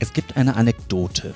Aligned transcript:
Es 0.00 0.12
gibt 0.12 0.36
eine 0.36 0.54
Anekdote. 0.54 1.34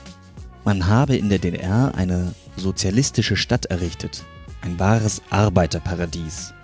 Man 0.65 0.87
habe 0.87 1.17
in 1.17 1.29
der 1.29 1.41
DDR 1.41 1.95
eine 1.97 2.33
sozialistische 2.57 3.37
Stadt 3.37 3.67
errichtet. 3.67 4.25
Ein 4.61 4.79
wahres 4.79 5.21
Arbeiterparadies. 5.31 6.55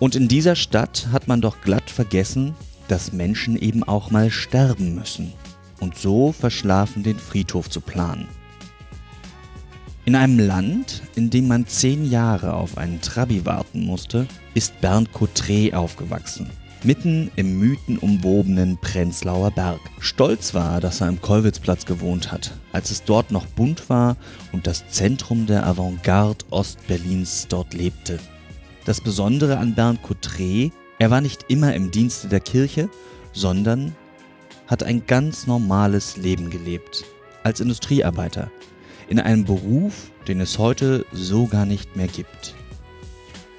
Und 0.00 0.16
in 0.16 0.26
dieser 0.26 0.56
Stadt 0.56 1.08
hat 1.12 1.28
man 1.28 1.40
doch 1.40 1.60
glatt 1.60 1.90
vergessen, 1.90 2.54
dass 2.88 3.12
Menschen 3.12 3.56
eben 3.56 3.84
auch 3.84 4.10
mal 4.10 4.30
sterben 4.30 4.96
müssen. 4.96 5.32
Und 5.78 5.96
so 5.96 6.32
verschlafen 6.32 7.04
den 7.04 7.18
Friedhof 7.18 7.70
zu 7.70 7.80
planen. 7.80 8.26
In 10.04 10.16
einem 10.16 10.38
Land, 10.40 11.02
in 11.14 11.30
dem 11.30 11.46
man 11.46 11.66
zehn 11.66 12.10
Jahre 12.10 12.54
auf 12.54 12.78
einen 12.78 13.00
Trabi 13.00 13.44
warten 13.44 13.84
musste, 13.84 14.26
ist 14.54 14.80
Bernd 14.80 15.12
Cottret 15.12 15.74
aufgewachsen. 15.74 16.50
Mitten 16.84 17.32
im 17.34 17.58
mythenumwobenen 17.58 18.78
Prenzlauer 18.78 19.50
Berg. 19.50 19.80
Stolz 19.98 20.54
war, 20.54 20.80
dass 20.80 21.00
er 21.00 21.08
im 21.08 21.20
Kollwitzplatz 21.20 21.86
gewohnt 21.86 22.30
hat, 22.30 22.52
als 22.72 22.92
es 22.92 23.02
dort 23.02 23.32
noch 23.32 23.46
bunt 23.46 23.90
war 23.90 24.16
und 24.52 24.68
das 24.68 24.88
Zentrum 24.88 25.46
der 25.46 25.66
Avantgarde 25.66 26.44
Ostberlins 26.50 27.48
dort 27.48 27.74
lebte. 27.74 28.20
Das 28.84 29.00
Besondere 29.00 29.58
an 29.58 29.74
Bernd 29.74 30.02
Cottret, 30.04 30.72
er 31.00 31.10
war 31.10 31.20
nicht 31.20 31.46
immer 31.48 31.74
im 31.74 31.90
Dienste 31.90 32.28
der 32.28 32.40
Kirche, 32.40 32.88
sondern 33.32 33.96
hat 34.68 34.84
ein 34.84 35.04
ganz 35.04 35.48
normales 35.48 36.16
Leben 36.16 36.48
gelebt. 36.48 37.04
Als 37.42 37.60
Industriearbeiter 37.60 38.52
in 39.08 39.18
einem 39.18 39.44
Beruf, 39.44 40.12
den 40.28 40.40
es 40.40 40.58
heute 40.58 41.04
so 41.12 41.46
gar 41.46 41.66
nicht 41.66 41.96
mehr 41.96 42.08
gibt. 42.08 42.54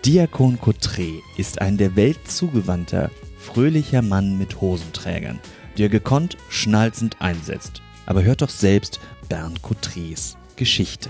Diakon 0.05 0.57
Cottret 0.61 1.21
ist 1.35 1.59
ein 1.59 1.77
der 1.77 1.97
Welt 1.97 2.19
zugewandter, 2.25 3.11
fröhlicher 3.37 4.01
Mann 4.01 4.37
mit 4.37 4.61
Hosenträgern, 4.61 5.39
der 5.77 5.89
gekonnt 5.89 6.37
schnalzend 6.47 7.21
einsetzt. 7.21 7.81
Aber 8.05 8.23
hört 8.23 8.41
doch 8.41 8.49
selbst 8.49 9.01
Bernd 9.27 9.61
Cottrets 9.61 10.37
Geschichte. 10.55 11.09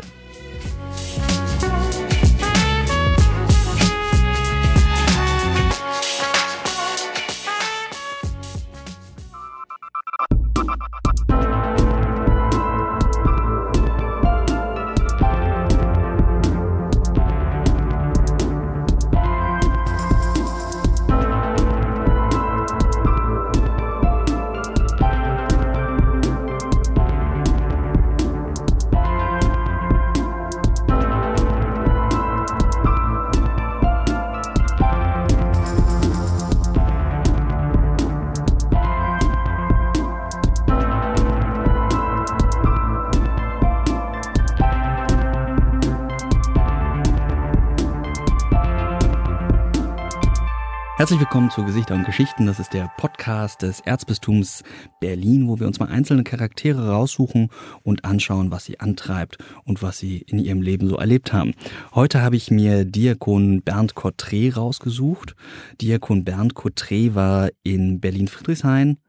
Herzlich 51.10 51.28
willkommen 51.28 51.50
zu 51.50 51.66
Gesichter 51.66 51.96
und 51.96 52.06
Geschichten. 52.06 52.46
Das 52.46 52.60
ist 52.60 52.72
der 52.72 52.92
Podcast 52.98 53.64
des 53.64 53.80
Erzbistums 53.80 54.62
Berlin, 55.00 55.48
wo 55.48 55.60
wir 55.60 55.66
uns 55.66 55.80
mal 55.80 55.90
einzelne 55.90 56.24
Charaktere 56.24 56.88
raussuchen 56.92 57.50
und 57.82 58.06
anschauen, 58.06 58.52
was 58.52 58.66
sie 58.66 58.80
antreibt 58.80 59.40
und 59.66 59.82
was 59.82 59.98
sie 59.98 60.20
in 60.20 60.38
ihrem 60.38 60.62
Leben 60.62 60.88
so 60.88 60.98
erlebt 60.98 61.34
haben. 61.34 61.56
Heute 61.96 62.22
habe 62.22 62.36
ich 62.36 62.52
mir 62.52 62.86
Diakon 62.86 63.64
Bernd 63.64 63.96
Cottret 63.96 64.56
rausgesucht. 64.56 65.36
Diakon 65.82 66.26
Bernd 66.26 66.54
Cottret 66.54 67.16
war 67.16 67.50
in 67.64 68.00
Berlin-Friedrichshain 68.00 69.00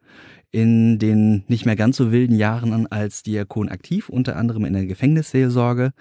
in 0.53 0.99
den 0.99 1.45
nicht 1.49 1.67
mehr 1.67 1.77
ganz 1.77 1.99
so 1.99 2.11
wilden 2.11 2.35
Jahren 2.35 2.87
als 2.87 3.25
Diakon 3.25 3.69
aktiv, 3.69 4.09
unter 4.09 4.37
anderem 4.37 4.65
in 4.65 4.73
der 4.73 4.87
Gefängnisseelsorge. 4.87 5.93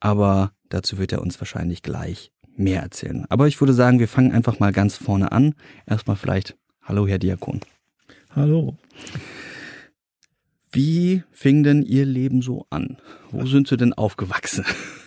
Aber 0.00 0.52
dazu 0.68 0.98
wird 0.98 1.12
er 1.12 1.22
uns 1.22 1.40
wahrscheinlich 1.40 1.80
gleich 1.80 2.30
mehr 2.56 2.82
erzählen. 2.82 3.24
Aber 3.28 3.46
ich 3.48 3.60
würde 3.60 3.72
sagen, 3.72 3.98
wir 3.98 4.08
fangen 4.08 4.32
einfach 4.32 4.58
mal 4.58 4.72
ganz 4.72 4.96
vorne 4.96 5.32
an. 5.32 5.54
Erstmal 5.86 6.16
vielleicht, 6.16 6.56
hallo 6.82 7.06
Herr 7.06 7.18
Diakon. 7.18 7.60
Hallo. 8.34 8.76
Wie 10.72 11.24
fing 11.32 11.62
denn 11.62 11.82
Ihr 11.82 12.06
Leben 12.06 12.42
so 12.42 12.66
an? 12.70 12.98
Wo 13.30 13.46
sind 13.46 13.68
Sie 13.68 13.76
denn 13.76 13.92
aufgewachsen? 13.92 14.64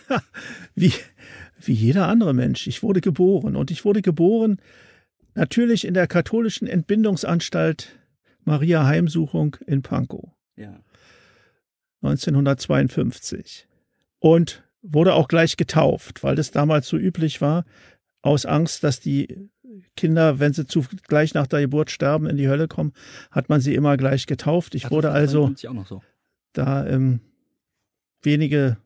wie, 0.74 0.92
wie 1.60 1.72
jeder 1.72 2.08
andere 2.08 2.34
Mensch. 2.34 2.66
Ich 2.66 2.82
wurde 2.82 3.00
geboren 3.00 3.56
und 3.56 3.70
ich 3.70 3.84
wurde 3.84 4.02
geboren 4.02 4.58
natürlich 5.34 5.86
in 5.86 5.94
der 5.94 6.06
katholischen 6.06 6.68
Entbindungsanstalt 6.68 7.98
Maria 8.44 8.84
Heimsuchung 8.84 9.56
in 9.66 9.82
Pankow. 9.82 10.30
Ja. 10.56 10.80
1952. 12.02 13.66
Und 14.18 14.63
wurde 14.84 15.14
auch 15.14 15.28
gleich 15.28 15.56
getauft, 15.56 16.22
weil 16.22 16.36
das 16.36 16.50
damals 16.50 16.86
so 16.86 16.96
üblich 16.96 17.40
war, 17.40 17.64
aus 18.22 18.46
Angst, 18.46 18.84
dass 18.84 19.00
die 19.00 19.50
Kinder, 19.96 20.38
wenn 20.38 20.52
sie 20.52 20.66
zu, 20.66 20.84
gleich 21.08 21.34
nach 21.34 21.46
der 21.46 21.60
Geburt 21.62 21.90
sterben, 21.90 22.26
in 22.26 22.36
die 22.36 22.48
Hölle 22.48 22.68
kommen, 22.68 22.92
hat 23.30 23.48
man 23.48 23.60
sie 23.60 23.74
immer 23.74 23.96
gleich 23.96 24.26
getauft. 24.26 24.74
Ich 24.74 24.86
Ach, 24.86 24.90
wurde 24.90 25.10
also 25.10 25.52
so. 25.56 26.02
da 26.52 26.86
ähm, 26.86 27.20
wenige 28.22 28.76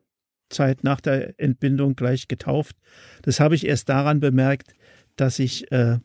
Zeit 0.48 0.82
nach 0.82 1.00
der 1.00 1.38
Entbindung 1.38 1.94
gleich 1.94 2.28
getauft. 2.28 2.76
Das 3.22 3.40
habe 3.40 3.54
ich 3.54 3.66
erst 3.66 3.88
daran 3.88 4.20
bemerkt, 4.20 4.72
dass 5.16 5.38
ich, 5.38 5.70
äh, 5.72 5.98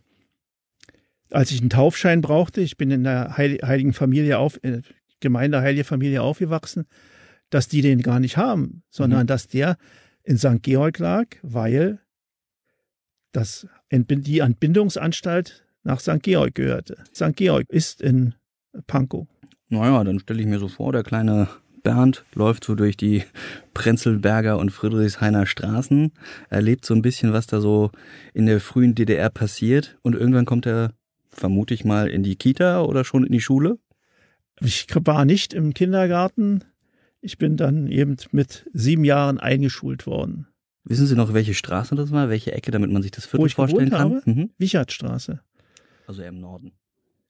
als 1.31 1.51
ich 1.51 1.61
einen 1.61 1.69
Taufschein 1.69 2.21
brauchte, 2.21 2.61
ich 2.61 2.77
bin 2.77 2.91
in 2.91 3.03
der 3.03 3.37
Heiligen 3.37 3.93
Familie 3.93 4.39
auf, 4.39 4.59
äh, 4.63 4.81
Gemeinde 5.19 5.61
Heilige 5.61 5.85
Familie 5.85 6.21
aufgewachsen, 6.21 6.85
dass 7.53 7.67
die 7.67 7.81
den 7.81 8.01
gar 8.01 8.19
nicht 8.19 8.37
haben, 8.37 8.83
sondern 8.89 9.23
mhm. 9.23 9.27
dass 9.27 9.47
der 9.47 9.77
in 10.23 10.37
St. 10.37 10.63
Georg 10.63 10.97
lag, 10.99 11.27
weil 11.43 11.99
das, 13.31 13.67
die 13.91 14.39
Entbindungsanstalt 14.39 15.65
nach 15.83 15.99
St. 15.99 16.23
Georg 16.23 16.55
gehörte. 16.55 17.03
St. 17.13 17.35
Georg 17.35 17.69
ist 17.69 18.01
in 18.01 18.33
Pankow. 18.87 19.27
Naja, 19.69 20.03
dann 20.03 20.19
stelle 20.19 20.41
ich 20.41 20.47
mir 20.47 20.59
so 20.59 20.67
vor, 20.67 20.93
der 20.93 21.03
kleine 21.03 21.47
Bernd 21.83 22.23
läuft 22.33 22.63
so 22.63 22.75
durch 22.75 22.97
die 22.97 23.23
Prenzlberger 23.73 24.57
und 24.57 24.71
Friedrichshainer 24.71 25.45
Straßen, 25.45 26.11
erlebt 26.49 26.85
so 26.85 26.93
ein 26.93 27.01
bisschen, 27.01 27.33
was 27.33 27.45
da 27.45 27.59
so 27.59 27.91
in 28.33 28.45
der 28.45 28.61
frühen 28.61 28.95
DDR 28.95 29.29
passiert 29.29 29.97
und 30.01 30.15
irgendwann 30.15 30.45
kommt 30.45 30.65
er, 30.65 30.93
vermute 31.29 31.73
ich 31.73 31.85
mal, 31.85 32.07
in 32.09 32.23
die 32.23 32.35
Kita 32.35 32.81
oder 32.81 33.03
schon 33.03 33.25
in 33.25 33.31
die 33.31 33.41
Schule? 33.41 33.77
Ich 34.61 34.87
war 35.03 35.25
nicht 35.25 35.53
im 35.53 35.73
Kindergarten, 35.73 36.63
ich 37.23 37.37
bin 37.37 37.55
dann 37.57 37.87
eben 37.87 38.17
mit 38.31 38.69
sieben 38.73 39.05
Jahren 39.05 39.39
eingeschult 39.39 40.05
worden. 40.05 40.47
Wissen 40.83 41.07
Sie 41.07 41.15
noch, 41.15 41.33
welche 41.33 41.53
Straße 41.53 41.95
das 41.95 42.11
war? 42.11 42.29
Welche 42.29 42.51
Ecke, 42.51 42.71
damit 42.71 42.91
man 42.91 43.01
sich 43.01 43.11
das 43.11 43.25
Viertel 43.25 43.49
vorstellen 43.49 43.89
kann? 43.89 44.15
Habe? 44.15 44.21
Mhm. 44.25 44.49
Wichertstraße. 44.57 45.39
Also 46.05 46.21
eher 46.21 46.29
im 46.29 46.41
Norden. 46.41 46.73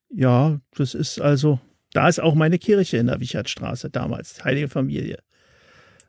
Ja, 0.09 0.59
das 0.75 0.95
ist 0.95 1.21
also, 1.21 1.59
da 1.93 2.09
ist 2.09 2.19
auch 2.19 2.33
meine 2.33 2.57
Kirche 2.57 2.97
in 2.97 3.05
der 3.05 3.19
Wichertstraße 3.19 3.91
damals, 3.91 4.43
Heilige 4.43 4.67
Familie. 4.67 5.19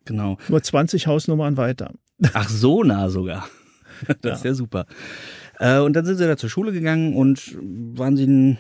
Genau. 0.07 0.39
Nur 0.49 0.63
20 0.63 1.07
Hausnummern 1.07 1.59
weiter. 1.59 1.93
Ach, 2.33 2.49
so 2.49 2.83
nah 2.83 3.09
sogar. 3.11 3.49
Das 4.09 4.17
ja. 4.25 4.33
ist 4.33 4.45
ja 4.45 4.55
super. 4.55 4.87
Äh, 5.61 5.79
und 5.79 5.93
dann 5.93 6.05
sind 6.05 6.17
Sie 6.17 6.27
da 6.27 6.37
zur 6.37 6.51
Schule 6.51 6.73
gegangen 6.73 7.15
und 7.15 7.57
waren 7.97 8.17
Sie 8.17 8.27
ein, 8.27 8.59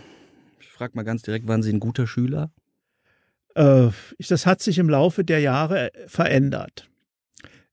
ich 0.60 0.68
frage 0.68 0.92
mal 0.94 1.02
ganz 1.02 1.22
direkt, 1.22 1.48
waren 1.48 1.60
Sie 1.60 1.72
ein 1.72 1.80
guter 1.80 2.06
Schüler? 2.06 2.52
Äh, 3.54 3.88
das 4.28 4.46
hat 4.46 4.62
sich 4.62 4.78
im 4.78 4.88
Laufe 4.88 5.24
der 5.24 5.40
Jahre 5.40 5.94
äh, 5.94 6.08
verändert. 6.08 6.88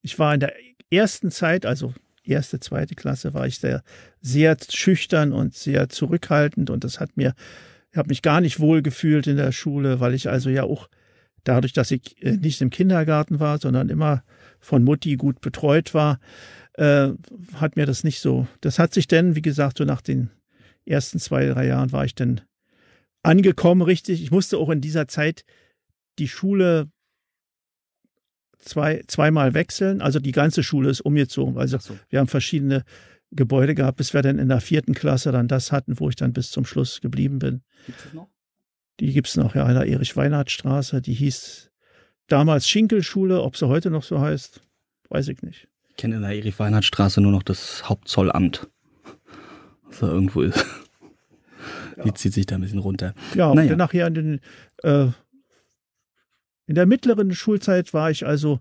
Ich 0.01 0.17
war 0.19 0.33
in 0.33 0.39
der 0.39 0.53
ersten 0.89 1.31
Zeit, 1.31 1.65
also 1.65 1.93
erste, 2.23 2.59
zweite 2.59 2.95
Klasse, 2.95 3.33
war 3.33 3.47
ich 3.47 3.59
sehr, 3.59 3.83
sehr 4.21 4.57
schüchtern 4.69 5.33
und 5.33 5.53
sehr 5.53 5.89
zurückhaltend 5.89 6.69
und 6.69 6.83
das 6.83 6.99
hat 6.99 7.17
mir, 7.17 7.33
ich 7.91 7.97
habe 7.97 8.09
mich 8.09 8.21
gar 8.21 8.41
nicht 8.41 8.59
wohl 8.59 8.81
gefühlt 8.81 9.27
in 9.27 9.37
der 9.37 9.51
Schule, 9.51 9.99
weil 9.99 10.13
ich 10.13 10.29
also 10.29 10.49
ja 10.49 10.63
auch 10.63 10.87
dadurch, 11.43 11.73
dass 11.73 11.91
ich 11.91 12.21
äh, 12.23 12.37
nicht 12.37 12.61
im 12.61 12.69
Kindergarten 12.69 13.39
war, 13.39 13.57
sondern 13.57 13.89
immer 13.89 14.23
von 14.59 14.83
Mutti 14.83 15.15
gut 15.15 15.41
betreut 15.41 15.93
war, 15.93 16.19
äh, 16.73 17.09
hat 17.55 17.75
mir 17.75 17.85
das 17.85 18.03
nicht 18.03 18.21
so. 18.21 18.47
Das 18.61 18.79
hat 18.79 18.93
sich 18.93 19.07
denn, 19.07 19.35
wie 19.35 19.41
gesagt, 19.41 19.77
so 19.77 19.83
nach 19.83 20.01
den 20.01 20.29
ersten 20.85 21.19
zwei, 21.19 21.47
drei 21.47 21.67
Jahren 21.67 21.91
war 21.91 22.05
ich 22.05 22.15
dann 22.15 22.41
angekommen, 23.23 23.81
richtig. 23.81 24.23
Ich 24.23 24.31
musste 24.31 24.57
auch 24.57 24.69
in 24.69 24.81
dieser 24.81 25.07
Zeit 25.07 25.43
die 26.19 26.27
Schule 26.27 26.89
zwei, 28.59 29.03
zweimal 29.07 29.53
wechseln. 29.53 30.01
Also 30.01 30.19
die 30.19 30.31
ganze 30.31 30.63
Schule 30.63 30.89
ist 30.89 31.01
umgezogen. 31.01 31.57
Also 31.57 31.77
so. 31.79 31.97
wir 32.09 32.19
haben 32.19 32.27
verschiedene 32.27 32.83
Gebäude 33.31 33.75
gehabt, 33.75 33.97
bis 33.97 34.13
wir 34.13 34.21
dann 34.21 34.39
in 34.39 34.49
der 34.49 34.61
vierten 34.61 34.93
Klasse 34.93 35.31
dann 35.31 35.47
das 35.47 35.71
hatten, 35.71 35.99
wo 35.99 36.09
ich 36.09 36.15
dann 36.15 36.33
bis 36.33 36.51
zum 36.51 36.65
Schluss 36.65 37.01
geblieben 37.01 37.39
bin. 37.39 37.61
Gibt 37.85 38.05
es 38.05 38.13
noch? 38.13 38.27
Die 38.99 39.13
gibt's 39.13 39.35
noch, 39.37 39.55
ja, 39.55 39.67
in 39.67 39.73
der 39.73 39.87
Erich-Weinhardt-Straße. 39.87 41.01
Die 41.01 41.13
hieß 41.13 41.71
damals 42.27 42.67
Schinkelschule. 42.67 43.41
Ob 43.41 43.57
sie 43.57 43.67
heute 43.67 43.89
noch 43.89 44.03
so 44.03 44.19
heißt, 44.19 44.61
weiß 45.09 45.29
ich 45.29 45.41
nicht. 45.41 45.67
Ich 45.89 45.95
kenne 45.95 46.17
in 46.17 46.21
der 46.21 46.31
Erich-Weinhardt-Straße 46.31 47.19
nur 47.21 47.31
noch 47.31 47.43
das 47.43 47.87
Hauptzollamt. 47.89 48.67
Was 49.85 49.99
da 49.99 50.07
irgendwo 50.07 50.41
ist. 50.41 50.63
Ja. 51.97 52.03
Die 52.03 52.13
zieht 52.13 52.33
sich 52.33 52.45
da 52.45 52.55
ein 52.55 52.61
bisschen 52.61 52.79
runter. 52.79 53.13
Ja, 53.35 53.47
und 53.49 53.55
Naja. 53.57 53.69
dann 53.69 53.77
nachher 53.77 54.07
in 54.07 54.13
den, 54.13 54.39
äh, 54.83 55.07
in 56.71 56.75
der 56.75 56.85
mittleren 56.85 57.33
Schulzeit 57.35 57.93
war 57.93 58.09
ich 58.11 58.25
also 58.25 58.59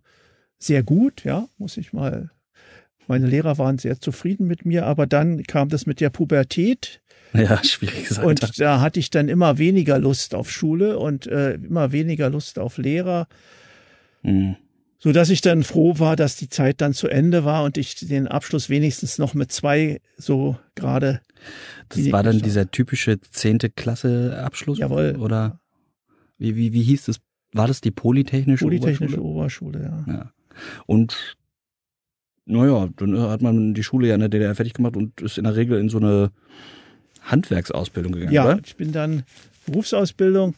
sehr 0.58 0.82
gut, 0.82 1.22
ja, 1.22 1.46
muss 1.58 1.76
ich 1.76 1.92
mal. 1.92 2.30
Meine 3.06 3.28
Lehrer 3.28 3.56
waren 3.56 3.78
sehr 3.78 4.00
zufrieden 4.00 4.48
mit 4.48 4.66
mir, 4.66 4.84
aber 4.84 5.06
dann 5.06 5.44
kam 5.44 5.68
das 5.68 5.86
mit 5.86 6.00
der 6.00 6.10
Pubertät 6.10 7.00
Ja, 7.32 7.62
schwieriges 7.64 8.18
Alter. 8.18 8.26
und 8.28 8.60
da 8.60 8.80
hatte 8.80 8.98
ich 8.98 9.10
dann 9.10 9.28
immer 9.28 9.58
weniger 9.58 10.00
Lust 10.00 10.34
auf 10.34 10.50
Schule 10.50 10.98
und 10.98 11.28
äh, 11.28 11.52
immer 11.54 11.92
weniger 11.92 12.28
Lust 12.30 12.58
auf 12.58 12.78
Lehrer, 12.78 13.28
Mhm. 14.24 14.56
so 14.98 15.12
dass 15.12 15.30
ich 15.30 15.40
dann 15.40 15.62
froh 15.62 16.00
war, 16.00 16.16
dass 16.16 16.34
die 16.34 16.48
Zeit 16.48 16.80
dann 16.80 16.92
zu 16.94 17.06
Ende 17.06 17.44
war 17.44 17.62
und 17.62 17.78
ich 17.78 17.94
den 17.94 18.26
Abschluss 18.26 18.68
wenigstens 18.68 19.18
noch 19.18 19.34
mit 19.34 19.52
zwei 19.52 20.00
so 20.18 20.58
gerade. 20.74 21.20
Das 21.90 22.10
war 22.10 22.24
dann 22.24 22.40
dieser 22.40 22.70
typische 22.72 23.20
zehnte 23.20 23.70
Klasse 23.70 24.42
Abschluss? 24.44 24.78
Jawohl. 24.78 25.16
Oder 25.18 25.60
wie, 26.38 26.56
wie, 26.56 26.72
wie 26.72 26.82
hieß 26.82 27.04
das? 27.06 27.20
War 27.52 27.66
das 27.66 27.80
die 27.80 27.90
Polytechnische, 27.90 28.64
Polytechnische 28.64 29.20
Oberschule? 29.22 29.80
Oberschule, 29.80 30.04
ja. 30.06 30.14
Ja. 30.14 30.32
Und 30.86 31.36
naja, 32.46 32.88
dann 32.96 33.18
hat 33.20 33.42
man 33.42 33.74
die 33.74 33.82
Schule 33.82 34.08
ja 34.08 34.14
in 34.14 34.20
der 34.20 34.28
DDR 34.28 34.54
fertig 34.54 34.74
gemacht 34.74 34.96
und 34.96 35.20
ist 35.20 35.38
in 35.38 35.44
der 35.44 35.56
Regel 35.56 35.78
in 35.78 35.88
so 35.88 35.98
eine 35.98 36.30
Handwerksausbildung 37.22 38.12
gegangen, 38.12 38.32
Ja, 38.32 38.44
oder? 38.44 38.60
ich 38.64 38.76
bin 38.76 38.92
dann 38.92 39.24
Berufsausbildung. 39.66 40.54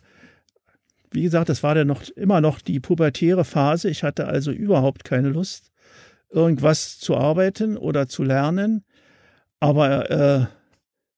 Wie 1.11 1.23
gesagt, 1.23 1.49
das 1.51 1.63
war 1.63 1.75
dann 1.75 1.89
noch 1.89 2.03
immer 2.11 2.41
noch 2.41 2.61
die 2.61 2.81
pubertäre 2.81 3.45
Phase. 3.45 3.91
Ich 3.91 4.03
hatte 4.03 4.27
also 4.27 4.51
überhaupt 4.51 5.05
keine 5.05 5.29
Lust, 5.29 5.71
irgendwas 6.31 6.99
zu 6.99 7.17
arbeiten 7.17 7.77
oder 7.77 8.07
zu 8.09 8.23
lernen. 8.23 8.85
Aber 9.61 10.11
äh, 10.11 10.47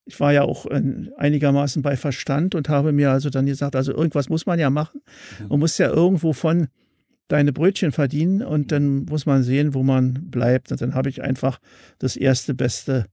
ich 0.06 0.20
war 0.20 0.32
ja 0.32 0.42
auch 0.42 0.66
äh, 0.66 0.82
einigermaßen 1.16 1.82
bei 1.82 1.96
Verstand 1.96 2.54
und 2.54 2.68
habe 2.68 2.92
mir 2.92 3.10
also 3.10 3.30
dann 3.30 3.46
gesagt, 3.46 3.74
also 3.76 3.92
irgendwas 3.92 4.28
muss 4.28 4.44
man 4.46 4.58
ja 4.58 4.70
machen. 4.70 5.00
Man 5.48 5.58
muss 5.60 5.78
ja 5.78 5.88
irgendwo 5.88 6.32
von 6.32 6.68
deine 7.28 7.52
Brötchen 7.52 7.90
verdienen 7.90 8.42
und 8.42 8.70
dann 8.70 9.06
muss 9.06 9.24
man 9.24 9.42
sehen, 9.42 9.72
wo 9.72 9.82
man 9.82 10.30
bleibt. 10.30 10.70
Und 10.72 10.80
dann 10.82 10.94
habe 10.94 11.08
ich 11.08 11.22
einfach 11.22 11.58
das 11.98 12.16
erste 12.16 12.52
Beste 12.54 13.06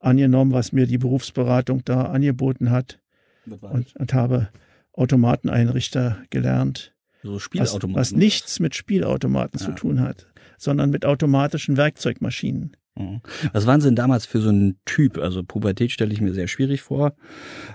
angenommen, 0.00 0.52
was 0.52 0.72
mir 0.72 0.86
die 0.86 0.98
Berufsberatung 0.98 1.82
da 1.84 2.02
angeboten 2.02 2.70
hat 2.70 3.00
und, 3.72 3.96
und 3.96 4.12
habe 4.12 4.48
Automateneinrichter 4.92 6.18
gelernt, 6.30 6.92
so 7.22 7.34
was, 7.36 7.42
Spielautomaten. 7.42 7.94
was 8.00 8.12
nichts 8.12 8.60
mit 8.60 8.74
Spielautomaten 8.74 9.58
zu 9.58 9.70
Ja. 9.70 9.74
tun 9.74 10.00
hat, 10.00 10.26
sondern 10.58 10.90
mit 10.90 11.06
automatischen 11.06 11.76
Werkzeugmaschinen. 11.76 12.76
Mhm. 12.96 13.20
Was 13.52 13.66
waren 13.66 13.80
Sie 13.80 13.88
denn 13.88 13.96
damals 13.96 14.24
für 14.24 14.40
so 14.40 14.50
ein 14.50 14.76
Typ? 14.84 15.18
Also 15.18 15.42
Pubertät 15.42 15.90
stelle 15.90 16.12
ich 16.12 16.20
mir 16.20 16.32
sehr 16.32 16.46
schwierig 16.46 16.82
vor. 16.82 17.16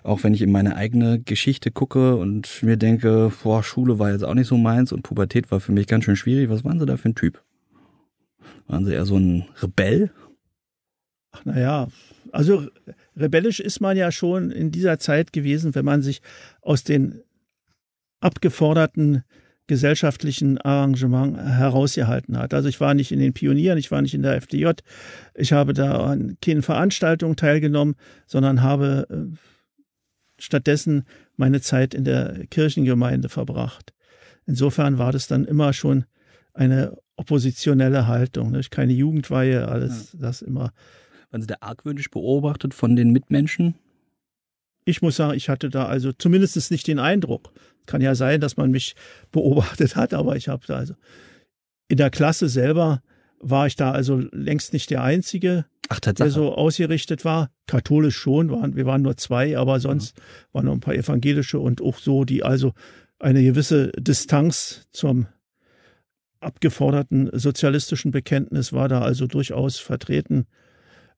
Auch 0.03 0.23
wenn 0.23 0.33
ich 0.33 0.41
in 0.41 0.51
meine 0.51 0.75
eigene 0.75 1.19
Geschichte 1.19 1.71
gucke 1.71 2.15
und 2.15 2.63
mir 2.63 2.77
denke, 2.77 3.31
boah, 3.43 3.61
Schule 3.61 3.99
war 3.99 4.11
jetzt 4.11 4.23
auch 4.23 4.33
nicht 4.33 4.47
so 4.47 4.57
meins 4.57 4.91
und 4.91 5.03
Pubertät 5.03 5.51
war 5.51 5.59
für 5.59 5.73
mich 5.73 5.87
ganz 5.87 6.05
schön 6.05 6.15
schwierig. 6.15 6.49
Was 6.49 6.63
waren 6.63 6.79
Sie 6.79 6.85
da 6.85 6.95
für 6.95 7.09
ein 7.09 7.15
Typ? 7.15 7.43
Waren 8.67 8.85
Sie 8.85 8.93
eher 8.93 9.05
so 9.05 9.17
ein 9.17 9.45
Rebell? 9.61 10.11
Ach, 11.31 11.45
naja, 11.45 11.87
also 12.31 12.67
rebellisch 13.15 13.59
ist 13.59 13.81
man 13.81 13.97
ja 13.97 14.11
schon 14.11 14.51
in 14.51 14.71
dieser 14.71 14.99
Zeit 14.99 15.33
gewesen, 15.33 15.75
wenn 15.75 15.85
man 15.85 16.01
sich 16.01 16.21
aus 16.61 16.83
den 16.83 17.21
abgeforderten 18.19 19.23
gesellschaftlichen 19.69 20.57
Arrangement 20.57 21.37
herausgehalten 21.37 22.37
hat. 22.37 22.53
Also 22.53 22.67
ich 22.67 22.81
war 22.81 22.93
nicht 22.95 23.11
in 23.13 23.19
den 23.19 23.33
Pionieren, 23.33 23.77
ich 23.77 23.91
war 23.91 24.01
nicht 24.01 24.15
in 24.15 24.23
der 24.23 24.35
FDJ, 24.35 24.71
ich 25.35 25.53
habe 25.53 25.73
da 25.73 26.05
an 26.05 26.37
keinen 26.41 26.63
Veranstaltungen 26.63 27.37
teilgenommen, 27.37 27.95
sondern 28.25 28.61
habe 28.61 29.07
äh, 29.09 29.37
stattdessen 30.39 31.03
meine 31.37 31.61
Zeit 31.61 31.93
in 31.93 32.03
der 32.03 32.47
Kirchengemeinde 32.47 33.29
verbracht. 33.29 33.93
Insofern 34.45 34.97
war 34.97 35.11
das 35.11 35.27
dann 35.27 35.45
immer 35.45 35.71
schon 35.71 36.05
eine 36.53 36.97
oppositionelle 37.15 38.07
Haltung, 38.07 38.51
nicht? 38.51 38.71
keine 38.71 38.93
Jugendweihe, 38.93 39.67
alles 39.67 40.17
das 40.19 40.41
immer. 40.41 40.73
Waren 41.29 41.41
Sie 41.41 41.47
da 41.47 41.57
argwöhnisch 41.59 42.09
beobachtet 42.09 42.73
von 42.73 42.95
den 42.95 43.11
Mitmenschen? 43.11 43.75
Ich 44.83 45.03
muss 45.03 45.17
sagen, 45.17 45.37
ich 45.37 45.47
hatte 45.47 45.69
da 45.69 45.85
also 45.85 46.11
zumindest 46.11 46.71
nicht 46.71 46.87
den 46.87 46.97
Eindruck. 46.97 47.51
Kann 47.89 48.01
ja 48.01 48.13
sein, 48.13 48.39
dass 48.39 48.55
man 48.55 48.69
mich 48.69 48.95
beobachtet 49.31 49.95
hat, 49.95 50.13
aber 50.13 50.35
ich 50.35 50.47
habe 50.47 50.63
da 50.67 50.75
also 50.75 50.93
in 51.87 51.97
der 51.97 52.11
Klasse 52.11 52.47
selber 52.47 53.01
war 53.39 53.65
ich 53.65 53.75
da 53.75 53.89
also 53.91 54.21
längst 54.31 54.73
nicht 54.73 54.91
der 54.91 55.01
Einzige, 55.01 55.65
Ach, 55.87 55.99
der 55.99 56.29
so 56.29 56.53
ausgerichtet 56.53 57.25
war. 57.25 57.49
Katholisch 57.65 58.15
schon, 58.15 58.51
waren, 58.51 58.75
wir 58.75 58.85
waren 58.85 59.01
nur 59.01 59.17
zwei, 59.17 59.57
aber 59.57 59.79
sonst 59.79 60.15
waren 60.51 60.65
noch 60.65 60.73
ein 60.73 60.81
paar 60.81 60.93
evangelische 60.93 61.57
und 61.57 61.81
auch 61.81 61.97
so, 61.97 62.25
die 62.25 62.43
also 62.43 62.73
eine 63.17 63.41
gewisse 63.41 63.91
Distanz 63.97 64.87
zum 64.91 65.25
abgeforderten 66.41 67.31
sozialistischen 67.33 68.11
Bekenntnis 68.11 68.71
war 68.71 68.87
da 68.87 69.01
also 69.01 69.25
durchaus 69.25 69.79
vertreten. 69.79 70.45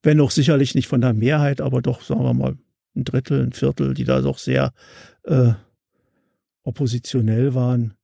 Wenn 0.02 0.20
auch 0.20 0.30
sicherlich 0.30 0.74
nicht 0.74 0.88
von 0.88 1.02
der 1.02 1.12
Mehrheit, 1.12 1.60
aber 1.60 1.82
doch, 1.82 2.00
sagen 2.00 2.22
wir 2.22 2.32
mal, 2.32 2.56
ein 2.96 3.04
Drittel, 3.04 3.42
ein 3.42 3.52
Viertel, 3.52 3.92
die 3.92 4.04
da 4.04 4.22
doch 4.22 4.38
sehr 4.38 4.72
äh, 5.24 5.52
oppositionell 6.64 7.54
waren. 7.54 7.94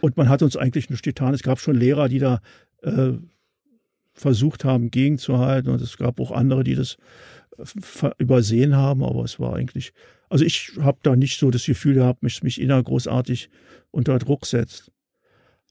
Und 0.00 0.16
man 0.16 0.28
hat 0.28 0.42
uns 0.42 0.56
eigentlich 0.56 0.90
nicht 0.90 1.02
getan. 1.02 1.34
Es 1.34 1.42
gab 1.42 1.58
schon 1.60 1.76
Lehrer, 1.76 2.08
die 2.08 2.20
da 2.20 2.40
äh, 2.82 3.12
versucht 4.12 4.64
haben, 4.64 4.90
gegenzuhalten. 4.90 5.72
Und 5.72 5.80
es 5.80 5.96
gab 5.96 6.20
auch 6.20 6.30
andere, 6.30 6.62
die 6.64 6.74
das 6.76 6.96
übersehen 8.18 8.76
haben. 8.76 9.02
Aber 9.02 9.24
es 9.24 9.40
war 9.40 9.56
eigentlich, 9.56 9.92
also 10.28 10.44
ich 10.44 10.72
habe 10.80 10.98
da 11.02 11.16
nicht 11.16 11.38
so 11.38 11.50
das 11.50 11.66
Gefühl 11.66 11.94
gehabt, 11.94 12.22
mich, 12.22 12.42
mich 12.42 12.60
inner 12.60 12.82
großartig 12.82 13.50
unter 13.90 14.18
Druck 14.18 14.46
setzt. 14.46 14.90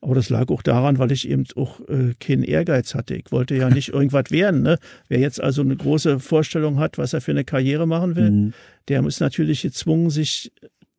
Aber 0.01 0.15
das 0.15 0.29
lag 0.29 0.49
auch 0.49 0.61
daran, 0.61 0.97
weil 0.99 1.13
ich 1.13 1.29
eben 1.29 1.45
auch 1.55 1.79
äh, 1.87 2.13
keinen 2.19 2.43
Ehrgeiz 2.43 2.93
hatte. 2.93 3.15
Ich 3.15 3.31
wollte 3.31 3.55
ja 3.55 3.69
nicht 3.69 3.89
irgendwas 3.93 4.31
werden. 4.31 4.61
Ne? 4.61 4.77
Wer 5.07 5.19
jetzt 5.19 5.41
also 5.41 5.61
eine 5.61 5.77
große 5.77 6.19
Vorstellung 6.19 6.77
hat, 6.77 6.97
was 6.97 7.13
er 7.13 7.21
für 7.21 7.31
eine 7.31 7.45
Karriere 7.45 7.87
machen 7.87 8.17
will, 8.17 8.31
Mhm. 8.31 8.53
der 8.89 9.05
ist 9.05 9.21
natürlich 9.21 9.61
gezwungen, 9.61 10.09
sich 10.09 10.51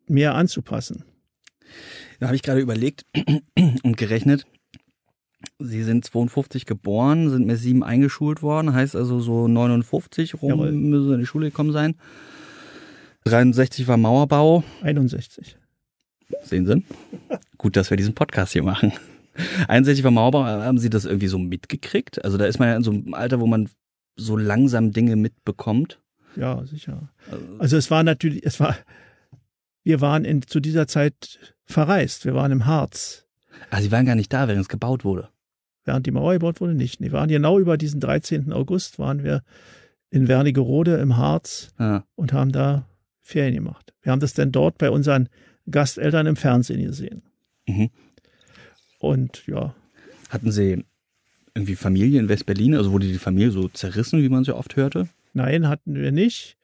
mehr 0.06 0.34
anzupassen. 0.34 1.04
Da 2.20 2.26
habe 2.26 2.36
ich 2.36 2.42
gerade 2.42 2.60
überlegt 2.60 3.04
und 3.82 3.96
gerechnet. 3.96 4.46
Sie 5.58 5.82
sind 5.82 6.04
52 6.04 6.64
geboren, 6.66 7.28
sind 7.30 7.46
mit 7.46 7.58
sieben 7.58 7.84
eingeschult 7.84 8.42
worden, 8.42 8.72
heißt 8.72 8.96
also 8.96 9.20
so 9.20 9.46
59 9.46 10.40
rum 10.42 10.50
Jawohl. 10.50 10.72
müssen 10.72 11.08
sie 11.08 11.14
in 11.14 11.20
die 11.20 11.26
Schule 11.26 11.50
gekommen 11.50 11.72
sein. 11.72 11.96
63 13.24 13.86
war 13.88 13.96
Mauerbau. 13.96 14.64
61. 14.82 15.56
Sehen 16.42 16.66
Sie? 16.66 16.82
Gut, 17.58 17.76
dass 17.76 17.90
wir 17.90 17.96
diesen 17.96 18.14
Podcast 18.14 18.52
hier 18.52 18.62
machen. 18.62 18.92
61 19.68 20.04
war 20.04 20.10
Mauerbau, 20.10 20.44
haben 20.44 20.78
Sie 20.78 20.90
das 20.90 21.04
irgendwie 21.04 21.28
so 21.28 21.38
mitgekriegt? 21.38 22.24
Also 22.24 22.38
da 22.38 22.46
ist 22.46 22.58
man 22.58 22.68
ja 22.68 22.76
in 22.76 22.82
so 22.82 22.90
einem 22.92 23.14
Alter, 23.14 23.40
wo 23.40 23.46
man 23.46 23.68
so 24.16 24.36
langsam 24.36 24.92
Dinge 24.92 25.16
mitbekommt. 25.16 26.00
Ja, 26.36 26.64
sicher. 26.66 27.10
Also, 27.30 27.44
Also 27.58 27.76
es 27.76 27.90
war 27.90 28.02
natürlich, 28.02 28.44
es 28.44 28.60
war, 28.60 28.76
wir 29.84 30.00
waren 30.00 30.24
in, 30.24 30.42
zu 30.42 30.58
dieser 30.60 30.86
Zeit 30.88 31.38
verreist. 31.64 32.24
Wir 32.24 32.34
waren 32.34 32.50
im 32.52 32.66
Harz. 32.66 33.26
ah, 33.70 33.80
Sie 33.80 33.92
waren 33.92 34.06
gar 34.06 34.14
nicht 34.16 34.32
da, 34.32 34.48
während 34.48 34.62
es 34.62 34.68
gebaut 34.68 35.04
wurde. 35.04 35.28
Während 35.84 36.06
die 36.06 36.10
Mauer 36.10 36.32
gebaut 36.32 36.60
wurde, 36.60 36.74
nicht. 36.74 37.00
Wir 37.00 37.12
waren 37.12 37.28
genau 37.28 37.58
über 37.58 37.76
diesen 37.76 38.00
13. 38.00 38.52
August 38.52 38.98
waren 38.98 39.22
wir 39.22 39.42
in 40.10 40.28
Wernigerode 40.28 40.96
im 40.96 41.16
Harz 41.16 41.68
Ja. 41.78 42.04
und 42.16 42.32
haben 42.32 42.52
da 42.52 42.88
Ferien 43.20 43.54
gemacht. 43.54 43.92
Wir 44.02 44.12
haben 44.12 44.20
das 44.20 44.32
dann 44.34 44.50
dort 44.52 44.78
bei 44.78 44.90
unseren 44.90 45.28
Gasteltern 45.70 46.26
im 46.26 46.36
Fernsehen 46.36 46.82
gesehen. 46.84 47.22
Mhm. 47.66 47.90
Und 48.98 49.46
ja, 49.46 49.74
Hatten 50.30 50.50
Sie 50.52 50.84
irgendwie 51.54 51.76
Familie 51.76 52.18
in 52.20 52.28
West-Berlin? 52.28 52.74
Also 52.74 52.90
wurde 52.92 53.06
die 53.06 53.18
Familie 53.18 53.50
so 53.50 53.68
zerrissen, 53.68 54.22
wie 54.22 54.28
man 54.28 54.44
so 54.44 54.56
oft 54.56 54.76
hörte? 54.76 55.08
nein, 55.36 55.68
hatten 55.68 55.94
wir 55.96 56.12
nicht. 56.12 56.56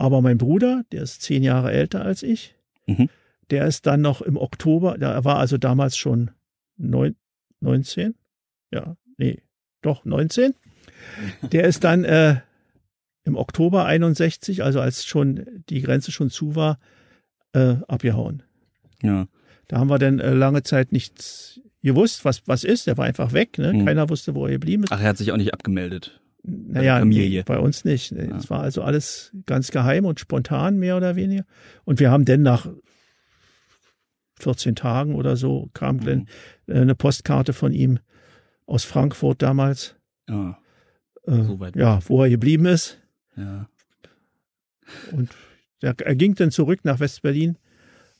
Aber 0.00 0.22
mein 0.22 0.38
Bruder, 0.38 0.82
der 0.92 1.02
ist 1.02 1.20
zehn 1.22 1.42
Jahre 1.42 1.72
älter 1.72 2.02
als 2.02 2.22
ich, 2.22 2.54
Mhm. 2.86 3.08
der 3.50 3.66
ist 3.66 3.84
dann 3.86 4.00
noch 4.00 4.22
im 4.22 4.36
Oktober, 4.38 4.96
der 4.96 5.24
war 5.24 5.36
also 5.38 5.58
damals 5.58 5.96
schon 5.96 6.30
neun, 6.78 7.16
19, 7.60 8.14
ja, 8.72 8.96
nee, 9.18 9.42
doch 9.82 10.04
19. 10.06 10.54
Der 11.52 11.64
ist 11.64 11.84
dann 11.84 12.04
äh, 12.04 12.40
im 13.24 13.36
Oktober 13.36 13.84
61, 13.84 14.62
also 14.62 14.80
als 14.80 15.04
schon 15.04 15.44
die 15.68 15.82
Grenze 15.82 16.12
schon 16.12 16.30
zu 16.30 16.54
war, 16.56 16.78
äh, 17.52 17.76
abgehauen. 17.88 18.42
Ja. 19.02 19.26
Da 19.68 19.78
haben 19.78 19.90
wir 19.90 19.98
dann 19.98 20.18
äh, 20.18 20.32
lange 20.32 20.62
Zeit 20.62 20.92
nichts 20.92 21.60
gewusst, 21.82 22.24
was, 22.24 22.42
was 22.46 22.64
ist. 22.64 22.86
Der 22.86 22.96
war 22.96 23.04
einfach 23.04 23.32
weg. 23.32 23.58
Ne? 23.58 23.72
Mhm. 23.72 23.84
Keiner 23.86 24.08
wusste, 24.08 24.34
wo 24.34 24.46
er 24.46 24.52
geblieben 24.52 24.84
ist. 24.84 24.92
Ach, 24.92 25.00
er 25.00 25.08
hat 25.08 25.16
sich 25.18 25.30
auch 25.32 25.36
nicht 25.36 25.52
abgemeldet. 25.54 26.19
Naja, 26.42 26.98
Familie. 26.98 27.44
bei 27.44 27.58
uns 27.58 27.84
nicht. 27.84 28.12
Es 28.12 28.44
Ja. 28.44 28.50
war 28.50 28.60
also 28.60 28.82
alles 28.82 29.32
ganz 29.46 29.70
geheim 29.70 30.04
und 30.04 30.20
spontan, 30.20 30.78
mehr 30.78 30.96
oder 30.96 31.16
weniger. 31.16 31.44
Und 31.84 32.00
wir 32.00 32.10
haben 32.10 32.24
dann 32.24 32.42
nach 32.42 32.66
14 34.38 34.74
Tagen 34.74 35.14
oder 35.14 35.36
so 35.36 35.68
kam 35.74 36.00
Glenn 36.00 36.26
äh, 36.66 36.80
eine 36.80 36.94
Postkarte 36.94 37.52
von 37.52 37.72
ihm 37.72 37.98
aus 38.66 38.84
Frankfurt 38.84 39.42
damals. 39.42 39.96
Ja, 40.28 40.58
Äh, 41.26 41.42
so 41.44 41.60
weit. 41.60 41.76
ja, 41.76 41.98
wo 42.06 42.22
er 42.22 42.30
geblieben 42.30 42.66
ist. 42.66 42.98
ja. 43.36 43.68
Und 45.12 45.30
er, 45.80 45.94
er 46.00 46.16
ging 46.16 46.34
dann 46.34 46.50
zurück 46.50 46.80
nach 46.84 46.98
West-Berlin. 47.00 47.56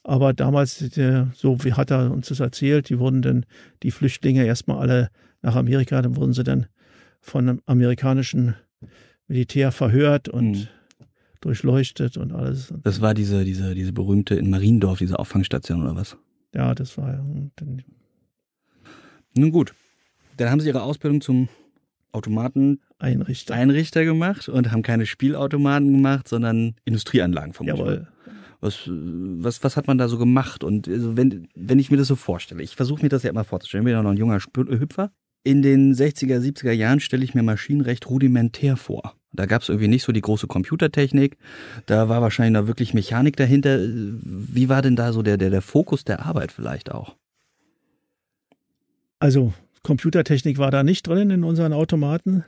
Aber 0.02 0.32
damals, 0.32 0.78
der, 0.78 1.30
so 1.34 1.62
wie 1.64 1.72
hat 1.74 1.90
er 1.90 2.10
uns 2.10 2.28
das 2.28 2.40
erzählt, 2.40 2.88
die 2.88 2.98
wurden 2.98 3.22
dann, 3.22 3.44
die 3.82 3.90
Flüchtlinge 3.90 4.44
erstmal 4.46 4.78
alle 4.78 5.10
nach 5.42 5.56
Amerika, 5.56 6.00
dann 6.00 6.16
wurden 6.16 6.32
sie 6.32 6.44
dann 6.44 6.66
von 7.20 7.48
einem 7.48 7.60
amerikanischen 7.66 8.54
Militär 9.28 9.72
verhört 9.72 10.28
und 10.28 10.50
Mhm. 10.52 10.68
durchleuchtet 11.40 12.16
und 12.16 12.32
alles. 12.32 12.72
Das 12.82 13.00
war 13.00 13.14
diese, 13.14 13.44
diese, 13.44 13.74
diese 13.74 13.92
berühmte 13.92 14.34
in 14.34 14.50
Mariendorf, 14.50 14.98
diese 14.98 15.18
Auffangstation 15.18 15.82
oder 15.82 15.94
was? 15.96 16.16
ja, 16.54 16.74
das 16.74 16.98
war 16.98 17.12
ja. 17.12 17.24
Nun 19.36 19.50
gut. 19.52 19.72
Dann 20.36 20.50
haben 20.50 20.60
sie 20.60 20.68
ihre 20.68 20.82
Ausbildung 20.82 21.20
zum 21.20 21.48
Automateneinrichter 22.12 23.54
Einrichter. 23.54 24.04
gemacht 24.04 24.48
und 24.48 24.72
haben 24.72 24.82
keine 24.82 25.06
Spielautomaten 25.06 25.92
gemacht, 25.92 26.26
sondern 26.28 26.74
Industrieanlagen 26.84 27.52
vermutlich. 27.52 27.78
Jawohl. 27.86 28.08
Was, 28.60 28.82
was, 28.90 29.64
was 29.64 29.76
hat 29.76 29.86
man 29.86 29.96
da 29.96 30.08
so 30.08 30.18
gemacht? 30.18 30.64
Und 30.64 30.86
also 30.88 31.16
wenn, 31.16 31.48
wenn 31.54 31.78
ich 31.78 31.90
mir 31.90 31.96
das 31.96 32.08
so 32.08 32.16
vorstelle, 32.16 32.62
ich 32.62 32.76
versuche 32.76 33.02
mir 33.02 33.08
das 33.08 33.22
ja 33.22 33.30
immer 33.30 33.44
vorzustellen, 33.44 33.82
ich 33.84 33.86
bin 33.86 33.92
ja 33.94 34.02
noch 34.02 34.10
ein 34.10 34.16
junger 34.18 34.38
Hüpfer. 34.38 35.12
In 35.42 35.62
den 35.62 35.94
60er, 35.94 36.38
70er 36.38 36.72
Jahren 36.72 37.00
stelle 37.00 37.24
ich 37.24 37.34
mir 37.34 37.42
Maschinenrecht 37.42 38.08
rudimentär 38.08 38.76
vor. 38.76 39.14
Da 39.32 39.46
gab 39.46 39.62
es 39.62 39.68
irgendwie 39.68 39.88
nicht 39.88 40.02
so 40.02 40.12
die 40.12 40.20
große 40.20 40.46
Computertechnik. 40.46 41.38
Da 41.86 42.08
war 42.08 42.20
wahrscheinlich 42.20 42.60
noch 42.60 42.66
wirklich 42.66 42.94
Mechanik 42.94 43.36
dahinter. 43.36 43.78
Wie 43.80 44.68
war 44.68 44.82
denn 44.82 44.96
da 44.96 45.12
so 45.12 45.22
der, 45.22 45.36
der, 45.36 45.50
der 45.50 45.62
Fokus 45.62 46.04
der 46.04 46.26
Arbeit 46.26 46.52
vielleicht 46.52 46.90
auch? 46.90 47.16
Also 49.18 49.54
Computertechnik 49.82 50.58
war 50.58 50.70
da 50.70 50.82
nicht 50.82 51.06
drin 51.06 51.30
in 51.30 51.44
unseren 51.44 51.72
Automaten. 51.72 52.44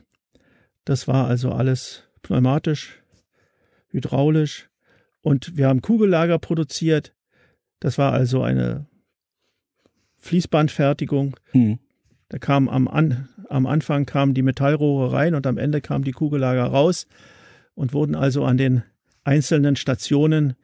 Das 0.85 1.07
war 1.07 1.27
also 1.27 1.51
alles 1.51 2.03
pneumatisch, 2.21 3.01
hydraulisch. 3.89 4.69
Und 5.21 5.55
wir 5.55 5.67
haben 5.67 5.81
Kugellager 5.81 6.37
produziert. 6.37 7.15
Das 7.79 7.97
war 7.97 8.11
also 8.11 8.43
eine 8.43 8.87
Fließbandfertigung. 10.19 11.37
Hm. 11.51 11.79
Da 12.33 12.39
kam 12.39 12.67
am, 12.67 12.87
An 12.87 13.29
am 13.47 13.67
Anfang 13.67 14.07
kamen 14.07 14.33
die 14.33 14.41
Metallrohre 14.41 15.11
rein 15.11 15.35
und 15.35 15.45
am 15.45 15.59
Ende 15.59 15.81
kamen 15.81 16.03
die 16.03 16.13
Kugellager 16.13 16.63
raus 16.63 17.05
und 17.75 17.93
wurden 17.93 18.15
also 18.15 18.43
an 18.43 18.57
den 18.57 18.81
einzelnen 19.23 19.75
Stationen 19.75 20.55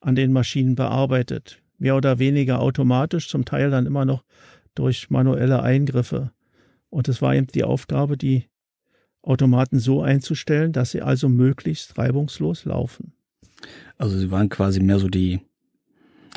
an 0.00 0.14
den 0.14 0.32
Maschinen 0.32 0.74
bearbeitet. 0.74 1.60
Mehr 1.76 1.96
oder 1.96 2.18
weniger 2.18 2.60
automatisch, 2.60 3.28
zum 3.28 3.44
Teil 3.44 3.70
dann 3.70 3.84
immer 3.84 4.06
noch 4.06 4.24
durch 4.74 5.10
manuelle 5.10 5.62
Eingriffe. 5.62 6.32
Und 6.88 7.08
es 7.08 7.20
war 7.20 7.34
eben 7.34 7.48
die 7.48 7.64
Aufgabe, 7.64 8.16
die 8.16 8.46
Automaten 9.20 9.80
so 9.80 10.00
einzustellen, 10.00 10.72
dass 10.72 10.92
sie 10.92 11.02
also 11.02 11.28
möglichst 11.28 11.98
reibungslos 11.98 12.64
laufen. 12.64 13.12
Also 13.98 14.18
sie 14.18 14.30
waren 14.30 14.48
quasi 14.48 14.80
mehr 14.80 14.98
so 14.98 15.08
die 15.08 15.42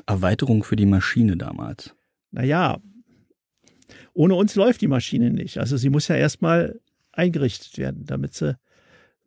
Erweiterung 0.05 0.65
für 0.65 0.75
die 0.75 0.86
Maschine 0.86 1.38
damals. 1.38 1.96
Naja, 2.32 2.82
ohne 4.15 4.34
uns 4.36 4.55
läuft 4.55 4.81
die 4.81 4.88
Maschine 4.88 5.29
nicht. 5.29 5.60
Also 5.60 5.77
sie 5.77 5.89
muss 5.89 6.07
ja 6.07 6.15
erstmal 6.15 6.79
eingerichtet 7.12 7.77
werden, 7.77 8.05
damit 8.05 8.34
sie 8.34 8.57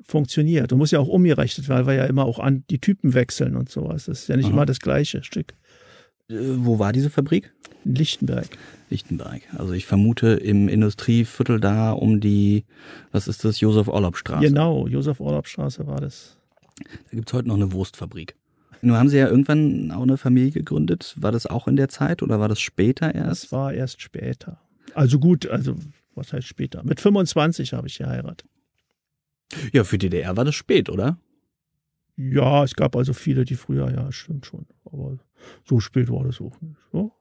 funktioniert. 0.02 0.73
Und 0.73 0.78
muss 0.78 0.90
ja 0.90 0.99
auch 0.99 1.09
umgerechnet 1.09 1.68
werden, 1.68 1.87
weil 1.87 1.95
wir 1.95 2.02
ja 2.02 2.07
immer 2.07 2.25
auch 2.25 2.38
an 2.38 2.64
die 2.71 2.80
Typen 2.80 3.14
wechseln 3.14 3.54
und 3.54 3.68
sowas. 3.68 4.07
Das 4.07 4.21
ist 4.23 4.28
ja 4.28 4.37
nicht 4.37 4.47
Aha. 4.47 4.52
immer 4.52 4.66
das 4.66 4.80
gleiche 4.80 5.23
Stück. 5.23 5.54
Äh, 6.30 6.37
wo 6.57 6.78
war 6.78 6.92
diese 6.92 7.11
Fabrik? 7.11 7.52
In 7.85 7.95
Lichtenberg. 7.95 8.49
Lichtenberg. 8.88 9.42
Also 9.57 9.73
ich 9.73 9.87
vermute 9.87 10.28
im 10.28 10.68
Industrieviertel 10.68 11.61
da 11.61 11.92
um 11.92 12.21
die, 12.21 12.64
was 13.12 13.28
ist 13.28 13.45
das, 13.45 13.61
Josef-Orlob-Straße. 13.61 14.47
Genau, 14.47 14.87
Josef-Orlob-Straße 14.87 15.87
war 15.87 16.00
das. 16.00 16.38
Da 16.78 17.16
gibt's 17.16 17.33
heute 17.33 17.49
noch 17.49 17.57
eine 17.57 17.73
Wurstfabrik. 17.73 18.37
Nun 18.80 18.97
haben 18.97 19.09
Sie 19.09 19.18
ja 19.18 19.28
irgendwann 19.28 19.90
auch 19.90 20.02
eine 20.02 20.16
Familie 20.16 20.52
gegründet. 20.52 21.14
War 21.18 21.33
das 21.33 21.47
auch 21.47 21.66
in 21.66 21.76
der 21.76 21.88
Zeit 21.88 22.23
oder 22.23 22.38
war 22.40 22.49
das 22.49 22.61
später 22.61 23.12
erst? 23.14 23.45
Das 23.45 23.52
war 23.52 23.75
erst 23.75 24.00
später. 24.00 24.61
Also 24.95 25.18
gut, 25.18 25.47
also 25.47 25.76
was 26.14 26.33
heißt 26.33 26.47
später? 26.47 26.83
Mit 26.83 27.00
25 27.00 27.73
habe 27.73 27.87
ich 27.87 27.99
geheiratet. 27.99 28.49
Ja, 29.73 29.85
für 29.85 29.99
DDR 29.99 30.37
war 30.37 30.45
das 30.45 30.54
spät, 30.54 30.90
oder? 30.90 31.18
Ja, 32.16 32.64
es 32.64 32.75
gab 32.75 32.97
also 32.97 33.12
viele, 33.12 33.45
die 33.45 33.54
früher, 33.54 33.90
ja, 33.90 34.11
stimmt 34.11 34.47
schon. 34.47 34.66
Aber 34.85 35.18
so 35.64 35.80
spät 35.80 36.11
war 36.11 36.25
das 36.25 36.40
auch 36.40 36.61
nicht. 36.61 36.76
So. 36.92 37.12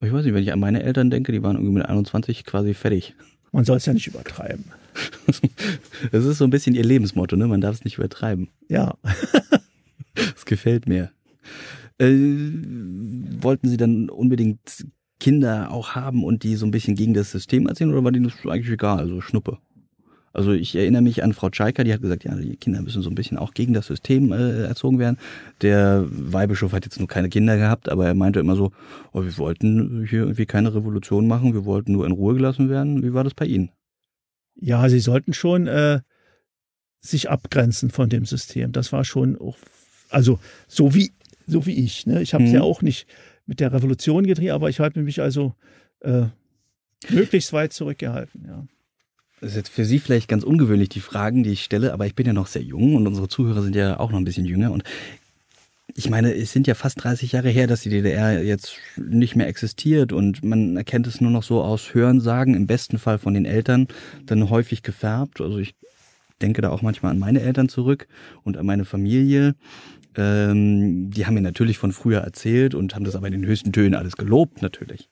Ich 0.00 0.12
weiß 0.12 0.24
nicht, 0.24 0.34
wenn 0.34 0.42
ich 0.42 0.52
an 0.52 0.58
meine 0.58 0.82
Eltern 0.82 1.10
denke, 1.10 1.30
die 1.30 1.42
waren 1.42 1.56
irgendwie 1.56 1.74
mit 1.74 1.86
21 1.86 2.44
quasi 2.44 2.74
fertig. 2.74 3.14
Man 3.52 3.64
soll 3.64 3.76
es 3.76 3.86
ja 3.86 3.92
nicht 3.92 4.06
übertreiben. 4.06 4.64
Das 6.10 6.24
ist 6.24 6.38
so 6.38 6.44
ein 6.44 6.50
bisschen 6.50 6.74
ihr 6.74 6.82
Lebensmotto, 6.82 7.36
ne? 7.36 7.46
Man 7.46 7.60
darf 7.60 7.76
es 7.76 7.84
nicht 7.84 7.98
übertreiben. 7.98 8.48
Ja, 8.68 8.96
Das 10.14 10.44
gefällt 10.44 10.88
mir. 10.88 11.10
Äh, 11.98 12.08
wollten 13.40 13.68
Sie 13.68 13.76
dann 13.76 14.08
unbedingt 14.08 14.86
Kinder 15.20 15.70
auch 15.70 15.94
haben 15.94 16.24
und 16.24 16.42
die 16.42 16.56
so 16.56 16.66
ein 16.66 16.72
bisschen 16.72 16.96
gegen 16.96 17.14
das 17.14 17.30
System 17.30 17.68
erzählen 17.68 17.92
oder 17.92 18.02
war 18.02 18.10
denen 18.12 18.24
das 18.24 18.34
eigentlich 18.50 18.70
egal, 18.72 18.98
also 18.98 19.20
Schnuppe? 19.20 19.58
Also 20.32 20.52
ich 20.52 20.76
erinnere 20.76 21.02
mich 21.02 21.24
an 21.24 21.32
Frau 21.32 21.50
Tschaika, 21.50 21.82
die 21.82 21.92
hat 21.92 22.02
gesagt, 22.02 22.22
ja, 22.22 22.34
die 22.36 22.56
Kinder 22.56 22.82
müssen 22.82 23.02
so 23.02 23.10
ein 23.10 23.16
bisschen 23.16 23.36
auch 23.36 23.52
gegen 23.52 23.74
das 23.74 23.86
System 23.88 24.30
äh, 24.32 24.62
erzogen 24.62 25.00
werden. 25.00 25.18
Der 25.60 26.04
Weihbischof 26.08 26.72
hat 26.72 26.84
jetzt 26.84 27.00
nur 27.00 27.08
keine 27.08 27.28
Kinder 27.28 27.56
gehabt, 27.56 27.88
aber 27.88 28.06
er 28.06 28.14
meinte 28.14 28.38
immer 28.38 28.54
so, 28.54 28.70
oh, 29.12 29.24
wir 29.24 29.36
wollten 29.38 30.06
hier 30.08 30.20
irgendwie 30.20 30.46
keine 30.46 30.72
Revolution 30.72 31.26
machen, 31.26 31.52
wir 31.52 31.64
wollten 31.64 31.90
nur 31.92 32.06
in 32.06 32.12
Ruhe 32.12 32.34
gelassen 32.34 32.70
werden. 32.70 33.02
Wie 33.02 33.12
war 33.12 33.24
das 33.24 33.34
bei 33.34 33.46
Ihnen? 33.46 33.70
ja, 34.62 34.88
sie 34.90 35.00
sollten 35.00 35.32
schon 35.32 35.66
äh, 35.66 36.00
sich 37.00 37.30
abgrenzen 37.30 37.90
von 37.90 38.08
dem 38.10 38.26
System. 38.26 38.72
Das 38.72 38.92
war 38.92 39.04
schon 39.04 39.38
auch, 39.40 39.56
also 40.10 40.38
so 40.68 40.94
wie, 40.94 41.12
so 41.46 41.64
wie 41.66 41.82
ich. 41.82 42.06
Ne? 42.06 42.20
Ich 42.20 42.34
habe 42.34 42.44
es 42.44 42.50
Mhm. 42.50 42.56
ja 42.56 42.62
auch 42.62 42.82
nicht 42.82 43.06
mit 43.50 43.58
der 43.58 43.72
Revolution 43.72 44.24
gedreht, 44.24 44.52
aber 44.52 44.70
ich 44.70 44.78
habe 44.78 45.02
mich 45.02 45.20
also 45.20 45.54
äh, 46.02 46.26
möglichst 47.08 47.52
weit 47.52 47.72
zurückgehalten. 47.72 48.44
Ja. 48.46 48.64
Das 49.40 49.50
ist 49.50 49.56
jetzt 49.56 49.70
für 49.70 49.84
Sie 49.84 49.98
vielleicht 49.98 50.28
ganz 50.28 50.44
ungewöhnlich, 50.44 50.88
die 50.88 51.00
Fragen, 51.00 51.42
die 51.42 51.50
ich 51.50 51.64
stelle, 51.64 51.92
aber 51.92 52.06
ich 52.06 52.14
bin 52.14 52.26
ja 52.26 52.32
noch 52.32 52.46
sehr 52.46 52.62
jung 52.62 52.94
und 52.94 53.08
unsere 53.08 53.26
Zuhörer 53.26 53.62
sind 53.62 53.74
ja 53.74 53.98
auch 53.98 54.12
noch 54.12 54.18
ein 54.18 54.24
bisschen 54.24 54.44
jünger. 54.44 54.70
Und 54.70 54.84
ich 55.96 56.08
meine, 56.08 56.32
es 56.32 56.52
sind 56.52 56.68
ja 56.68 56.76
fast 56.76 57.02
30 57.02 57.32
Jahre 57.32 57.48
her, 57.48 57.66
dass 57.66 57.80
die 57.80 57.90
DDR 57.90 58.40
jetzt 58.40 58.76
nicht 58.96 59.34
mehr 59.34 59.48
existiert 59.48 60.12
und 60.12 60.44
man 60.44 60.76
erkennt 60.76 61.08
es 61.08 61.20
nur 61.20 61.32
noch 61.32 61.42
so 61.42 61.60
aus 61.60 61.92
Hörensagen, 61.92 62.54
im 62.54 62.68
besten 62.68 62.98
Fall 62.98 63.18
von 63.18 63.34
den 63.34 63.46
Eltern, 63.46 63.88
dann 64.26 64.48
häufig 64.48 64.84
gefärbt. 64.84 65.40
Also 65.40 65.58
ich 65.58 65.74
denke 66.40 66.62
da 66.62 66.70
auch 66.70 66.82
manchmal 66.82 67.10
an 67.10 67.18
meine 67.18 67.40
Eltern 67.40 67.68
zurück 67.68 68.06
und 68.44 68.56
an 68.56 68.64
meine 68.64 68.84
Familie. 68.84 69.56
Ähm, 70.16 71.10
die 71.10 71.26
haben 71.26 71.34
mir 71.34 71.40
natürlich 71.40 71.78
von 71.78 71.92
früher 71.92 72.20
erzählt 72.20 72.74
und 72.74 72.94
haben 72.94 73.04
das 73.04 73.16
aber 73.16 73.26
in 73.28 73.32
den 73.32 73.46
höchsten 73.46 73.72
Tönen 73.72 73.94
alles 73.94 74.16
gelobt, 74.16 74.62
natürlich. 74.62 75.08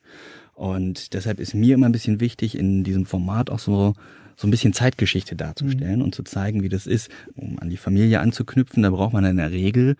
Und 0.53 1.13
deshalb 1.13 1.39
ist 1.39 1.53
mir 1.53 1.75
immer 1.75 1.85
ein 1.85 1.93
bisschen 1.93 2.19
wichtig, 2.19 2.57
in 2.57 2.83
diesem 2.83 3.05
Format 3.05 3.49
auch 3.49 3.59
so, 3.59 3.93
so 4.35 4.47
ein 4.47 4.51
bisschen 4.51 4.73
Zeitgeschichte 4.73 5.35
darzustellen 5.35 6.01
und 6.01 6.13
zu 6.13 6.23
zeigen, 6.23 6.63
wie 6.63 6.69
das 6.69 6.85
ist, 6.85 7.09
um 7.35 7.59
an 7.59 7.69
die 7.69 7.77
Familie 7.77 8.19
anzuknüpfen. 8.19 8.83
Da 8.83 8.89
braucht 8.89 9.13
man 9.13 9.23
in 9.23 9.37
der 9.37 9.51
Regel 9.51 9.95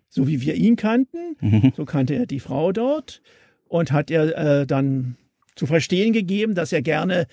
so 0.10 0.28
wie 0.28 0.42
wir 0.42 0.56
ihn 0.56 0.76
kannten, 0.76 1.38
Mhm. 1.42 1.74
so 1.76 1.86
kannte 1.86 2.16
er 2.16 2.26
die 2.26 2.40
Frau 2.40 2.72
dort 2.72 3.22
und 3.68 3.92
hat 3.92 4.12
er 4.12 4.62
äh, 4.62 4.68
dann 4.68 5.16
zu 5.56 5.66
verstehen 5.66 6.12
gegeben, 6.14 6.54
dass 6.56 6.74
er 6.74 6.82
gerne 6.82 7.28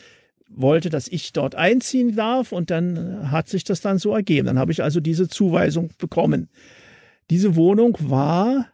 wollte, 0.49 0.90
dass 0.90 1.09
ich 1.09 1.33
dort 1.33 1.54
einziehen 1.54 2.14
darf 2.14 2.52
und 2.52 2.71
dann 2.71 3.31
hat 3.31 3.49
sich 3.49 3.64
das 3.64 3.81
dann 3.81 3.99
so 3.99 4.14
ergeben. 4.14 4.47
Dann 4.47 4.59
habe 4.59 4.71
ich 4.71 4.83
also 4.83 5.00
diese 5.00 5.26
Zuweisung 5.28 5.90
bekommen. 5.99 6.49
Diese 7.31 7.57
Wohnung 7.57 7.97
war 8.00 8.66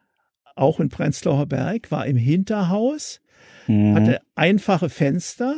auch 0.59 0.81
in 0.81 0.89
Prenzlauer 0.89 1.47
Berg, 1.47 1.91
war 1.91 2.07
im 2.07 2.17
Hinterhaus, 2.17 3.21
Mhm. 3.67 3.95
hatte 3.95 4.21
einfache 4.35 4.89
Fenster, 4.89 5.57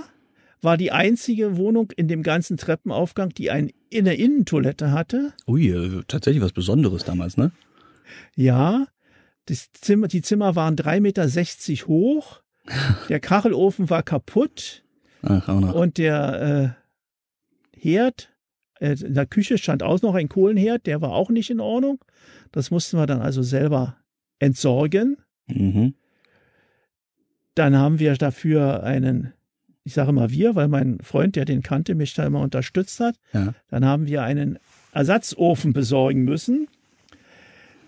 war 0.62 0.76
die 0.76 0.92
einzige 0.92 1.56
Wohnung 1.56 1.90
in 1.96 2.08
dem 2.08 2.22
ganzen 2.22 2.56
Treppenaufgang, 2.56 3.30
die 3.30 3.50
ein, 3.50 3.70
eine 3.94 4.14
Innentoilette 4.14 4.90
hatte. 4.92 5.32
Ui, 5.46 5.68
äh, 5.70 6.02
tatsächlich 6.08 6.42
was 6.42 6.52
Besonderes 6.52 7.04
damals, 7.04 7.36
ne? 7.36 7.50
Ja, 8.36 8.86
das 9.46 9.70
Zimmer, 9.72 10.08
die 10.08 10.22
Zimmer 10.22 10.56
waren 10.56 10.76
3,60 10.76 10.98
Meter 11.00 11.86
hoch. 11.88 12.42
Der 13.08 13.20
Kachelofen 13.20 13.88
war 13.90 14.02
kaputt 14.02 14.82
Ach, 15.22 15.48
auch 15.48 15.60
noch. 15.60 15.74
und 15.74 15.96
der 15.98 16.76
äh, 17.74 17.78
Herd, 17.80 18.30
äh, 18.80 18.92
in 19.00 19.14
der 19.14 19.26
Küche 19.26 19.56
stand 19.58 19.82
auch 19.82 20.02
noch 20.02 20.14
ein 20.14 20.28
Kohlenherd, 20.28 20.86
der 20.86 21.00
war 21.00 21.12
auch 21.12 21.30
nicht 21.30 21.50
in 21.50 21.60
Ordnung. 21.60 22.04
Das 22.52 22.70
mussten 22.70 22.98
wir 22.98 23.06
dann 23.06 23.22
also 23.22 23.42
selber 23.42 23.96
entsorgen. 24.40 25.18
Mhm. 25.46 25.94
Dann 27.54 27.76
haben 27.76 27.98
wir 27.98 28.14
dafür 28.14 28.82
einen, 28.82 29.32
ich 29.84 29.94
sage 29.94 30.12
mal 30.12 30.30
wir, 30.30 30.56
weil 30.56 30.68
mein 30.68 30.98
Freund, 31.00 31.36
der 31.36 31.44
den 31.44 31.62
kannte, 31.62 31.94
mich 31.94 32.14
da 32.14 32.24
immer 32.26 32.40
unterstützt 32.40 32.98
hat. 33.00 33.14
Ja. 33.32 33.54
Dann 33.68 33.84
haben 33.84 34.06
wir 34.06 34.22
einen 34.22 34.58
Ersatzofen 34.92 35.72
besorgen 35.72 36.24
müssen. 36.24 36.66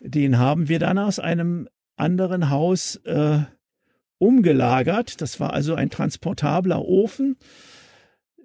Den 0.01 0.39
haben 0.39 0.69
wir 0.69 0.79
dann 0.79 0.99
aus 0.99 1.19
einem 1.19 1.69
anderen 1.97 2.51
Haus 2.51 2.97
äh, 3.05 3.41
umgelagert. 4.19 5.21
Das 5.21 5.41
war 5.41 5.53
also 5.53 5.75
ein 5.75 5.91
transportabler 5.91 6.85
Ofen. 6.85 7.37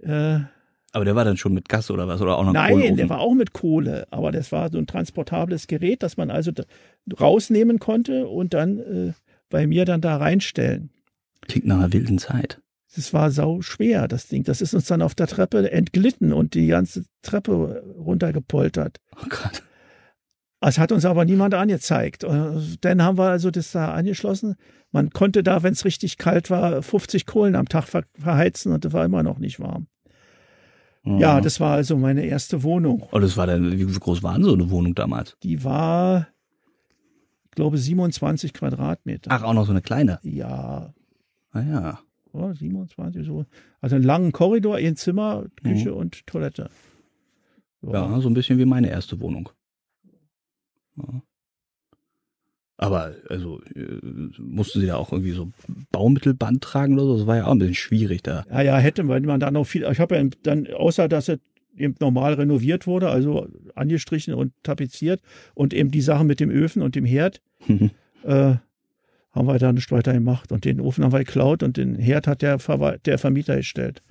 Äh, 0.02 0.40
Aber 0.94 1.06
der 1.06 1.16
war 1.16 1.26
dann 1.26 1.38
schon 1.38 1.54
mit 1.54 1.70
Gas 1.70 1.92
oder 1.92 2.08
was? 2.08 2.22
Oder 2.22 2.38
auch 2.38 2.46
noch 2.46 2.54
nein, 2.54 2.74
Kohleofen? 2.74 2.98
der 2.98 3.10
war 3.10 3.20
auch 3.20 3.34
mit 3.34 3.54
Kohle, 3.54 4.08
aber 4.10 4.32
das 4.32 4.52
war 4.52 4.72
so 4.72 4.78
ein 4.78 4.88
transportables 4.88 5.68
Gerät, 5.68 6.02
das 6.02 6.18
man 6.18 6.32
also 6.32 6.52
rausnehmen 7.20 7.80
konnte 7.80 8.28
und 8.28 8.54
dann 8.54 8.80
äh, 8.80 9.14
bei 9.50 9.68
mir 9.68 9.86
dann 9.86 10.02
da 10.02 10.18
reinstellen. 10.18 10.90
Klingt 11.42 11.68
nach 11.68 11.78
einer 11.78 11.94
wilden 11.94 12.18
Zeit. 12.18 12.62
Das 12.96 13.14
war 13.14 13.32
sau 13.32 13.62
schwer, 13.62 14.08
das 14.08 14.28
Ding. 14.28 14.44
Das 14.44 14.62
ist 14.62 14.74
uns 14.74 14.86
dann 14.86 15.02
auf 15.02 15.14
der 15.14 15.28
Treppe 15.28 15.72
entglitten 15.72 16.34
und 16.34 16.56
die 16.56 16.68
ganze 16.68 17.04
Treppe 17.22 17.84
runtergepoltert. 17.98 18.98
Oh 19.18 19.28
Gott. 19.30 19.64
Es 20.62 20.80
hat 20.80 20.92
uns 20.92 21.06
aber 21.06 21.24
niemand 21.26 21.54
angezeigt. 21.54 22.24
Äh, 22.24 22.52
Dann 22.82 23.04
haben 23.04 23.18
wir 23.18 23.30
also 23.30 23.52
das 23.52 23.72
da 23.72 23.94
angeschlossen. 23.94 24.56
Man 24.92 25.12
konnte 25.12 25.44
da, 25.44 25.62
wenn 25.62 25.74
es 25.74 25.86
richtig 25.86 26.18
kalt 26.18 26.50
war, 26.50 26.82
50 26.82 27.26
Kohlen 27.26 27.56
am 27.56 27.68
Tag 27.68 27.86
ver 27.88 28.04
verheizen 28.18 28.72
und 28.72 28.84
das 28.84 28.94
war 28.94 29.06
immer 29.06 29.22
noch 29.22 29.38
nicht 29.38 29.60
warm. 29.60 29.88
Mhm. 31.08 31.20
Ja, 31.20 31.40
das 31.40 31.60
war 31.60 31.76
also 31.76 31.98
meine 31.98 32.26
erste 32.26 32.64
Wohnung. 32.64 33.08
Oh, 33.12 33.20
das 33.20 33.38
war 33.38 33.48
dann, 33.48 33.72
wie 33.78 33.86
groß 33.86 34.24
war 34.24 34.34
denn 34.34 34.44
so 34.44 34.54
eine 34.54 34.70
Wohnung 34.70 34.94
damals? 34.94 35.38
Die 35.42 35.64
war, 35.64 36.28
ich 37.46 37.52
glaube, 37.52 37.78
27 37.78 38.54
Quadratmeter. 38.54 39.32
Ach, 39.32 39.44
auch 39.44 39.54
noch 39.54 39.66
so 39.66 39.72
eine 39.72 39.82
kleine. 39.82 40.20
Ja, 40.24 40.94
Ah 41.52 41.62
ja. 41.62 42.00
oh, 42.34 42.52
27 42.54 43.26
so. 43.26 43.46
Also 43.80 43.96
einen 43.96 44.04
langen 44.04 44.32
Korridor, 44.34 44.76
ein 44.76 44.96
Zimmer, 44.98 45.46
Küche 45.64 45.94
und 45.96 46.28
Toilette. 46.28 46.70
Ja, 47.82 48.20
so 48.20 48.30
ein 48.30 48.34
bisschen 48.34 48.58
wie 48.60 48.66
meine 48.66 48.90
erste 48.90 49.20
Wohnung. 49.22 49.50
Ja. 50.98 51.22
Aber, 52.80 53.16
also, 53.28 53.60
äh, 53.76 54.00
mussten 54.38 54.82
sie 54.82 54.86
da 54.88 54.98
auch 54.98 55.12
irgendwie 55.12 55.32
so 55.32 55.52
Baumittelband 55.92 56.62
tragen 56.64 56.94
oder 56.94 57.06
so? 57.06 57.18
Das 57.18 57.28
war 57.28 57.38
ja 57.38 57.46
auch 57.48 57.52
ein 57.54 57.60
bisschen 57.60 57.74
schwierig 57.74 58.22
da. 58.22 58.46
Ja, 58.52 58.62
ja, 58.62 58.78
hätte 58.78 59.04
man 59.04 59.24
man 59.24 59.40
da 59.40 59.50
noch 59.50 59.66
viel. 59.66 59.88
Ich 59.92 60.00
habe 60.00 60.16
ja 60.16 60.24
dann, 60.44 60.68
außer 60.68 61.08
dass 61.08 61.28
es 61.28 61.40
eben 61.76 61.96
normal 62.00 62.34
renoviert 62.36 62.86
wurde, 62.86 63.10
also 63.10 63.48
angestrichen 63.76 64.34
und 64.36 64.54
tapeziert 64.64 65.22
und 65.56 65.74
eben 65.74 65.90
die 65.92 66.02
Sachen 66.02 66.28
mit 66.28 66.40
dem 66.40 66.50
Öfen 66.52 66.82
und 66.84 66.96
dem 66.96 67.06
Herd, 67.06 67.42
äh, 68.24 68.56
haben 69.32 69.48
wir 69.48 69.60
da 69.60 69.74
nicht 69.74 69.92
weiter 69.92 70.14
gemacht. 70.14 70.52
Und 70.52 70.66
den 70.66 70.80
Ofen 70.80 71.04
haben 71.04 71.12
wir 71.14 71.20
geklaut 71.20 71.64
und 71.64 71.78
den 71.78 71.96
Herd 71.96 72.28
hat 72.28 72.42
der, 72.44 72.60
Verwal- 72.60 73.00
der 73.06 73.18
Vermieter 73.18 73.56
gestellt. 73.58 74.02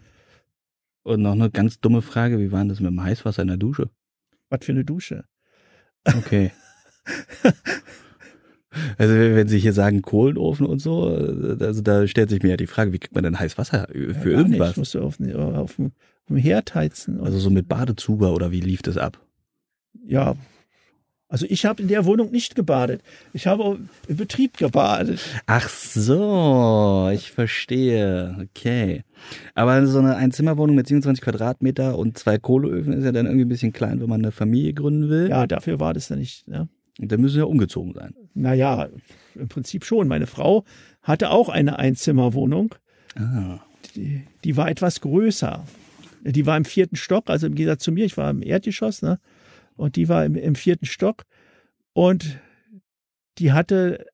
Und 1.05 1.23
noch 1.23 1.33
eine 1.33 1.51
ganz 1.51 1.81
dumme 1.81 2.03
Frage, 2.03 2.41
wie 2.41 2.51
war 2.51 2.59
denn 2.61 2.69
das 2.69 2.81
mit 2.81 2.91
dem 2.91 3.01
Heißwasser 3.03 3.43
in 3.43 3.49
der 3.49 3.57
Dusche? 3.57 3.91
Was 4.51 4.65
für 4.65 4.73
eine 4.73 4.85
Dusche. 4.85 5.25
Okay. 6.05 6.51
Also 8.99 9.15
wenn 9.15 9.49
Sie 9.49 9.59
hier 9.59 9.73
sagen 9.73 10.03
Kohlenofen 10.03 10.67
und 10.67 10.81
so, 10.81 11.09
äh, 11.17 11.57
also 11.65 11.81
da 11.83 12.07
stellt 12.07 12.31
sich 12.31 12.43
mir 12.43 12.51
ja 12.51 12.57
die 12.57 12.67
Frage, 12.67 12.93
wie 12.93 12.99
kriegt 12.99 13.15
man 13.15 13.25
denn 13.25 13.39
heiß 13.39 13.59
Wasser 13.59 13.87
für 13.91 14.31
Ja, 14.33 14.39
irgendwas? 14.39 14.69
Nicht. 14.69 14.77
Musst 14.79 14.95
du 14.95 15.01
auf, 15.03 15.17
den- 15.19 15.35
auf, 15.37 15.77
dem, 15.77 15.87
auf 15.87 15.93
dem 16.29 16.37
Herd 16.37 16.75
heizen. 16.75 17.21
Also 17.21 17.39
so 17.39 17.51
mit 17.51 17.69
Badezuber 17.69 18.33
oder 18.35 18.51
wie 18.53 18.61
lief 18.61 18.83
das 18.83 18.97
ab? 18.97 19.19
ja. 20.07 20.35
Also 21.29 21.45
ich 21.49 21.67
habe 21.67 21.83
in 21.83 21.89
der 21.89 22.05
Wohnung 22.05 22.31
nicht 22.31 22.55
gebadet. 22.55 23.03
Ich 23.33 23.49
habe 23.49 23.79
im 24.07 24.17
Betrieb 24.17 24.59
gebadet. 24.59 25.19
Ach 25.47 25.69
so, 25.69 27.11
ich 27.13 27.33
verstehe. 27.33 28.37
Okay. 28.57 29.03
Aber 29.57 29.85
so 29.89 29.99
eine 29.99 30.15
Einzimmerwohnung 30.15 30.77
mit 30.77 30.87
27 30.87 31.25
Quadratmeter 31.25 31.99
und 31.99 32.17
zwei 32.17 32.39
Kohleöfen 32.39 32.93
ist 32.93 33.03
ja 33.05 33.11
dann 33.11 33.27
irgendwie 33.27 33.45
ein 33.45 33.49
bisschen 33.49 33.73
klein, 33.73 34.01
wenn 34.01 34.09
man 34.09 34.21
eine 34.21 34.31
Familie 34.31 34.73
gründen 34.73 35.09
will. 35.09 35.29
Ja, 35.29 35.49
dafür 35.49 35.81
war 35.81 35.95
das 35.95 36.11
ja 36.11 36.15
nicht. 36.17 36.47
Ja. 36.47 36.69
Und 36.99 37.13
dann 37.13 37.21
müssen 37.21 37.35
sie 37.35 37.41
ja 37.41 37.45
umgezogen 37.45 37.93
sein. 37.93 38.15
Naja, 38.35 38.89
im 39.35 39.49
Prinzip 39.49 39.85
schon. 39.85 40.09
Meine 40.09 40.27
Frau 40.27 40.65
hatte 41.03 41.31
auch 41.31 41.49
eine 41.49 41.79
Einzimmerwohnung. 41.79 42.75
Ah. 43.15 43.61
Die, 43.95 44.23
die 44.45 44.57
war 44.57 44.71
etwas 44.71 45.01
größer. 45.01 45.65
Die 46.23 46.47
war 46.47 46.57
im 46.57 46.65
vierten 46.65 46.97
Stock, 46.97 47.31
also 47.31 47.47
im 47.47 47.55
Gegensatz 47.55 47.85
zu 47.85 47.93
mir, 47.93 48.05
ich 48.05 48.17
war 48.17 48.31
im 48.31 48.43
Erdgeschoss, 48.43 49.03
ne? 49.03 49.21
Und 49.77 49.97
die 49.97 50.09
war 50.09 50.25
im, 50.25 50.35
im 50.35 50.55
vierten 50.55 50.87
Stock. 50.87 51.25
Und 51.93 52.39
die 53.39 53.53
hatte 53.53 54.07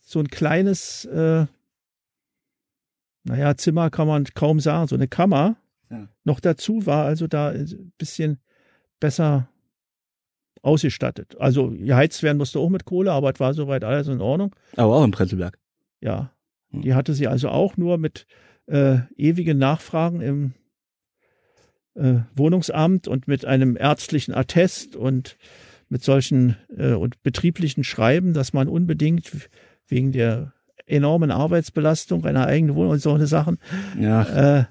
so 0.00 0.20
ein 0.20 0.28
kleines, 0.28 1.04
äh, 1.06 1.46
naja, 3.24 3.56
Zimmer 3.56 3.90
kann 3.90 4.08
man 4.08 4.24
kaum 4.34 4.60
sagen, 4.60 4.88
so 4.88 4.94
eine 4.94 5.08
Kammer. 5.08 5.56
Ja. 5.90 6.08
Noch 6.24 6.40
dazu 6.40 6.86
war 6.86 7.04
also 7.04 7.26
da 7.26 7.50
ein 7.50 7.92
bisschen 7.98 8.38
besser 9.00 9.48
ausgestattet. 10.62 11.36
Also 11.40 11.70
geheizt 11.70 12.22
werden 12.22 12.38
musste 12.38 12.58
auch 12.58 12.68
mit 12.70 12.84
Kohle, 12.84 13.12
aber 13.12 13.32
es 13.32 13.40
war 13.40 13.54
soweit 13.54 13.84
alles 13.84 14.08
in 14.08 14.20
Ordnung. 14.20 14.54
Aber 14.76 14.96
auch 14.96 15.04
im 15.04 15.10
Prenzlberg. 15.10 15.58
Ja, 16.00 16.32
Hm. 16.70 16.82
die 16.82 16.94
hatte 16.94 17.14
sie 17.14 17.26
also 17.28 17.48
auch 17.48 17.76
nur 17.78 17.96
mit 17.98 18.26
äh, 18.66 18.98
ewigen 19.16 19.56
Nachfragen 19.58 20.20
im 20.20 20.52
äh, 21.94 22.20
Wohnungsamt 22.34 23.08
und 23.08 23.26
mit 23.28 23.44
einem 23.44 23.76
ärztlichen 23.76 24.34
Attest 24.34 24.94
und 24.96 25.36
mit 25.88 26.02
solchen 26.04 26.56
äh, 26.76 26.92
und 26.92 27.22
betrieblichen 27.22 27.84
Schreiben, 27.84 28.34
dass 28.34 28.52
man 28.52 28.68
unbedingt 28.68 29.48
wegen 29.86 30.12
der 30.12 30.52
enormen 30.86 31.30
Arbeitsbelastung 31.30 32.24
einer 32.26 32.46
eigenen 32.46 32.74
Wohnung 32.76 32.92
und 32.92 32.98
solche 33.00 33.26
Sachen 33.26 33.58
Ja. 33.98 34.58
äh, 34.60 34.64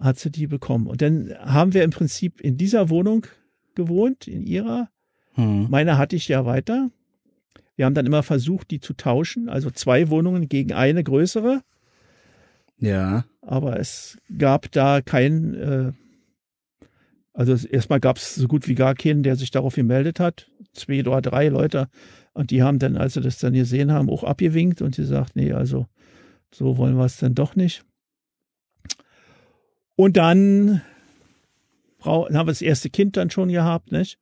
hat 0.00 0.18
sie 0.18 0.30
die 0.30 0.46
bekommen. 0.46 0.86
Und 0.86 1.02
dann 1.02 1.32
haben 1.40 1.72
wir 1.74 1.82
im 1.84 1.90
Prinzip 1.90 2.40
in 2.40 2.56
dieser 2.56 2.88
Wohnung 2.90 3.26
gewohnt, 3.74 4.26
in 4.26 4.42
ihrer. 4.42 4.88
Hm. 5.34 5.68
Meine 5.70 5.98
hatte 5.98 6.16
ich 6.16 6.28
ja 6.28 6.44
weiter. 6.46 6.90
Wir 7.76 7.86
haben 7.86 7.94
dann 7.94 8.06
immer 8.06 8.22
versucht, 8.22 8.70
die 8.70 8.80
zu 8.80 8.94
tauschen, 8.94 9.48
also 9.48 9.70
zwei 9.70 10.08
Wohnungen 10.08 10.48
gegen 10.48 10.72
eine 10.72 11.02
größere. 11.02 11.62
Ja. 12.78 13.24
Aber 13.40 13.78
es 13.78 14.18
gab 14.38 14.70
da 14.72 15.00
keinen, 15.00 15.54
äh, 15.54 15.92
also 17.32 17.54
erstmal 17.66 18.00
gab 18.00 18.18
es 18.18 18.34
so 18.36 18.46
gut 18.46 18.68
wie 18.68 18.74
gar 18.74 18.94
keinen, 18.94 19.22
der 19.22 19.36
sich 19.36 19.50
darauf 19.50 19.74
gemeldet 19.74 20.20
hat. 20.20 20.50
Zwei 20.72 21.00
oder 21.00 21.20
drei 21.20 21.48
Leute. 21.48 21.88
Und 22.32 22.50
die 22.50 22.62
haben 22.62 22.78
dann, 22.78 22.96
als 22.96 23.14
sie 23.14 23.20
das 23.20 23.38
dann 23.38 23.52
gesehen 23.54 23.92
haben, 23.92 24.10
auch 24.10 24.24
abgewinkt 24.24 24.82
und 24.82 24.96
gesagt, 24.96 25.36
nee, 25.36 25.52
also 25.52 25.86
so 26.52 26.76
wollen 26.76 26.96
wir 26.96 27.04
es 27.04 27.18
dann 27.18 27.34
doch 27.34 27.56
nicht. 27.56 27.84
Und 29.96 30.16
dann 30.16 30.82
dann 32.04 32.36
haben 32.36 32.46
wir 32.46 32.52
das 32.52 32.62
erste 32.62 32.90
Kind 32.90 33.16
dann 33.16 33.30
schon 33.30 33.48
gehabt, 33.48 33.92
nicht? 33.92 34.18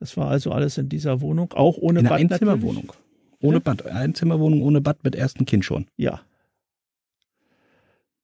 Das 0.00 0.16
war 0.16 0.28
also 0.28 0.52
alles 0.52 0.78
in 0.78 0.88
dieser 0.88 1.20
Wohnung, 1.20 1.52
auch 1.52 1.76
ohne 1.78 2.00
In 2.00 2.06
Bad 2.06 2.12
natürlich. 2.12 2.32
Einzimmerwohnung. 2.32 2.92
Ohne 3.40 3.60
Bad. 3.60 3.86
Einzimmerwohnung 3.86 4.62
ohne 4.62 4.80
Bad 4.80 5.04
mit 5.04 5.14
erstem 5.14 5.46
Kind 5.46 5.64
schon. 5.64 5.86
Ja. 5.96 6.20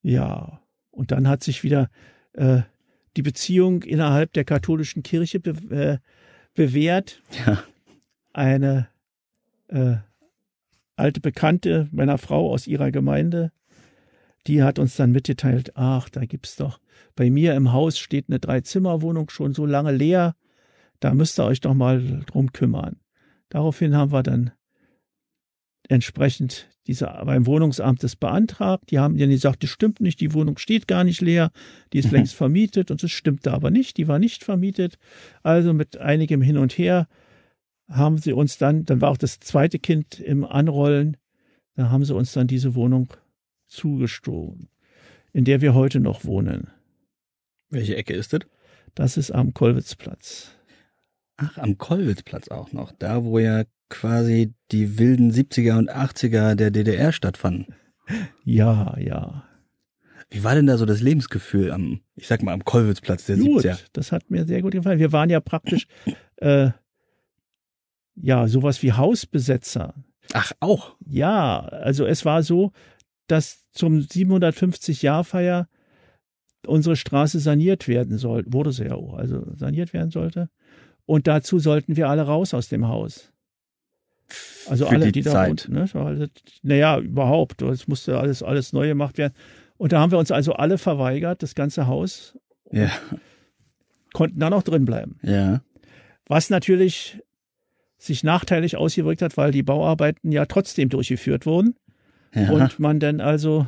Ja. 0.02 0.60
Und 0.90 1.12
dann 1.12 1.28
hat 1.28 1.42
sich 1.42 1.62
wieder, 1.62 1.88
äh, 2.32 2.62
die 3.16 3.22
Beziehung 3.22 3.82
innerhalb 3.82 4.32
der 4.32 4.44
katholischen 4.44 5.02
Kirche 5.02 5.40
be 5.40 5.50
äh, 5.74 5.98
bewährt. 6.54 7.22
Ja. 7.46 7.62
Eine 8.32 8.88
äh, 9.68 9.96
alte 10.96 11.20
Bekannte 11.20 11.88
meiner 11.92 12.18
Frau 12.18 12.52
aus 12.52 12.66
ihrer 12.66 12.90
Gemeinde, 12.90 13.52
die 14.46 14.62
hat 14.62 14.78
uns 14.78 14.96
dann 14.96 15.12
mitgeteilt, 15.12 15.72
ach, 15.76 16.08
da 16.08 16.24
gibt's 16.24 16.56
doch, 16.56 16.80
bei 17.16 17.30
mir 17.30 17.54
im 17.54 17.72
Haus 17.72 17.98
steht 17.98 18.26
eine 18.28 18.38
Dreizimmerwohnung 18.38 19.30
schon 19.30 19.52
so 19.52 19.66
lange 19.66 19.92
leer, 19.92 20.34
da 21.00 21.14
müsst 21.14 21.38
ihr 21.38 21.44
euch 21.44 21.60
doch 21.60 21.74
mal 21.74 22.24
drum 22.26 22.52
kümmern. 22.52 23.00
Daraufhin 23.48 23.96
haben 23.96 24.12
wir 24.12 24.22
dann 24.22 24.52
entsprechend 25.88 26.68
diese 26.86 27.06
beim 27.24 27.46
Wohnungsamt 27.46 28.02
das 28.02 28.16
beantragt. 28.16 28.90
Die 28.90 28.98
haben 28.98 29.18
dann 29.18 29.30
gesagt, 29.30 29.62
das 29.62 29.70
stimmt 29.70 30.00
nicht, 30.00 30.20
die 30.20 30.32
Wohnung 30.32 30.58
steht 30.58 30.88
gar 30.88 31.04
nicht 31.04 31.20
leer, 31.20 31.50
die 31.92 31.98
ist 31.98 32.10
längst 32.10 32.34
vermietet 32.34 32.90
und 32.90 33.02
das 33.02 33.10
stimmte 33.10 33.52
aber 33.52 33.70
nicht, 33.70 33.96
die 33.96 34.08
war 34.08 34.18
nicht 34.18 34.44
vermietet. 34.44 34.98
Also 35.42 35.72
mit 35.72 35.98
einigem 35.98 36.42
Hin 36.42 36.58
und 36.58 36.76
Her 36.78 37.08
haben 37.88 38.18
sie 38.18 38.32
uns 38.32 38.56
dann, 38.56 38.84
dann 38.84 39.00
war 39.00 39.10
auch 39.10 39.16
das 39.16 39.40
zweite 39.40 39.78
Kind 39.78 40.20
im 40.20 40.44
Anrollen, 40.44 41.16
da 41.74 41.90
haben 41.90 42.04
sie 42.04 42.14
uns 42.14 42.32
dann 42.32 42.46
diese 42.46 42.74
Wohnung 42.74 43.12
zugestohlen, 43.70 44.68
in 45.32 45.44
der 45.44 45.60
wir 45.60 45.74
heute 45.74 46.00
noch 46.00 46.24
wohnen. 46.24 46.70
Welche 47.70 47.96
Ecke 47.96 48.14
ist 48.14 48.32
das? 48.32 48.40
Das 48.94 49.16
ist 49.16 49.30
am 49.30 49.54
Kollwitzplatz. 49.54 50.52
Ach, 51.36 51.56
am 51.56 51.78
Kollwitzplatz 51.78 52.48
auch 52.48 52.72
noch. 52.72 52.92
Da, 52.92 53.24
wo 53.24 53.38
ja 53.38 53.64
quasi 53.88 54.54
die 54.72 54.98
wilden 54.98 55.30
70er 55.32 55.78
und 55.78 55.90
80er 55.90 56.54
der 56.54 56.70
DDR 56.70 57.12
stattfanden. 57.12 57.74
Ja, 58.44 58.96
ja. 58.98 59.44
Wie 60.30 60.44
war 60.44 60.54
denn 60.54 60.66
da 60.66 60.76
so 60.76 60.86
das 60.86 61.00
Lebensgefühl 61.00 61.72
am, 61.72 62.00
ich 62.14 62.28
sag 62.28 62.42
mal, 62.42 62.52
am 62.52 62.64
Kollwitzplatz 62.64 63.26
der 63.26 63.36
gut, 63.36 63.64
70er? 63.64 63.78
das 63.92 64.12
hat 64.12 64.30
mir 64.30 64.46
sehr 64.46 64.62
gut 64.62 64.72
gefallen. 64.72 64.98
Wir 64.98 65.12
waren 65.12 65.30
ja 65.30 65.40
praktisch, 65.40 65.86
äh, 66.36 66.70
ja, 68.14 68.46
sowas 68.46 68.82
wie 68.82 68.92
Hausbesetzer. 68.92 69.94
Ach, 70.32 70.52
auch. 70.60 70.96
Ja, 71.06 71.60
also 71.60 72.06
es 72.06 72.24
war 72.24 72.42
so, 72.42 72.72
dass 73.26 73.59
zum 73.72 73.98
750-Jahr-Feier 74.00 75.68
unsere 76.66 76.96
Straße 76.96 77.38
saniert 77.40 77.88
werden 77.88 78.18
sollte, 78.18 78.52
wurde 78.52 78.72
sie 78.72 78.84
ja 78.84 78.94
auch, 78.94 79.14
also 79.14 79.46
saniert 79.54 79.92
werden 79.92 80.10
sollte. 80.10 80.50
Und 81.06 81.26
dazu 81.26 81.58
sollten 81.58 81.96
wir 81.96 82.08
alle 82.08 82.22
raus 82.22 82.52
aus 82.54 82.68
dem 82.68 82.86
Haus. 82.88 83.32
Also 84.68 84.86
Für 84.86 84.92
alle, 84.92 85.06
die 85.06 85.12
die 85.12 85.22
da 85.22 85.32
Zeit. 85.32 85.48
wohnten, 85.48 85.72
ne? 85.72 85.88
Also, 85.92 86.26
naja, 86.62 86.98
überhaupt. 87.00 87.62
Es 87.62 87.88
musste 87.88 88.18
alles, 88.18 88.42
alles 88.42 88.72
neu 88.72 88.86
gemacht 88.86 89.18
werden. 89.18 89.32
Und 89.76 89.92
da 89.92 90.00
haben 90.00 90.12
wir 90.12 90.18
uns 90.18 90.30
also 90.30 90.52
alle 90.52 90.78
verweigert, 90.78 91.42
das 91.42 91.54
ganze 91.54 91.86
Haus, 91.86 92.38
Ja, 92.70 92.90
konnten 94.12 94.38
da 94.38 94.50
noch 94.50 94.62
drin 94.62 94.84
bleiben. 94.84 95.18
ja. 95.22 95.62
Was 96.26 96.48
natürlich 96.48 97.20
sich 97.98 98.22
nachteilig 98.22 98.76
ausgewirkt 98.76 99.20
hat, 99.20 99.36
weil 99.36 99.50
die 99.50 99.64
Bauarbeiten 99.64 100.30
ja 100.30 100.46
trotzdem 100.46 100.88
durchgeführt 100.88 101.44
wurden 101.44 101.74
ja. 102.34 102.50
und 102.50 102.78
man 102.78 103.00
dann 103.00 103.20
also 103.20 103.66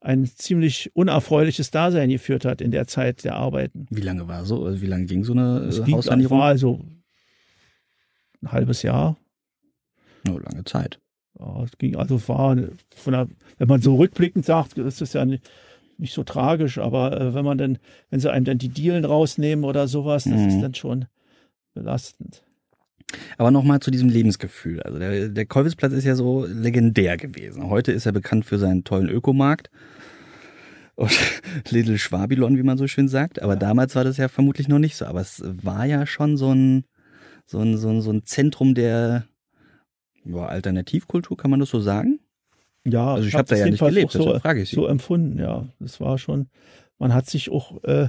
ein 0.00 0.26
ziemlich 0.26 0.90
unerfreuliches 0.94 1.70
Dasein 1.70 2.10
geführt 2.10 2.44
hat 2.44 2.60
in 2.60 2.70
der 2.72 2.86
Zeit 2.88 3.24
der 3.24 3.36
Arbeiten. 3.36 3.86
Wie 3.90 4.00
lange 4.00 4.26
war 4.26 4.44
so? 4.44 4.64
Also 4.64 4.82
wie 4.82 4.86
lange 4.86 5.04
ging 5.06 5.22
so 5.24 5.32
eine 5.32 5.58
Es 5.60 5.78
äh, 5.78 5.82
ging, 5.84 5.94
Haussanierung? 5.96 6.38
war 6.38 6.46
also 6.46 6.80
ein 8.42 8.50
halbes 8.52 8.82
Jahr. 8.82 9.16
Oh, 10.28 10.38
lange 10.38 10.64
Zeit. 10.64 10.98
Ja, 11.38 11.62
es 11.62 11.70
ging 11.78 11.96
also 11.96 12.16
war 12.28 12.56
von 12.96 13.12
der, 13.12 13.28
wenn 13.58 13.68
man 13.68 13.80
so 13.80 13.96
rückblickend 13.96 14.44
sagt, 14.44 14.76
ist 14.78 15.00
es 15.02 15.12
ja 15.12 15.24
nicht, 15.24 15.48
nicht 15.98 16.14
so 16.14 16.24
tragisch, 16.24 16.78
aber 16.78 17.18
äh, 17.20 17.34
wenn 17.34 17.44
man 17.44 17.58
dann, 17.58 17.78
wenn 18.10 18.18
sie 18.20 18.30
einem 18.30 18.44
dann 18.44 18.58
die 18.58 18.68
Dielen 18.68 19.04
rausnehmen 19.04 19.64
oder 19.64 19.86
sowas, 19.88 20.24
das 20.24 20.32
Mhm. 20.32 20.48
ist 20.48 20.60
dann 20.60 20.74
schon 20.74 21.04
belastend. 21.74 22.42
Aber 23.38 23.50
nochmal 23.50 23.80
zu 23.80 23.90
diesem 23.90 24.08
Lebensgefühl. 24.08 24.82
Also 24.82 24.98
der, 24.98 25.28
der 25.28 25.46
Kolwitzplatz 25.46 25.92
ist 25.92 26.04
ja 26.04 26.14
so 26.14 26.46
legendär 26.46 27.16
gewesen. 27.16 27.68
Heute 27.68 27.92
ist 27.92 28.06
er 28.06 28.12
bekannt 28.12 28.44
für 28.44 28.58
seinen 28.58 28.84
tollen 28.84 29.08
Ökomarkt. 29.08 29.70
Und 30.94 31.10
Little 31.70 31.98
Schwabilon, 31.98 32.56
wie 32.56 32.62
man 32.62 32.78
so 32.78 32.86
schön 32.86 33.08
sagt. 33.08 33.42
Aber 33.42 33.56
damals 33.56 33.94
war 33.94 34.04
das 34.04 34.16
ja 34.16 34.28
vermutlich 34.28 34.68
noch 34.68 34.78
nicht 34.78 34.96
so. 34.96 35.06
Aber 35.06 35.20
es 35.20 35.42
war 35.44 35.84
ja 35.84 36.06
schon 36.06 36.36
so 36.36 36.52
ein, 36.52 36.84
so 37.46 37.60
ein, 37.60 37.76
so 37.76 37.88
ein, 37.88 38.00
so 38.00 38.10
ein 38.10 38.24
Zentrum 38.24 38.74
der 38.74 39.24
ja, 40.24 40.46
Alternativkultur, 40.46 41.36
kann 41.36 41.50
man 41.50 41.60
das 41.60 41.70
so 41.70 41.80
sagen? 41.80 42.20
Ja, 42.84 43.14
Also 43.14 43.28
ich 43.28 43.34
hab 43.34 43.40
habe 43.40 43.50
da 43.50 43.56
ja 43.56 43.70
nicht 43.70 43.80
gelebt, 43.80 44.12
so, 44.12 44.38
frage 44.40 44.62
ich 44.62 44.70
Sie. 44.70 44.76
so 44.76 44.86
empfunden, 44.86 45.38
ja. 45.38 45.68
Das 45.78 46.00
war 46.00 46.18
schon, 46.18 46.48
man 46.98 47.14
hat 47.14 47.28
sich 47.28 47.50
auch 47.50 47.82
äh, 47.84 48.08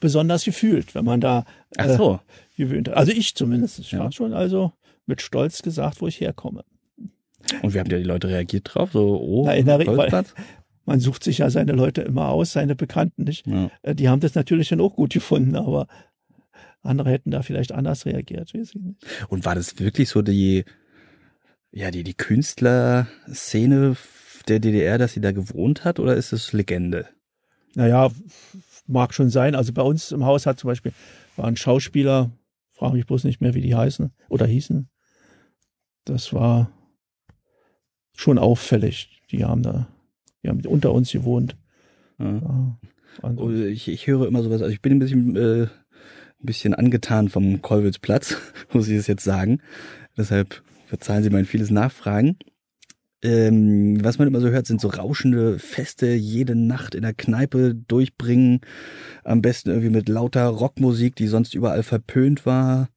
besonders 0.00 0.44
gefühlt, 0.44 0.94
wenn 0.94 1.04
man 1.04 1.20
da 1.20 1.44
äh, 1.76 1.96
so. 1.96 2.20
gewöhnt 2.56 2.88
hat. 2.88 2.96
Also 2.96 3.12
ich 3.12 3.34
zumindest. 3.34 3.78
Ich 3.78 3.92
Ja. 3.92 4.00
war 4.00 4.12
schon 4.12 4.32
also 4.32 4.72
mit 5.06 5.22
Stolz 5.22 5.62
gesagt, 5.62 6.00
wo 6.00 6.06
ich 6.06 6.20
herkomme. 6.20 6.64
Und 7.62 7.72
wie 7.74 7.78
haben 7.80 7.90
ja 7.90 7.98
die 7.98 8.04
Leute 8.04 8.28
reagiert 8.28 8.70
drauf? 8.74 8.90
So, 8.92 9.20
oh, 9.20 9.44
Na, 9.46 9.54
in 9.54 9.66
der 9.66 9.78
Re-? 9.78 10.24
Man 10.84 11.00
sucht 11.00 11.22
sich 11.22 11.38
ja 11.38 11.50
seine 11.50 11.72
Leute 11.72 12.00
immer 12.02 12.28
aus, 12.28 12.52
seine 12.52 12.74
Bekannten 12.74 13.24
nicht. 13.24 13.46
Ja. 13.46 13.70
Äh, 13.82 13.94
Die 13.94 14.08
haben 14.08 14.20
das 14.20 14.34
natürlich 14.34 14.68
dann 14.70 14.80
auch 14.80 14.94
gut 14.96 15.12
gefunden, 15.12 15.54
aber 15.56 15.86
andere 16.82 17.10
hätten 17.10 17.30
da 17.30 17.42
vielleicht 17.42 17.72
anders 17.72 18.06
reagiert. 18.06 18.52
Und 19.28 19.44
war 19.44 19.54
das 19.54 19.78
wirklich 19.78 20.08
so 20.08 20.22
die, 20.22 20.64
ja, 21.72 21.90
die, 21.90 22.04
die 22.04 22.14
Künstlerszene 22.14 23.96
der 24.48 24.60
DDR, 24.60 24.96
dass 24.98 25.12
sie 25.12 25.20
da 25.20 25.32
gewohnt 25.32 25.84
hat, 25.84 26.00
oder 26.00 26.14
ist 26.16 26.32
es 26.32 26.52
Legende? 26.52 27.06
Naja, 27.74 28.10
mag 28.88 29.14
schon 29.14 29.30
sein. 29.30 29.54
Also 29.54 29.72
bei 29.72 29.82
uns 29.82 30.12
im 30.12 30.24
Haus 30.24 30.46
hat 30.46 30.58
zum 30.58 30.68
Beispiel 30.68 30.92
war 31.36 31.46
ein 31.46 31.56
Schauspieler, 31.56 32.30
frage 32.72 32.94
mich 32.94 33.06
bloß 33.06 33.24
nicht 33.24 33.40
mehr, 33.40 33.54
wie 33.54 33.60
die 33.60 33.74
heißen 33.74 34.10
oder 34.28 34.46
hießen. 34.46 34.88
Das 36.04 36.32
war 36.32 36.70
schon 38.16 38.38
auffällig. 38.38 39.20
Die 39.30 39.44
haben 39.44 39.62
da, 39.62 39.88
die 40.42 40.48
haben 40.48 40.64
unter 40.66 40.92
uns 40.92 41.12
gewohnt. 41.12 41.56
Ja. 42.18 42.78
Also, 43.22 43.42
Oh, 43.42 43.50
Ich, 43.50 43.88
ich 43.88 44.06
höre 44.06 44.26
immer 44.26 44.42
sowas, 44.42 44.62
also 44.62 44.72
ich 44.72 44.80
bin 44.80 44.92
ein 44.92 44.98
bisschen, 44.98 45.36
äh, 45.36 45.62
ein 45.64 46.46
bisschen 46.46 46.74
angetan 46.74 47.28
vom 47.28 47.62
Kollwitzplatz, 47.62 48.36
muss 48.72 48.88
ich 48.88 48.96
es 48.96 49.06
jetzt 49.06 49.24
sagen. 49.24 49.60
Deshalb 50.16 50.62
verzeihen 50.86 51.22
Sie 51.22 51.30
mein 51.30 51.44
vieles 51.44 51.70
Nachfragen. 51.70 52.38
Ähm, 53.22 54.02
was 54.04 54.18
man 54.18 54.28
immer 54.28 54.40
so 54.40 54.48
hört, 54.48 54.66
sind 54.66 54.80
so 54.80 54.88
rauschende 54.88 55.58
Feste, 55.58 56.06
jede 56.06 56.54
Nacht 56.54 56.94
in 56.94 57.02
der 57.02 57.14
Kneipe 57.14 57.74
durchbringen. 57.74 58.60
Am 59.24 59.42
besten 59.42 59.70
irgendwie 59.70 59.90
mit 59.90 60.08
lauter 60.08 60.46
Rockmusik, 60.46 61.16
die 61.16 61.26
sonst 61.26 61.54
überall 61.54 61.82
verpönt 61.82 62.46
war. 62.46 62.88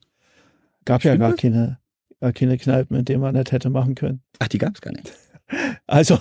gab 0.86 1.04
ja 1.04 1.16
gar 1.16 1.32
das? 1.32 1.40
keine, 1.40 1.80
gar 2.20 2.34
keine 2.34 2.58
Kneipen, 2.58 2.98
in 2.98 3.06
denen 3.06 3.22
man 3.22 3.34
das 3.34 3.52
hätte 3.52 3.72
machen 3.72 3.96
können. 3.96 4.22
Ach, 4.38 4.48
die 4.48 4.60
gab 4.60 4.76
es 4.76 4.82
gar 4.82 4.94
nicht. 4.94 5.12
Also, 5.86 6.18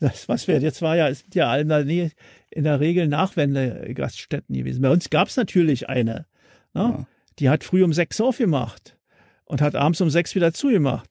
das, 0.00 0.28
was 0.28 0.48
wir 0.48 0.58
jetzt 0.58 0.82
war 0.82 0.96
ja, 0.96 1.08
es 1.08 1.20
sind 1.20 1.36
ja 1.36 1.54
in 1.54 1.68
der 1.68 2.80
Regel 2.80 3.06
Nachwende-Gaststätten 3.06 4.56
gewesen. 4.56 4.82
Bei 4.82 4.90
uns 4.90 5.08
gab 5.08 5.28
es 5.28 5.36
natürlich 5.36 5.88
eine. 5.88 6.26
Ne? 6.74 6.82
Ja. 6.82 7.06
Die 7.38 7.48
hat 7.48 7.62
früh 7.62 7.84
um 7.84 7.92
sechs 7.92 8.20
aufgemacht 8.20 8.98
und 9.44 9.60
hat 9.60 9.76
abends 9.76 10.00
um 10.00 10.10
sechs 10.10 10.34
wieder 10.34 10.52
zugemacht. 10.52 11.08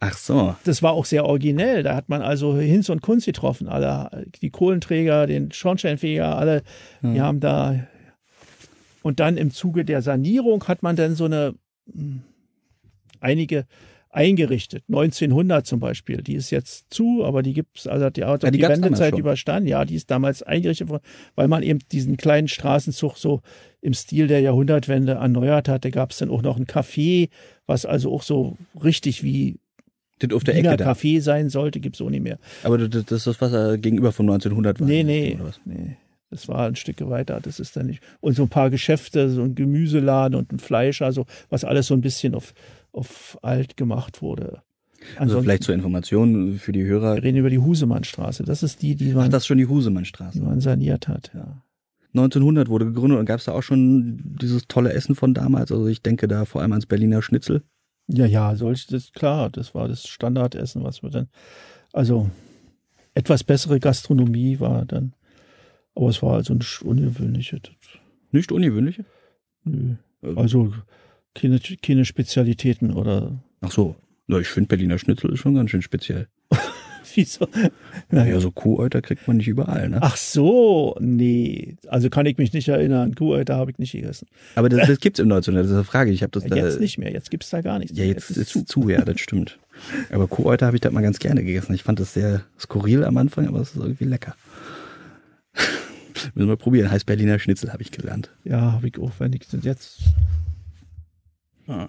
Ach 0.00 0.16
so. 0.16 0.54
Das 0.64 0.82
war 0.82 0.92
auch 0.92 1.04
sehr 1.04 1.24
originell. 1.24 1.82
Da 1.82 1.94
hat 1.94 2.08
man 2.08 2.22
also 2.22 2.56
Hinz 2.56 2.88
und 2.88 3.02
Kunz 3.02 3.24
getroffen. 3.24 3.68
Alle, 3.68 4.26
die 4.42 4.50
Kohlenträger, 4.50 5.26
den 5.26 5.50
Schornsteinfeger, 5.52 6.36
alle, 6.36 6.62
die 7.02 7.20
haben 7.20 7.40
da. 7.40 7.86
Und 9.02 9.20
dann 9.20 9.36
im 9.36 9.50
Zuge 9.50 9.84
der 9.84 10.02
Sanierung 10.02 10.64
hat 10.64 10.82
man 10.82 10.96
dann 10.96 11.14
so 11.14 11.24
eine, 11.24 11.54
hm, 11.90 12.22
einige 13.20 13.66
eingerichtet. 14.14 14.84
1900 14.88 15.66
zum 15.66 15.80
Beispiel. 15.80 16.18
Die 16.18 16.34
ist 16.34 16.50
jetzt 16.50 16.86
zu, 16.90 17.24
aber 17.24 17.42
die 17.42 17.52
gibt's, 17.52 17.86
also 17.86 18.06
hat 18.06 18.16
die, 18.16 18.24
hat 18.24 18.44
Ja, 18.44 18.50
die 18.50 18.58
die 18.58 18.64
Wendezeit 18.64 19.18
überstanden. 19.18 19.68
Ja, 19.68 19.84
die 19.84 19.96
ist 19.96 20.10
damals 20.10 20.42
eingerichtet 20.42 20.88
worden, 20.88 21.02
weil 21.34 21.48
man 21.48 21.62
eben 21.62 21.80
diesen 21.90 22.16
kleinen 22.16 22.48
Straßenzug 22.48 23.18
so 23.18 23.40
im 23.80 23.92
Stil 23.92 24.28
der 24.28 24.40
Jahrhundertwende 24.40 25.14
erneuert 25.14 25.68
hatte. 25.68 25.90
Gab 25.90 26.12
es 26.12 26.18
dann 26.18 26.30
auch 26.30 26.42
noch 26.42 26.56
ein 26.56 26.66
Café, 26.66 27.28
was 27.66 27.86
also 27.86 28.12
auch 28.12 28.22
so 28.22 28.56
richtig 28.82 29.22
wie 29.24 29.58
Das 30.28 30.36
auf 30.36 30.44
der 30.44 30.56
Wiener 30.56 30.72
Ecke 30.72 30.84
da. 30.84 30.92
Café 30.92 31.20
sein 31.20 31.48
sollte, 31.50 31.80
gibt's 31.80 32.00
auch 32.00 32.10
nicht 32.10 32.22
mehr. 32.22 32.38
Aber 32.62 32.78
das, 32.78 33.02
ist 33.10 33.26
das, 33.26 33.40
was 33.40 33.52
er 33.52 33.78
gegenüber 33.78 34.12
von 34.12 34.26
1900 34.26 34.80
war. 34.80 34.86
Nee, 34.86 35.02
nee, 35.04 35.38
nee. 35.64 35.96
Das 36.30 36.48
war 36.48 36.66
ein 36.66 36.74
Stück 36.74 37.00
weiter, 37.08 37.40
das 37.40 37.60
ist 37.60 37.76
dann 37.76 37.86
nicht. 37.86 38.02
Und 38.20 38.34
so 38.34 38.42
ein 38.42 38.48
paar 38.48 38.68
Geschäfte, 38.70 39.30
so 39.30 39.42
ein 39.42 39.54
Gemüseladen 39.54 40.36
und 40.36 40.52
ein 40.52 40.58
Fleisch, 40.58 41.00
also 41.00 41.26
was 41.48 41.64
alles 41.64 41.86
so 41.86 41.94
ein 41.94 42.00
bisschen 42.00 42.34
auf, 42.34 42.54
auf 42.92 43.38
alt 43.42 43.76
gemacht 43.76 44.20
wurde. 44.20 44.62
Also 45.12 45.20
Ansonsten, 45.20 45.44
vielleicht 45.44 45.62
zur 45.64 45.74
Information 45.74 46.58
für 46.58 46.72
die 46.72 46.84
Hörer. 46.84 47.14
wir 47.16 47.22
reden 47.22 47.38
über 47.38 47.50
die 47.50 47.58
Husemannstraße. 47.58 48.42
Das 48.42 48.62
ist 48.62 48.82
die, 48.82 48.96
die 48.96 49.10
Ach, 49.12 49.16
man, 49.16 49.30
das 49.30 49.42
ist 49.44 49.46
schon 49.46 49.58
die 49.58 49.64
die 49.64 49.68
Husemannstraße. 49.70 50.40
man 50.40 50.60
saniert 50.60 51.08
hat. 51.08 51.30
Ja. 51.34 51.62
1900 52.14 52.68
wurde 52.68 52.86
gegründet 52.86 53.18
und 53.18 53.26
gab 53.26 53.38
es 53.38 53.44
da 53.44 53.52
auch 53.52 53.62
schon 53.62 54.36
dieses 54.40 54.66
tolle 54.66 54.92
Essen 54.92 55.14
von 55.14 55.34
damals. 55.34 55.72
Also 55.72 55.86
ich 55.88 56.02
denke 56.02 56.28
da 56.28 56.44
vor 56.44 56.62
allem 56.62 56.72
ans 56.72 56.86
Berliner 56.86 57.22
Schnitzel. 57.22 57.62
Ja, 58.08 58.26
ja, 58.26 58.54
solch, 58.56 58.86
das 58.86 59.12
klar, 59.12 59.50
das 59.50 59.74
war 59.74 59.88
das 59.88 60.06
Standardessen, 60.06 60.84
was 60.84 61.02
wir 61.02 61.10
dann, 61.10 61.28
also 61.92 62.30
etwas 63.14 63.44
bessere 63.44 63.80
Gastronomie 63.80 64.60
war 64.60 64.84
dann, 64.84 65.14
aber 65.94 66.08
es 66.10 66.22
war 66.22 66.34
also 66.34 66.52
ein 66.52 66.60
sch- 66.60 66.82
ungewöhnliches. 66.82 67.60
Nicht 68.30 68.52
ungewöhnliche? 68.52 69.04
Nö. 69.64 69.94
Ähm, 70.22 70.38
Also 70.38 70.74
keine, 71.34 71.58
keine 71.60 72.04
Spezialitäten 72.04 72.92
oder 72.92 73.38
Ach 73.60 73.70
so. 73.72 73.96
Ich 74.28 74.48
finde 74.48 74.68
Berliner 74.68 74.98
Schnitzel 74.98 75.32
ist 75.32 75.40
schon 75.40 75.54
ganz 75.54 75.70
schön 75.70 75.82
speziell. 75.82 76.28
wieso? 77.14 77.48
Naja, 78.10 78.40
so 78.40 78.50
Kuhäuter 78.50 79.02
kriegt 79.02 79.26
man 79.26 79.36
nicht 79.38 79.48
überall, 79.48 79.88
ne? 79.88 79.98
Ach 80.00 80.16
so, 80.16 80.96
nee. 81.00 81.76
Also 81.88 82.10
kann 82.10 82.26
ich 82.26 82.38
mich 82.38 82.52
nicht 82.52 82.68
erinnern. 82.68 83.14
Kuhäuter 83.14 83.56
habe 83.56 83.70
ich 83.70 83.78
nicht 83.78 83.92
gegessen. 83.92 84.26
Aber 84.54 84.68
das, 84.68 84.86
das 84.86 84.98
gibt's 85.00 85.18
im 85.18 85.28
19. 85.28 85.54
Das 85.54 85.66
ist 85.66 85.72
eine 85.72 85.84
Frage. 85.84 86.10
Ich 86.10 86.22
habe 86.22 86.30
das 86.30 86.44
da. 86.44 86.56
Jetzt 86.56 86.80
nicht 86.80 86.98
mehr. 86.98 87.12
Jetzt 87.12 87.30
gibt's 87.30 87.50
da 87.50 87.60
gar 87.60 87.78
nichts. 87.78 87.96
Ja, 87.96 88.04
mehr. 88.04 88.12
jetzt 88.12 88.30
ist 88.30 88.50
zu. 88.50 88.64
zu, 88.64 88.88
ja, 88.88 89.02
das 89.04 89.20
stimmt. 89.20 89.58
Aber 90.10 90.28
Kuhäuter 90.28 90.66
habe 90.66 90.76
ich 90.76 90.80
das 90.80 90.92
mal 90.92 91.02
ganz 91.02 91.18
gerne 91.18 91.42
gegessen. 91.42 91.74
Ich 91.74 91.82
fand 91.82 92.00
das 92.00 92.14
sehr 92.14 92.42
skurril 92.58 93.04
am 93.04 93.16
Anfang, 93.16 93.48
aber 93.48 93.60
es 93.60 93.74
ist 93.74 93.82
irgendwie 93.82 94.04
lecker. 94.04 94.36
Müssen 96.34 96.48
wir 96.48 96.56
probieren. 96.56 96.90
Heißt 96.90 97.06
Berliner 97.06 97.38
Schnitzel, 97.38 97.72
habe 97.72 97.82
ich 97.82 97.90
gelernt. 97.90 98.30
Ja, 98.44 98.72
habe 98.72 98.88
ich 98.88 98.98
auch. 98.98 99.12
Wenn 99.18 99.32
ich 99.32 99.44
sind 99.46 99.64
jetzt. 99.64 100.00
Ah. 101.66 101.88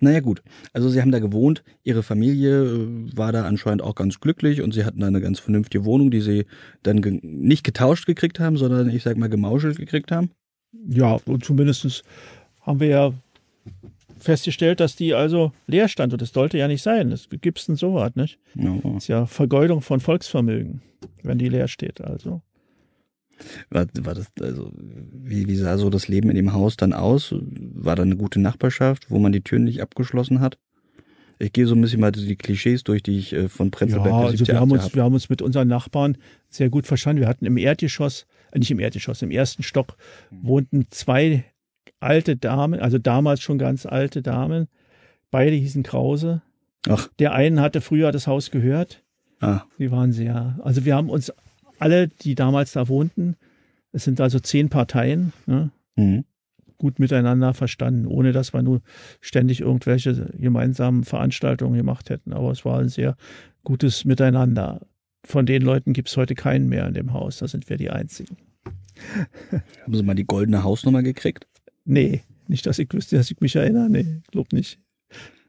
Naja 0.00 0.20
gut, 0.20 0.42
also 0.72 0.88
sie 0.88 1.00
haben 1.00 1.10
da 1.10 1.18
gewohnt, 1.18 1.64
ihre 1.82 2.02
Familie 2.02 2.64
äh, 2.64 3.16
war 3.16 3.32
da 3.32 3.44
anscheinend 3.44 3.82
auch 3.82 3.94
ganz 3.94 4.20
glücklich 4.20 4.62
und 4.62 4.74
sie 4.74 4.84
hatten 4.84 5.00
da 5.00 5.06
eine 5.06 5.20
ganz 5.20 5.40
vernünftige 5.40 5.84
Wohnung, 5.84 6.10
die 6.10 6.20
sie 6.20 6.46
dann 6.82 7.02
ge 7.02 7.20
nicht 7.22 7.64
getauscht 7.64 8.06
gekriegt 8.06 8.40
haben, 8.40 8.56
sondern 8.56 8.90
ich 8.90 9.02
sag 9.02 9.16
mal 9.16 9.28
gemauschelt 9.28 9.78
gekriegt 9.78 10.12
haben. 10.12 10.30
Ja, 10.88 11.18
und 11.24 11.44
zumindest 11.44 12.04
haben 12.62 12.80
wir 12.80 12.88
ja 12.88 13.12
festgestellt, 14.18 14.80
dass 14.80 14.96
die 14.96 15.14
also 15.14 15.52
leer 15.66 15.88
stand. 15.88 16.12
Und 16.12 16.22
das 16.22 16.32
sollte 16.32 16.58
ja 16.58 16.66
nicht 16.66 16.82
sein. 16.82 17.10
Das 17.10 17.28
gibt's 17.30 17.66
denn 17.66 17.76
sowas, 17.76 18.14
nicht? 18.16 18.38
Ja. 18.54 18.76
Das 18.82 18.94
ist 19.04 19.08
ja 19.08 19.26
Vergeudung 19.26 19.82
von 19.82 20.00
Volksvermögen, 20.00 20.82
wenn 21.22 21.38
die 21.38 21.48
leer 21.48 21.68
steht. 21.68 22.00
Also. 22.00 22.42
War, 23.70 23.86
war 24.00 24.14
das, 24.14 24.26
also, 24.40 24.72
wie, 24.76 25.46
wie 25.48 25.56
sah 25.56 25.76
so 25.78 25.90
das 25.90 26.08
Leben 26.08 26.30
in 26.30 26.36
dem 26.36 26.52
Haus 26.52 26.76
dann 26.76 26.92
aus? 26.92 27.34
War 27.38 27.96
da 27.96 28.02
eine 28.02 28.16
gute 28.16 28.40
Nachbarschaft, 28.40 29.10
wo 29.10 29.18
man 29.18 29.32
die 29.32 29.40
Türen 29.42 29.64
nicht 29.64 29.82
abgeschlossen 29.82 30.40
hat? 30.40 30.58
Ich 31.40 31.52
gehe 31.52 31.66
so 31.66 31.74
ein 31.74 31.80
bisschen 31.80 32.00
mal 32.00 32.12
die 32.12 32.36
Klischees 32.36 32.84
durch, 32.84 33.02
die 33.02 33.18
ich 33.18 33.32
äh, 33.32 33.48
von 33.48 33.66
Ja, 33.66 33.70
Prenzlberg 33.72 34.06
bis 34.06 34.14
also 34.14 34.32
wir 34.32 34.38
17 34.38 34.56
haben, 34.60 34.70
uns, 34.70 34.82
habe. 34.84 34.94
wir 34.94 35.02
haben 35.02 35.14
uns 35.14 35.28
mit 35.28 35.42
unseren 35.42 35.66
Nachbarn 35.68 36.16
sehr 36.48 36.70
gut 36.70 36.86
verstanden. 36.86 37.20
Wir 37.22 37.28
hatten 37.28 37.44
im 37.44 37.56
Erdgeschoss, 37.56 38.26
äh, 38.52 38.58
nicht 38.60 38.70
im 38.70 38.78
Erdgeschoss, 38.78 39.20
im 39.22 39.30
ersten 39.32 39.62
Stock 39.64 39.96
wohnten 40.30 40.86
zwei 40.90 41.44
alte 41.98 42.36
Damen, 42.36 42.78
also 42.80 42.98
damals 42.98 43.40
schon 43.40 43.58
ganz 43.58 43.84
alte 43.84 44.22
Damen. 44.22 44.68
Beide 45.30 45.56
hießen 45.56 45.82
Krause. 45.82 46.42
Ach, 46.88 47.08
Der 47.18 47.32
einen 47.32 47.60
hatte 47.60 47.80
früher 47.80 48.12
das 48.12 48.26
Haus 48.28 48.50
gehört. 48.52 49.02
ah, 49.40 49.62
Die 49.78 49.90
waren 49.90 50.12
sehr, 50.12 50.60
also 50.62 50.84
wir 50.84 50.94
haben 50.94 51.10
uns 51.10 51.32
alle, 51.78 52.08
die 52.08 52.34
damals 52.34 52.72
da 52.72 52.88
wohnten, 52.88 53.36
es 53.92 54.04
sind 54.04 54.20
also 54.20 54.40
zehn 54.40 54.68
Parteien, 54.68 55.32
ne, 55.46 55.70
mhm. 55.96 56.24
gut 56.78 56.98
miteinander 56.98 57.54
verstanden, 57.54 58.06
ohne 58.06 58.32
dass 58.32 58.52
wir 58.52 58.62
nur 58.62 58.82
ständig 59.20 59.60
irgendwelche 59.60 60.32
gemeinsamen 60.38 61.04
Veranstaltungen 61.04 61.76
gemacht 61.76 62.10
hätten. 62.10 62.32
Aber 62.32 62.50
es 62.50 62.64
war 62.64 62.80
ein 62.80 62.88
sehr 62.88 63.16
gutes 63.62 64.04
Miteinander. 64.04 64.80
Von 65.24 65.46
den 65.46 65.62
Leuten 65.62 65.92
gibt 65.92 66.08
es 66.08 66.16
heute 66.16 66.34
keinen 66.34 66.68
mehr 66.68 66.86
in 66.86 66.94
dem 66.94 67.12
Haus. 67.12 67.38
Da 67.38 67.48
sind 67.48 67.68
wir 67.70 67.76
die 67.76 67.90
Einzigen. 67.90 68.36
haben 69.50 69.94
Sie 69.94 70.02
mal 70.02 70.14
die 70.14 70.26
goldene 70.26 70.62
Hausnummer 70.64 71.02
gekriegt? 71.02 71.46
Nee, 71.84 72.22
nicht, 72.48 72.66
dass 72.66 72.78
ich 72.78 72.92
wüsste, 72.92 73.16
dass 73.16 73.30
ich 73.30 73.40
mich 73.40 73.56
erinnere. 73.56 73.88
Nee, 73.88 74.20
glaub 74.30 74.52
nicht. 74.52 74.78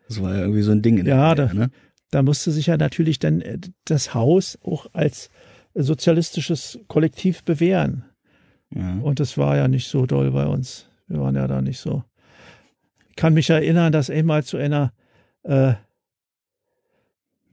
Das 0.07 0.21
war 0.21 0.33
ja 0.33 0.41
irgendwie 0.41 0.61
so 0.61 0.71
ein 0.71 0.81
Ding 0.81 0.97
in 0.97 1.05
der 1.05 1.15
Ja, 1.15 1.35
DDR, 1.35 1.47
da- 1.47 1.53
ne? 1.53 1.71
Da 2.11 2.21
musste 2.21 2.51
sich 2.51 2.67
ja 2.67 2.77
natürlich 2.77 3.19
dann 3.19 3.41
äh, 3.41 3.57
das 3.83 4.13
Haus 4.13 4.57
auch 4.63 4.87
als 4.93 5.29
sozialistisches 5.75 6.79
Kollektiv 6.87 7.43
bewähren. 7.43 8.05
Ja. 8.73 8.97
Und 9.01 9.19
das 9.19 9.37
war 9.37 9.55
ja 9.57 9.67
nicht 9.67 9.87
so 9.87 10.05
doll 10.05 10.31
bei 10.31 10.45
uns. 10.45 10.89
Wir 11.07 11.19
waren 11.19 11.35
ja 11.35 11.47
da 11.47 11.61
nicht 11.61 11.79
so. 11.79 12.03
Ich 13.09 13.15
kann 13.15 13.33
mich 13.33 13.49
erinnern, 13.49 13.91
dass 13.91 14.09
einmal 14.09 14.43
zu 14.43 14.57
einer, 14.57 14.91
äh, 15.43 15.73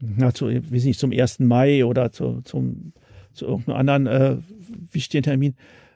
na, 0.01 0.33
zu, 0.35 0.47
weiß 0.47 0.85
nicht, 0.85 0.99
zum 0.99 1.13
1. 1.13 1.41
Mai 1.41 1.85
oder 1.85 2.11
zu, 2.11 2.41
zum, 2.43 2.93
zu 3.33 3.47
irgendeinem 3.47 3.77
anderen 3.77 4.07
äh, 4.07 4.37
wichtigen 4.93 5.23
Termin, 5.23 5.55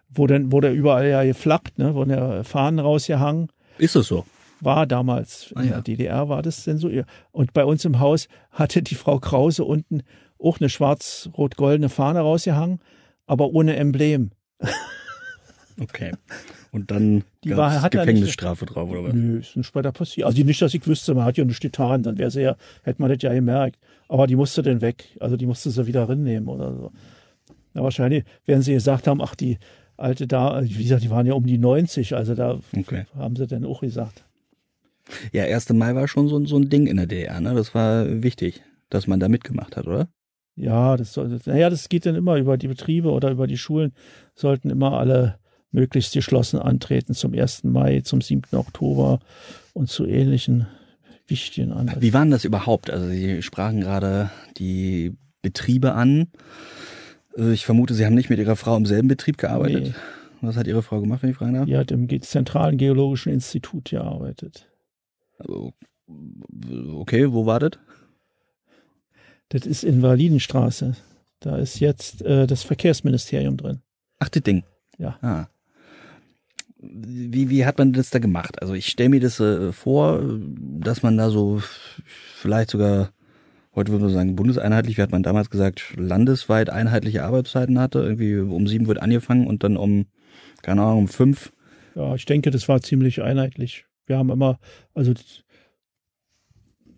wo 0.09 0.27
dann 0.27 0.53
wurde 0.53 0.71
überall 0.71 1.09
ja 1.09 1.25
geflaggt, 1.25 1.79
ne, 1.79 1.95
wurden 1.95 2.11
ja 2.11 2.45
Fahnen 2.45 2.79
rausgehangen. 2.79 3.49
Ist 3.79 3.97
es 3.97 4.07
so? 4.07 4.25
War 4.61 4.87
damals 4.87 5.53
Ah, 5.55 5.62
in 5.62 5.69
ja. 5.69 5.73
der 5.75 5.83
DDR 5.83 6.29
war 6.29 6.43
das 6.43 6.65
denn 6.65 6.79
so. 6.79 6.91
Und 7.33 7.53
bei 7.53 7.65
uns 7.65 7.85
im 7.85 7.99
Haus 7.99 8.29
hatte 8.51 8.83
die 8.83 8.95
Frau 8.95 9.19
Krause 9.19 9.65
unten 9.65 10.03
auch 10.38 10.61
eine 10.61 10.68
schwarz-rot-goldene 10.68 11.88
Fahne 11.88 12.20
rausgehangen, 12.20 12.81
aber 13.27 13.51
ohne 13.51 13.77
Emblem. 13.77 14.31
Okay. 15.81 16.12
Und 16.72 16.90
dann 16.90 17.25
Die 17.44 17.57
war- 17.57 17.83
hat 17.83 17.94
ja 17.94 18.01
nicht- 18.01 18.14
Gefängnisstrafe 18.14 18.66
drauf, 18.66 18.90
oder 18.90 19.05
was? 19.05 19.12
Nö, 19.14 19.38
ist 19.40 19.57
nicht 19.57 19.75
weiter 19.75 19.92
passiert. 19.92 20.27
Also 20.27 20.42
nicht, 20.42 20.61
dass 20.62 20.72
ich 20.75 20.87
wüsste, 20.87 21.14
man 21.14 21.25
hat 21.25 21.37
ja 21.37 21.44
nichts 21.44 21.61
getan, 21.61 22.03
dann 22.03 22.16
wäre 22.18 22.31
sie 22.31 22.42
ja, 22.42 22.57
hätte 22.83 23.01
man 23.03 23.11
das 23.11 23.22
ja 23.22 23.33
gemerkt. 23.33 23.79
Aber 24.09 24.27
die 24.27 24.37
musste 24.37 24.62
dann 24.62 24.81
weg. 24.81 25.16
Also 25.20 25.37
die 25.37 25.46
musste 25.46 25.70
sie 25.70 25.87
wieder 25.87 26.09
rinnehmen 26.09 26.49
oder 26.49 26.75
so. 26.75 26.92
Na, 27.75 27.83
wahrscheinlich 27.83 28.25
werden 28.46 28.62
sie 28.62 28.72
gesagt 28.72 29.07
haben, 29.07 29.20
ach, 29.20 29.35
die 29.35 29.59
alte 29.99 30.27
da, 30.27 30.62
wie 30.64 30.83
gesagt, 30.83 31.03
die 31.05 31.11
waren 31.11 31.27
ja 31.27 31.35
um 31.35 31.46
die 31.46 31.59
90, 31.59 32.14
also 32.16 32.35
da 32.35 32.59
Okay. 32.77 33.05
haben 33.16 33.37
sie 33.37 33.46
dann 33.46 33.64
auch 33.64 33.81
gesagt. 33.81 34.25
Ja, 35.33 35.44
1. 35.44 35.70
Mai 35.75 35.94
war 35.94 36.09
schon 36.09 36.29
so, 36.29 36.38
ein- 36.38 36.46
so 36.46 36.57
ein 36.59 36.68
Ding 36.68 36.87
in 36.87 36.96
der 36.96 37.07
DDR, 37.07 37.40
ne? 37.40 37.55
Das 37.55 37.75
war 37.75 38.22
wichtig, 38.22 38.62
dass 38.90 39.07
man 39.07 39.20
da 39.20 39.29
mitgemacht 39.29 39.77
hat, 39.77 39.87
oder? 39.87 40.09
Ja, 40.57 40.97
das 40.97 41.12
soll, 41.12 41.38
naja, 41.45 41.69
das 41.71 41.88
geht 41.88 42.07
dann 42.07 42.14
immer 42.14 42.37
über 42.37 42.57
die 42.57 42.69
Betriebe 42.69 43.11
oder 43.11 43.31
über 43.31 43.47
die 43.47 43.59
Schulen, 43.59 43.92
sollten 44.35 44.71
immer 44.71 44.99
alle 44.99 45.38
möglichst 45.71 46.14
geschlossen 46.14 46.59
antreten 46.59 47.12
zum 47.14 47.35
1. 47.35 47.64
Mai, 47.64 48.01
zum 48.01 48.23
7. 48.23 48.57
Oktober 48.57 49.21
und 49.75 49.90
zu 49.90 50.07
ähnlichen 50.07 50.66
wichtigen 51.27 51.73
Anlässen. 51.73 52.01
Wie 52.01 52.14
war 52.14 52.23
denn 52.23 52.31
das 52.31 52.45
überhaupt? 52.47 52.88
Also 52.88 53.09
Sie 53.09 53.42
sprachen 53.42 53.81
gerade 53.81 54.31
die 54.57 55.14
Betriebe 55.42 55.92
an. 55.92 56.29
Äh, 57.37 57.53
Ich 57.53 57.66
vermute, 57.66 57.92
Sie 57.95 58.07
haben 58.07 58.14
nicht 58.14 58.31
mit 58.31 58.38
Ihrer 58.38 58.57
Frau 58.57 58.77
im 58.77 58.87
selben 58.87 59.09
Betrieb 59.09 59.37
gearbeitet. 59.37 59.83
Nee. 59.88 59.95
Was 60.40 60.57
hat 60.57 60.66
Ihre 60.66 60.83
Frau 60.83 61.01
gemacht, 61.01 61.23
wenn 61.23 61.31
ich 61.31 61.37
fragen 61.37 61.55
darf? 61.55 61.66
Die 61.66 61.77
hat 61.77 61.90
im 61.90 62.09
Zentralen 62.23 62.79
Geologischen 62.79 63.33
Institut 63.33 63.90
gearbeitet. 63.90 64.69
Also, 65.38 65.73
Okay, 66.95 67.33
wo 67.33 67.47
war 67.47 67.59
das? 67.59 67.73
Das 69.49 69.67
ist 69.67 69.85
in 69.85 70.03
Walidenstraße. 70.03 70.97
Da 71.41 71.57
ist 71.57 71.81
jetzt 71.81 72.23
äh, 72.23 72.47
das 72.47 72.63
Verkehrsministerium 72.63 73.57
drin. 73.57 73.81
Ach, 74.19 74.29
das 74.29 74.43
Ding. 74.43 74.65
Ja. 74.99 75.19
Ah. 75.21 75.49
Wie, 76.79 77.51
wie 77.51 77.65
hat 77.65 77.79
man 77.79 77.93
das 77.93 78.11
da 78.11 78.19
gemacht? 78.19 78.61
Also 78.61 78.75
ich 78.75 78.87
stelle 78.87 79.11
mir 79.11 79.21
das 79.21 79.41
äh, 79.41 79.73
vor, 79.73 80.23
dass 80.59 81.03
man 81.03 81.17
da 81.17 81.31
so 81.31 81.63
vielleicht 82.35 82.71
sogar, 82.71 83.11
heute 83.75 83.93
würde 83.93 84.05
man 84.05 84.15
sagen 84.15 84.37
bundeseinheitlich, 84.37 84.97
wie 84.97 85.03
hat 85.03 85.13
man 85.13 85.23
damals 85.23 85.51
gesagt, 85.51 85.95
landesweit 85.97 86.71
einheitliche 86.71 87.25
Arbeitszeiten 87.25 87.79
hatte. 87.79 88.01
Irgendwie 88.01 88.37
um 88.37 88.67
sieben 88.67 88.87
wird 88.87 89.03
angefangen 89.03 89.47
und 89.47 89.65
dann 89.65 89.77
um, 89.77 90.07
keine 90.63 90.83
Ahnung, 90.83 91.01
um 91.01 91.09
fünf. 91.09 91.53
Ja, 91.95 92.15
ich 92.15 92.25
denke, 92.25 92.51
das 92.51 92.69
war 92.69 92.81
ziemlich 92.83 93.23
einheitlich. 93.23 93.87
Wir 94.07 94.19
haben 94.19 94.31
immer, 94.31 94.59
also 94.95 95.15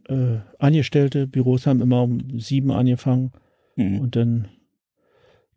äh, 0.09 0.39
Angestellte, 0.59 1.27
Büros 1.27 1.67
haben 1.67 1.81
immer 1.81 2.03
um 2.03 2.39
sieben 2.41 2.71
angefangen 2.71 3.33
Hm. 3.77 4.01
und 4.01 4.17
dann 4.17 4.49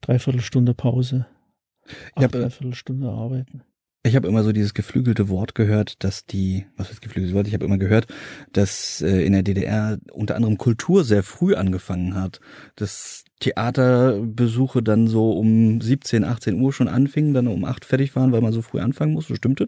dreiviertel 0.01 0.41
Stunde 0.41 0.73
Pause. 0.73 1.25
Ich 1.87 1.93
Ach, 2.15 2.23
hab, 2.23 2.35
äh, 2.35 2.41
dreiviertel 2.41 2.75
Stunde 2.75 3.09
arbeiten. 3.09 3.63
Ich 4.03 4.15
habe 4.15 4.27
immer 4.27 4.43
so 4.43 4.51
dieses 4.51 4.73
geflügelte 4.73 5.29
Wort 5.29 5.53
gehört, 5.53 6.03
dass 6.03 6.25
die, 6.25 6.65
was 6.75 6.89
heißt 6.89 7.01
geflügeltes 7.01 7.35
Wort? 7.35 7.47
Ich 7.47 7.53
habe 7.53 7.65
immer 7.65 7.77
gehört, 7.77 8.07
dass 8.51 9.01
äh, 9.01 9.23
in 9.23 9.33
der 9.33 9.43
DDR 9.43 9.99
unter 10.11 10.35
anderem 10.35 10.57
Kultur 10.57 11.03
sehr 11.03 11.21
früh 11.21 11.53
angefangen 11.53 12.15
hat. 12.15 12.39
Dass 12.75 13.25
Theaterbesuche 13.41 14.81
dann 14.81 15.07
so 15.07 15.31
um 15.33 15.81
17, 15.81 16.23
18 16.23 16.59
Uhr 16.59 16.73
schon 16.73 16.87
anfingen, 16.87 17.33
dann 17.35 17.47
um 17.47 17.63
8 17.63 17.85
fertig 17.85 18.15
waren, 18.15 18.31
weil 18.31 18.41
man 18.41 18.53
so 18.53 18.63
früh 18.63 18.79
anfangen 18.79 19.13
musste. 19.13 19.35
Stimmt 19.35 19.59
das? 19.59 19.67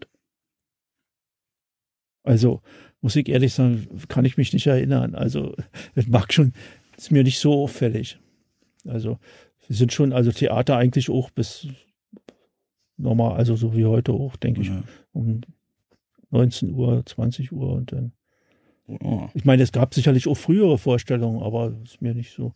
Also, 2.24 2.62
muss 3.04 3.16
ich 3.16 3.28
ehrlich 3.28 3.52
sagen, 3.52 3.86
kann 4.08 4.24
ich 4.24 4.38
mich 4.38 4.54
nicht 4.54 4.66
erinnern. 4.66 5.14
Also, 5.14 5.54
das 5.94 6.06
mag 6.06 6.32
schon, 6.32 6.54
ist 6.96 7.10
mir 7.12 7.22
nicht 7.22 7.38
so 7.38 7.52
auffällig. 7.52 8.18
Also, 8.86 9.18
wir 9.68 9.76
sind 9.76 9.92
schon, 9.92 10.14
also 10.14 10.32
Theater 10.32 10.78
eigentlich 10.78 11.10
auch 11.10 11.28
bis 11.28 11.68
normal, 12.96 13.36
also 13.36 13.56
so 13.56 13.76
wie 13.76 13.84
heute 13.84 14.12
auch, 14.12 14.36
denke 14.36 14.62
ich, 14.62 14.68
Ja. 14.68 14.82
um 15.12 15.42
19 16.30 16.70
Uhr, 16.72 17.04
20 17.04 17.52
Uhr 17.52 17.74
und 17.74 17.92
dann. 17.92 18.12
Oh. 18.86 19.28
Ich 19.34 19.44
meine, 19.44 19.62
es 19.62 19.72
gab 19.72 19.92
sicherlich 19.94 20.26
auch 20.26 20.36
frühere 20.36 20.78
Vorstellungen, 20.78 21.42
aber 21.42 21.74
ist 21.84 22.00
mir 22.00 22.14
nicht 22.14 22.34
so. 22.34 22.54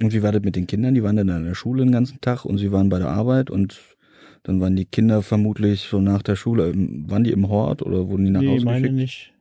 Und 0.00 0.12
wie 0.12 0.22
war 0.22 0.32
das 0.32 0.42
mit 0.42 0.56
den 0.56 0.66
Kindern? 0.66 0.94
Die 0.94 1.02
waren 1.02 1.16
dann 1.16 1.28
in 1.28 1.44
der 1.44 1.54
Schule 1.54 1.84
den 1.84 1.92
ganzen 1.92 2.20
Tag 2.20 2.44
und 2.44 2.58
sie 2.58 2.70
waren 2.70 2.90
bei 2.90 2.98
der 2.98 3.08
Arbeit 3.08 3.48
und 3.50 3.80
dann 4.42 4.60
waren 4.60 4.76
die 4.76 4.84
Kinder 4.84 5.22
vermutlich 5.22 5.82
so 5.90 6.00
nach 6.00 6.22
der 6.22 6.36
Schule, 6.36 6.70
ähm, 6.70 7.10
waren 7.10 7.24
die 7.24 7.32
im 7.32 7.48
Hort 7.48 7.80
oder 7.82 8.08
wurden 8.08 8.26
die 8.26 8.30
nach 8.30 8.42
nee, 8.42 8.48
Hause 8.48 8.64
meine 8.66 8.80
geschickt? 8.82 8.94
nicht. 8.96 9.32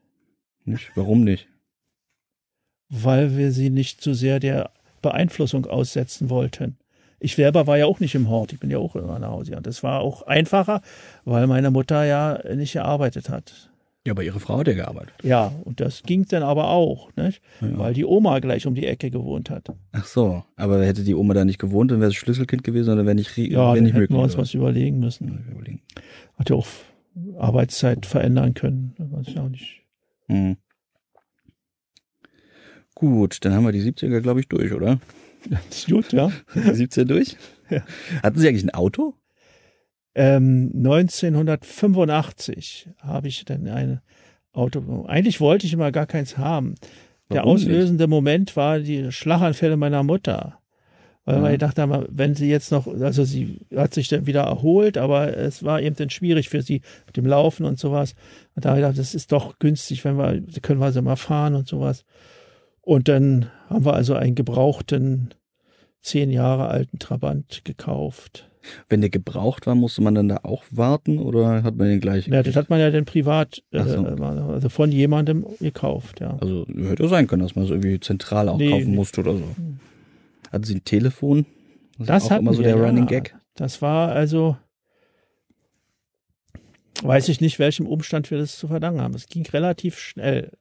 Nicht? 0.67 0.91
Warum 0.95 1.23
nicht? 1.23 1.47
Weil 2.89 3.36
wir 3.38 3.51
sie 3.51 3.69
nicht 3.69 4.01
zu 4.01 4.13
sehr 4.13 4.39
der 4.39 4.71
Beeinflussung 5.01 5.65
aussetzen 5.65 6.30
wollten. 6.30 6.77
Ich 7.19 7.36
selber 7.36 7.65
war 7.67 7.77
ja 7.77 7.86
auch 7.88 7.99
nicht 7.99 8.13
im 8.15 8.30
Hort, 8.30 8.53
ich 8.53 8.60
bin 8.60 8.69
ja 8.69 8.77
auch 8.77 8.95
immer 8.95 9.17
nach 9.19 9.30
Hause. 9.32 9.58
Und 9.58 9.65
das 9.65 9.82
war 9.82 10.01
auch 10.01 10.21
einfacher, 10.23 10.82
weil 11.25 11.47
meine 11.47 11.71
Mutter 11.71 12.03
ja 12.06 12.39
nicht 12.56 12.73
gearbeitet 12.73 13.30
hat. 13.30 13.71
Ja, 14.06 14.13
aber 14.13 14.23
ihre 14.23 14.39
Frau 14.39 14.60
hat 14.60 14.67
ja 14.67 14.73
gearbeitet. 14.73 15.13
Ja, 15.23 15.51
und 15.65 15.82
das 15.82 16.03
ging 16.03 16.25
dann 16.30 16.43
aber 16.43 16.69
auch, 16.69 17.13
nicht? 17.17 17.41
Ja. 17.60 17.77
weil 17.77 17.93
die 17.93 18.06
Oma 18.06 18.39
gleich 18.39 18.65
um 18.65 18.73
die 18.75 18.86
Ecke 18.86 19.10
gewohnt 19.12 19.49
hat. 19.49 19.67
Ach 19.91 20.06
so, 20.06 20.43
aber 20.56 20.86
hätte 20.86 21.03
die 21.03 21.15
Oma 21.15 21.34
da 21.34 21.43
nicht 21.43 21.60
gewohnt, 21.60 21.91
dann 21.91 21.99
wäre 21.99 22.10
es 22.12 22.15
Schlüsselkind 22.15 22.63
gewesen 22.63 22.93
oder 22.93 23.06
wäre 23.06 23.15
nicht, 23.15 23.36
Ja, 23.38 23.73
wär 23.73 23.82
nicht 23.82 23.91
hätten 23.93 23.99
möglich. 24.01 24.17
wir 24.17 24.23
uns 24.23 24.34
oder? 24.36 24.43
was 24.43 24.53
überlegen 24.53 24.99
müssen. 24.99 25.43
Überlegen. 25.51 25.82
Hat 26.38 26.49
ja 26.49 26.56
auch 26.56 26.67
Arbeitszeit 27.38 28.06
verändern 28.06 28.53
können. 28.53 28.93
Das 28.97 29.12
weiß 29.12 29.27
ich 29.27 29.39
auch 29.39 29.49
nicht. 29.49 29.82
Hm. 30.28 30.58
Gut, 32.96 33.46
dann 33.46 33.54
haben 33.54 33.66
wir 33.66 33.72
die 33.72 33.82
70er, 33.82 34.22
glaube 34.22 34.40
ich, 34.40 34.48
durch, 34.48 34.74
oder? 34.74 35.00
Gut, 35.88 36.13
ja. 36.13 36.32
17 36.54 37.08
durch? 37.08 37.38
Ja. 37.70 37.84
Hatten 38.24 38.40
Sie 38.40 38.48
eigentlich 38.48 38.63
ein 38.63 38.74
Auto? 38.74 39.13
Ähm, 40.16 40.72
1985 40.74 42.88
habe 43.00 43.28
ich 43.28 43.44
dann 43.44 43.68
ein 43.68 44.00
Auto. 44.54 45.04
Eigentlich 45.06 45.42
wollte 45.42 45.68
ich 45.68 45.74
immer 45.74 45.92
gar 45.92 46.06
keins 46.06 46.38
haben. 46.38 46.76
Der 47.30 47.44
Warum 47.44 47.56
nicht? 47.56 47.66
auslösende 47.66 48.08
Moment 48.08 48.56
war 48.56 48.80
die 48.80 49.12
Schlaganfälle 49.12 49.76
meiner 49.76 50.04
Mutter. 50.04 50.62
Weil 51.28 51.36
Ja. 51.36 51.42
man 51.42 51.52
gedacht 51.52 51.78
haben, 51.78 52.06
wenn 52.10 52.36
sie 52.36 52.50
jetzt 52.50 52.72
noch, 52.72 52.88
also 52.88 53.26
sie 53.26 53.60
hat 53.76 53.94
sich 53.94 54.08
dann 54.08 54.26
wieder 54.28 54.44
erholt, 54.44 54.98
aber 54.98 55.36
es 55.36 55.62
war 55.62 55.82
eben 55.82 55.94
dann 55.98 56.10
schwierig 56.10 56.48
für 56.48 56.62
sie 56.62 56.82
mit 57.06 57.18
dem 57.18 57.26
Laufen 57.26 57.66
und 57.66 57.78
sowas. 57.78 58.16
Und 58.56 58.63
da 58.63 58.70
habe 58.70 58.80
ich 58.80 58.84
gedacht, 58.86 58.98
das 58.98 59.13
ist 59.13 59.34
doch 59.34 59.60
günstig, 59.60 60.06
wenn 60.06 60.18
wir, 60.18 60.42
können 60.62 60.80
wir 60.80 60.94
sie 60.94 61.02
mal 61.02 61.18
fahren 61.18 61.56
und 61.56 61.68
sowas. 61.68 62.06
Und 62.80 63.10
dann 63.10 63.48
haben 63.68 63.84
wir 63.84 63.94
also 63.94 64.13
einen 64.16 64.36
gebrauchten, 64.36 65.34
zehn 66.00 66.32
Jahre 66.32 66.70
alten 66.70 66.98
Trabant 66.98 67.66
gekauft. 67.66 68.50
Wenn 68.88 69.02
der 69.02 69.10
gebraucht 69.10 69.68
war, 69.68 69.76
musste 69.76 70.02
man 70.02 70.16
dann 70.16 70.30
da 70.30 70.40
auch 70.44 70.63
warten 70.72 71.20
oder 71.20 71.63
hat 71.63 71.76
man 71.76 71.88
den 71.88 72.00
gleich? 72.00 72.28
Ja, 72.28 72.42
das 72.42 72.56
hat 72.56 72.70
man 72.70 72.80
ja 72.80 72.90
dann 72.90 73.04
privat, 73.04 73.63
äh, 73.72 73.84
so. 73.84 74.06
also 74.06 74.70
von 74.70 74.94
jemandem 74.94 75.46
gekauft, 75.60 76.22
ja. 76.22 76.38
Also 76.40 76.66
hätte 76.68 77.10
sein 77.10 77.28
können, 77.28 77.44
dass 77.44 77.56
man 77.56 77.66
es 77.66 77.72
irgendwie 77.72 78.00
zentral 78.00 78.48
auch 78.48 78.58
Nee, 78.58 78.70
kaufen 78.72 78.96
musste 78.96 79.20
oder 79.20 79.36
so. 79.36 79.44
Hatten 80.51 80.63
Sie 80.63 80.75
ein 80.75 80.83
Telefon? 80.83 81.45
Das, 81.97 82.07
Das 82.07 82.31
hatten 82.31 82.43
immer 82.45 82.53
so 82.53 82.60
wir, 82.60 82.67
der 82.69 82.77
ja. 82.77 82.86
Running 82.86 83.07
Gag. 83.07 83.36
Das 83.55 83.81
war 83.81 84.12
also, 84.12 84.57
weiß 87.01 87.29
ich 87.29 87.41
nicht, 87.41 87.60
welchem 87.60 87.88
Umstand 87.88 88.29
wir 88.31 88.38
das 88.38 88.57
zu 88.57 88.67
verdanken 88.67 89.01
haben. 89.01 89.13
Es 89.15 89.27
ging 89.27 89.45
relativ 89.47 89.99
schnell. 89.99 90.57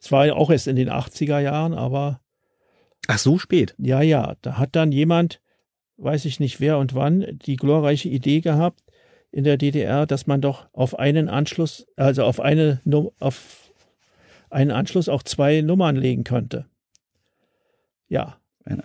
Es 0.00 0.12
war 0.12 0.26
ja 0.26 0.34
auch 0.34 0.50
erst 0.50 0.68
in 0.68 0.76
den 0.76 0.90
80er 0.90 1.40
Jahren, 1.40 1.74
aber 1.74 2.20
Ach, 3.08 3.18
so 3.18 3.38
spät. 3.38 3.74
ja, 3.78 4.00
ja, 4.02 4.36
da 4.42 4.58
hat 4.58 4.76
dann 4.76 4.92
jemand, 4.92 5.40
weiß 5.96 6.24
ich 6.26 6.38
nicht 6.38 6.60
wer 6.60 6.78
und 6.78 6.94
wann, 6.94 7.26
die 7.32 7.56
glorreiche 7.56 8.08
Idee 8.08 8.40
gehabt 8.40 8.80
in 9.32 9.44
der 9.44 9.56
DDR, 9.56 10.06
dass 10.06 10.26
man 10.26 10.40
doch 10.40 10.68
auf 10.72 10.98
einen 10.98 11.28
Anschluss, 11.28 11.86
also 11.96 12.24
auf 12.24 12.40
eine 12.40 12.80
auf 13.18 13.72
einen 14.50 14.70
Anschluss 14.70 15.08
auch 15.08 15.22
zwei 15.22 15.60
Nummern 15.60 15.96
legen 15.96 16.24
könnte. 16.24 16.66
Ja, 18.08 18.37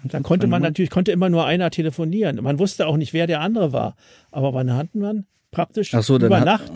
dann 0.03 0.23
konnte 0.23 0.47
man 0.47 0.61
natürlich, 0.61 0.89
konnte 0.89 1.11
immer 1.11 1.29
nur 1.29 1.45
einer 1.45 1.69
telefonieren. 1.69 2.37
Man 2.41 2.59
wusste 2.59 2.87
auch 2.87 2.97
nicht, 2.97 3.13
wer 3.13 3.27
der 3.27 3.41
andere 3.41 3.73
war. 3.73 3.95
Aber 4.31 4.51
dann 4.51 4.75
hat 4.75 4.95
man 4.95 5.25
praktisch 5.51 5.91
so, 5.91 6.15
über 6.17 6.39
Nacht 6.41 6.71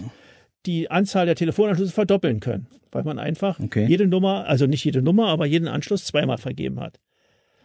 die 0.66 0.92
Anzahl 0.92 1.26
der 1.26 1.36
Telefonanschlüsse 1.36 1.94
verdoppeln 1.94 2.40
können. 2.40 2.68
Weil 2.92 3.04
man 3.04 3.20
einfach 3.20 3.60
Okay. 3.60 3.86
jede 3.88 4.08
Nummer, 4.08 4.46
also 4.48 4.66
nicht 4.66 4.84
jede 4.84 5.02
Nummer, 5.02 5.28
aber 5.28 5.46
jeden 5.46 5.68
Anschluss 5.68 6.06
zweimal 6.06 6.38
vergeben 6.38 6.80
hat. 6.80 7.00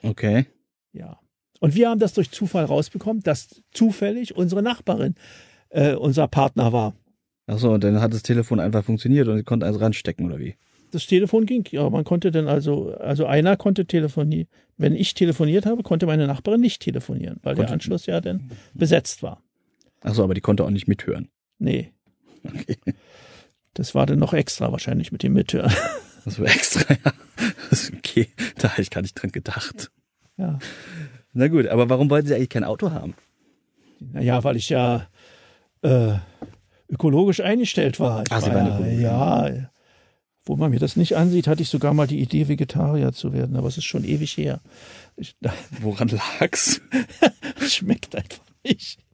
Okay. 0.02 0.46
Ja. 0.92 1.18
Und 1.60 1.74
wir 1.74 1.88
haben 1.88 2.00
das 2.00 2.12
durch 2.12 2.30
Zufall 2.30 2.64
rausbekommen, 2.64 3.22
dass 3.22 3.62
zufällig 3.72 4.36
unsere 4.36 4.62
Nachbarin 4.62 5.14
äh, 5.70 5.94
unser 5.94 6.26
Partner 6.28 6.72
war. 6.72 6.94
Ach 7.46 7.58
so, 7.58 7.72
und 7.72 7.84
dann 7.84 8.00
hat 8.00 8.12
das 8.12 8.22
Telefon 8.22 8.60
einfach 8.60 8.84
funktioniert 8.84 9.28
und 9.28 9.36
Sie 9.36 9.44
konnten 9.44 9.64
eins 9.64 9.80
ranstecken 9.80 10.26
oder 10.26 10.38
wie? 10.38 10.56
Das 10.92 11.06
Telefon 11.06 11.46
ging. 11.46 11.64
Ja, 11.70 11.88
man 11.90 12.04
konnte 12.04 12.30
dann 12.30 12.46
also, 12.48 12.92
also 12.94 13.26
einer 13.26 13.56
konnte 13.56 13.86
telefonieren. 13.86 14.46
Wenn 14.76 14.94
ich 14.94 15.14
telefoniert 15.14 15.66
habe, 15.66 15.82
konnte 15.82 16.06
meine 16.06 16.26
Nachbarin 16.26 16.60
nicht 16.60 16.82
telefonieren, 16.82 17.38
weil 17.42 17.54
der 17.54 17.64
Konnte- 17.64 17.72
Anschluss 17.74 18.06
ja 18.06 18.20
dann 18.20 18.50
besetzt 18.74 19.22
war. 19.22 19.42
Ach 20.02 20.14
so, 20.14 20.22
aber 20.22 20.34
die 20.34 20.40
konnte 20.40 20.64
auch 20.64 20.70
nicht 20.70 20.88
mithören. 20.88 21.28
Nee. 21.58 21.92
Okay. 22.44 22.76
Das 23.74 23.94
war 23.94 24.04
dann 24.06 24.18
noch 24.18 24.32
extra 24.34 24.70
wahrscheinlich 24.72 25.12
mit 25.12 25.22
dem 25.22 25.32
Mithören. 25.32 25.72
Das 26.24 26.38
war 26.38 26.46
extra, 26.46 26.94
ja. 27.04 27.12
Das 27.68 27.82
ist 27.82 27.94
okay, 27.94 28.28
da 28.58 28.70
habe 28.70 28.82
ich 28.82 28.90
gar 28.90 29.02
nicht 29.02 29.14
dran 29.14 29.32
gedacht. 29.32 29.90
Ja. 30.36 30.60
Na 31.32 31.48
gut, 31.48 31.66
aber 31.66 31.88
warum 31.88 32.08
wollten 32.10 32.28
Sie 32.28 32.34
eigentlich 32.36 32.48
kein 32.50 32.62
Auto 32.62 32.92
haben? 32.92 33.14
Naja, 33.98 34.44
weil 34.44 34.54
ich 34.54 34.68
ja 34.68 35.08
äh, 35.82 36.12
ökologisch 36.88 37.40
eingestellt 37.40 37.98
war. 37.98 38.22
Ich 38.24 38.30
Ah, 38.30 38.40
Sie 38.40 38.50
war 38.52 38.70
waren 38.70 39.00
ja, 39.00 39.48
ja, 39.48 39.70
wo 40.44 40.56
man 40.56 40.70
mir 40.70 40.78
das 40.80 40.96
nicht 40.96 41.16
ansieht, 41.16 41.46
hatte 41.46 41.62
ich 41.62 41.68
sogar 41.68 41.94
mal 41.94 42.06
die 42.06 42.20
Idee, 42.20 42.48
Vegetarier 42.48 43.12
zu 43.12 43.32
werden, 43.32 43.56
aber 43.56 43.68
es 43.68 43.78
ist 43.78 43.84
schon 43.84 44.04
ewig 44.04 44.36
her. 44.36 44.60
Ich, 45.16 45.36
Woran 45.80 46.08
lag's? 46.40 46.80
schmeckt 47.68 48.16
einfach 48.16 48.44
nicht. 48.64 48.98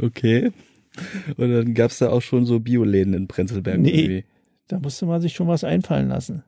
Okay. 0.00 0.52
Und 1.36 1.50
dann 1.50 1.74
gab's 1.74 1.98
da 1.98 2.10
auch 2.10 2.22
schon 2.22 2.46
so 2.46 2.60
Bioläden 2.60 3.14
in 3.14 3.26
Prenzlberg. 3.26 3.78
Nee. 3.80 3.90
irgendwie. 3.90 4.24
Da 4.68 4.78
musste 4.78 5.06
man 5.06 5.20
sich 5.20 5.34
schon 5.34 5.48
was 5.48 5.64
einfallen 5.64 6.08
lassen. 6.08 6.44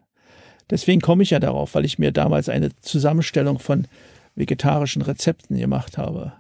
Deswegen 0.71 1.01
komme 1.01 1.23
ich 1.23 1.31
ja 1.31 1.41
darauf, 1.41 1.75
weil 1.75 1.85
ich 1.85 1.99
mir 1.99 2.13
damals 2.13 2.49
eine 2.49 2.71
Zusammenstellung 2.81 3.59
von 3.59 3.87
vegetarischen 4.35 5.03
Rezepten 5.03 5.57
gemacht 5.57 5.99
habe. 5.99 6.33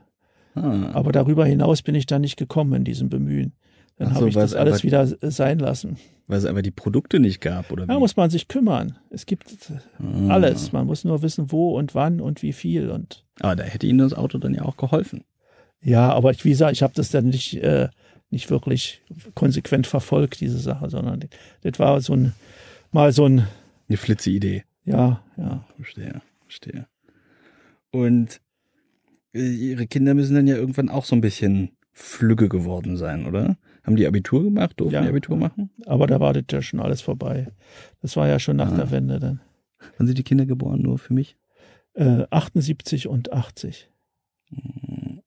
Ah, 0.54 0.90
Aber 0.92 1.12
darüber 1.12 1.46
hinaus 1.46 1.82
bin 1.82 1.94
ich 1.94 2.06
da 2.06 2.18
nicht 2.18 2.36
gekommen 2.36 2.72
in 2.74 2.84
diesem 2.84 3.08
Bemühen. 3.08 3.52
Dann 3.98 4.10
so, 4.10 4.14
habe 4.16 4.28
ich 4.28 4.34
das 4.34 4.50
es 4.52 4.56
alles 4.56 4.74
einfach- 4.84 4.84
wieder 4.84 5.30
sein 5.30 5.58
lassen. 5.58 5.96
weil 6.28 6.38
es 6.38 6.44
einfach 6.44 6.62
die 6.62 6.70
Produkte 6.70 7.18
nicht 7.20 7.40
gab, 7.40 7.70
oder? 7.72 7.86
Da 7.86 7.98
muss 7.98 8.16
man 8.16 8.30
sich 8.30 8.48
kümmern. 8.48 8.98
Es 9.10 9.26
gibt 9.26 9.56
Ah. 9.98 10.28
alles. 10.28 10.72
Man 10.72 10.86
muss 10.86 11.04
nur 11.04 11.22
wissen, 11.22 11.50
wo 11.50 11.76
und 11.76 11.94
wann 11.94 12.20
und 12.20 12.42
wie 12.42 12.52
viel. 12.52 12.90
Und 12.90 13.24
Aber 13.40 13.56
da 13.56 13.64
hätte 13.64 13.86
Ihnen 13.86 13.98
das 13.98 14.12
Auto 14.14 14.38
dann 14.38 14.54
ja 14.54 14.62
auch 14.62 14.76
geholfen. 14.76 15.24
ja, 15.82 16.12
aber 16.12 16.30
ich, 16.30 16.44
wie 16.44 16.50
gesagt, 16.50 16.72
ich 16.72 16.82
habe 16.82 16.92
das 16.94 17.10
dann 17.10 17.26
nicht, 17.30 17.54
äh, 17.62 17.88
nicht 18.30 18.50
wirklich 18.50 19.00
konsequent 19.34 19.86
verfolgt, 19.86 20.40
diese 20.40 20.58
Sache, 20.58 20.90
sondern 20.90 21.20
das 21.62 21.78
war 21.78 22.00
so 22.02 22.12
ein, 22.14 22.34
mal 22.92 23.10
so 23.12 23.24
ein, 23.26 23.46
Eine 23.88 23.96
flitze 23.96 24.30
Idee. 24.30 24.64
ja, 24.84 25.22
ja. 25.38 25.64
Verstehe, 25.76 26.20
verstehe. 26.42 26.86
Und 27.90 28.40
äh, 29.34 29.40
Ihre 29.48 29.86
Kinder 29.86 30.14
müssen 30.14 30.34
dann 30.34 30.46
ja 30.46 30.56
irgendwann 30.56 30.88
auch 30.90 31.04
so 31.06 31.16
ein 31.16 31.20
bisschen 31.22 31.70
flügge 31.92 32.48
geworden 32.48 32.96
sein, 32.96 33.26
oder? 33.26 33.56
Haben 33.88 33.96
die 33.96 34.06
Abitur 34.06 34.42
gemacht? 34.44 34.72
Durften 34.78 34.94
Ja. 34.94 35.02
die 35.02 35.08
Abitur 35.08 35.36
machen? 35.36 35.70
Aber 35.86 36.06
da 36.06 36.20
war 36.20 36.32
das 36.32 36.44
ja 36.50 36.62
schon 36.62 36.80
alles 36.80 37.00
vorbei. 37.00 37.48
Das 38.00 38.16
war 38.16 38.28
ja 38.28 38.38
schon 38.38 38.56
nach 38.56 38.70
Ah. 38.72 38.76
der 38.76 38.90
Wende 38.90 39.18
dann. 39.18 39.40
Wann 39.96 40.06
sind 40.06 40.18
die 40.18 40.24
Kinder 40.24 40.46
geboren? 40.46 40.82
Nur 40.82 40.98
für 40.98 41.14
mich? 41.14 41.36
Äh, 41.94 42.24
78 42.30 43.08
und 43.08 43.32
80. 43.32 43.90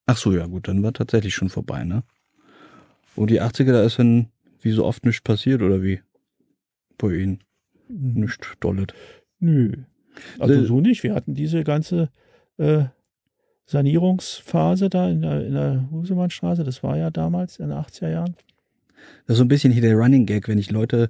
Ach 0.05 0.17
so, 0.17 0.33
ja 0.33 0.45
gut, 0.47 0.67
dann 0.67 0.81
war 0.83 0.93
tatsächlich 0.93 1.35
schon 1.35 1.49
vorbei, 1.49 1.83
ne? 1.83 2.03
Und 3.15 3.29
die 3.29 3.41
80er, 3.41 3.71
da 3.73 3.83
ist 3.83 3.99
dann 3.99 4.27
wie 4.61 4.71
so 4.71 4.85
oft 4.85 5.05
nichts 5.05 5.21
passiert, 5.21 5.61
oder 5.61 5.81
wie? 5.83 6.01
Bei 6.97 7.13
Ihnen? 7.13 7.43
Mhm. 7.87 8.21
Nichts 8.21 8.47
dollet. 8.59 8.93
Nö. 9.39 9.73
Also 10.39 10.53
Äh, 10.53 10.65
so 10.65 10.81
nicht. 10.81 11.03
Wir 11.03 11.13
hatten 11.13 11.33
diese 11.35 11.63
ganze 11.63 12.09
äh, 12.57 12.85
Sanierungsphase 13.65 14.89
da 14.89 15.09
in 15.09 15.21
der, 15.21 15.45
in 15.45 15.53
der 15.53 15.87
Husemannstraße. 15.91 16.63
Das 16.63 16.83
war 16.83 16.97
ja 16.97 17.09
damals 17.09 17.57
in 17.59 17.69
den 17.69 17.77
80er 17.77 18.09
Jahren. 18.09 18.35
Das 19.25 19.35
ist 19.35 19.37
so 19.37 19.45
ein 19.45 19.49
bisschen 19.49 19.71
hier 19.71 19.81
der 19.81 19.95
Running 19.95 20.25
Gag, 20.25 20.47
wenn 20.47 20.57
ich 20.57 20.71
Leute 20.71 21.09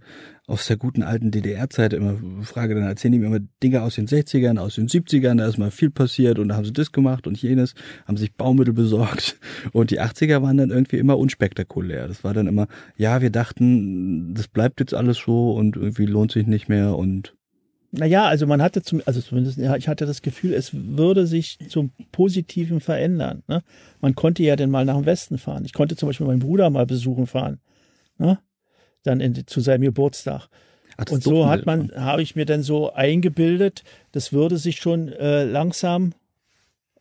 aus 0.51 0.67
der 0.67 0.77
guten 0.77 1.01
alten 1.01 1.31
DDR-Zeit 1.31 1.93
immer 1.93 2.17
frage, 2.43 2.75
dann 2.75 2.83
erzählen 2.83 3.13
die 3.13 3.19
mir 3.19 3.27
immer 3.27 3.39
Dinge 3.63 3.81
aus 3.81 3.95
den 3.95 4.07
60ern, 4.07 4.59
aus 4.59 4.75
den 4.75 4.87
70ern, 4.87 5.37
da 5.37 5.47
ist 5.47 5.57
mal 5.57 5.71
viel 5.71 5.89
passiert 5.89 6.39
und 6.39 6.49
da 6.49 6.55
haben 6.55 6.65
sie 6.65 6.73
das 6.73 6.91
gemacht 6.91 7.25
und 7.25 7.41
jenes, 7.41 7.73
haben 8.05 8.17
sich 8.17 8.33
Baumittel 8.33 8.73
besorgt 8.73 9.39
und 9.71 9.91
die 9.91 10.01
80er 10.01 10.41
waren 10.41 10.57
dann 10.57 10.69
irgendwie 10.69 10.97
immer 10.97 11.17
unspektakulär. 11.17 12.07
Das 12.07 12.23
war 12.23 12.33
dann 12.33 12.47
immer, 12.47 12.67
ja, 12.97 13.21
wir 13.21 13.29
dachten, 13.29 14.33
das 14.33 14.47
bleibt 14.47 14.81
jetzt 14.81 14.93
alles 14.93 15.17
so 15.17 15.51
und 15.51 15.77
irgendwie 15.77 16.05
lohnt 16.05 16.31
sich 16.31 16.47
nicht 16.47 16.67
mehr 16.67 16.97
und 16.97 17.33
Naja, 17.91 18.25
also 18.25 18.45
man 18.45 18.61
hatte 18.61 18.81
zum, 18.81 19.01
also 19.05 19.21
zumindest, 19.21 19.57
ja, 19.57 19.75
ich 19.77 19.87
hatte 19.87 20.05
das 20.05 20.21
Gefühl, 20.21 20.53
es 20.53 20.71
würde 20.73 21.27
sich 21.27 21.59
zum 21.69 21.91
Positiven 22.11 22.81
verändern. 22.81 23.43
Ne? 23.47 23.63
Man 24.01 24.15
konnte 24.15 24.43
ja 24.43 24.57
dann 24.57 24.69
mal 24.69 24.85
nach 24.85 24.97
dem 24.97 25.05
Westen 25.05 25.37
fahren. 25.37 25.63
Ich 25.65 25.73
konnte 25.73 25.95
zum 25.95 26.09
Beispiel 26.09 26.27
meinen 26.27 26.39
Bruder 26.39 26.69
mal 26.69 26.85
besuchen 26.85 27.25
fahren. 27.27 27.59
Ne? 28.21 28.39
Dann 29.03 29.19
in, 29.19 29.45
zu 29.47 29.59
seinem 29.61 29.81
Geburtstag. 29.81 30.47
Ach, 30.97 31.05
Und 31.11 31.23
so 31.23 31.47
hat 31.47 31.61
sie 31.61 31.65
man, 31.65 31.91
habe 31.95 32.21
ich 32.21 32.35
mir 32.35 32.45
dann 32.45 32.61
so 32.63 32.93
eingebildet, 32.93 33.83
das 34.11 34.31
würde 34.31 34.57
sich 34.57 34.77
schon 34.79 35.09
äh, 35.09 35.43
langsam, 35.43 36.13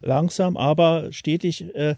langsam, 0.00 0.56
aber 0.56 1.12
stetig 1.12 1.74
äh, 1.74 1.96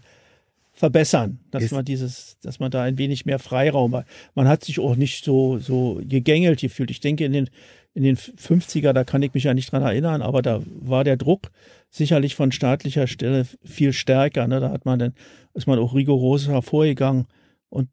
verbessern, 0.73 1.39
dass 1.51 1.63
Ist- 1.63 1.71
man 1.71 1.85
dieses, 1.85 2.37
dass 2.41 2.59
man 2.59 2.71
da 2.71 2.81
ein 2.83 2.97
wenig 2.97 3.25
mehr 3.25 3.39
Freiraum 3.39 3.95
hat. 3.95 4.05
Man 4.35 4.47
hat 4.47 4.63
sich 4.65 4.79
auch 4.79 4.95
nicht 4.95 5.23
so, 5.23 5.59
so 5.59 6.01
gegängelt 6.03 6.59
gefühlt. 6.61 6.91
Ich 6.91 6.99
denke, 6.99 7.25
in 7.25 7.31
den, 7.31 7.49
in 7.93 8.03
den 8.03 8.17
50er, 8.17 8.91
da 8.91 9.03
kann 9.03 9.21
ich 9.21 9.33
mich 9.33 9.43
ja 9.43 9.53
nicht 9.53 9.71
dran 9.71 9.83
erinnern, 9.83 10.21
aber 10.21 10.41
da 10.41 10.61
war 10.65 11.03
der 11.03 11.15
Druck 11.15 11.51
sicherlich 11.91 12.33
von 12.35 12.51
staatlicher 12.51 13.05
Stelle 13.05 13.45
viel 13.63 13.93
stärker. 13.93 14.47
Ne? 14.47 14.59
Da 14.59 14.71
hat 14.71 14.83
man 14.85 14.97
dann, 14.97 15.13
ist 15.53 15.67
man 15.67 15.77
auch 15.77 15.93
rigoros 15.93 16.47
hervorgegangen. 16.47 17.27
Und 17.69 17.89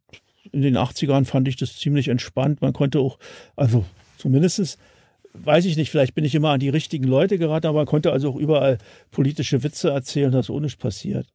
in 0.53 0.63
den 0.63 0.77
80ern 0.77 1.25
fand 1.25 1.49
ich 1.49 1.57
das 1.57 1.77
ziemlich 1.77 2.09
entspannt. 2.09 2.61
Man 2.61 2.73
konnte 2.73 3.01
auch, 3.01 3.19
also 3.57 3.85
zumindestens 4.17 4.79
weiß 5.35 5.65
ich 5.65 5.77
nicht, 5.77 5.91
vielleicht 5.91 6.15
bin 6.15 6.25
ich 6.25 6.35
immer 6.35 6.51
an 6.51 6.61
die 6.61 6.69
richtigen 6.69 7.05
Leute 7.05 7.39
geraten, 7.39 7.67
aber 7.67 7.79
man 7.79 7.87
konnte 7.87 8.13
also 8.13 8.31
auch 8.31 8.37
überall 8.37 8.79
politische 9.11 9.63
Witze 9.63 9.91
erzählen, 9.91 10.33
dass 10.33 10.51
ohne 10.51 10.69
passiert. 10.69 11.27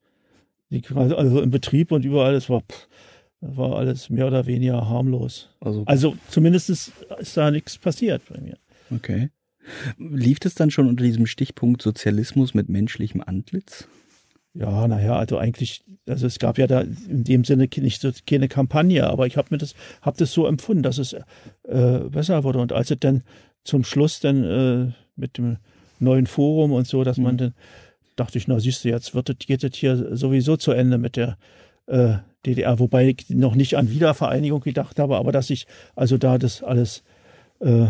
Also 0.93 1.41
im 1.41 1.51
Betrieb 1.51 1.91
und 1.91 2.03
überall, 2.03 2.33
das 2.33 2.49
war, 2.49 2.63
war 3.39 3.77
alles 3.77 4.09
mehr 4.09 4.27
oder 4.27 4.45
weniger 4.45 4.89
harmlos. 4.89 5.49
Also, 5.59 5.83
also 5.85 6.17
zumindest 6.29 6.69
ist, 6.69 6.91
ist 7.19 7.37
da 7.37 7.51
nichts 7.51 7.77
passiert 7.77 8.23
bei 8.29 8.41
mir. 8.41 8.57
Okay. 8.91 9.29
Lief 9.97 10.39
es 10.43 10.55
dann 10.55 10.71
schon 10.71 10.87
unter 10.87 11.03
diesem 11.03 11.25
Stichpunkt 11.25 11.81
Sozialismus 11.81 12.53
mit 12.53 12.69
menschlichem 12.69 13.21
Antlitz? 13.25 13.87
Ja, 14.57 14.87
naja, 14.87 15.17
also 15.17 15.37
eigentlich, 15.37 15.83
also 16.07 16.25
es 16.25 16.39
gab 16.39 16.57
ja 16.57 16.65
da 16.65 16.81
in 16.81 17.25
dem 17.25 17.43
Sinne 17.43 17.67
nicht 17.77 18.01
so, 18.01 18.09
keine 18.25 18.47
Kampagne, 18.47 19.05
aber 19.05 19.27
ich 19.27 19.35
habe 19.35 19.49
mir 19.51 19.57
das, 19.57 19.75
habe 20.01 20.17
das 20.17 20.31
so 20.31 20.47
empfunden, 20.47 20.81
dass 20.81 20.97
es 20.97 21.13
äh, 21.63 21.99
besser 22.09 22.43
wurde. 22.45 22.59
Und 22.59 22.71
als 22.71 22.89
es 22.89 22.99
dann 22.99 23.23
zum 23.65 23.83
Schluss 23.83 24.21
dann 24.21 24.43
äh, 24.43 24.91
mit 25.17 25.37
dem 25.37 25.57
neuen 25.99 26.25
Forum 26.25 26.71
und 26.71 26.87
so, 26.87 27.03
dass 27.03 27.17
mhm. 27.17 27.23
man 27.23 27.37
dann 27.37 27.53
dachte 28.15 28.37
ich, 28.37 28.47
na 28.47 28.59
siehst 28.59 28.85
du, 28.85 28.89
jetzt 28.89 29.13
wird 29.13 29.29
es, 29.29 29.37
geht 29.39 29.63
es 29.63 29.75
hier 29.75 30.15
sowieso 30.15 30.55
zu 30.55 30.71
Ende 30.71 30.97
mit 30.97 31.17
der 31.17 31.37
äh, 31.87 32.15
DDR, 32.45 32.79
wobei 32.79 33.09
ich 33.09 33.29
noch 33.29 33.55
nicht 33.55 33.75
an 33.75 33.89
Wiedervereinigung 33.89 34.61
gedacht 34.61 34.99
habe, 34.99 35.17
aber 35.17 35.31
dass 35.31 35.47
sich 35.47 35.67
also 35.95 36.17
da 36.17 36.37
das 36.37 36.63
alles 36.63 37.03
äh, 37.59 37.87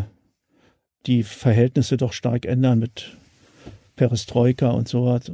die 1.05 1.24
Verhältnisse 1.24 1.97
doch 1.97 2.13
stark 2.13 2.45
ändern 2.45 2.80
mit 2.80 3.16
Perestroika 3.95 4.72
und 4.72 4.88
sowas. 4.88 5.32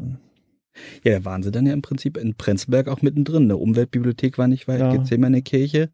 Ja, 1.03 1.19
da 1.19 1.25
waren 1.25 1.43
sie 1.43 1.51
dann 1.51 1.65
ja 1.65 1.73
im 1.73 1.81
Prinzip 1.81 2.17
in 2.17 2.35
Prenzlberg 2.35 2.87
auch 2.87 3.01
mittendrin. 3.01 3.43
Eine 3.43 3.57
Umweltbibliothek 3.57 4.37
war 4.37 4.47
nicht 4.47 4.67
weit, 4.67 4.79
ja. 4.79 4.91
Gethsemane 4.91 5.41
Kirche. 5.41 5.89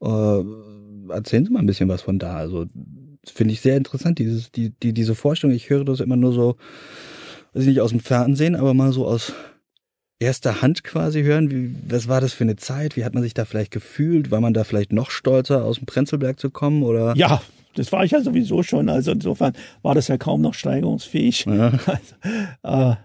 Äh, 0.00 0.42
erzählen 1.10 1.44
Sie 1.44 1.52
mal 1.52 1.60
ein 1.60 1.66
bisschen 1.66 1.88
was 1.88 2.02
von 2.02 2.18
da. 2.18 2.36
Also 2.36 2.66
finde 3.24 3.52
ich 3.52 3.60
sehr 3.60 3.76
interessant, 3.76 4.18
dieses, 4.18 4.50
die, 4.52 4.70
die, 4.70 4.92
diese 4.92 5.14
Vorstellung. 5.14 5.54
Ich 5.56 5.70
höre 5.70 5.84
das 5.84 6.00
immer 6.00 6.16
nur 6.16 6.32
so, 6.32 6.56
weiß 7.54 7.62
ich 7.62 7.68
nicht, 7.68 7.80
aus 7.80 7.90
dem 7.90 8.00
Fernsehen, 8.00 8.54
aber 8.54 8.74
mal 8.74 8.92
so 8.92 9.06
aus 9.06 9.32
erster 10.18 10.62
Hand 10.62 10.84
quasi 10.84 11.22
hören. 11.22 11.50
Wie, 11.50 11.74
was 11.88 12.08
war 12.08 12.20
das 12.20 12.32
für 12.32 12.44
eine 12.44 12.56
Zeit? 12.56 12.96
Wie 12.96 13.04
hat 13.04 13.14
man 13.14 13.22
sich 13.22 13.34
da 13.34 13.44
vielleicht 13.44 13.72
gefühlt? 13.72 14.30
War 14.30 14.40
man 14.40 14.54
da 14.54 14.64
vielleicht 14.64 14.92
noch 14.92 15.10
stolzer, 15.10 15.64
aus 15.64 15.76
dem 15.78 15.86
Prenzlberg 15.86 16.38
zu 16.38 16.50
kommen? 16.50 16.82
Oder? 16.82 17.14
Ja, 17.16 17.42
das 17.74 17.92
war 17.92 18.04
ich 18.04 18.12
ja 18.12 18.20
sowieso 18.20 18.62
schon. 18.62 18.88
Also 18.88 19.12
insofern 19.12 19.52
war 19.82 19.94
das 19.94 20.08
ja 20.08 20.16
kaum 20.16 20.40
noch 20.40 20.54
steigerungsfähig. 20.54 21.46
Ja, 21.46 21.72
also, 22.62 22.92
äh, 22.92 22.96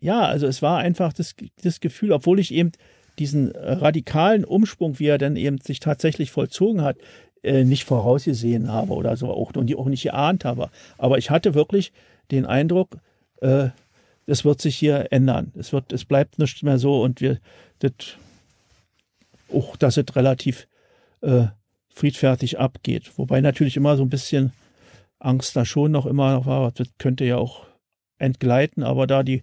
ja, 0.00 0.24
also 0.26 0.46
es 0.46 0.62
war 0.62 0.78
einfach 0.78 1.12
das, 1.12 1.34
das 1.62 1.80
Gefühl, 1.80 2.12
obwohl 2.12 2.38
ich 2.38 2.52
eben 2.52 2.72
diesen 3.18 3.52
radikalen 3.52 4.44
Umsprung, 4.44 4.98
wie 4.98 5.06
er 5.06 5.18
dann 5.18 5.36
eben 5.36 5.58
sich 5.58 5.80
tatsächlich 5.80 6.30
vollzogen 6.30 6.82
hat, 6.82 6.98
äh, 7.42 7.64
nicht 7.64 7.84
vorausgesehen 7.84 8.70
habe 8.70 8.92
oder 8.92 9.16
so 9.16 9.30
auch, 9.30 9.54
und 9.54 9.74
auch 9.74 9.86
nicht 9.86 10.02
geahnt 10.02 10.44
habe. 10.44 10.70
Aber 10.98 11.16
ich 11.16 11.30
hatte 11.30 11.54
wirklich 11.54 11.92
den 12.30 12.44
Eindruck, 12.44 12.98
äh, 13.40 13.68
das 14.26 14.44
wird 14.44 14.60
sich 14.60 14.76
hier 14.76 15.06
ändern. 15.12 15.52
Es 15.56 15.72
wird, 15.72 15.92
es 15.92 16.04
bleibt 16.04 16.38
nicht 16.38 16.62
mehr 16.62 16.78
so 16.78 17.02
und 17.02 17.20
wir, 17.20 17.38
das, 17.78 17.92
auch, 19.52 19.76
dass 19.76 19.96
es 19.96 20.16
relativ 20.16 20.66
äh, 21.20 21.46
friedfertig 21.88 22.58
abgeht. 22.58 23.12
Wobei 23.16 23.40
natürlich 23.40 23.76
immer 23.76 23.96
so 23.96 24.02
ein 24.02 24.10
bisschen 24.10 24.52
Angst 25.18 25.56
da 25.56 25.64
schon 25.64 25.92
noch 25.92 26.06
immer 26.06 26.34
noch 26.34 26.46
war. 26.46 26.72
Das 26.72 26.88
könnte 26.98 27.24
ja 27.24 27.36
auch 27.36 27.64
entgleiten, 28.18 28.82
aber 28.82 29.06
da 29.06 29.22
die, 29.22 29.42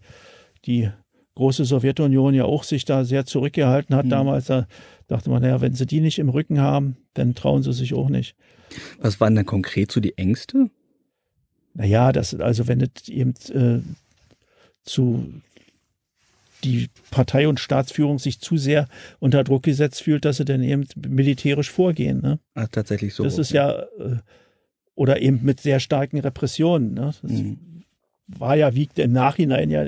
die 0.65 0.89
große 1.35 1.65
Sowjetunion 1.65 2.33
ja 2.33 2.45
auch 2.45 2.63
sich 2.63 2.85
da 2.85 3.05
sehr 3.05 3.25
zurückgehalten 3.25 3.95
hat 3.95 4.05
mhm. 4.05 4.09
damals, 4.09 4.45
da 4.45 4.67
dachte 5.07 5.29
man, 5.29 5.41
naja, 5.41 5.61
wenn 5.61 5.73
sie 5.73 5.85
die 5.85 5.99
nicht 5.99 6.19
im 6.19 6.29
Rücken 6.29 6.59
haben, 6.59 6.97
dann 7.13 7.35
trauen 7.35 7.63
sie 7.63 7.73
sich 7.73 7.93
auch 7.93 8.09
nicht. 8.09 8.35
Was 8.99 9.19
waren 9.19 9.35
denn 9.35 9.45
konkret 9.45 9.91
so 9.91 9.99
die 9.99 10.17
Ängste? 10.17 10.69
Naja, 11.73 12.11
das, 12.11 12.35
also 12.35 12.67
wenn 12.67 12.81
es 12.81 13.09
eben 13.09 13.33
äh, 13.53 13.81
zu 14.83 15.41
die 16.63 16.89
Partei 17.11 17.47
und 17.47 17.59
Staatsführung 17.59 18.19
sich 18.19 18.39
zu 18.39 18.57
sehr 18.57 18.87
unter 19.19 19.43
Druck 19.43 19.63
gesetzt 19.63 20.01
fühlt, 20.01 20.23
dass 20.23 20.37
sie 20.37 20.45
dann 20.45 20.63
eben 20.63 20.87
militärisch 20.95 21.69
vorgehen. 21.69 22.21
Ne? 22.21 22.39
Ach, 22.53 22.67
tatsächlich 22.69 23.13
so. 23.13 23.23
Das 23.23 23.37
ist 23.37 23.51
ja, 23.51 23.81
äh, 23.81 24.17
oder 24.95 25.21
eben 25.21 25.41
mit 25.43 25.59
sehr 25.59 25.81
starken 25.81 26.19
Repressionen. 26.19 26.93
Ne? 26.93 27.13
Das 27.21 27.31
mhm. 27.31 27.83
war 28.27 28.55
ja, 28.55 28.75
wie 28.75 28.87
im 28.95 29.11
Nachhinein 29.11 29.69
ja 29.69 29.83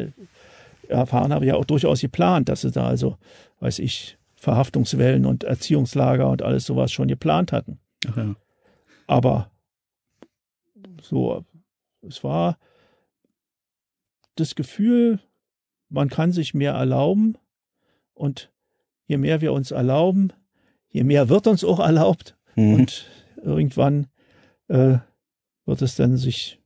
erfahren 0.90 1.34
habe, 1.34 1.46
ja 1.46 1.56
auch 1.56 1.66
durchaus 1.66 2.02
geplant, 2.02 2.50
dass 2.50 2.62
sie 2.62 2.72
da 2.72 2.88
also, 2.88 3.18
weiß 3.60 3.80
ich, 3.80 4.18
Verhaftungswellen 4.36 5.26
und 5.26 5.44
Erziehungslager 5.44 6.30
und 6.30 6.42
alles 6.42 6.66
sowas 6.66 6.92
schon 6.92 7.08
geplant 7.08 7.52
hatten. 7.52 7.80
Ja. 8.16 8.36
Aber 9.08 9.52
so, 11.02 11.44
es 12.02 12.24
war 12.24 12.58
das 14.36 14.56
Gefühl, 14.56 15.20
man 15.90 16.10
kann 16.10 16.32
sich 16.32 16.54
mehr 16.54 16.74
erlauben 16.74 17.38
und 18.14 18.52
je 19.08 19.18
mehr 19.18 19.42
wir 19.42 19.54
uns 19.54 19.72
erlauben, 19.72 20.34
je 20.90 21.04
mehr 21.04 21.30
wird 21.30 21.48
uns 21.48 21.64
auch 21.64 21.80
erlaubt 21.80 22.38
mhm. 22.56 22.76
und 22.76 23.10
irgendwann 23.38 24.08
äh, 24.68 24.98
wird 25.66 25.82
es 25.82 25.96
dann 25.96 26.18
sich 26.18 26.62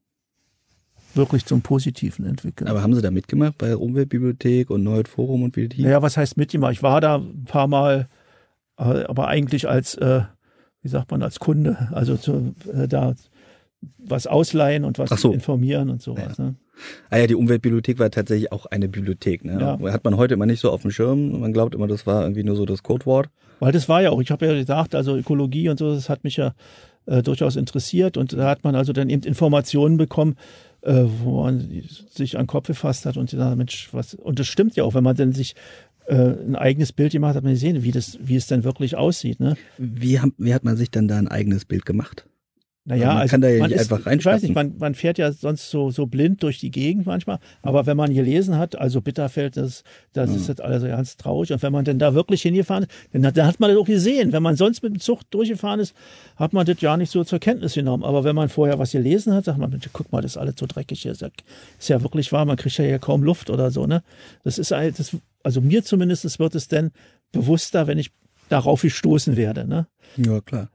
wirklich 1.20 1.46
zum 1.46 1.62
Positiven 1.62 2.26
entwickeln. 2.26 2.68
Aber 2.68 2.82
haben 2.82 2.96
Sie 2.96 3.02
da 3.02 3.12
mitgemacht 3.12 3.58
bei 3.58 3.76
Umweltbibliothek 3.76 4.72
und 4.72 4.84
Neues 4.84 5.08
Forum 5.08 5.44
und 5.44 5.56
wie 5.56 5.70
die? 5.70 5.84
Ja, 5.84 6.02
was 6.02 6.18
heißt 6.18 6.38
mitgemacht? 6.38 6.72
Ich 6.72 6.82
war 6.82 7.02
da 7.02 7.18
ein 7.18 7.44
paar 7.46 7.68
Mal, 7.68 8.08
äh, 8.78 9.04
aber 9.04 9.28
eigentlich 9.28 9.70
als, 9.70 9.94
äh, 9.96 10.22
wie 10.82 10.88
sagt 10.88 11.12
man, 11.12 11.22
als 11.22 11.40
Kunde, 11.40 11.90
also 11.92 12.18
zu, 12.18 12.56
äh, 12.74 12.88
da 12.88 13.14
was 13.98 14.28
ausleihen 14.28 14.84
und 14.84 14.98
was 14.98 15.10
so. 15.10 15.32
informieren 15.32 15.90
und 15.90 16.02
sowas. 16.02 16.38
Ja. 16.38 16.46
Ne? 16.46 16.56
Ah 17.10 17.18
ja, 17.18 17.28
die 17.28 17.36
Umweltbibliothek 17.36 18.00
war 18.00 18.10
tatsächlich 18.10 18.52
auch 18.52 18.66
eine 18.66 18.88
Bibliothek. 18.88 19.44
Ne? 19.44 19.60
Ja. 19.60 19.92
Hat 19.92 20.04
man 20.04 20.18
heute 20.18 20.34
immer 20.34 20.46
nicht 20.46 20.62
so 20.62 20.72
auf 20.72 20.82
dem 20.82 20.92
Schirm. 20.92 21.40
Man 21.40 21.54
glaubt 21.54 21.76
immer, 21.76 21.88
das 21.88 22.08
war 22.08 22.24
irgendwie 22.24 22.44
nur 22.44 22.56
so 22.56 22.66
das 22.66 22.84
Codewort. 22.84 23.30
Weil 23.60 23.74
das 23.74 23.90
war 23.90 24.02
ja 24.02 24.12
auch, 24.12 24.22
ich 24.22 24.32
habe 24.32 24.46
ja 24.46 24.54
gesagt, 24.54 24.96
also 24.96 25.18
Ökologie 25.18 25.70
und 25.70 25.78
so, 25.78 25.94
das 25.94 26.10
hat 26.10 26.24
mich 26.24 26.38
ja 26.38 26.54
äh, 27.06 27.22
durchaus 27.22 27.56
interessiert. 27.56 28.18
Und 28.18 28.34
da 28.34 28.50
hat 28.50 28.64
man 28.64 28.76
also 28.76 28.94
dann 28.94 29.10
eben 29.10 29.24
Informationen 29.24 29.98
bekommen, 29.98 30.36
äh, 30.82 31.04
wo 31.22 31.44
man 31.44 31.84
sich 32.10 32.38
an 32.38 32.44
den 32.44 32.48
Kopf 32.48 32.68
gefasst 32.68 33.06
hat 33.06 33.18
und 33.18 33.30
gesagt, 33.30 33.58
Mensch, 33.58 33.90
was, 33.92 34.14
und 34.14 34.40
das 34.40 34.48
stimmt 34.48 34.76
ja 34.76 34.84
auch, 34.84 34.94
wenn 34.94 35.04
man 35.04 35.16
dann 35.16 35.34
sich 35.34 35.56
äh, 36.08 36.16
ein 36.16 36.56
eigenes 36.56 36.92
Bild 36.92 37.12
gemacht 37.12 37.36
hat, 37.36 37.44
man 37.44 37.54
gesehen, 37.54 37.84
wie, 37.84 37.92
das, 37.92 38.18
wie 38.22 38.36
es 38.36 38.48
denn 38.48 38.64
wirklich 38.64 38.96
aussieht. 38.96 39.40
Ne? 39.40 39.56
Wie, 39.78 40.20
wie 40.38 40.54
hat 40.54 40.64
man 40.64 40.78
sich 40.78 40.92
dann 40.92 41.08
da 41.08 41.18
ein 41.18 41.28
eigenes 41.28 41.66
Bild 41.66 41.86
gemacht? 41.86 42.29
Naja, 42.86 43.08
man 43.08 43.18
also 43.18 43.32
kann 43.32 43.42
da 43.42 43.50
ja 43.50 43.68
nicht 43.68 43.76
ist, 43.76 43.92
einfach 43.92 44.12
Ich 44.12 44.26
weiß 44.26 44.42
nicht, 44.42 44.56
man, 44.56 44.78
man 44.80 44.96
fährt 44.96 45.18
ja 45.18 45.32
sonst 45.32 45.70
so, 45.70 45.92
so 45.92 46.08
blind 46.08 46.42
durch 46.42 46.60
die 46.60 46.72
Gegend 46.72 47.06
manchmal, 47.06 47.40
aber 47.62 47.86
wenn 47.86 47.98
man 47.98 48.14
gelesen 48.14 48.58
hat, 48.58 48.78
also 48.78 49.02
Bitterfeld, 49.02 49.58
das, 49.58 49.84
das 50.14 50.30
mhm. 50.30 50.36
ist 50.38 50.48
jetzt 50.48 50.62
alles 50.62 50.84
ganz 50.84 51.18
traurig. 51.18 51.52
Und 51.52 51.62
wenn 51.62 51.72
man 51.72 51.86
denn 51.86 52.00
da 52.00 52.16
wirklich 52.16 52.42
hingefahren 52.42 52.86
ist, 52.86 52.92
dann, 53.12 53.34
dann 53.34 53.46
hat 53.46 53.60
man 53.60 53.70
das 53.70 53.80
auch 53.80 53.86
gesehen. 53.86 54.32
Wenn 54.32 54.42
man 54.42 54.56
sonst 54.56 54.82
mit 54.82 54.94
dem 54.94 55.00
Zug 55.00 55.30
durchgefahren 55.30 55.80
ist, 55.80 55.94
hat 56.36 56.54
man 56.54 56.66
das 56.66 56.82
ja 56.82 56.98
nicht 56.98 57.12
so 57.12 57.24
zur 57.24 57.40
Kenntnis 57.40 57.76
genommen. 57.76 58.04
Aber 58.04 58.24
wenn 58.24 58.36
man 58.36 58.50
vorher 58.50 58.80
was 58.80 58.92
gelesen 58.92 59.34
hat, 59.34 59.46
sagt 59.46 59.60
man, 59.60 59.70
Mensch, 59.70 59.88
guck 59.94 60.12
mal, 60.12 60.22
das 60.22 60.32
ist 60.32 60.38
alles 60.38 60.56
so 60.58 60.66
dreckig 60.66 61.02
hier. 61.02 61.12
Ist 61.12 61.22
ja, 61.22 61.30
ist 61.78 61.90
ja 61.90 62.02
wirklich 62.02 62.32
wahr, 62.32 62.46
man 62.46 62.58
kriegt 62.58 62.78
ja 62.78 62.86
hier 62.86 63.00
kaum 63.00 63.24
Luft 63.24 63.50
oder 63.50 63.70
so. 63.72 63.86
Ne? 63.86 64.02
Das 64.44 64.58
ist 64.58 64.72
das, 64.72 65.16
also 65.44 65.62
mir 65.62 65.84
zumindest 65.84 66.40
wird 66.40 66.56
es 66.56 66.68
denn 66.70 66.92
bewusster, 67.32 67.88
wenn 67.88 68.00
ich 68.00 68.12
darauf 68.48 68.82
gestoßen 68.82 69.38
werde. 69.38 69.68
Ne? 69.68 69.88
Ja, 70.18 70.42
klar. 70.42 70.70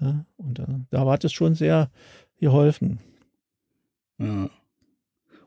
Ja, 0.00 0.24
und 0.36 0.58
da, 0.58 0.66
da 0.90 1.06
hat 1.06 1.24
es 1.24 1.32
schon 1.32 1.54
sehr 1.54 1.90
geholfen. 2.38 3.00
Ja. 4.18 4.50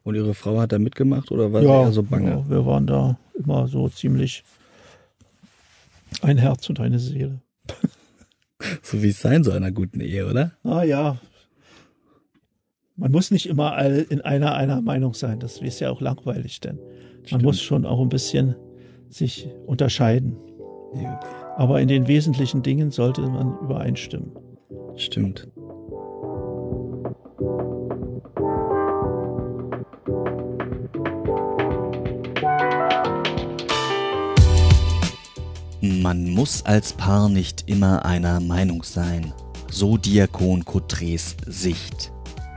Und 0.04 0.16
Ihre 0.16 0.34
Frau 0.34 0.60
hat 0.60 0.72
da 0.72 0.80
mitgemacht 0.80 1.32
oder 1.32 1.54
war 1.54 1.62
ja, 1.62 1.88
sie 1.88 1.94
so 1.94 2.04
bange? 2.04 2.30
Ja, 2.30 2.50
wir 2.50 2.66
waren 2.66 2.86
da 2.86 3.18
immer 3.34 3.68
so 3.68 3.88
ziemlich 3.88 4.44
ein 6.22 6.38
Herz 6.38 6.70
und 6.70 6.80
eine 6.80 7.00
Seele. 7.00 7.42
so 8.82 9.02
wie 9.02 9.10
es 9.10 9.22
sein 9.22 9.44
soll 9.44 9.56
in 9.56 9.64
einer 9.64 9.72
guten 9.72 10.02
Ehe, 10.02 10.28
oder? 10.30 10.52
Ah 10.64 10.84
ja. 10.84 11.18
Man 12.96 13.12
muss 13.12 13.32
nicht 13.32 13.48
immer 13.48 13.80
in 13.84 14.22
einer, 14.22 14.54
einer 14.54 14.82
Meinung 14.82 15.14
sein. 15.16 15.40
Das 15.40 15.60
ist 15.60 15.80
ja 15.80 15.90
auch 15.90 16.02
langweilig, 16.02 16.60
denn 16.60 16.76
man 16.76 17.26
Stimmt. 17.26 17.44
muss 17.44 17.62
schon 17.62 17.86
auch 17.86 18.00
ein 18.02 18.10
bisschen 18.10 18.56
sich 19.10 19.48
unterscheiden. 19.66 20.38
Ja. 21.02 21.20
Aber 21.58 21.82
in 21.82 21.88
den 21.88 22.08
wesentlichen 22.08 22.62
Dingen 22.62 22.92
sollte 22.92 23.22
man 23.22 23.58
übereinstimmen. 23.62 24.43
Stimmt. 24.96 25.48
Man 35.82 36.30
muss 36.30 36.66
als 36.66 36.94
Paar 36.94 37.28
nicht 37.28 37.64
immer 37.68 38.06
einer 38.06 38.40
Meinung 38.40 38.84
sein. 38.84 39.34
So 39.70 39.98
Diakon 39.98 40.64
Cotres 40.64 41.36
Sicht. 41.46 42.12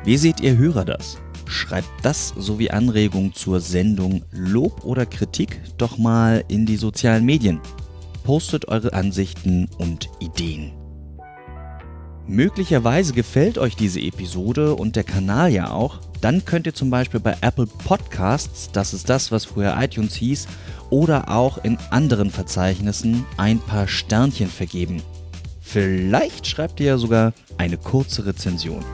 Wie 0.04 0.16
seht 0.16 0.40
ihr 0.40 0.56
Hörer 0.56 0.84
das? 0.84 1.18
Schreibt 1.46 1.88
das 2.02 2.34
sowie 2.36 2.70
Anregungen 2.70 3.32
zur 3.32 3.60
Sendung, 3.60 4.24
Lob 4.30 4.84
oder 4.84 5.06
Kritik 5.06 5.60
doch 5.78 5.98
mal 5.98 6.44
in 6.48 6.66
die 6.66 6.76
sozialen 6.76 7.24
Medien. 7.24 7.60
Postet 8.24 8.68
eure 8.68 8.92
Ansichten 8.92 9.68
und 9.78 10.08
Ideen. 10.20 10.72
Möglicherweise 12.28 13.12
gefällt 13.12 13.56
euch 13.56 13.76
diese 13.76 14.00
Episode 14.00 14.74
und 14.74 14.96
der 14.96 15.04
Kanal 15.04 15.52
ja 15.52 15.70
auch. 15.70 16.00
Dann 16.20 16.44
könnt 16.44 16.66
ihr 16.66 16.74
zum 16.74 16.90
Beispiel 16.90 17.20
bei 17.20 17.36
Apple 17.40 17.66
Podcasts, 17.66 18.68
das 18.72 18.94
ist 18.94 19.08
das, 19.08 19.30
was 19.30 19.44
früher 19.44 19.76
iTunes 19.78 20.16
hieß, 20.16 20.48
oder 20.90 21.30
auch 21.30 21.62
in 21.62 21.78
anderen 21.90 22.30
Verzeichnissen 22.30 23.24
ein 23.36 23.60
paar 23.60 23.86
Sternchen 23.86 24.48
vergeben. 24.48 25.02
Vielleicht 25.60 26.48
schreibt 26.48 26.80
ihr 26.80 26.86
ja 26.86 26.98
sogar 26.98 27.32
eine 27.58 27.76
kurze 27.76 28.26
Rezension. 28.26 28.84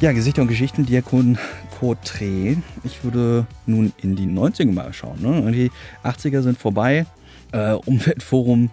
Ja, 0.00 0.10
Gesichter 0.10 0.42
und 0.42 0.48
Geschichten, 0.48 0.86
Diakon 0.86 1.38
Porträt. 1.82 2.58
Ich 2.84 3.02
würde 3.02 3.44
nun 3.66 3.92
in 4.00 4.14
die 4.14 4.28
90er 4.28 4.70
mal 4.70 4.92
schauen. 4.92 5.20
Ne? 5.20 5.50
Die 5.50 5.72
80er 6.04 6.40
sind 6.40 6.56
vorbei. 6.56 7.06
Äh, 7.50 7.72
Umweltforum 7.72 8.70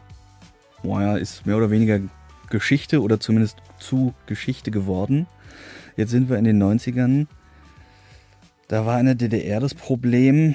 boah, 0.83 1.17
ist 1.17 1.47
mehr 1.47 1.57
oder 1.57 1.71
weniger 1.71 2.01
Geschichte 2.51 3.01
oder 3.01 3.19
zumindest 3.19 3.57
zu 3.79 4.13
Geschichte 4.27 4.69
geworden. 4.69 5.25
Jetzt 5.97 6.11
sind 6.11 6.29
wir 6.29 6.37
in 6.37 6.43
den 6.43 6.61
90ern. 6.61 7.25
Da 8.67 8.85
war 8.85 8.99
in 8.99 9.07
der 9.07 9.15
DDR 9.15 9.59
das 9.59 9.73
Problem, 9.73 10.53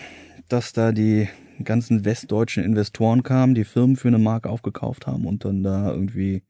dass 0.48 0.72
da 0.72 0.92
die 0.92 1.28
ganzen 1.64 2.04
westdeutschen 2.04 2.62
Investoren 2.62 3.24
kamen, 3.24 3.56
die 3.56 3.64
Firmen 3.64 3.96
für 3.96 4.06
eine 4.06 4.20
Mark 4.20 4.46
aufgekauft 4.46 5.08
haben 5.08 5.26
und 5.26 5.44
dann 5.44 5.64
da 5.64 5.90
irgendwie, 5.90 6.44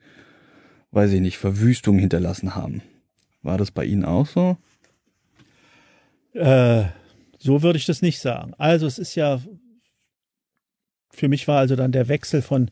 weiß 0.90 1.12
ich 1.12 1.22
nicht, 1.22 1.38
Verwüstung 1.38 1.98
hinterlassen 1.98 2.54
haben. 2.54 2.82
War 3.40 3.56
das 3.56 3.70
bei 3.70 3.86
Ihnen 3.86 4.04
auch 4.04 4.26
so? 4.26 4.58
Äh, 6.34 6.84
so 7.38 7.62
würde 7.62 7.78
ich 7.78 7.86
das 7.86 8.02
nicht 8.02 8.20
sagen. 8.20 8.54
Also 8.58 8.86
es 8.86 8.98
ist 8.98 9.14
ja, 9.14 9.40
für 11.10 11.28
mich 11.28 11.48
war 11.48 11.58
also 11.58 11.76
dann 11.76 11.92
der 11.92 12.08
Wechsel 12.08 12.42
von, 12.42 12.70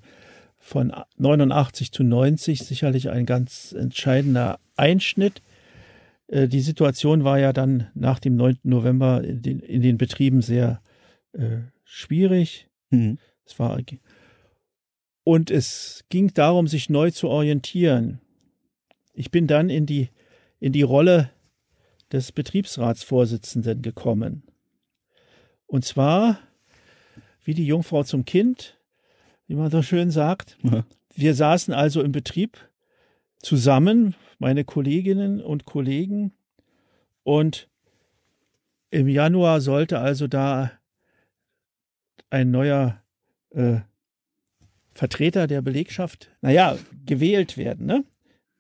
von 0.59 0.93
89 1.17 1.93
zu 1.93 2.03
90 2.03 2.61
sicherlich 2.61 3.09
ein 3.11 3.25
ganz 3.25 3.73
entscheidender 3.73 4.59
Einschnitt. 4.77 5.43
Äh, 6.27 6.49
die 6.49 6.61
Situation 6.61 7.25
war 7.25 7.39
ja 7.39 7.53
dann 7.53 7.89
nach 7.95 8.19
dem 8.19 8.37
9. 8.37 8.59
November 8.65 9.23
in 9.23 9.43
den, 9.43 9.61
in 9.61 9.83
den 9.83 9.97
Betrieben 9.99 10.43
sehr 10.43 10.83
äh, 11.33 11.59
schwierig. 11.85 12.69
Mhm. 12.91 13.19
Es 13.45 13.59
war 13.59 13.79
und 15.25 15.51
es 15.51 16.05
ging 16.09 16.35
darum, 16.35 16.67
sich 16.67 16.91
neu 16.91 17.11
zu 17.13 17.29
orientieren. 17.29 18.21
Ich 19.15 19.31
bin 19.31 19.47
dann 19.47 19.71
in 19.71 19.87
die 19.87 20.09
in 20.59 20.73
die 20.73 20.83
Rolle 20.83 21.31
des 22.13 22.33
Betriebsratsvorsitzenden 22.33 23.83
gekommen. 23.83 24.43
Und 25.67 25.85
zwar, 25.85 26.39
wie 27.45 27.55
die 27.55 27.67
Jungfrau 27.67 28.03
zum 28.05 28.25
Kind, 28.25 28.79
wie 29.47 29.55
man 29.55 29.71
so 29.71 29.83
schön 29.83 30.11
sagt. 30.11 30.59
Ja. 30.63 30.85
Wir 31.15 31.35
saßen 31.35 31.75
also 31.75 32.03
im 32.03 32.13
Betrieb 32.13 32.59
zusammen, 33.39 34.15
meine 34.39 34.65
Kolleginnen 34.65 35.41
und 35.41 35.65
Kollegen, 35.65 36.33
und 37.25 37.69
im 38.91 39.09
Januar 39.09 39.61
sollte 39.61 40.01
also 40.01 40.27
da 40.27 40.73
ein 42.31 42.51
neuer 42.51 43.01
äh, 43.51 43.81
Vertreter 44.93 45.47
der 45.47 45.63
Belegschaft, 45.63 46.31
naja, 46.41 46.77
gewählt 47.07 47.57
werden. 47.57 47.87
Ne? 47.87 48.05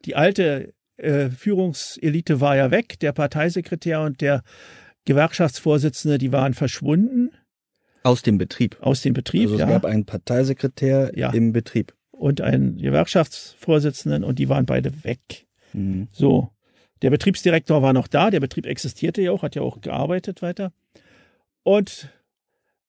Die 0.04 0.16
alte 0.16 0.74
äh, 1.02 1.30
Führungselite 1.30 2.40
war 2.40 2.56
ja 2.56 2.70
weg, 2.70 2.98
der 3.00 3.12
Parteisekretär 3.12 4.00
und 4.02 4.20
der 4.20 4.42
Gewerkschaftsvorsitzende, 5.04 6.18
die 6.18 6.32
waren 6.32 6.54
verschwunden. 6.54 7.30
Aus 8.04 8.22
dem 8.22 8.38
Betrieb. 8.38 8.76
Aus 8.80 9.02
dem 9.02 9.14
Betrieb, 9.14 9.42
also 9.42 9.54
es 9.54 9.60
ja. 9.60 9.66
gab 9.66 9.84
einen 9.84 10.04
Parteisekretär 10.04 11.12
ja. 11.14 11.30
im 11.30 11.52
Betrieb. 11.52 11.94
Und 12.10 12.40
einen 12.40 12.78
Gewerkschaftsvorsitzenden 12.78 14.22
und 14.22 14.38
die 14.38 14.48
waren 14.48 14.64
beide 14.64 15.04
weg. 15.04 15.46
Mhm. 15.72 16.08
So. 16.12 16.50
Der 17.02 17.10
Betriebsdirektor 17.10 17.82
war 17.82 17.92
noch 17.92 18.06
da, 18.06 18.30
der 18.30 18.38
Betrieb 18.38 18.64
existierte 18.64 19.22
ja 19.22 19.32
auch, 19.32 19.42
hat 19.42 19.56
ja 19.56 19.62
auch 19.62 19.80
gearbeitet 19.80 20.40
weiter. 20.40 20.72
Und 21.64 22.10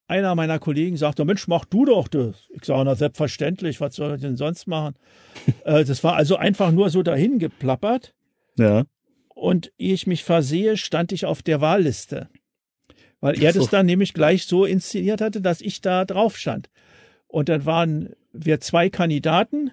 einer 0.08 0.36
meiner 0.36 0.60
Kollegen 0.60 0.98
sagte, 0.98 1.26
Mensch, 1.26 1.48
mach 1.48 1.66
du 1.66 1.86
doch 1.86 2.08
das. 2.08 2.48
Ich 2.50 2.66
sage, 2.66 2.84
na 2.86 2.96
selbstverständlich, 2.96 3.82
was 3.82 3.96
soll 3.96 4.16
ich 4.16 4.22
denn 4.22 4.38
sonst 4.38 4.68
machen? 4.68 4.96
äh, 5.66 5.84
das 5.84 6.04
war 6.04 6.16
also 6.16 6.36
einfach 6.36 6.72
nur 6.72 6.90
so 6.90 7.04
dahin 7.04 7.40
geplappert. 7.40 8.14
Ja. 8.58 8.84
Und 9.30 9.72
ehe 9.78 9.94
ich 9.94 10.08
mich 10.08 10.24
versehe, 10.24 10.78
stand 10.78 11.12
ich 11.12 11.26
auf 11.26 11.42
der 11.42 11.62
Wahlliste. 11.62 12.30
Weil 13.20 13.42
er 13.42 13.54
so. 13.54 13.62
das 13.62 13.70
dann 13.70 13.86
nämlich 13.86 14.14
gleich 14.14 14.46
so 14.46 14.66
inszeniert 14.66 15.22
hatte, 15.22 15.42
dass 15.42 15.62
ich 15.62 15.82
da 15.82 16.06
drauf 16.06 16.38
stand. 16.38 16.70
Und 17.28 17.50
dann 17.50 17.66
waren 17.66 18.10
wir 18.32 18.60
zwei 18.60 18.90
Kandidaten 18.90 19.72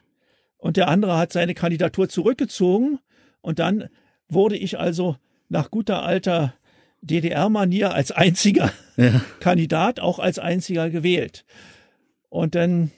und 0.56 0.76
der 0.76 0.88
andere 0.88 1.16
hat 1.16 1.32
seine 1.32 1.54
Kandidatur 1.54 2.08
zurückgezogen. 2.08 3.00
Und 3.40 3.58
dann 3.58 3.88
wurde 4.28 4.56
ich 4.56 4.78
also 4.78 5.16
nach 5.48 5.70
guter 5.70 6.02
alter 6.02 6.54
DDR-Manier 7.02 7.94
als 7.94 8.12
einziger 8.12 8.72
ja. 8.96 9.20
Kandidat, 9.40 10.00
auch 10.00 10.18
als 10.18 10.38
einziger 10.38 10.90
gewählt. 10.90 11.44
Und 12.28 12.54
dann 12.54 12.90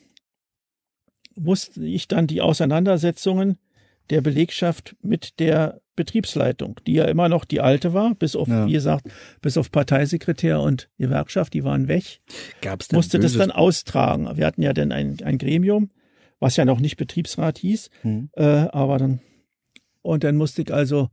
musste 1.35 1.85
ich 1.85 2.09
dann 2.09 2.27
die 2.27 2.41
Auseinandersetzungen 2.41 3.59
der 4.11 4.21
Belegschaft 4.21 4.97
mit 5.03 5.39
der 5.39 5.81
Betriebsleitung, 5.95 6.81
die 6.87 6.95
ja 6.95 7.05
immer 7.05 7.29
noch 7.29 7.45
die 7.45 7.61
alte 7.61 7.93
war, 7.93 8.15
bis 8.15 8.35
auf, 8.35 8.49
ja. 8.49 8.67
wie 8.67 8.73
gesagt, 8.73 9.09
bis 9.41 9.57
auf 9.57 9.71
Parteisekretär 9.71 10.61
und 10.61 10.89
Gewerkschaft, 10.99 11.53
die 11.53 11.65
waren 11.65 11.89
weg. 11.89 12.21
Gab's 12.61 12.91
musste 12.93 13.19
das 13.19 13.35
dann 13.35 13.51
austragen. 13.51 14.37
Wir 14.37 14.47
hatten 14.47 14.63
ja 14.63 14.73
dann 14.73 14.93
ein, 14.93 15.19
ein 15.23 15.39
Gremium, 15.39 15.91
was 16.41 16.57
ja 16.57 16.65
noch 16.65 16.81
nicht 16.81 16.97
Betriebsrat 16.97 17.59
hieß, 17.59 17.91
hm. 18.03 18.31
äh, 18.35 18.43
aber 18.43 18.99
dann, 18.99 19.21
und 20.01 20.25
dann 20.25 20.37
musste 20.37 20.63
ich 20.63 20.73
also 20.73 21.11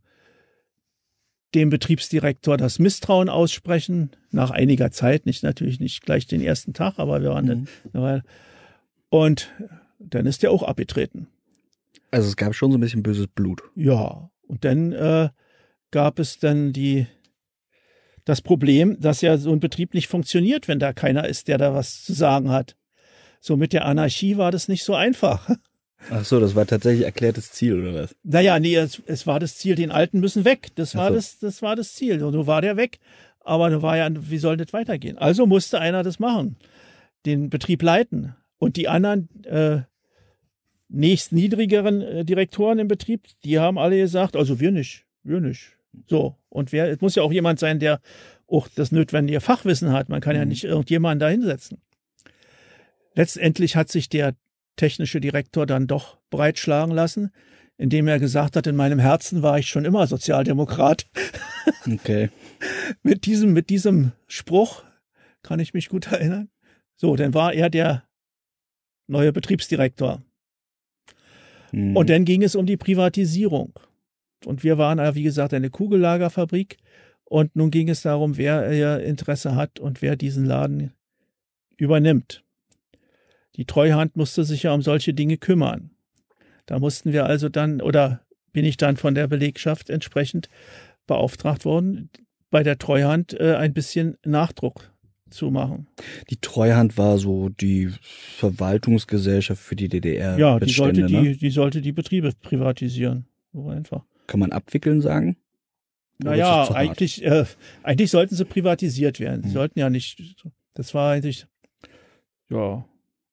dem 1.55 1.69
Betriebsdirektor 1.69 2.57
das 2.57 2.79
Misstrauen 2.79 3.29
aussprechen, 3.29 4.11
nach 4.31 4.51
einiger 4.51 4.91
Zeit, 4.91 5.25
nicht 5.25 5.43
natürlich 5.43 5.79
nicht 5.79 6.03
gleich 6.05 6.27
den 6.27 6.41
ersten 6.41 6.73
Tag, 6.73 6.99
aber 6.99 7.21
wir 7.21 7.29
waren 7.31 7.45
mhm. 7.45 7.67
dann, 7.93 8.23
und 9.09 9.49
dann 9.99 10.25
ist 10.25 10.43
er 10.43 10.51
auch 10.51 10.63
abgetreten. 10.63 11.27
Also 12.11 12.27
es 12.27 12.35
gab 12.35 12.53
schon 12.55 12.71
so 12.71 12.77
ein 12.77 12.81
bisschen 12.81 13.03
böses 13.03 13.27
Blut. 13.27 13.61
Ja, 13.75 14.29
und 14.47 14.65
dann 14.65 14.91
äh, 14.91 15.29
gab 15.91 16.19
es 16.19 16.39
dann 16.39 16.73
die 16.73 17.07
das 18.25 18.41
Problem, 18.41 18.99
dass 18.99 19.21
ja 19.21 19.37
so 19.37 19.51
ein 19.51 19.59
Betrieb 19.59 19.93
nicht 19.95 20.07
funktioniert, 20.07 20.67
wenn 20.67 20.77
da 20.77 20.93
keiner 20.93 21.27
ist, 21.27 21.47
der 21.47 21.57
da 21.57 21.73
was 21.73 22.03
zu 22.03 22.13
sagen 22.13 22.51
hat. 22.51 22.75
So 23.39 23.57
mit 23.57 23.73
der 23.73 23.85
Anarchie 23.85 24.37
war 24.37 24.51
das 24.51 24.67
nicht 24.67 24.83
so 24.83 24.93
einfach. 24.93 25.49
Ach 26.09 26.23
so, 26.23 26.39
das 26.39 26.55
war 26.55 26.65
tatsächlich 26.65 27.05
erklärtes 27.05 27.51
Ziel 27.51 27.79
oder 27.79 27.93
was? 27.93 28.15
Naja, 28.23 28.59
nee, 28.59 28.75
es, 28.75 29.01
es 29.05 29.27
war 29.27 29.39
das 29.39 29.57
Ziel, 29.57 29.75
den 29.75 29.91
Alten 29.91 30.19
müssen 30.19 30.45
weg. 30.45 30.69
Das 30.75 30.95
war 30.95 31.09
so. 31.09 31.15
das, 31.15 31.39
das 31.39 31.61
war 31.61 31.75
das 31.75 31.93
Ziel. 31.93 32.23
Und 32.23 32.33
so 32.33 32.47
war 32.47 32.61
der 32.61 32.77
weg. 32.77 32.99
Aber 33.41 33.69
nun 33.69 33.81
war 33.81 33.97
ja, 33.97 34.09
wie 34.13 34.37
soll 34.37 34.57
das 34.57 34.73
weitergehen? 34.73 35.17
Also 35.17 35.45
musste 35.45 35.79
einer 35.79 36.03
das 36.03 36.19
machen, 36.19 36.57
den 37.25 37.49
Betrieb 37.49 37.81
leiten. 37.81 38.35
Und 38.57 38.75
die 38.75 38.87
anderen 38.87 39.29
äh, 39.45 39.81
nächst 40.89 41.31
niedrigeren 41.31 42.01
äh, 42.01 42.25
Direktoren 42.25 42.79
im 42.79 42.87
Betrieb, 42.87 43.27
die 43.43 43.59
haben 43.59 43.77
alle 43.77 43.97
gesagt, 43.97 44.35
also 44.35 44.59
wir 44.59 44.71
nicht, 44.71 45.05
wir 45.23 45.39
nicht. 45.39 45.77
So. 46.07 46.35
Und 46.49 46.71
wer, 46.71 46.89
es 46.89 47.01
muss 47.01 47.15
ja 47.15 47.23
auch 47.23 47.31
jemand 47.31 47.59
sein, 47.59 47.79
der 47.79 48.01
auch 48.47 48.67
das 48.67 48.91
notwendige 48.91 49.41
Fachwissen 49.41 49.91
hat. 49.91 50.09
Man 50.09 50.21
kann 50.21 50.33
mhm. 50.35 50.39
ja 50.39 50.45
nicht 50.45 50.63
irgendjemanden 50.63 51.19
da 51.19 51.29
hinsetzen. 51.29 51.81
Letztendlich 53.15 53.75
hat 53.75 53.89
sich 53.89 54.09
der 54.09 54.35
technische 54.79 55.19
Direktor 55.19 55.65
dann 55.65 55.87
doch 55.87 56.17
breitschlagen 56.29 56.95
lassen, 56.95 57.31
indem 57.77 58.07
er 58.07 58.17
gesagt 58.17 58.55
hat, 58.55 58.65
in 58.65 58.77
meinem 58.77 58.99
Herzen 58.99 59.43
war 59.43 59.59
ich 59.59 59.67
schon 59.67 59.85
immer 59.85 60.07
Sozialdemokrat. 60.07 61.07
Okay. 61.89 62.29
mit 63.03 63.25
diesem, 63.25 63.53
mit 63.53 63.69
diesem 63.69 64.11
Spruch 64.27 64.83
kann 65.43 65.59
ich 65.59 65.73
mich 65.73 65.87
gut 65.87 66.11
erinnern. 66.11 66.49
So, 66.95 67.15
dann 67.15 67.33
war 67.33 67.53
er 67.53 67.69
der 67.69 68.03
neue 69.07 69.31
Betriebsdirektor. 69.31 70.21
Mhm. 71.71 71.95
Und 71.95 72.09
dann 72.09 72.25
ging 72.25 72.43
es 72.43 72.55
um 72.55 72.65
die 72.65 72.75
Privatisierung. 72.75 73.79
Und 74.45 74.63
wir 74.63 74.77
waren, 74.77 74.99
wie 75.15 75.23
gesagt, 75.23 75.53
eine 75.53 75.69
Kugellagerfabrik. 75.69 76.77
Und 77.23 77.55
nun 77.55 77.71
ging 77.71 77.87
es 77.87 78.01
darum, 78.01 78.37
wer 78.37 79.03
Interesse 79.03 79.55
hat 79.55 79.79
und 79.79 80.01
wer 80.01 80.15
diesen 80.15 80.45
Laden 80.45 80.91
übernimmt. 81.77 82.43
Die 83.59 83.65
Treuhand 83.65 84.15
musste 84.15 84.45
sich 84.45 84.63
ja 84.63 84.73
um 84.73 84.81
solche 84.81 85.13
Dinge 85.13 85.35
kümmern. 85.35 85.91
Da 86.65 86.79
mussten 86.79 87.11
wir 87.11 87.25
also 87.25 87.49
dann, 87.49 87.81
oder 87.81 88.21
bin 88.53 88.63
ich 88.63 88.77
dann 88.77 88.95
von 88.95 89.15
der 89.15 89.27
Belegschaft 89.27 89.89
entsprechend 89.89 90.47
beauftragt 91.07 91.65
worden, 91.65 92.09
bei 92.51 92.63
der 92.63 92.77
Treuhand 92.77 93.37
äh, 93.37 93.55
ein 93.55 93.73
bisschen 93.73 94.15
Nachdruck 94.23 94.93
zu 95.29 95.51
machen. 95.51 95.87
Die 96.29 96.37
Treuhand 96.37 96.97
war 96.97 97.17
so 97.17 97.49
die 97.49 97.91
Verwaltungsgesellschaft 97.99 99.61
für 99.61 99.75
die 99.75 99.89
DDR. 99.89 100.39
Ja, 100.39 100.57
die 100.57 100.71
sollte, 100.71 101.01
ne? 101.01 101.07
die, 101.07 101.37
die 101.37 101.49
sollte 101.49 101.81
die 101.81 101.91
Betriebe 101.91 102.31
privatisieren. 102.41 103.25
So 103.51 103.67
einfach. 103.67 104.05
Kann 104.27 104.39
man 104.39 104.53
abwickeln 104.53 105.01
sagen? 105.01 105.35
Naja, 106.17 106.71
eigentlich, 106.73 107.25
äh, 107.25 107.43
eigentlich 107.83 108.09
sollten 108.09 108.35
sie 108.35 108.45
privatisiert 108.45 109.19
werden. 109.19 109.41
Sie 109.43 109.49
Hm. 109.49 109.53
sollten 109.53 109.79
ja 109.79 109.89
nicht, 109.89 110.45
das 110.75 110.93
war 110.93 111.11
eigentlich, 111.11 111.45
ja, 112.49 112.85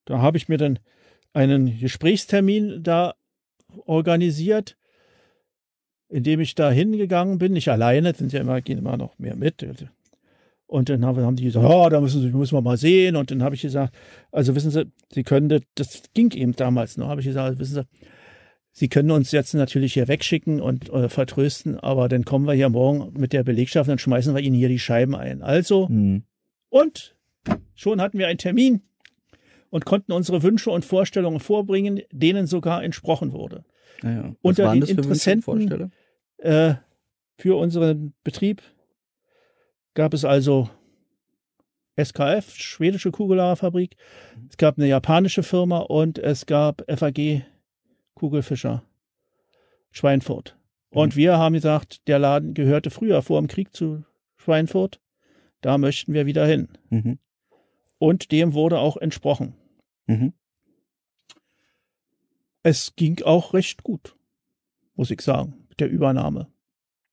da 0.06 0.18
habe 0.18 0.38
ich 0.38 0.48
mir 0.48 0.56
dann 0.56 0.78
einen 1.34 1.78
Gesprächstermin 1.78 2.82
da 2.82 3.14
organisiert, 3.84 4.76
in 6.08 6.22
dem 6.22 6.40
ich 6.40 6.54
da 6.54 6.70
hingegangen 6.70 7.38
bin, 7.38 7.52
nicht 7.52 7.68
alleine, 7.68 8.14
sind 8.14 8.32
ja 8.32 8.40
immer, 8.40 8.62
gehen 8.62 8.78
immer 8.78 8.96
noch 8.96 9.18
mehr 9.18 9.36
mit. 9.36 9.66
Und 10.66 10.88
dann 10.88 11.04
haben, 11.04 11.36
die 11.36 11.44
gesagt, 11.44 11.68
ja, 11.68 11.90
da 11.90 12.00
müssen, 12.00 12.22
Sie, 12.22 12.30
müssen 12.30 12.56
wir 12.56 12.62
mal 12.62 12.76
sehen. 12.76 13.16
Und 13.16 13.30
dann 13.30 13.42
habe 13.42 13.54
ich 13.54 13.62
gesagt, 13.62 13.94
also 14.32 14.54
wissen 14.54 14.70
Sie, 14.70 14.90
Sie 15.12 15.22
können, 15.22 15.48
das, 15.48 15.60
das 15.74 16.02
ging 16.14 16.30
eben 16.32 16.56
damals 16.56 16.96
noch, 16.96 17.08
habe 17.08 17.20
ich 17.20 17.26
gesagt, 17.26 17.58
wissen 17.58 17.74
Sie, 17.74 17.86
Sie 18.72 18.88
können 18.88 19.10
uns 19.10 19.32
jetzt 19.32 19.54
natürlich 19.54 19.94
hier 19.94 20.06
wegschicken 20.06 20.60
und 20.60 20.90
äh, 20.90 21.08
vertrösten, 21.08 21.80
aber 21.80 22.08
dann 22.08 22.24
kommen 22.24 22.46
wir 22.46 22.52
hier 22.52 22.68
morgen 22.68 23.18
mit 23.18 23.32
der 23.32 23.42
Belegschaft 23.42 23.88
und 23.88 23.92
dann 23.92 23.98
schmeißen 23.98 24.34
wir 24.34 24.42
Ihnen 24.42 24.56
hier 24.56 24.68
die 24.68 24.78
Scheiben 24.78 25.14
ein. 25.14 25.42
Also, 25.42 25.88
Hm. 25.88 26.24
und 26.68 27.16
schon 27.74 28.00
hatten 28.02 28.18
wir 28.18 28.28
einen 28.28 28.38
Termin 28.38 28.82
und 29.76 29.84
konnten 29.84 30.12
unsere 30.12 30.42
Wünsche 30.42 30.70
und 30.70 30.86
Vorstellungen 30.86 31.38
vorbringen, 31.38 32.00
denen 32.10 32.46
sogar 32.46 32.82
entsprochen 32.82 33.34
wurde. 33.34 33.62
Was 34.00 34.34
Unter 34.40 34.72
den 34.72 34.82
Interessenten-? 34.82 35.90
Äh, 36.38 36.76
für 37.36 37.58
unseren 37.58 38.14
Betrieb 38.24 38.62
gab 39.92 40.14
es 40.14 40.24
also 40.24 40.70
SKF, 42.02 42.54
schwedische 42.54 43.10
Kugellagerfabrik, 43.10 43.96
es 44.48 44.56
gab 44.56 44.78
eine 44.78 44.88
japanische 44.88 45.42
Firma 45.42 45.80
und 45.80 46.18
es 46.18 46.46
gab 46.46 46.82
FAG 46.88 47.44
Kugelfischer 48.14 48.82
Schweinfurt. 49.90 50.56
Und 50.88 51.16
wir 51.16 51.36
haben 51.36 51.52
gesagt, 51.52 52.08
der 52.08 52.18
Laden 52.18 52.54
gehörte 52.54 52.88
früher 52.88 53.20
vor 53.20 53.42
dem 53.42 53.48
Krieg 53.48 53.74
zu 53.74 54.04
Schweinfurt. 54.38 55.02
Da 55.60 55.76
möchten 55.76 56.14
wir 56.14 56.24
wieder 56.24 56.46
hin. 56.46 56.68
Mhm. 56.88 57.18
Und 57.98 58.32
dem 58.32 58.54
wurde 58.54 58.78
auch 58.78 58.96
entsprochen. 58.96 59.54
Mhm. 60.06 60.32
Es 62.62 62.94
ging 62.96 63.22
auch 63.22 63.54
recht 63.54 63.82
gut, 63.82 64.16
muss 64.94 65.10
ich 65.10 65.20
sagen, 65.20 65.66
mit 65.68 65.78
der 65.80 65.88
Übernahme. 65.88 66.48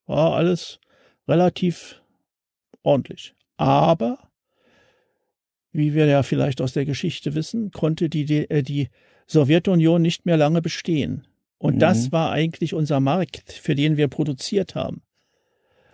War 0.05 0.33
alles 0.33 0.79
relativ 1.27 2.01
ordentlich. 2.81 3.35
Aber, 3.57 4.17
wie 5.71 5.93
wir 5.93 6.05
ja 6.07 6.23
vielleicht 6.23 6.59
aus 6.59 6.73
der 6.73 6.85
Geschichte 6.85 7.35
wissen, 7.35 7.71
konnte 7.71 8.09
die, 8.09 8.25
D- 8.25 8.45
äh, 8.45 8.63
die 8.63 8.89
Sowjetunion 9.27 10.01
nicht 10.01 10.25
mehr 10.25 10.37
lange 10.37 10.61
bestehen. 10.61 11.27
Und 11.59 11.75
Mhm. 11.75 11.79
das 11.79 12.11
war 12.11 12.31
eigentlich 12.31 12.73
unser 12.73 12.99
Markt, 12.99 13.53
für 13.53 13.75
den 13.75 13.95
wir 13.95 14.07
produziert 14.07 14.75
haben. 14.75 15.01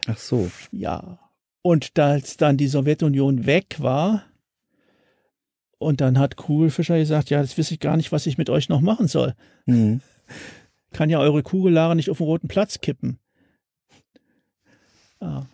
Ach 0.08 0.18
so. 0.18 0.50
Ja. 0.72 1.20
Und 1.62 2.00
als 2.00 2.38
dann 2.38 2.58
die 2.58 2.68
Sowjetunion 2.68 3.45
weg 3.45 3.76
war, 3.80 4.24
und 5.80 6.02
dann 6.02 6.20
hat 6.20 6.36
Kugelfischer 6.36 6.98
gesagt, 6.98 7.30
ja, 7.30 7.42
das 7.42 7.58
weiß 7.58 7.72
ich 7.72 7.80
gar 7.80 7.98
nicht, 7.98 8.12
was 8.12 8.28
ich 8.28 8.38
mit 8.38 8.50
euch 8.50 8.70
noch 8.70 8.82
machen 8.82 9.08
soll. 9.08 9.34
Mhm. 9.66 10.02
Kann 10.92 11.10
ja 11.10 11.20
eure 11.20 11.44
Kugellare 11.44 11.96
nicht 11.96 12.10
auf 12.10 12.18
den 12.18 12.26
roten 12.26 12.48
Platz 12.48 12.82
kippen. 12.82 13.20
Ja. 15.22 15.48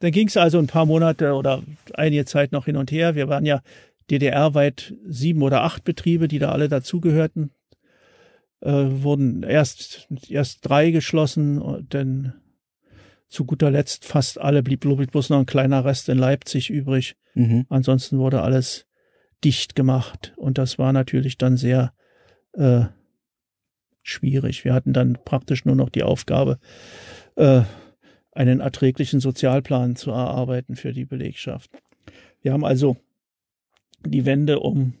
Dann 0.00 0.12
ging 0.12 0.28
es 0.28 0.36
also 0.36 0.58
ein 0.58 0.66
paar 0.66 0.86
Monate 0.86 1.34
oder 1.34 1.62
einige 1.94 2.24
Zeit 2.24 2.52
noch 2.52 2.66
hin 2.66 2.76
und 2.76 2.90
her. 2.90 3.14
Wir 3.14 3.28
waren 3.28 3.46
ja 3.46 3.60
DDR-weit 4.10 4.94
sieben 5.06 5.42
oder 5.42 5.62
acht 5.62 5.84
Betriebe, 5.84 6.26
die 6.26 6.38
da 6.38 6.52
alle 6.52 6.68
dazugehörten. 6.68 7.50
Äh, 8.60 8.72
wurden 8.72 9.42
erst, 9.42 10.08
erst 10.28 10.68
drei 10.68 10.90
geschlossen 10.90 11.86
dann 11.88 12.34
zu 13.28 13.44
guter 13.44 13.70
Letzt 13.70 14.04
fast 14.04 14.40
alle 14.40 14.62
blieb, 14.62 14.80
blieb 14.80 15.12
bloß 15.12 15.30
noch 15.30 15.38
ein 15.38 15.46
kleiner 15.46 15.84
Rest 15.84 16.08
in 16.08 16.18
Leipzig 16.18 16.68
übrig. 16.68 17.14
Mhm. 17.34 17.66
Ansonsten 17.68 18.18
wurde 18.18 18.42
alles 18.42 18.89
dicht 19.44 19.74
gemacht 19.74 20.32
und 20.36 20.58
das 20.58 20.78
war 20.78 20.92
natürlich 20.92 21.38
dann 21.38 21.56
sehr 21.56 21.92
äh, 22.52 22.84
schwierig. 24.02 24.64
Wir 24.64 24.74
hatten 24.74 24.92
dann 24.92 25.18
praktisch 25.24 25.64
nur 25.64 25.76
noch 25.76 25.88
die 25.88 26.02
Aufgabe, 26.02 26.58
äh, 27.36 27.62
einen 28.32 28.60
erträglichen 28.60 29.20
Sozialplan 29.20 29.96
zu 29.96 30.10
erarbeiten 30.10 30.76
für 30.76 30.92
die 30.92 31.04
Belegschaft. 31.04 31.70
Wir 32.42 32.52
haben 32.52 32.64
also 32.64 32.96
die 34.06 34.24
Wende 34.24 34.60
um 34.60 34.94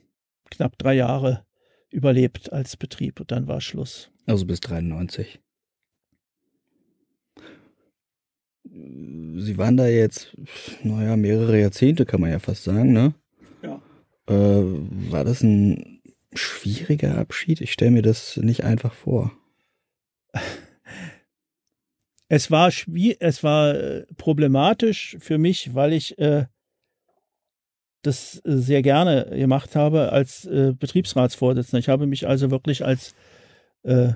knapp 0.50 0.76
drei 0.78 0.94
Jahre 0.94 1.44
überlebt 1.90 2.52
als 2.52 2.76
Betrieb 2.76 3.20
und 3.20 3.30
dann 3.30 3.46
war 3.46 3.60
Schluss. 3.60 4.10
Also 4.26 4.46
bis 4.46 4.60
93. 4.60 5.40
Sie 8.64 9.58
waren 9.58 9.76
da 9.76 9.88
jetzt, 9.88 10.36
naja, 10.82 11.16
mehrere 11.16 11.58
Jahrzehnte, 11.58 12.04
kann 12.06 12.20
man 12.20 12.30
ja 12.30 12.38
fast 12.38 12.64
sagen, 12.64 12.92
ne? 12.92 13.14
Äh, 14.30 14.62
war 15.10 15.24
das 15.24 15.42
ein 15.42 16.00
schwieriger 16.32 17.18
Abschied? 17.18 17.60
Ich 17.60 17.72
stelle 17.72 17.90
mir 17.90 18.02
das 18.02 18.36
nicht 18.36 18.64
einfach 18.64 18.94
vor. 18.94 19.32
Es 22.32 22.48
war 22.48 22.68
es 22.68 23.42
war 23.42 23.74
äh, 23.74 24.06
problematisch 24.16 25.16
für 25.18 25.36
mich, 25.36 25.74
weil 25.74 25.92
ich 25.92 26.16
äh, 26.20 26.46
das 28.02 28.40
äh, 28.44 28.56
sehr 28.56 28.82
gerne 28.82 29.26
gemacht 29.36 29.74
habe 29.74 30.12
als 30.12 30.44
äh, 30.44 30.72
Betriebsratsvorsitzender. 30.72 31.80
Ich 31.80 31.88
habe 31.88 32.06
mich 32.06 32.28
also 32.28 32.52
wirklich 32.52 32.84
als 32.84 33.16
äh, 33.82 34.12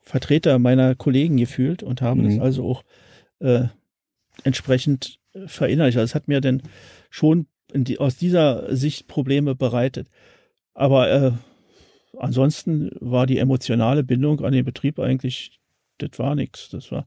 Vertreter 0.00 0.58
meiner 0.58 0.94
Kollegen 0.96 1.38
gefühlt 1.38 1.82
und 1.82 2.02
habe 2.02 2.20
Mhm. 2.20 2.24
das 2.28 2.38
also 2.40 2.68
auch 2.68 2.84
äh, 3.38 3.68
entsprechend 4.42 5.18
verinnerlicht. 5.46 5.96
Also 5.96 6.04
es 6.10 6.14
hat 6.14 6.28
mir 6.28 6.42
denn 6.42 6.62
schon 7.08 7.46
die, 7.74 7.98
aus 7.98 8.16
dieser 8.16 8.74
Sicht 8.76 9.08
Probleme 9.08 9.54
bereitet. 9.56 10.08
Aber 10.74 11.10
äh, 11.10 11.32
ansonsten 12.18 12.90
war 13.00 13.26
die 13.26 13.38
emotionale 13.38 14.04
Bindung 14.04 14.40
an 14.44 14.52
den 14.52 14.64
Betrieb 14.64 14.98
eigentlich, 15.00 15.58
das 15.98 16.18
war 16.18 16.34
nichts. 16.36 16.68
Das 16.70 16.90
war. 16.92 17.06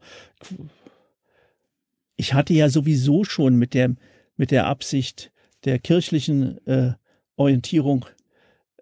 Ich 2.15 2.33
hatte 2.33 2.53
ja 2.53 2.69
sowieso 2.69 3.23
schon 3.23 3.55
mit 3.55 3.73
der, 3.73 3.95
mit 4.35 4.51
der 4.51 4.67
Absicht 4.67 5.31
der 5.65 5.79
kirchlichen 5.79 6.65
äh, 6.67 6.93
Orientierung 7.35 8.05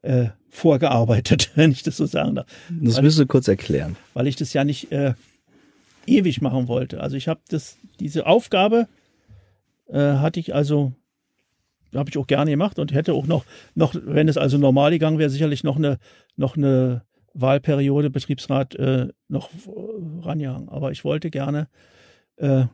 äh, 0.02 0.28
vorgearbeitet, 0.50 1.52
wenn 1.56 1.72
ich 1.72 1.84
das 1.84 1.98
so 1.98 2.06
sagen 2.06 2.36
darf 2.36 2.48
Das 2.70 2.96
Weil- 2.96 3.04
müsst 3.04 3.20
ihr 3.20 3.26
kurz 3.26 3.48
erklären. 3.48 3.98
weil 4.14 4.28
ich 4.28 4.36
das 4.36 4.54
ja 4.54 4.64
nicht 4.64 4.92
äh, 4.92 5.14
ewig 6.06 6.42
machen 6.42 6.68
wollte. 6.68 7.02
Also 7.02 7.18
ich 7.18 7.28
habe 7.28 7.42
das, 7.50 7.78
diese 8.00 8.26
Aufgabe 8.28 8.88
äh, 9.88 9.98
hatte 10.00 10.40
ich 10.40 10.54
also, 10.56 10.94
habe 11.96 12.10
ich 12.10 12.18
auch 12.18 12.28
gerne 12.28 12.52
gemacht 12.52 12.80
und 12.80 12.94
hätte 12.94 13.14
auch 13.14 13.28
noch, 13.28 13.46
noch, 13.74 13.96
wenn 13.96 14.28
es 14.28 14.38
also 14.38 14.58
normal 14.58 14.92
gegangen 14.92 15.20
wäre, 15.20 15.30
sicherlich 15.30 15.64
noch 15.64 15.78
eine, 15.78 15.98
noch 16.36 16.58
eine 16.58 17.04
Wahlperiode 17.34 18.10
Betriebsrat 18.10 18.76
äh, 18.76 19.08
noch 19.28 19.50
äh, 19.52 19.56
rangehangen. 20.22 20.70
Aber 20.70 20.92
ich 20.92 21.04
wollte 21.04 21.30
gerne 21.30 21.68
äh, 22.38 22.66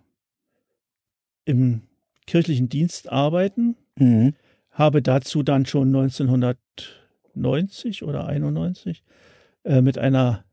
im 1.45 1.81
kirchlichen 2.27 2.69
Dienst 2.69 3.11
arbeiten, 3.11 3.75
Mhm. 3.97 4.35
habe 4.71 5.01
dazu 5.01 5.43
dann 5.43 5.65
schon 5.65 5.89
1990 5.89 8.03
oder 8.03 8.27
91 8.27 9.03
äh, 9.63 9.81
mit 9.81 9.97
einer 9.97 10.45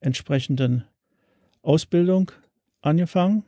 entsprechenden 0.00 0.84
Ausbildung 1.62 2.30
angefangen. 2.80 3.44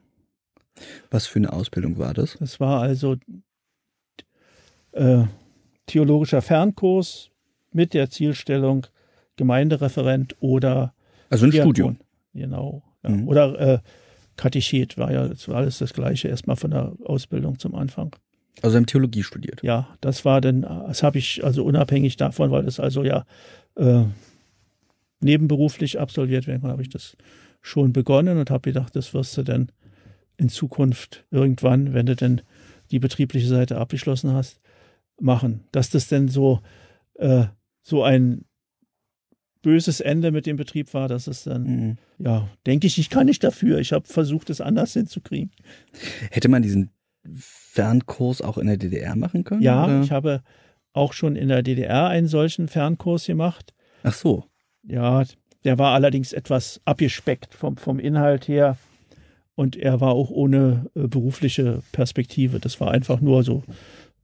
Was 1.11 1.27
für 1.27 1.39
eine 1.39 1.53
Ausbildung 1.53 1.99
war 1.99 2.15
das? 2.15 2.37
Das 2.39 2.61
war 2.61 2.81
also 2.83 3.17
äh, 4.93 5.25
theologischer 5.87 6.43
Fernkurs 6.43 7.31
mit 7.73 7.95
der 7.95 8.11
Zielstellung 8.11 8.87
Gemeindereferent 9.37 10.37
oder 10.41 10.95
Also 11.31 11.47
ein 11.47 11.51
Diakon. 11.51 11.71
Studium. 11.75 11.99
Genau. 12.35 12.83
Ja. 13.03 13.11
Mhm. 13.11 13.29
Oder 13.29 13.61
äh, 13.61 13.79
Katechet 14.37 14.99
war 14.99 15.13
ja 15.13 15.29
alles 15.49 15.79
das 15.79 15.93
Gleiche, 15.93 16.29
erstmal 16.29 16.57
von 16.57 16.71
der 16.71 16.93
Ausbildung 17.05 17.59
zum 17.59 17.75
Anfang. 17.75 18.15
Also 18.63 18.77
haben 18.77 18.87
Theologie 18.87 19.23
studiert. 19.23 19.63
Ja, 19.63 19.89
das 20.01 20.25
war 20.25 20.41
dann, 20.41 20.63
das 20.63 21.03
habe 21.03 21.19
ich 21.19 21.45
also 21.45 21.65
unabhängig 21.65 22.17
davon, 22.17 22.51
weil 22.51 22.65
das 22.65 22.81
also 22.81 23.05
ja 23.05 23.25
äh, 23.77 24.05
nebenberuflich 25.21 26.01
absolviert 26.01 26.47
werden 26.47 26.63
kann, 26.63 26.71
habe 26.71 26.83
ich 26.83 26.89
das 26.89 27.17
schon 27.61 27.93
begonnen 27.93 28.39
und 28.39 28.51
habe 28.51 28.71
gedacht, 28.71 28.95
das 28.97 29.15
wirst 29.15 29.37
du 29.37 29.43
dann 29.43 29.71
in 30.37 30.49
Zukunft 30.49 31.25
irgendwann, 31.31 31.95
wenn 31.95 32.07
du 32.07 32.17
denn 32.17 32.41
die 32.91 32.99
betriebliche 32.99 33.49
Seite 33.49 33.79
abgeschlossen 33.79 34.33
hast, 34.33 34.61
machen. 35.21 35.65
Dass 35.73 35.91
das 35.91 36.09
denn 36.09 36.29
so, 36.29 36.61
äh, 37.15 37.45
so 37.83 38.03
ein 38.03 38.45
böses 39.63 40.01
Ende 40.01 40.31
mit 40.31 40.47
dem 40.47 40.57
Betrieb 40.57 40.95
war, 40.95 41.09
dass 41.09 41.27
es 41.27 41.45
dann, 41.45 41.63
Mhm. 41.65 41.97
ja, 42.19 42.49
denke 42.67 42.87
ich, 42.87 42.99
ich 42.99 43.11
kann 43.11 43.27
nicht 43.27 43.43
dafür. 43.43 43.79
Ich 43.79 43.93
habe 43.93 44.07
versucht, 44.07 44.51
es 44.51 44.61
anders 44.61 44.93
hinzukriegen. 44.93 45.51
Hätte 46.31 46.49
man 46.49 46.63
diesen 46.63 46.91
Fernkurs 47.35 48.41
auch 48.41 48.59
in 48.59 48.67
der 48.69 48.77
DDR 48.77 49.17
machen 49.17 49.45
können? 49.45 49.63
Ja, 49.63 49.85
oder? 49.85 50.01
ich 50.03 50.11
habe 50.13 50.43
auch 50.93 51.13
schon 51.13 51.37
in 51.37 51.49
der 51.49 51.63
DDR 51.63 52.07
einen 52.09 52.29
solchen 52.29 52.69
Fernkurs 52.69 53.27
gemacht. 53.27 53.75
Ach 54.03 54.15
so. 54.15 54.45
Ja, 54.85 55.25
der 55.65 55.79
war 55.79 55.93
allerdings 55.95 56.33
etwas 56.33 56.81
abgespeckt 56.85 57.53
vom, 57.55 57.77
vom 57.77 57.99
Inhalt 57.99 58.49
her. 58.49 58.79
Und 59.55 59.77
er 59.77 60.01
war 60.01 60.13
auch 60.13 60.31
ohne 60.31 60.87
äh, 60.95 61.09
berufliche 61.09 61.83
Perspektive. 61.91 62.61
Das 62.61 62.81
war 62.81 62.93
einfach 62.93 63.21
nur 63.21 63.43
so, 63.43 63.65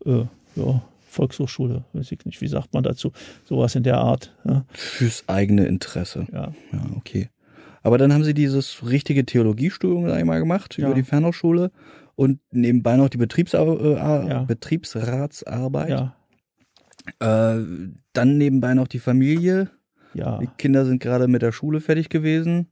äh, 0.06 0.24
ja, 0.56 0.82
Volkshochschule, 1.08 1.84
weiß 1.92 2.10
ich 2.12 2.24
nicht, 2.24 2.40
wie 2.40 2.48
sagt 2.48 2.74
man 2.74 2.82
dazu? 2.82 3.12
Sowas 3.44 3.74
in 3.74 3.82
der 3.84 3.98
Art. 3.98 4.34
Ja, 4.44 4.64
Fürs 4.72 5.24
eigene 5.28 5.66
Interesse. 5.66 6.26
ja. 6.32 6.52
Ja, 6.72 6.86
okay. 6.96 7.28
Aber 7.82 7.98
dann 7.98 8.12
haben 8.14 8.24
Sie 8.24 8.34
dieses 8.34 8.88
richtige 8.88 9.24
Theologiestudium 9.26 10.06
einmal 10.06 10.40
gemacht 10.40 10.76
Ja. 10.78 10.86
über 10.86 10.94
die 10.94 11.02
Fernhochschule 11.02 11.70
und 12.16 12.40
nebenbei 12.50 12.96
noch 12.96 13.08
die 13.10 13.18
Betriebsar 13.18 13.66
äh, 13.80 14.28
Ja. 14.28 14.42
Betriebsratsarbeit. 14.44 15.90
ja, 15.90 16.16
Äh, 17.20 17.62
dann 18.14 18.38
nebenbei 18.38 18.74
noch 18.74 18.88
die 18.88 18.98
Familie. 19.00 19.70
ja. 20.14 20.38
Die 20.38 20.46
Kinder 20.58 20.86
sind 20.86 21.00
gerade 21.02 21.28
mit 21.28 21.42
der 21.42 21.52
Schule 21.52 21.80
fertig 21.80 22.08
gewesen, 22.08 22.68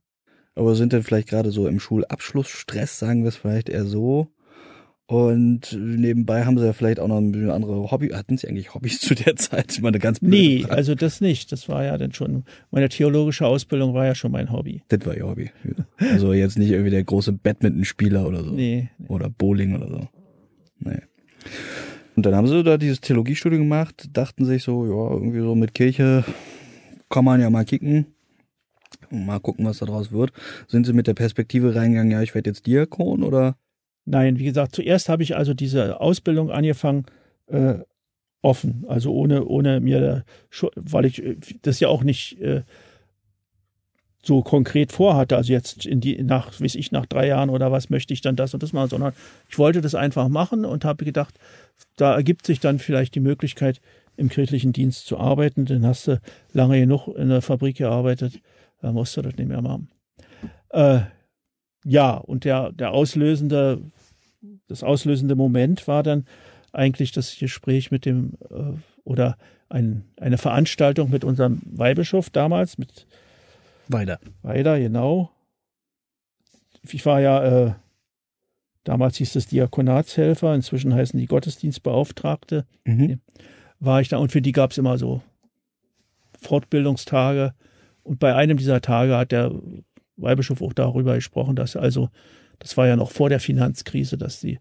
aber 0.54 0.74
sind 0.74 0.92
dann 0.94 1.02
vielleicht 1.02 1.28
gerade 1.28 1.50
so 1.50 1.66
im 1.68 1.78
Schulabschlussstress, 1.80 2.98
sagen 2.98 3.22
wir 3.22 3.28
es 3.28 3.36
vielleicht 3.36 3.68
eher 3.68 3.84
so. 3.84 4.28
Und 5.06 5.76
nebenbei 5.78 6.44
haben 6.44 6.56
sie 6.58 6.64
ja 6.64 6.72
vielleicht 6.72 6.98
auch 7.00 7.08
noch 7.08 7.18
ein 7.18 7.32
bisschen 7.32 7.50
andere 7.50 7.90
Hobby. 7.90 8.08
Hatten 8.10 8.38
sie 8.38 8.48
eigentlich 8.48 8.74
Hobbys 8.74 9.00
zu 9.00 9.14
der 9.14 9.36
Zeit? 9.36 9.78
Mal 9.82 9.88
eine 9.88 9.98
ganz 9.98 10.22
Nee, 10.22 10.60
Frage. 10.60 10.74
also 10.74 10.94
das 10.94 11.20
nicht. 11.20 11.52
Das 11.52 11.68
war 11.68 11.84
ja 11.84 11.98
dann 11.98 12.12
schon, 12.12 12.44
meine 12.70 12.88
theologische 12.88 13.46
Ausbildung 13.46 13.92
war 13.94 14.06
ja 14.06 14.14
schon 14.14 14.32
mein 14.32 14.50
Hobby. 14.52 14.82
Das 14.88 15.04
war 15.04 15.14
ihr 15.16 15.26
Hobby. 15.26 15.50
Also 15.98 16.32
jetzt 16.32 16.56
nicht 16.58 16.70
irgendwie 16.70 16.90
der 16.90 17.04
große 17.04 17.32
Badmintonspieler 17.32 18.26
oder 18.26 18.42
so. 18.44 18.52
Nee, 18.52 18.88
nee. 18.98 19.06
Oder 19.08 19.28
Bowling 19.28 19.74
oder 19.74 19.88
so. 19.88 20.08
Nee. 20.78 21.00
Und 22.14 22.24
dann 22.26 22.34
haben 22.34 22.46
sie 22.46 22.62
da 22.62 22.78
dieses 22.78 23.00
Theologiestudium 23.00 23.62
gemacht, 23.62 24.08
dachten 24.12 24.44
sich 24.44 24.62
so, 24.62 24.84
ja, 24.86 25.14
irgendwie 25.14 25.40
so 25.40 25.54
mit 25.54 25.74
Kirche 25.74 26.24
kann 27.10 27.24
man 27.24 27.40
ja 27.40 27.50
mal 27.50 27.64
kicken. 27.64 28.06
Mal 29.10 29.40
gucken, 29.40 29.66
was 29.66 29.78
da 29.78 29.86
draus 29.86 30.12
wird. 30.12 30.32
Sind 30.68 30.86
sie 30.86 30.92
mit 30.94 31.06
der 31.06 31.14
Perspektive 31.14 31.74
reingegangen, 31.74 32.12
ja, 32.12 32.22
ich 32.22 32.34
werde 32.34 32.48
jetzt 32.50 32.66
Diakon 32.66 33.22
oder? 33.22 33.56
Nein, 34.04 34.38
wie 34.38 34.44
gesagt, 34.44 34.74
zuerst 34.74 35.08
habe 35.08 35.22
ich 35.22 35.36
also 35.36 35.54
diese 35.54 36.00
Ausbildung 36.00 36.50
angefangen 36.50 37.06
äh, 37.46 37.74
offen, 38.42 38.84
also 38.88 39.12
ohne 39.12 39.44
ohne 39.44 39.80
mir, 39.80 40.24
weil 40.74 41.04
ich 41.04 41.22
äh, 41.22 41.36
das 41.62 41.78
ja 41.80 41.88
auch 41.88 42.02
nicht 42.02 42.40
äh, 42.40 42.62
so 44.22 44.42
konkret 44.42 44.92
vorhatte. 44.92 45.36
Also 45.36 45.52
jetzt 45.52 45.86
in 45.86 46.00
die 46.00 46.22
nach, 46.22 46.60
weiß 46.60 46.74
ich, 46.74 46.92
nach 46.92 47.06
drei 47.06 47.26
Jahren 47.26 47.50
oder 47.50 47.72
was 47.72 47.90
möchte 47.90 48.12
ich 48.14 48.20
dann 48.20 48.36
das 48.36 48.54
und 48.54 48.62
das 48.62 48.72
machen, 48.72 48.90
sondern 48.90 49.12
ich 49.48 49.58
wollte 49.58 49.80
das 49.80 49.94
einfach 49.94 50.28
machen 50.28 50.64
und 50.64 50.84
habe 50.84 51.04
gedacht, 51.04 51.34
da 51.96 52.14
ergibt 52.14 52.46
sich 52.46 52.60
dann 52.60 52.78
vielleicht 52.78 53.14
die 53.14 53.20
Möglichkeit, 53.20 53.80
im 54.16 54.28
kirchlichen 54.28 54.72
Dienst 54.72 55.06
zu 55.06 55.18
arbeiten. 55.18 55.64
Dann 55.64 55.86
hast 55.86 56.06
du 56.06 56.20
lange 56.52 56.78
genug 56.78 57.08
in 57.08 57.28
der 57.28 57.42
Fabrik 57.42 57.78
gearbeitet, 57.78 58.40
da 58.80 58.92
musst 58.92 59.16
du 59.16 59.22
das 59.22 59.36
nicht 59.36 59.48
mehr 59.48 59.62
machen. 59.62 59.88
Äh, 60.70 61.00
ja, 61.84 62.14
und 62.14 62.44
der, 62.44 62.72
der 62.72 62.92
auslösende, 62.92 63.80
das 64.68 64.82
auslösende 64.82 65.34
Moment 65.34 65.88
war 65.88 66.02
dann 66.02 66.26
eigentlich 66.72 67.12
das 67.12 67.36
Gespräch 67.38 67.90
mit 67.90 68.04
dem, 68.04 68.34
äh, 68.50 68.72
oder 69.04 69.36
ein, 69.68 70.04
eine 70.16 70.38
Veranstaltung 70.38 71.10
mit 71.10 71.24
unserem 71.24 71.60
Weihbischof 71.64 72.30
damals, 72.30 72.78
mit 72.78 73.06
Weiter. 73.88 74.20
Weider, 74.42 74.78
genau. 74.78 75.30
Ich 76.88 77.04
war 77.04 77.20
ja, 77.20 77.44
äh, 77.44 77.74
damals 78.84 79.16
hieß 79.16 79.36
es 79.36 79.46
Diakonatshelfer, 79.46 80.54
inzwischen 80.54 80.94
heißen 80.94 81.18
die 81.18 81.26
Gottesdienstbeauftragte 81.26 82.66
Mhm. 82.84 83.20
war 83.80 84.00
ich 84.00 84.08
da 84.08 84.18
und 84.18 84.32
für 84.32 84.42
die 84.42 84.52
gab 84.52 84.70
es 84.72 84.78
immer 84.78 84.98
so 84.98 85.22
Fortbildungstage. 86.40 87.54
Und 88.02 88.18
bei 88.18 88.34
einem 88.34 88.56
dieser 88.56 88.80
Tage 88.80 89.16
hat 89.16 89.32
der 89.32 89.52
Weihbischof 90.16 90.62
auch 90.62 90.72
darüber 90.72 91.14
gesprochen, 91.14 91.56
dass 91.56 91.76
also, 91.76 92.08
das 92.58 92.76
war 92.76 92.86
ja 92.86 92.96
noch 92.96 93.10
vor 93.10 93.28
der 93.28 93.40
Finanzkrise, 93.40 94.16
dass 94.16 94.40
die, 94.40 94.58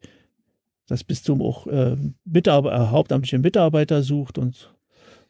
das 0.87 1.03
Bistum 1.03 1.41
auch 1.41 1.67
äh, 1.67 1.95
Mitarbeiter, 2.25 2.91
hauptamtliche 2.91 3.39
Mitarbeiter 3.39 4.03
sucht 4.03 4.37
und, 4.37 4.73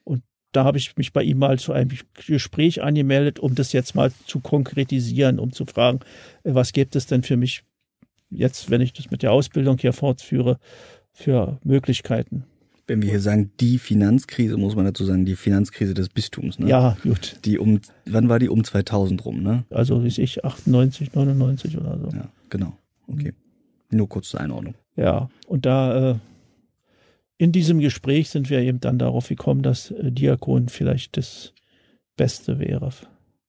und 0.04 0.24
da 0.52 0.64
habe 0.64 0.78
ich 0.78 0.96
mich 0.98 1.14
bei 1.14 1.24
ihm 1.24 1.38
mal 1.38 1.60
zu 1.60 1.74
einem 1.74 1.92
Gespräch 2.28 2.82
angemeldet, 2.82 3.40
um 3.40 3.56
das 3.56 3.72
jetzt 3.74 3.96
mal 3.96 4.12
zu 4.26 4.40
konkretisieren, 4.40 5.40
um 5.40 5.52
zu 5.52 5.66
fragen, 5.66 6.00
äh, 6.44 6.54
was 6.54 6.74
gibt 6.74 6.96
es 6.96 7.06
denn 7.06 7.24
für 7.24 7.38
mich 7.38 7.64
jetzt, 8.30 8.70
wenn 8.70 8.82
ich 8.82 8.94
das 8.94 9.12
mit 9.12 9.24
der 9.24 9.32
Ausbildung 9.32 9.78
hier 9.78 9.94
fortführe, 9.94 10.60
für 11.14 11.60
Möglichkeiten. 11.64 12.46
Wenn 12.92 13.02
wir 13.02 13.10
hier 13.10 13.22
sagen, 13.22 13.52
die 13.62 13.78
Finanzkrise, 13.78 14.58
muss 14.58 14.76
man 14.76 14.84
dazu 14.84 15.06
sagen, 15.06 15.26
die 15.26 15.38
Finanzkrise 15.38 15.94
des 15.94 16.10
Bistums, 16.10 16.60
ne? 16.60 16.68
Ja, 16.68 16.98
gut. 17.04 17.38
Die 17.46 17.58
um, 17.58 17.80
wann 18.06 18.28
war 18.28 18.38
die? 18.38 18.50
Um 18.50 18.66
2000 18.66 19.24
rum, 19.24 19.42
ne? 19.42 19.64
Also 19.70 20.04
wie 20.04 20.08
ich 20.08 20.44
98, 20.44 21.14
99 21.16 21.78
oder 21.78 21.98
so. 21.98 22.10
Ja, 22.10 22.30
genau. 22.50 22.78
Okay. 23.08 23.34
Nur 23.92 24.10
kurz 24.10 24.28
zur 24.28 24.42
Einordnung. 24.42 24.74
Ja, 24.98 25.30
und 25.48 25.66
da 25.66 26.12
äh, 26.12 26.16
in 27.38 27.54
diesem 27.54 27.80
Gespräch 27.80 28.30
sind 28.30 28.50
wir 28.50 28.60
eben 28.60 28.82
dann 28.82 29.00
darauf 29.00 29.30
gekommen, 29.30 29.64
dass 29.64 29.92
äh, 29.92 30.12
Diakon 30.12 30.68
vielleicht 30.68 31.16
das 31.16 31.54
Beste 32.18 32.60
wäre 32.60 32.92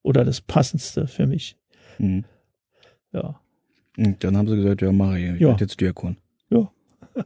oder 0.02 0.24
das 0.24 0.40
Passendste 0.40 1.08
für 1.08 1.26
mich. 1.26 1.56
Mhm. 1.98 2.24
Ja, 3.12 3.40
Und 3.98 4.22
dann 4.22 4.36
haben 4.36 4.46
sie 4.48 4.54
gesagt, 4.54 4.82
ja, 4.82 4.90
ich, 4.90 5.34
ich 5.34 5.40
Ja. 5.40 5.48
werde 5.48 5.64
jetzt 5.64 5.80
Diakon. 5.80 6.16
Ja. 6.48 6.70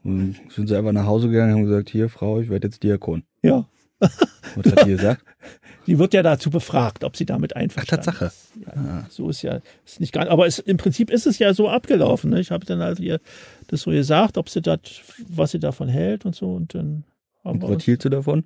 Und 0.04 0.36
sind 0.50 0.66
sie 0.68 0.76
einfach 0.76 0.92
nach 0.92 1.06
Hause 1.06 1.28
gegangen 1.28 1.52
und 1.54 1.58
haben 1.60 1.66
gesagt, 1.68 1.90
hier, 1.90 2.08
Frau, 2.08 2.40
ich 2.40 2.48
werde 2.48 2.68
jetzt 2.68 2.82
Diakon. 2.82 3.22
ja. 3.42 3.66
Was 3.98 4.72
hat 4.72 4.84
die 4.84 4.90
gesagt? 4.90 5.24
Die 5.86 5.98
wird 5.98 6.12
ja 6.12 6.22
dazu 6.22 6.50
befragt, 6.50 7.02
ob 7.04 7.16
sie 7.16 7.24
damit 7.24 7.56
einverstanden 7.56 8.04
Tatsache. 8.04 8.26
ist. 8.26 8.52
Ja, 8.66 8.72
Ah. 8.74 9.06
so 9.08 9.30
ist 9.30 9.40
ja, 9.42 9.60
ist 9.86 10.00
nicht 10.00 10.12
gar, 10.12 10.28
aber 10.28 10.46
es, 10.46 10.58
im 10.58 10.76
Prinzip 10.76 11.10
ist 11.10 11.26
es 11.26 11.38
ja 11.38 11.54
so 11.54 11.68
abgelaufen. 11.70 12.28
Ne? 12.30 12.40
Ich 12.40 12.50
habe 12.50 12.66
dann 12.66 12.80
halt 12.80 12.98
ihr 13.00 13.20
das 13.68 13.82
so 13.82 13.92
gesagt, 13.92 14.36
ob 14.36 14.50
sie 14.50 14.60
das, 14.60 14.80
was 15.28 15.52
sie 15.52 15.60
davon 15.60 15.88
hält 15.88 16.26
und 16.26 16.34
so. 16.34 16.52
Und 16.52 16.74
dann 16.74 17.04
haben 17.42 17.62
Und 17.62 17.70
wir 17.70 17.76
was 17.76 17.84
hielt 17.84 18.02
sie 18.02 18.10
davon? 18.10 18.44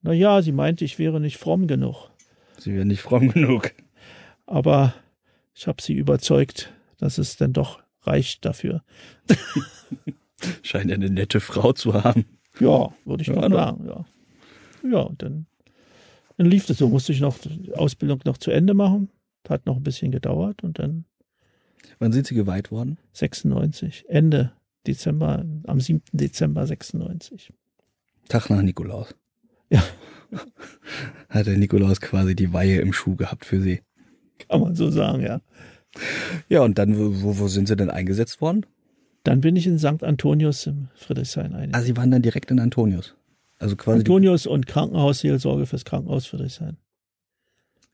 naja, 0.00 0.40
sie 0.40 0.52
meinte, 0.52 0.84
ich 0.86 0.98
wäre 0.98 1.20
nicht 1.20 1.36
fromm 1.36 1.66
genug. 1.66 2.08
Sie 2.58 2.72
wäre 2.72 2.86
nicht 2.86 3.02
fromm 3.02 3.28
genug. 3.32 3.72
Aber 4.46 4.94
ich 5.54 5.66
habe 5.66 5.82
sie 5.82 5.92
überzeugt, 5.94 6.72
dass 6.98 7.18
es 7.18 7.36
denn 7.36 7.52
doch 7.52 7.80
reicht 8.02 8.44
dafür. 8.46 8.82
Scheint 10.62 10.90
eine 10.92 11.10
nette 11.10 11.40
Frau 11.40 11.72
zu 11.72 11.94
haben. 11.94 12.24
Ja, 12.58 12.92
würde 13.04 13.22
ich 13.22 13.28
Ja, 13.28 13.34
noch 13.36 13.48
ne? 13.48 13.54
sagen, 13.56 13.86
ja. 13.86 14.04
Ja, 14.90 14.98
und 15.00 15.22
dann, 15.22 15.46
dann 16.36 16.46
lief 16.46 16.66
das 16.66 16.78
so, 16.78 16.88
musste 16.88 17.12
ich 17.12 17.20
noch 17.20 17.38
die 17.38 17.72
Ausbildung 17.74 18.20
noch 18.24 18.38
zu 18.38 18.50
Ende 18.50 18.74
machen. 18.74 19.10
Hat 19.48 19.66
noch 19.66 19.76
ein 19.76 19.82
bisschen 19.82 20.10
gedauert 20.12 20.62
und 20.62 20.78
dann 20.78 21.04
Wann 21.98 22.12
sind 22.12 22.26
sie 22.26 22.34
geweiht 22.34 22.70
worden? 22.70 22.98
96, 23.12 24.04
Ende 24.08 24.52
Dezember, 24.86 25.44
am 25.66 25.80
7. 25.80 26.02
Dezember 26.12 26.66
96. 26.66 27.52
Tag 28.28 28.48
nach 28.48 28.62
Nikolaus. 28.62 29.14
Ja. 29.70 29.82
Hat 31.28 31.46
der 31.46 31.56
Nikolaus 31.56 32.00
quasi 32.00 32.34
die 32.36 32.52
Weihe 32.52 32.80
im 32.80 32.92
Schuh 32.92 33.16
gehabt 33.16 33.44
für 33.44 33.60
sie. 33.60 33.80
Kann 34.48 34.60
man 34.60 34.74
so 34.74 34.90
sagen, 34.90 35.22
ja. 35.22 35.40
Ja, 36.48 36.60
und 36.62 36.78
dann, 36.78 36.96
wo, 37.22 37.38
wo 37.38 37.48
sind 37.48 37.66
sie 37.68 37.76
denn 37.76 37.90
eingesetzt 37.90 38.40
worden? 38.40 38.64
Dann 39.24 39.40
bin 39.40 39.56
ich 39.56 39.66
in 39.66 39.78
St. 39.78 40.02
Antonius 40.02 40.66
im 40.66 40.88
Friedrichshain 40.94 41.54
ein. 41.54 41.74
Ah, 41.74 41.82
sie 41.82 41.96
waren 41.96 42.10
dann 42.10 42.22
direkt 42.22 42.50
in 42.50 42.58
Antonius. 42.60 43.14
Also 43.58 43.76
quasi. 43.76 43.98
Antonius 43.98 44.46
und 44.46 44.66
Krankenhausseelsorge 44.66 45.66
fürs 45.66 45.84
Krankenhaus 45.84 46.26
Friedrichshain. 46.26 46.76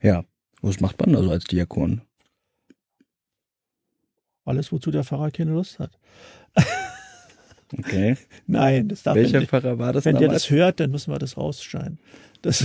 ja. 0.01 0.25
Was 0.63 0.81
macht 0.81 0.99
man 0.99 1.15
also 1.15 1.31
als 1.31 1.45
Diakon? 1.45 2.01
Alles, 4.45 4.73
wozu 4.73 4.91
der 4.91 5.05
Pfarrer 5.05 5.31
keine 5.31 5.53
Lust 5.53 5.79
hat. 5.79 5.99
Okay. 7.77 8.17
Nein, 8.47 8.87
das 8.89 9.03
darf 9.03 9.17
Welcher 9.17 9.41
nicht. 9.41 9.49
Pfarrer 9.51 9.77
war 9.81 9.93
das 9.93 10.05
Wenn 10.05 10.15
der 10.15 10.29
damals? 10.29 10.45
das 10.45 10.51
hört, 10.51 10.79
dann 10.79 10.93
müssen 10.93 11.11
wir 11.13 11.19
das 11.19 11.37
rausschneiden. 11.37 11.99
Das, 12.41 12.65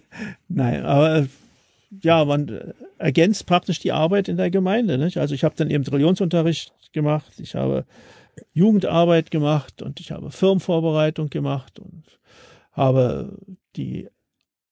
nein, 0.48 0.86
aber 0.86 1.26
ja, 2.02 2.24
man 2.24 2.48
äh, 2.48 2.74
ergänzt 2.98 3.46
praktisch 3.46 3.78
die 3.80 3.92
Arbeit 3.92 4.28
in 4.28 4.36
der 4.36 4.50
Gemeinde. 4.50 4.98
Nicht? 4.98 5.18
Also 5.18 5.34
ich 5.34 5.44
habe 5.44 5.54
dann 5.56 5.70
eben 5.70 5.84
Religionsunterricht 5.84 6.72
gemacht, 6.92 7.32
ich 7.38 7.54
habe 7.54 7.84
Jugendarbeit 8.52 9.30
gemacht 9.30 9.82
und 9.82 10.00
ich 10.00 10.10
habe 10.12 10.30
Firmenvorbereitung 10.30 11.28
gemacht 11.30 11.78
und 11.80 12.04
habe 12.72 13.36
die 13.76 14.08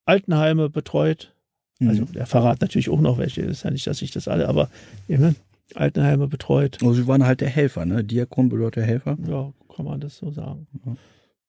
Altenheime 0.04 0.70
betreut. 0.70 1.32
Also 1.80 2.02
Mhm. 2.02 2.12
der 2.12 2.26
Pfarrer 2.26 2.50
hat 2.50 2.60
natürlich 2.60 2.88
auch 2.88 3.00
noch 3.00 3.18
welche, 3.18 3.42
ist 3.42 3.64
ja 3.64 3.70
nicht, 3.70 3.86
dass 3.86 4.00
ich 4.02 4.10
das 4.10 4.28
alle, 4.28 4.48
aber 4.48 4.70
eben 5.08 5.36
Altenheime 5.74 6.28
betreut. 6.28 6.78
Also 6.80 6.94
sie 6.94 7.06
waren 7.08 7.26
halt 7.26 7.40
der 7.40 7.48
Helfer, 7.48 7.84
ne? 7.84 8.04
Diakon 8.04 8.48
bedeutet 8.48 8.84
Helfer. 8.86 9.18
Ja, 9.26 9.52
kann 9.74 9.84
man 9.84 10.00
das 10.00 10.16
so 10.18 10.30
sagen. 10.30 10.66
Mhm. 10.84 10.96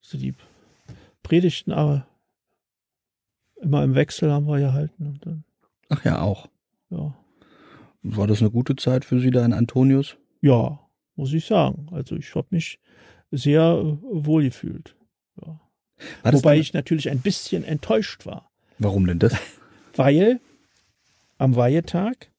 So 0.01 0.17
die 0.17 0.33
Predigten, 1.23 1.71
aber 1.71 2.07
immer 3.61 3.83
im 3.83 3.95
Wechsel 3.95 4.31
haben 4.31 4.47
wir 4.47 4.59
gehalten. 4.59 5.05
Und 5.05 5.25
dann, 5.25 5.43
Ach 5.89 6.03
ja, 6.05 6.21
auch. 6.21 6.47
ja. 6.89 7.15
War 8.03 8.27
das 8.27 8.41
eine 8.41 8.51
gute 8.51 8.75
Zeit 8.75 9.05
für 9.05 9.19
Sie 9.19 9.31
da 9.31 9.43
in 9.45 9.53
Antonius? 9.53 10.17
ja, 10.41 10.79
muss 11.15 11.33
ich 11.33 11.45
sagen. 11.45 11.87
Also 11.91 12.15
ich 12.15 12.33
habe 12.35 12.47
mich 12.51 12.79
sehr 13.31 13.61
äh, 13.61 13.97
wohl 14.01 14.43
gefühlt. 14.43 14.95
Ja. 15.41 15.59
Wobei 16.23 16.57
ich 16.57 16.73
natürlich 16.73 17.09
ein 17.09 17.19
bisschen 17.19 17.63
enttäuscht 17.63 18.25
war. 18.25 18.51
Warum 18.77 19.05
denn 19.07 19.19
das? 19.19 19.35
Weil 19.95 20.39
am 21.37 21.55
Weihetag 21.55 22.31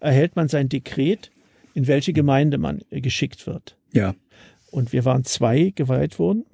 erhält 0.00 0.34
man 0.34 0.48
sein 0.48 0.68
Dekret, 0.68 1.30
in 1.74 1.86
welche 1.86 2.12
Gemeinde 2.12 2.58
man 2.58 2.80
äh, 2.90 3.00
geschickt 3.00 3.46
wird. 3.46 3.78
Ja. 3.92 4.14
Und 4.70 4.92
wir 4.92 5.04
waren 5.04 5.24
zwei 5.24 5.72
geweiht 5.74 6.18
worden, 6.18 6.46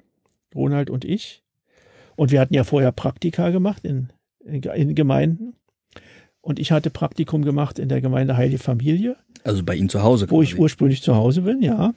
Ronald 0.53 0.89
und 0.89 1.05
ich. 1.05 1.43
Und 2.15 2.31
wir 2.31 2.39
hatten 2.39 2.53
ja 2.53 2.63
vorher 2.63 2.91
Praktika 2.91 3.49
gemacht 3.49 3.85
in, 3.85 4.13
in, 4.45 4.61
in 4.61 4.95
Gemeinden. 4.95 5.55
Und 6.43 6.59
ich 6.59 6.73
hatte 6.73 6.89
Praktikum 6.89 7.43
gemacht 7.45 7.79
in 7.79 7.87
der 7.87 8.01
Gemeinde 8.01 8.35
Heilige 8.35 8.61
Familie. 8.61 9.15
Also 9.45 9.63
bei 9.63 9.75
Ihnen 9.75 9.87
zu 9.87 10.03
Hause. 10.03 10.29
Wo 10.29 10.41
ich 10.41 10.59
ursprünglich 10.59 11.01
zu 11.01 11.15
Hause 11.15 11.41
bin, 11.41 11.61
ja. 11.61 11.93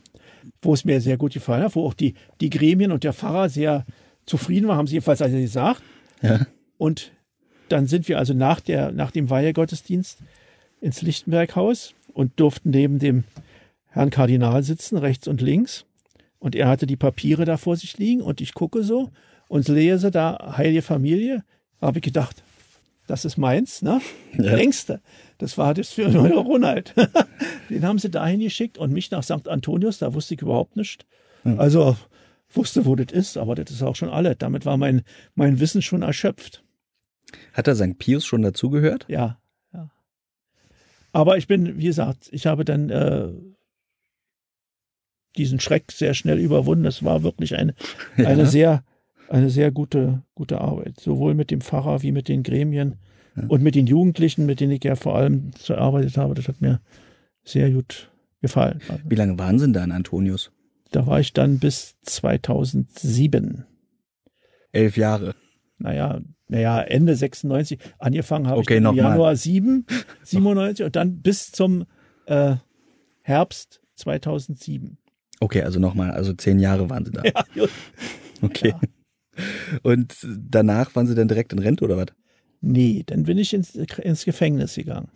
Wo 0.63 0.73
es 0.73 0.85
mir 0.85 1.01
sehr 1.01 1.17
gut 1.17 1.33
gefallen 1.33 1.65
hat, 1.65 1.75
wo 1.75 1.85
auch 1.85 1.95
die, 1.95 2.15
die 2.41 2.49
Gremien 2.49 2.93
und 2.93 3.03
der 3.03 3.13
Pfarrer 3.13 3.49
sehr 3.49 3.85
zufrieden 4.25 4.69
waren, 4.69 4.79
haben 4.79 4.87
sie 4.87 4.95
jedenfalls 4.95 5.21
also 5.21 5.37
gesagt. 5.37 5.83
Ja. 6.23 6.47
Und 6.79 7.11
dann 7.69 7.89
sind 7.89 8.09
wir 8.09 8.19
also 8.19 8.35
nach, 8.35 8.61
der, 8.61 8.93
nach 8.93 9.11
dem 9.11 9.31
Weihegottesdienst 9.31 10.19
ins 10.81 11.03
Lichtenberghaus 11.03 11.95
und 12.13 12.39
durften 12.39 12.71
neben 12.71 13.01
dem 13.01 13.25
Herrn 13.89 14.11
Kardinal 14.11 14.63
sitzen, 14.63 14.97
rechts 14.97 15.27
und 15.27 15.41
links. 15.41 15.87
Und 16.39 16.55
er 16.55 16.69
hatte 16.69 16.87
die 16.87 16.97
Papiere 16.97 17.47
da 17.47 17.57
vor 17.57 17.77
sich 17.77 17.99
liegen 17.99 18.21
und 18.21 18.41
ich 18.41 18.55
gucke 18.55 18.85
so 18.85 19.11
und 19.49 19.67
lese 19.67 20.13
da 20.13 20.55
Heilige 20.57 20.83
Familie. 20.83 21.43
Habe 21.81 21.99
ich 21.99 22.05
gedacht, 22.05 22.45
das 23.07 23.25
ist 23.25 23.37
meins, 23.37 23.83
ne? 23.83 24.01
Ja. 24.39 24.55
Längste. 24.55 25.01
Das 25.39 25.57
war 25.59 25.75
das 25.75 25.91
für 25.91 26.07
Ronald. 26.35 26.95
Den 27.71 27.85
haben 27.85 27.99
sie 27.99 28.11
dahin 28.11 28.41
geschickt 28.41 28.79
und 28.79 28.93
mich 28.93 29.11
nach 29.11 29.23
St. 29.23 29.49
Antonius, 29.49 29.99
da 29.99 30.15
wusste 30.15 30.35
ich 30.35 30.43
überhaupt 30.43 30.77
nicht. 30.77 31.07
Also 31.45 31.97
wusste, 32.51 32.87
wo 32.87 32.97
das 32.97 33.13
ist, 33.13 33.37
aber 33.37 33.55
das 33.55 33.71
ist 33.71 33.83
auch 33.83 33.95
schon 33.95 34.09
alles. 34.09 34.37
Damit 34.39 34.67
war 34.67 34.77
mein, 34.77 35.03
mein 35.37 35.61
Wissen 35.61 35.81
schon 35.81 36.03
erschöpft. 36.03 36.65
Hat 37.53 37.69
er 37.69 37.77
St. 37.77 37.99
Pius 37.99 38.25
schon 38.27 38.43
dazugehört? 38.43 39.07
Ja, 39.09 39.39
ja. 39.73 39.91
Aber 41.13 41.37
ich 41.37 41.47
bin, 41.47 41.79
wie 41.79 41.85
gesagt, 41.85 42.29
ich 42.33 42.47
habe 42.47 42.65
dann 42.65 42.91
äh, 42.91 43.29
diesen 45.37 45.61
Schreck 45.61 45.93
sehr 45.93 46.15
schnell 46.15 46.39
überwunden. 46.39 46.85
Das 46.85 47.05
war 47.05 47.23
wirklich 47.23 47.57
eine, 47.57 47.75
ja. 48.17 48.29
eine 48.29 48.47
sehr, 48.47 48.85
eine 49.29 49.51
sehr 49.51 49.71
gute, 49.71 50.23
gute 50.35 50.61
Arbeit. 50.61 51.01
Sowohl 51.01 51.35
mit 51.35 51.51
dem 51.51 51.61
Pfarrer 51.61 52.03
wie 52.03 52.13
mit 52.13 52.29
den 52.29 52.43
Gremien 52.43 52.97
ja. 53.37 53.45
und 53.49 53.63
mit 53.63 53.75
den 53.75 53.87
Jugendlichen, 53.87 54.47
mit 54.47 54.61
denen 54.61 54.73
ich 54.73 54.85
ja 54.85 54.97
vor 54.97 55.17
allem 55.17 55.51
gearbeitet 55.67 56.17
habe. 56.17 56.35
Das 56.35 56.49
hat 56.49 56.61
mir 56.61 56.81
sehr 57.45 57.71
gut 57.71 58.11
gefallen. 58.41 58.81
Wie 59.05 59.15
lange 59.15 59.39
waren 59.39 59.59
Sie 59.59 59.71
da 59.73 59.85
in 59.85 59.93
Antonius? 59.93 60.51
Da 60.91 61.07
war 61.07 61.21
ich 61.21 61.33
dann 61.33 61.59
bis 61.59 61.97
2007. 62.03 63.65
Elf 64.73 64.97
Jahre. 64.97 65.35
Naja, 65.79 66.21
naja, 66.49 66.81
Ende 66.81 67.17
96. 67.17 67.79
Angefangen 67.99 68.47
habe 68.47 68.61
okay, 68.61 68.79
ich 68.79 68.85
im 68.85 68.95
Januar 68.95 69.37
7, 69.37 69.87
97 70.23 70.85
und 70.87 70.97
dann 70.97 71.21
bis 71.21 71.51
zum 71.51 71.87
äh, 72.27 72.57
Herbst 73.23 73.81
2007. 73.97 74.99
Okay, 75.41 75.63
also 75.63 75.81
nochmal, 75.81 76.13
also 76.13 76.33
zehn 76.33 76.59
Jahre 76.59 76.89
waren 76.89 77.05
Sie 77.05 77.13
da. 77.13 77.23
Ja, 77.35 77.45
gut. 77.55 77.71
Okay. 78.43 78.69
Ja. 78.69 78.81
Und 79.83 80.15
danach 80.25 80.95
waren 80.95 81.07
Sie 81.07 81.15
dann 81.15 81.29
direkt 81.29 81.53
in 81.53 81.59
Rente 81.59 81.85
oder 81.85 81.97
was? 81.97 82.09
Nee, 82.61 83.03
dann 83.07 83.25
bin 83.25 83.39
ich 83.39 83.53
ins, 83.53 83.75
ins 83.75 84.25
Gefängnis 84.25 84.75
gegangen. 84.75 85.09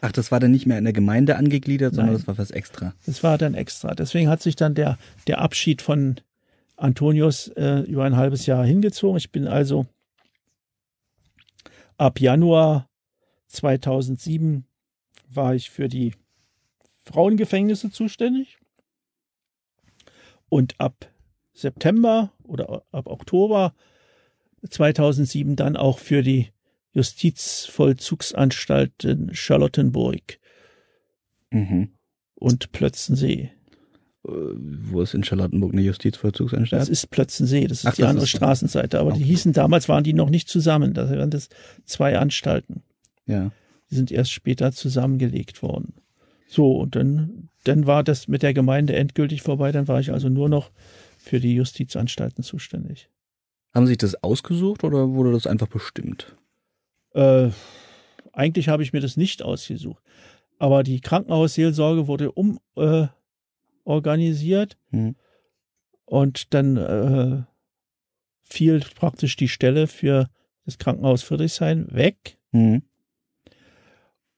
Ach, 0.00 0.12
das 0.12 0.30
war 0.30 0.40
dann 0.40 0.50
nicht 0.50 0.66
mehr 0.66 0.78
in 0.78 0.84
der 0.84 0.92
Gemeinde 0.92 1.36
angegliedert, 1.36 1.94
sondern 1.94 2.14
Nein, 2.14 2.18
das 2.18 2.26
war 2.26 2.38
was 2.38 2.50
extra. 2.50 2.94
Das 3.06 3.22
war 3.22 3.38
dann 3.38 3.54
extra. 3.54 3.94
Deswegen 3.94 4.28
hat 4.28 4.42
sich 4.42 4.56
dann 4.56 4.74
der, 4.74 4.98
der 5.26 5.40
Abschied 5.40 5.80
von 5.80 6.16
Antonius 6.76 7.48
äh, 7.48 7.80
über 7.80 8.04
ein 8.04 8.16
halbes 8.16 8.46
Jahr 8.46 8.64
hingezogen. 8.64 9.16
Ich 9.16 9.30
bin 9.30 9.46
also 9.46 9.86
ab 11.96 12.20
Januar 12.20 12.88
2007 13.48 14.64
war 15.28 15.54
ich 15.54 15.70
für 15.70 15.88
die 15.88 16.12
Frauengefängnisse 17.04 17.90
zuständig. 17.90 18.58
Und 20.48 20.78
ab 20.78 21.11
September 21.52 22.32
oder 22.44 22.82
ab 22.92 23.06
Oktober 23.06 23.74
2007 24.68 25.56
dann 25.56 25.76
auch 25.76 25.98
für 25.98 26.22
die 26.22 26.48
Justizvollzugsanstalt 26.92 29.04
in 29.04 29.34
Charlottenburg 29.34 30.38
mhm. 31.50 31.88
und 32.34 32.72
Plötzensee. 32.72 33.50
Äh, 34.26 34.30
wo 34.30 35.00
ist 35.00 35.14
in 35.14 35.24
Charlottenburg 35.24 35.72
eine 35.72 35.82
Justizvollzugsanstalt? 35.82 36.82
Das 36.82 36.88
ist 36.88 37.10
Plötzensee, 37.10 37.66
das 37.66 37.78
ist 37.78 37.86
Ach, 37.86 37.94
die 37.94 38.02
das 38.02 38.10
andere 38.10 38.24
ist 38.24 38.30
Straßenseite. 38.30 39.00
Aber 39.00 39.10
okay. 39.10 39.18
die 39.18 39.24
hießen 39.24 39.52
damals, 39.52 39.88
waren 39.88 40.04
die 40.04 40.12
noch 40.12 40.30
nicht 40.30 40.48
zusammen. 40.48 40.94
Da 40.94 41.10
waren 41.10 41.30
das 41.30 41.48
zwei 41.84 42.18
Anstalten. 42.18 42.82
Ja. 43.26 43.50
Die 43.90 43.96
sind 43.96 44.12
erst 44.12 44.32
später 44.32 44.72
zusammengelegt 44.72 45.62
worden. 45.62 45.94
So, 46.46 46.76
und 46.76 46.96
dann, 46.96 47.48
dann 47.64 47.86
war 47.86 48.04
das 48.04 48.28
mit 48.28 48.42
der 48.42 48.52
Gemeinde 48.52 48.94
endgültig 48.94 49.40
vorbei. 49.42 49.72
Dann 49.72 49.88
war 49.88 50.00
ich 50.00 50.12
also 50.12 50.28
nur 50.28 50.50
noch 50.50 50.70
für 51.22 51.40
die 51.40 51.54
Justizanstalten 51.54 52.42
zuständig. 52.42 53.08
Haben 53.72 53.86
Sie 53.86 53.92
sich 53.92 53.98
das 53.98 54.22
ausgesucht 54.22 54.84
oder 54.84 55.10
wurde 55.10 55.32
das 55.32 55.46
einfach 55.46 55.68
bestimmt? 55.68 56.36
Äh, 57.14 57.50
eigentlich 58.32 58.68
habe 58.68 58.82
ich 58.82 58.92
mir 58.92 59.00
das 59.00 59.16
nicht 59.16 59.42
ausgesucht. 59.42 60.02
Aber 60.58 60.82
die 60.82 61.00
Krankenhausseelsorge 61.00 62.06
wurde 62.06 62.32
umorganisiert 62.32 64.76
äh, 64.90 64.96
hm. 64.96 65.16
und 66.04 66.54
dann 66.54 66.76
äh, 66.76 67.42
fiel 68.42 68.80
praktisch 68.94 69.36
die 69.36 69.48
Stelle 69.48 69.86
für 69.86 70.28
das 70.64 70.78
Krankenhaus 70.78 71.22
Friedrichshain 71.22 71.92
weg. 71.92 72.38
Hm. 72.50 72.82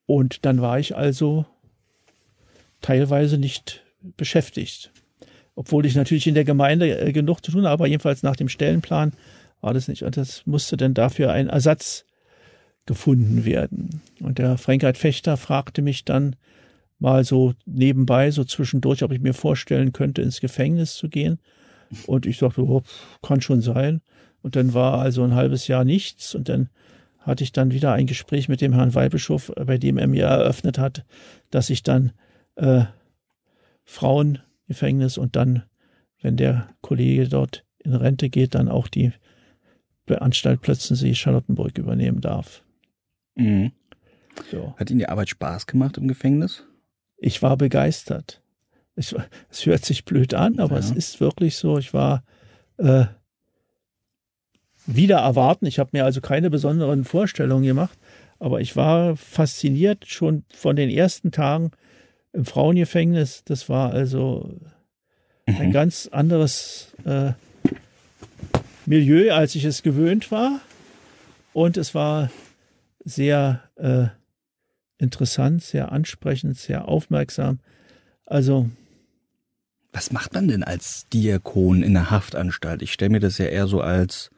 Und 0.07 0.45
dann 0.45 0.61
war 0.61 0.79
ich 0.79 0.97
also 0.97 1.47
teilweise 2.81 3.39
nicht 3.39 3.85
beschäftigt. 4.03 4.93
Obwohl 5.55 5.87
ich 5.87 5.95
natürlich 5.95 6.27
in 6.27 6.35
der 6.35 6.45
Gemeinde 6.45 6.99
äh, 6.99 7.13
genug 7.13 7.45
zu 7.45 7.53
tun 7.53 7.65
habe, 7.65 7.73
aber 7.73 7.87
jedenfalls 7.87 8.23
nach 8.23 8.37
dem 8.37 8.49
Stellenplan 8.49 9.13
war 9.61 9.75
das 9.75 9.89
nicht. 9.89 10.03
Und 10.03 10.17
das 10.17 10.47
musste 10.47 10.77
dann 10.77 10.95
dafür 10.95 11.33
ein 11.33 11.49
Ersatz 11.49 12.05
gefunden 12.87 13.45
werden. 13.45 14.03
Und 14.21 14.39
der 14.39 14.59
Frankheit 14.59 14.99
Fechter 14.99 15.37
fragte 15.37 15.81
mich 15.81 16.05
dann 16.05 16.37
mal 16.99 17.25
so 17.25 17.55
nebenbei, 17.67 18.31
so 18.31 18.45
zwischendurch, 18.45 19.03
ob 19.03 19.13
ich 19.13 19.21
mir 19.21 19.35
vorstellen 19.35 19.93
könnte, 19.93 20.23
ins 20.23 20.41
Gefängnis 20.41 20.95
zu 20.95 21.09
gehen. 21.09 21.39
Und 22.07 22.27
ich 22.27 22.39
dachte, 22.39 22.63
oh, 22.63 22.83
kann 23.23 23.41
schon 23.41 23.63
sein. 23.63 24.01
Und 24.43 24.57
dann 24.57 24.75
war 24.75 24.99
also 24.99 25.23
ein 25.23 25.35
halbes 25.35 25.67
Jahr 25.69 25.85
nichts. 25.85 26.35
Und 26.35 26.49
dann 26.49 26.69
hatte 27.21 27.45
ich 27.45 27.53
dann 27.53 27.73
wieder 27.73 27.93
ein 27.93 28.07
Gespräch 28.07 28.49
mit 28.49 28.61
dem 28.61 28.75
Herrn 28.75 28.95
Weihbischof, 28.95 29.53
bei 29.57 29.79
dem 29.79 29.97
er 29.97 30.07
mir 30.07 30.27
eröffnet 30.27 30.79
hat, 30.79 31.05
dass 31.51 31.71
ich 31.71 31.83
dann 31.83 32.13
äh, 32.57 32.85
Frauengefängnis 34.69 35.19
und 35.19 35.37
dann, 35.37 35.65
wenn 36.21 36.37
der 36.37 36.69
Kollege 36.81 37.29
dort 37.29 37.65
in 37.79 37.95
Rente 37.95 38.31
geht, 38.31 38.55
dann 38.55 38.69
auch 38.69 38.89
die 38.89 39.13
Anstalt 40.09 40.61
Plötzensee 40.61 41.15
Charlottenburg 41.15 41.79
übernehmen 41.79 42.21
darf. 42.21 42.63
Mhm. 43.37 43.73
So. 44.51 44.75
Hat 44.77 44.91
Ihnen 44.91 44.99
die 44.99 45.09
Arbeit 45.09 45.31
Spaß 45.31 45.67
gemacht 45.67 45.97
im 45.97 46.09
Gefängnis? 46.09 46.65
Ich 47.17 47.43
war 47.43 47.57
begeistert. 47.57 48.43
Es, 48.97 49.15
es 49.51 49.67
hört 49.67 49.85
sich 49.85 50.05
blöd 50.05 50.35
an, 50.35 50.59
aber 50.59 50.75
ja. 50.75 50.81
es 50.81 50.91
ist 50.91 51.21
wirklich 51.21 51.57
so. 51.57 51.79
Ich 51.79 51.95
war 51.95 52.23
äh, 52.77 53.07
wieder 54.87 55.19
erwarten. 55.19 55.67
Ich 55.67 55.79
habe 55.79 55.91
mir 55.93 56.05
also 56.05 56.21
keine 56.21 56.51
besonderen 56.51 57.05
Vorstellungen 57.05 57.65
gemacht, 57.65 57.99
aber 58.39 58.61
ich 58.61 58.77
war 58.77 59.17
fasziniert 59.17 60.07
schon 60.07 60.45
von 60.53 60.77
den 60.77 60.91
ersten 60.91 61.33
Tagen 61.33 61.71
im 62.35 62.45
Frauengefängnis. 62.45 63.43
Das 63.45 63.69
war 63.69 63.93
also 63.93 64.61
ein 65.47 65.69
mhm. 65.69 65.73
ganz 65.73 66.09
anderes 66.11 66.93
äh, 67.05 67.33
Milieu, 68.87 69.33
als 69.33 69.55
ich 69.55 69.65
es 69.65 69.83
gewöhnt 69.83 70.31
war. 70.31 70.61
Und 71.53 71.77
es 71.77 71.95
war 71.95 72.31
sehr 73.05 73.63
äh, 73.77 74.07
interessant, 74.99 75.63
sehr 75.63 75.93
ansprechend, 75.93 76.59
sehr 76.59 76.89
aufmerksam. 76.89 77.61
Also. 78.27 78.69
Was 79.93 80.11
macht 80.11 80.35
man 80.35 80.49
denn 80.49 80.65
als 80.65 81.07
Diakon 81.13 81.83
in 81.83 81.95
der 81.95 82.11
Haftanstalt? 82.11 82.83
Ich 82.83 82.93
stelle 82.93 83.11
mir 83.11 83.21
das 83.21 83.39
ja 83.39 83.47
eher 83.47 83.69
so 83.69 83.81
als 83.81 84.31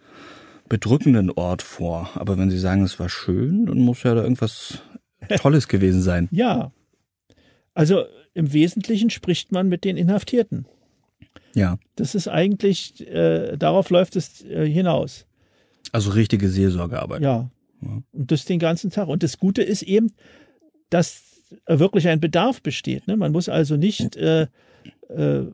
bedrückenden 0.68 1.30
Ort 1.30 1.62
vor. 1.62 2.10
Aber 2.14 2.36
wenn 2.36 2.50
Sie 2.50 2.58
sagen, 2.58 2.82
es 2.82 3.00
war 3.00 3.08
schön, 3.08 3.64
dann 3.66 3.78
muss 3.78 4.02
ja 4.02 4.14
da 4.14 4.22
irgendwas 4.22 4.82
Tolles 5.38 5.68
gewesen 5.68 6.02
sein. 6.02 6.28
Ja, 6.30 6.72
also 7.76 8.04
im 8.34 8.52
Wesentlichen 8.52 9.10
spricht 9.10 9.52
man 9.52 9.68
mit 9.68 9.84
den 9.84 9.96
Inhaftierten. 9.96 10.66
Ja. 11.54 11.78
Das 11.94 12.14
ist 12.14 12.26
eigentlich, 12.26 13.06
äh, 13.06 13.56
darauf 13.56 13.90
läuft 13.90 14.16
es 14.16 14.44
äh, 14.44 14.68
hinaus. 14.68 15.26
Also 15.92 16.10
richtige 16.10 16.48
Seelsorgearbeit. 16.48 17.22
Ja. 17.22 17.50
ja. 17.82 18.02
Und 18.12 18.30
das 18.32 18.44
den 18.46 18.58
ganzen 18.58 18.90
Tag. 18.90 19.08
Und 19.08 19.22
das 19.22 19.38
Gute 19.38 19.62
ist 19.62 19.82
eben, 19.82 20.12
dass 20.90 21.22
wirklich 21.66 22.08
ein 22.08 22.20
Bedarf 22.20 22.62
besteht. 22.62 23.06
Ne? 23.06 23.16
Man 23.16 23.32
muss 23.32 23.48
also 23.48 23.76
nicht 23.76 24.16
äh, 24.16 24.46
äh, 25.08 25.44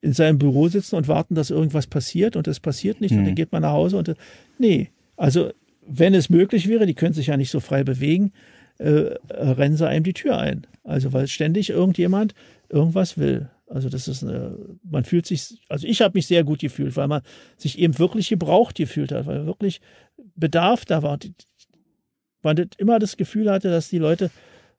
in 0.00 0.12
seinem 0.12 0.38
Büro 0.38 0.68
sitzen 0.68 0.96
und 0.96 1.08
warten, 1.08 1.34
dass 1.34 1.50
irgendwas 1.50 1.86
passiert 1.86 2.36
und 2.36 2.48
es 2.48 2.60
passiert 2.60 3.00
nicht 3.00 3.12
Mhm. 3.12 3.18
und 3.18 3.24
dann 3.26 3.34
geht 3.36 3.52
man 3.52 3.62
nach 3.62 3.72
Hause 3.72 3.96
und 3.96 4.08
äh, 4.08 4.14
nee, 4.58 4.90
also 5.16 5.52
wenn 5.86 6.14
es 6.14 6.28
möglich 6.28 6.68
wäre, 6.68 6.86
die 6.86 6.94
können 6.94 7.14
sich 7.14 7.28
ja 7.28 7.36
nicht 7.36 7.50
so 7.50 7.60
frei 7.60 7.84
bewegen, 7.84 8.32
äh, 8.82 9.16
rennen 9.30 9.76
sie 9.76 9.86
einem 9.86 10.04
die 10.04 10.12
Tür 10.12 10.38
ein. 10.38 10.66
Also 10.84 11.12
weil 11.12 11.28
ständig 11.28 11.70
irgendjemand 11.70 12.34
irgendwas 12.68 13.16
will. 13.16 13.48
Also 13.68 13.88
das 13.88 14.08
ist 14.08 14.22
eine, 14.22 14.58
man 14.82 15.04
fühlt 15.04 15.26
sich, 15.26 15.60
also 15.68 15.86
ich 15.86 16.02
habe 16.02 16.18
mich 16.18 16.26
sehr 16.26 16.44
gut 16.44 16.60
gefühlt, 16.60 16.96
weil 16.96 17.08
man 17.08 17.22
sich 17.56 17.78
eben 17.78 17.98
wirklich 17.98 18.28
gebraucht 18.28 18.74
gefühlt 18.74 19.12
hat, 19.12 19.26
weil 19.26 19.46
wirklich 19.46 19.80
Bedarf 20.34 20.84
da 20.84 21.02
war. 21.02 21.18
Man 22.42 22.56
immer 22.76 22.98
das 22.98 23.16
Gefühl 23.16 23.50
hatte, 23.50 23.70
dass 23.70 23.88
die 23.88 23.98
Leute 23.98 24.30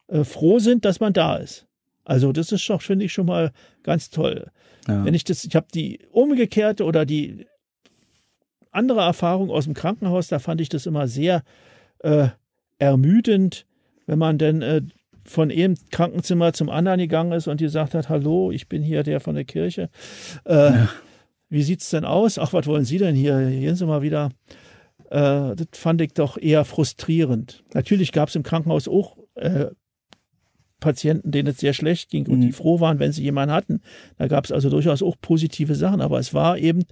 äh, 0.07 0.23
froh 0.23 0.59
sind, 0.59 0.85
dass 0.85 0.99
man 0.99 1.13
da 1.13 1.37
ist. 1.37 1.65
Also 2.03 2.33
das 2.33 2.51
ist 2.51 2.69
doch, 2.69 2.81
finde 2.81 3.05
ich, 3.05 3.13
schon 3.13 3.25
mal 3.25 3.51
ganz 3.83 4.09
toll. 4.09 4.51
Ja. 4.87 5.05
Wenn 5.05 5.13
ich 5.13 5.23
das, 5.23 5.45
ich 5.45 5.55
habe 5.55 5.67
die 5.73 5.99
umgekehrte 6.11 6.83
oder 6.83 7.05
die 7.05 7.47
andere 8.71 9.01
Erfahrung 9.01 9.49
aus 9.49 9.63
dem 9.63 9.73
Krankenhaus, 9.73 10.27
da 10.27 10.39
fand 10.39 10.59
ich 10.59 10.69
das 10.69 10.85
immer 10.85 11.07
sehr 11.07 11.43
äh, 11.99 12.27
ermüdend, 12.79 13.65
wenn 14.05 14.19
man 14.19 14.37
denn 14.37 14.61
äh, 14.61 14.81
von 15.25 15.51
einem 15.51 15.75
Krankenzimmer 15.91 16.53
zum 16.53 16.69
anderen 16.69 16.99
gegangen 16.99 17.31
ist 17.31 17.47
und 17.47 17.59
gesagt 17.61 17.93
hat, 17.93 18.09
hallo, 18.09 18.51
ich 18.51 18.67
bin 18.67 18.83
hier 18.83 19.03
der 19.03 19.19
von 19.19 19.35
der 19.35 19.45
Kirche. 19.45 19.89
Äh, 20.45 20.73
Wie 21.49 21.63
sieht's 21.63 21.89
denn 21.91 22.03
aus? 22.03 22.37
Ach, 22.39 22.51
was 22.51 22.65
wollen 22.65 22.83
Sie 22.83 22.97
denn 22.97 23.15
hier? 23.15 23.39
Gehen 23.49 23.75
Sie 23.75 23.85
mal 23.85 24.01
wieder. 24.01 24.31
Äh, 25.11 25.55
das 25.55 25.67
fand 25.73 26.01
ich 26.01 26.13
doch 26.13 26.37
eher 26.37 26.65
frustrierend. 26.65 27.63
Natürlich 27.73 28.11
gab 28.11 28.29
es 28.29 28.35
im 28.35 28.43
Krankenhaus 28.43 28.87
auch 28.87 29.17
äh, 29.35 29.67
Patienten, 30.79 31.31
denen 31.31 31.47
es 31.49 31.59
sehr 31.59 31.73
schlecht 31.73 32.09
ging 32.09 32.27
und 32.27 32.39
Mhm. 32.39 32.41
die 32.41 32.51
froh 32.51 32.81
waren, 32.81 32.99
wenn 32.99 33.13
sie 33.13 33.23
jemanden 33.23 33.53
hatten. 33.55 33.81
Da 34.17 34.27
gab 34.27 34.43
es 34.43 34.51
also 34.51 34.69
durchaus 34.69 35.01
auch 35.01 35.15
positive 35.21 35.75
Sachen, 35.75 36.01
aber 36.01 36.19
es 36.19 36.33
war 36.33 36.57
eben 36.57 36.83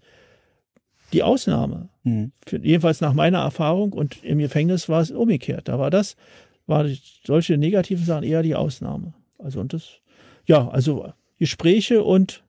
die 1.11 1.23
Ausnahme. 1.23 1.89
Mhm. 2.03 2.31
Für, 2.47 2.57
jedenfalls 2.63 3.01
nach 3.01 3.13
meiner 3.13 3.39
Erfahrung 3.39 3.91
und 3.91 4.23
im 4.23 4.37
Gefängnis 4.37 4.87
war 4.87 5.01
es 5.01 5.11
umgekehrt. 5.11 5.67
Da 5.67 5.77
war 5.77 5.89
das, 5.89 6.15
war 6.71 6.87
solche 7.23 7.57
negativen 7.57 8.03
Sachen 8.03 8.23
eher 8.23 8.41
die 8.41 8.55
Ausnahme. 8.55 9.13
Also 9.37 9.59
und 9.59 9.73
das, 9.73 9.99
ja, 10.47 10.67
also 10.69 11.13
Gespräche 11.37 12.03
und 12.03 12.43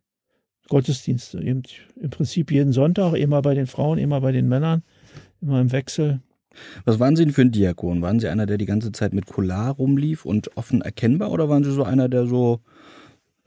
Gottesdienste. 0.68 1.43
Eben 1.43 1.62
im 2.01 2.09
Prinzip 2.09 2.51
jeden 2.51 2.73
Sonntag, 2.73 3.14
immer 3.14 3.43
bei 3.43 3.55
den 3.55 3.66
Frauen, 3.66 3.99
immer 3.99 4.23
bei 4.23 4.33
den 4.33 4.49
Männern, 4.49 4.83
immer 5.43 5.61
im 5.61 5.73
Wechsel. 5.73 6.20
Was 6.85 6.99
waren 6.99 7.16
Sie 7.16 7.25
denn 7.25 7.35
für 7.35 7.43
ein 7.43 7.51
Diakon? 7.51 8.01
Waren 8.01 8.20
Sie 8.20 8.29
einer, 8.29 8.47
der 8.47 8.59
die 8.59 8.66
ganze 8.66 8.93
Zeit 8.93 9.12
mit 9.12 9.27
Collar 9.27 9.73
rumlief 9.73 10.25
und 10.25 10.57
offen 10.57 10.81
erkennbar 10.81 11.31
oder 11.31 11.49
waren 11.49 11.64
Sie 11.64 11.73
so 11.73 11.83
einer, 11.83 12.09
der 12.09 12.27
so, 12.27 12.61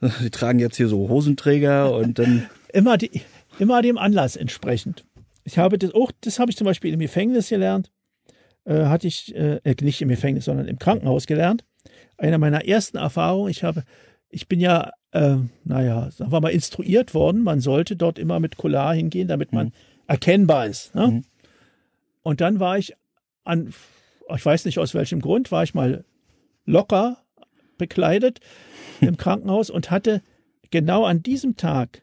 Sie 0.20 0.30
tragen 0.30 0.58
jetzt 0.58 0.76
hier 0.76 0.88
so 0.88 1.08
Hosenträger 1.08 1.96
und 1.96 2.18
dann, 2.18 2.46
Immer, 2.72 2.98
die, 2.98 3.22
immer 3.58 3.80
dem 3.80 3.96
Anlass 3.96 4.36
entsprechend. 4.36 5.06
Ich 5.44 5.56
habe 5.56 5.78
das 5.78 5.94
auch, 5.94 6.12
das 6.20 6.38
habe 6.38 6.50
ich 6.50 6.56
zum 6.56 6.66
Beispiel 6.66 6.92
im 6.92 7.00
Gefängnis 7.00 7.48
gelernt. 7.48 7.90
Äh, 8.66 8.86
hatte 8.86 9.06
ich, 9.06 9.34
äh, 9.34 9.60
äh, 9.62 9.76
nicht 9.80 10.02
im 10.02 10.08
Gefängnis, 10.08 10.46
sondern 10.46 10.66
im 10.66 10.78
Krankenhaus 10.78 11.26
gelernt. 11.26 11.64
Eine 12.18 12.38
meiner 12.38 12.66
ersten 12.66 12.96
Erfahrungen, 12.96 13.50
ich 13.50 13.62
habe, 13.62 13.84
ich 14.28 14.48
bin 14.48 14.58
ja, 14.58 14.90
äh, 15.12 15.36
naja, 15.64 16.10
sagen 16.10 16.32
wir 16.32 16.40
mal, 16.40 16.48
instruiert 16.48 17.14
worden, 17.14 17.44
man 17.44 17.60
sollte 17.60 17.94
dort 17.94 18.18
immer 18.18 18.40
mit 18.40 18.56
Collar 18.56 18.94
hingehen, 18.94 19.28
damit 19.28 19.52
man 19.52 19.66
Mhm. 19.66 19.72
erkennbar 20.08 20.66
ist. 20.66 20.94
Ne? 20.96 21.06
Mhm. 21.06 21.24
Und 22.22 22.40
dann 22.40 22.58
war 22.58 22.76
ich 22.76 22.94
an, 23.44 23.72
ich 24.34 24.44
weiß 24.44 24.64
nicht 24.64 24.80
aus 24.80 24.94
welchem 24.94 25.20
Grund, 25.20 25.52
war 25.52 25.62
ich 25.62 25.74
mal 25.74 26.04
locker 26.64 27.18
bekleidet 27.78 28.40
im 29.00 29.16
Krankenhaus 29.16 29.70
und 29.70 29.92
hatte 29.92 30.22
genau 30.70 31.04
an 31.04 31.22
diesem 31.22 31.56
Tag 31.56 32.02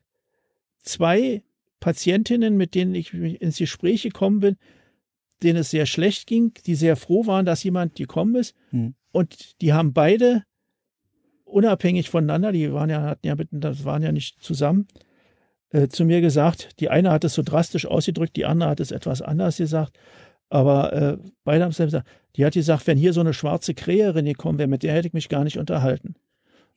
zwei 0.81 1.43
Patientinnen, 1.81 2.55
mit 2.55 2.73
denen 2.73 2.95
ich 2.95 3.13
ins 3.13 3.57
Gespräch 3.57 4.03
gekommen 4.03 4.39
bin, 4.39 4.57
denen 5.43 5.59
es 5.59 5.69
sehr 5.69 5.85
schlecht 5.85 6.27
ging, 6.27 6.53
die 6.65 6.75
sehr 6.75 6.95
froh 6.95 7.25
waren, 7.25 7.45
dass 7.45 7.63
jemand 7.63 7.95
gekommen 7.95 8.35
ist. 8.35 8.55
Hm. 8.69 8.95
Und 9.11 9.61
die 9.61 9.73
haben 9.73 9.93
beide 9.93 10.43
unabhängig 11.45 12.09
voneinander, 12.09 12.51
die 12.51 12.73
waren 12.73 12.89
ja, 12.89 13.01
hatten 13.03 13.27
ja 13.27 13.35
mitten, 13.35 13.61
das 13.61 13.85
waren 13.85 14.01
ja 14.01 14.11
nicht 14.11 14.41
zusammen, 14.41 14.87
äh, 15.69 15.87
zu 15.87 16.05
mir 16.05 16.21
gesagt, 16.21 16.79
die 16.79 16.89
eine 16.89 17.11
hat 17.11 17.23
es 17.23 17.33
so 17.35 17.43
drastisch 17.43 17.85
ausgedrückt, 17.85 18.35
die 18.35 18.45
andere 18.45 18.69
hat 18.69 18.79
es 18.79 18.91
etwas 18.91 19.21
anders 19.21 19.57
gesagt. 19.57 19.97
Aber 20.49 20.93
äh, 20.93 21.17
beide 21.43 21.63
haben 21.63 21.71
es 21.71 21.77
gesagt, 21.77 22.07
die 22.35 22.45
hat 22.45 22.53
gesagt, 22.53 22.87
wenn 22.87 22.97
hier 22.97 23.13
so 23.13 23.21
eine 23.21 23.33
schwarze 23.33 23.73
Kräherin 23.73 24.25
gekommen 24.25 24.57
wäre, 24.59 24.67
mit 24.67 24.83
der 24.83 24.93
hätte 24.93 25.07
ich 25.07 25.13
mich 25.13 25.29
gar 25.29 25.43
nicht 25.43 25.57
unterhalten. 25.57 26.15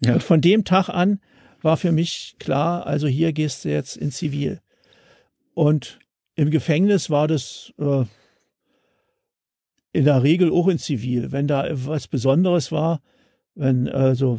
Ja. 0.04 0.14
Und 0.14 0.22
von 0.22 0.40
dem 0.40 0.64
Tag 0.64 0.88
an 0.88 1.20
war 1.62 1.76
für 1.76 1.92
mich 1.92 2.36
klar, 2.38 2.86
also 2.86 3.06
hier 3.06 3.32
gehst 3.32 3.64
du 3.64 3.70
jetzt 3.70 3.96
in 3.96 4.10
Zivil. 4.10 4.60
Und 5.54 5.98
im 6.34 6.50
Gefängnis 6.50 7.08
war 7.08 7.28
das 7.28 7.72
äh, 7.78 8.04
in 9.96 10.04
der 10.04 10.22
Regel 10.22 10.50
auch 10.52 10.68
in 10.68 10.78
Zivil. 10.78 11.32
Wenn 11.32 11.46
da 11.46 11.66
was 11.72 12.06
Besonderes 12.08 12.70
war, 12.72 13.00
wenn 13.54 13.88
also 13.88 14.38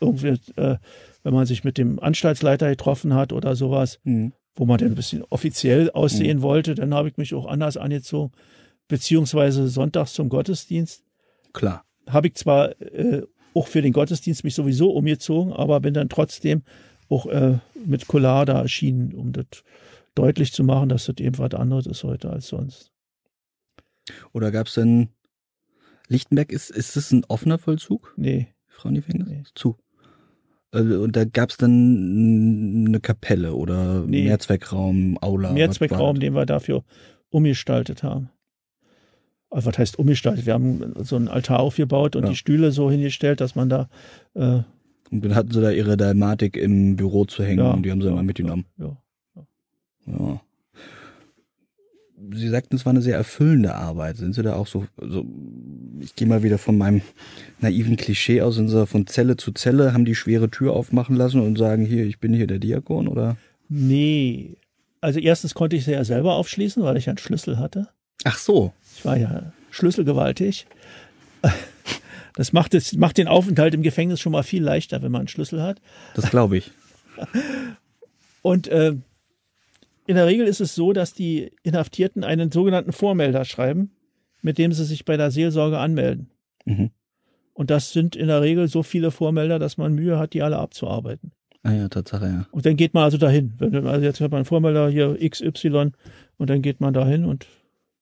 irgendwie, 0.00 0.38
äh, 0.56 0.76
wenn 1.22 1.34
man 1.34 1.46
sich 1.46 1.64
mit 1.64 1.78
dem 1.78 1.98
Anstaltsleiter 2.00 2.68
getroffen 2.70 3.14
hat 3.14 3.32
oder 3.32 3.56
sowas, 3.56 3.98
Mhm. 4.04 4.32
wo 4.54 4.64
man 4.66 4.78
dann 4.78 4.88
ein 4.92 4.94
bisschen 4.94 5.24
offiziell 5.30 5.90
aussehen 5.90 6.42
wollte, 6.42 6.74
dann 6.74 6.94
habe 6.94 7.08
ich 7.08 7.16
mich 7.16 7.34
auch 7.34 7.46
anders 7.46 7.76
angezogen, 7.76 8.32
beziehungsweise 8.88 9.68
sonntags 9.68 10.12
zum 10.12 10.28
Gottesdienst 10.28 11.04
klar. 11.52 11.84
habe 12.08 12.28
ich 12.28 12.34
zwar 12.34 12.80
äh, 12.80 13.22
auch 13.54 13.66
für 13.66 13.82
den 13.82 13.92
Gottesdienst 13.92 14.44
mich 14.44 14.54
sowieso 14.54 14.90
umgezogen, 14.92 15.52
aber 15.52 15.80
bin 15.80 15.94
dann 15.94 16.08
trotzdem 16.08 16.62
auch 17.08 17.26
äh, 17.26 17.58
mit 17.84 18.06
Collar 18.06 18.46
da 18.46 18.60
erschienen, 18.62 19.14
um 19.14 19.32
das 19.32 19.46
deutlich 20.14 20.52
zu 20.52 20.64
machen, 20.64 20.88
dass 20.88 21.06
das 21.06 21.16
eben 21.18 21.38
was 21.38 21.54
anderes 21.54 21.86
ist 21.86 22.04
heute 22.04 22.30
als 22.30 22.48
sonst. 22.48 22.91
Oder 24.32 24.50
gab 24.50 24.66
es 24.66 24.74
denn, 24.74 25.08
Lichtenberg, 26.08 26.52
ist, 26.52 26.70
ist 26.70 26.96
das 26.96 27.10
ein 27.12 27.24
offener 27.28 27.58
Vollzug? 27.58 28.12
Nee, 28.16 28.48
Frauengefängnis? 28.68 29.28
Nee. 29.28 29.42
Zu. 29.54 29.76
Also, 30.70 31.02
Und 31.02 31.16
da 31.16 31.24
gab 31.24 31.50
es 31.50 31.56
dann 31.58 32.86
eine 32.88 33.00
Kapelle 33.00 33.54
oder 33.54 34.04
Nee. 34.06 34.24
Mehrzweckraum, 34.24 35.18
Aula. 35.20 35.52
Mehrzweckraum, 35.52 36.18
den 36.18 36.34
wir 36.34 36.46
dafür 36.46 36.84
umgestaltet 37.30 38.02
haben. 38.02 38.30
Also 39.50 39.68
was 39.68 39.76
heißt 39.78 39.98
umgestaltet? 39.98 40.46
Wir 40.46 40.54
haben 40.54 40.94
so 41.04 41.16
einen 41.16 41.28
Altar 41.28 41.60
aufgebaut 41.60 42.16
und 42.16 42.24
Ja. 42.24 42.30
die 42.30 42.36
Stühle 42.36 42.72
so 42.72 42.90
hingestellt, 42.90 43.40
dass 43.42 43.54
man 43.54 43.68
da 43.68 43.90
äh, 44.34 44.62
Und 45.10 45.22
dann 45.24 45.34
hatten 45.34 45.50
sie 45.52 45.60
da 45.60 45.70
ihre 45.70 45.98
Dalmatik 45.98 46.56
im 46.56 46.96
Büro 46.96 47.26
zu 47.26 47.44
hängen 47.44 47.58
Ja, 47.58 47.72
und 47.72 47.82
die 47.84 47.90
haben 47.90 48.00
sie 48.00 48.06
ja, 48.06 48.12
immer 48.14 48.22
mitgenommen. 48.22 48.64
ja, 48.78 48.96
Ja. 50.06 50.40
Sie 52.30 52.48
sagten, 52.48 52.76
es 52.76 52.84
war 52.86 52.90
eine 52.90 53.02
sehr 53.02 53.16
erfüllende 53.16 53.74
Arbeit. 53.74 54.16
Sind 54.16 54.34
Sie 54.34 54.42
da 54.42 54.54
auch 54.54 54.66
so, 54.66 54.86
so 55.00 55.26
ich 56.00 56.14
gehe 56.14 56.28
mal 56.28 56.42
wieder 56.42 56.58
von 56.58 56.78
meinem 56.78 57.02
naiven 57.60 57.96
Klischee 57.96 58.42
aus, 58.42 58.56
sind 58.56 58.68
Sie 58.68 58.86
von 58.86 59.06
Zelle 59.06 59.36
zu 59.36 59.52
Zelle, 59.52 59.92
haben 59.92 60.04
die 60.04 60.14
schwere 60.14 60.50
Tür 60.50 60.72
aufmachen 60.72 61.16
lassen 61.16 61.40
und 61.40 61.58
sagen, 61.58 61.84
hier, 61.84 62.04
ich 62.04 62.18
bin 62.18 62.32
hier 62.32 62.46
der 62.46 62.58
Diakon, 62.58 63.08
oder? 63.08 63.36
Nee. 63.68 64.56
Also 65.00 65.18
erstens 65.18 65.54
konnte 65.54 65.76
ich 65.76 65.84
sie 65.84 65.92
ja 65.92 66.04
selber 66.04 66.34
aufschließen, 66.34 66.82
weil 66.82 66.96
ich 66.96 67.08
einen 67.08 67.18
Schlüssel 67.18 67.58
hatte. 67.58 67.88
Ach 68.24 68.38
so. 68.38 68.72
Ich 68.96 69.04
war 69.04 69.16
ja 69.16 69.52
schlüsselgewaltig. 69.70 70.66
Das 72.34 72.54
macht, 72.54 72.72
es, 72.72 72.94
macht 72.94 73.18
den 73.18 73.28
Aufenthalt 73.28 73.74
im 73.74 73.82
Gefängnis 73.82 74.18
schon 74.18 74.32
mal 74.32 74.42
viel 74.42 74.62
leichter, 74.62 75.02
wenn 75.02 75.12
man 75.12 75.20
einen 75.20 75.28
Schlüssel 75.28 75.62
hat. 75.62 75.82
Das 76.14 76.30
glaube 76.30 76.56
ich. 76.56 76.70
Und 78.40 78.68
äh, 78.68 78.94
in 80.06 80.16
der 80.16 80.26
Regel 80.26 80.46
ist 80.46 80.60
es 80.60 80.74
so, 80.74 80.92
dass 80.92 81.14
die 81.14 81.52
Inhaftierten 81.62 82.24
einen 82.24 82.50
sogenannten 82.50 82.92
Vormelder 82.92 83.44
schreiben, 83.44 83.92
mit 84.42 84.58
dem 84.58 84.72
sie 84.72 84.84
sich 84.84 85.04
bei 85.04 85.16
der 85.16 85.30
Seelsorge 85.30 85.78
anmelden. 85.78 86.30
Mhm. 86.64 86.90
Und 87.54 87.70
das 87.70 87.92
sind 87.92 88.16
in 88.16 88.28
der 88.28 88.40
Regel 88.42 88.66
so 88.68 88.82
viele 88.82 89.10
Vormelder, 89.10 89.58
dass 89.58 89.76
man 89.76 89.94
Mühe 89.94 90.18
hat, 90.18 90.32
die 90.32 90.42
alle 90.42 90.58
abzuarbeiten. 90.58 91.32
Ah 91.62 91.72
ja, 91.72 91.88
Tatsache, 91.88 92.26
ja. 92.26 92.46
Und 92.50 92.66
dann 92.66 92.76
geht 92.76 92.94
man 92.94 93.04
also 93.04 93.18
dahin. 93.18 93.52
Also 93.60 94.04
jetzt 94.04 94.20
hat 94.20 94.30
man 94.32 94.38
einen 94.38 94.44
Vormelder 94.46 94.88
hier 94.88 95.16
XY 95.30 95.92
und 96.38 96.50
dann 96.50 96.62
geht 96.62 96.80
man 96.80 96.92
dahin 96.92 97.24
und 97.24 97.46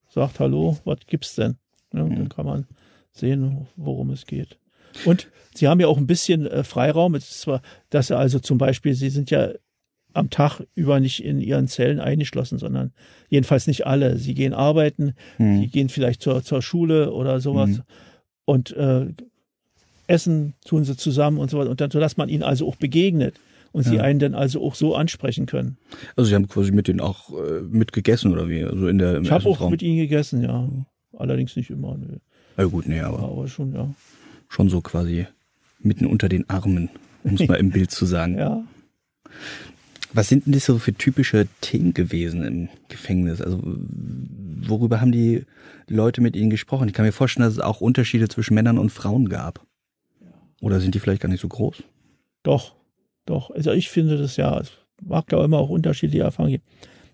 sagt, 0.09 0.40
hallo, 0.40 0.78
was 0.84 0.98
gibt's 1.07 1.34
denn? 1.34 1.57
Ja, 1.92 2.03
und 2.03 2.12
Mhm. 2.12 2.16
dann 2.16 2.28
kann 2.30 2.46
man 2.46 2.66
sehen, 3.12 3.66
worum 3.76 4.11
es 4.11 4.24
geht. 4.24 4.59
Und 5.05 5.28
sie 5.55 5.68
haben 5.68 5.80
ja 5.80 5.88
auch 5.88 5.98
ein 5.98 6.07
bisschen 6.07 6.46
äh, 6.46 6.64
Freiraum. 6.64 7.14
Es 7.16 7.30
ist 7.30 7.40
zwar, 7.42 7.61
dass 7.90 8.07
sie 8.07 8.16
also 8.16 8.38
zum 8.38 8.57
Beispiel, 8.57 8.94
sie 8.94 9.11
sind 9.11 9.30
ja 9.30 9.51
am 10.12 10.30
Tag 10.30 10.61
über 10.74 10.98
nicht 11.00 11.24
in 11.24 11.40
ihren 11.40 11.68
Zellen 11.68 12.00
eingeschlossen, 12.00 12.58
sondern 12.58 12.92
jedenfalls 13.28 13.66
nicht 13.66 13.86
alle. 13.86 14.16
Sie 14.18 14.34
gehen 14.34 14.52
arbeiten, 14.54 15.14
die 15.38 15.44
Hm. 15.64 15.70
gehen 15.70 15.88
vielleicht 15.88 16.22
zur, 16.22 16.42
zur 16.42 16.62
Schule 16.62 17.12
oder 17.12 17.40
sowas 17.40 17.70
Mhm. 17.70 17.82
und 18.44 18.70
äh, 18.76 19.06
essen 20.06 20.54
tun 20.64 20.84
sie 20.84 20.96
zusammen 20.96 21.38
und 21.38 21.50
so 21.50 21.58
weiter. 21.58 21.70
Und 21.70 21.80
dann, 21.80 21.90
sodass 21.90 22.16
man 22.16 22.28
ihnen 22.28 22.42
also 22.42 22.66
auch 22.68 22.76
begegnet 22.76 23.34
und 23.72 23.84
sie 23.84 23.96
Ja. 23.96 24.02
einen 24.02 24.18
dann 24.18 24.34
also 24.34 24.61
auch 24.62 24.74
so 24.74 24.96
ansprechen 24.96 25.46
können. 25.46 25.76
Also 26.16 26.28
Sie 26.28 26.34
haben 26.34 26.48
quasi 26.48 26.72
mit 26.72 26.88
denen 26.88 27.00
auch 27.00 27.30
äh, 27.30 27.61
mitgegessen 27.62 28.32
oder 28.32 28.48
wie? 28.48 28.64
Also 28.64 28.88
in 28.88 28.98
der 28.98 29.16
im 29.16 29.22
Ich 29.24 29.30
habe 29.30 29.48
auch 29.48 29.70
mit 29.70 29.82
ihnen 29.82 29.98
gegessen, 29.98 30.42
ja. 30.42 30.68
Allerdings 31.16 31.54
nicht 31.56 31.70
immer, 31.70 31.96
nö. 31.96 32.16
Ja 32.56 32.64
gut, 32.64 32.86
nee, 32.88 33.00
aber 33.00 33.20
aber 33.20 33.46
schon, 33.48 33.72
ja. 33.74 33.94
schon 34.48 34.68
so 34.68 34.80
quasi 34.80 35.26
mitten 35.78 36.06
unter 36.06 36.28
den 36.28 36.48
Armen, 36.50 36.88
um 37.22 37.34
es 37.34 37.40
mal 37.48 37.54
im 37.56 37.70
Bild 37.70 37.90
zu 37.92 38.04
sagen. 38.06 38.36
Ja, 38.38 38.64
Was 40.12 40.28
sind 40.28 40.46
denn 40.46 40.52
das 40.52 40.64
so 40.64 40.78
für 40.78 40.92
typische 40.92 41.46
Themen 41.61 41.94
gewesen 41.94 42.42
im 42.42 42.68
Gefängnis? 42.88 43.40
Also 43.40 43.61
worüber 43.62 45.00
haben 45.00 45.12
die 45.12 45.44
Leute 45.88 46.20
mit 46.20 46.36
ihnen 46.36 46.50
gesprochen? 46.50 46.88
Ich 46.88 46.94
kann 46.94 47.04
mir 47.04 47.12
vorstellen, 47.12 47.46
dass 47.46 47.54
es 47.54 47.61
auch 47.61 47.80
Unterschiede 47.80 48.28
zwischen 48.28 48.54
Männern 48.54 48.78
und 48.78 48.90
Frauen 48.90 49.28
gab. 49.28 49.64
Oder 50.61 50.80
sind 50.80 50.94
die 50.94 50.98
vielleicht 50.98 51.22
gar 51.22 51.28
nicht 51.28 51.40
so 51.40 51.48
groß? 51.48 51.82
Doch, 52.42 52.74
doch. 53.26 53.50
Also 53.50 53.72
ich 53.72 53.88
finde 53.88 54.18
das 54.18 54.36
ja, 54.36 54.58
es 54.58 54.72
mag 55.02 55.28
da 55.28 55.44
immer 55.44 55.58
auch 55.58 55.70
unterschiedliche 55.70 56.24
Erfahrungen 56.24 56.52
geben. 56.52 56.64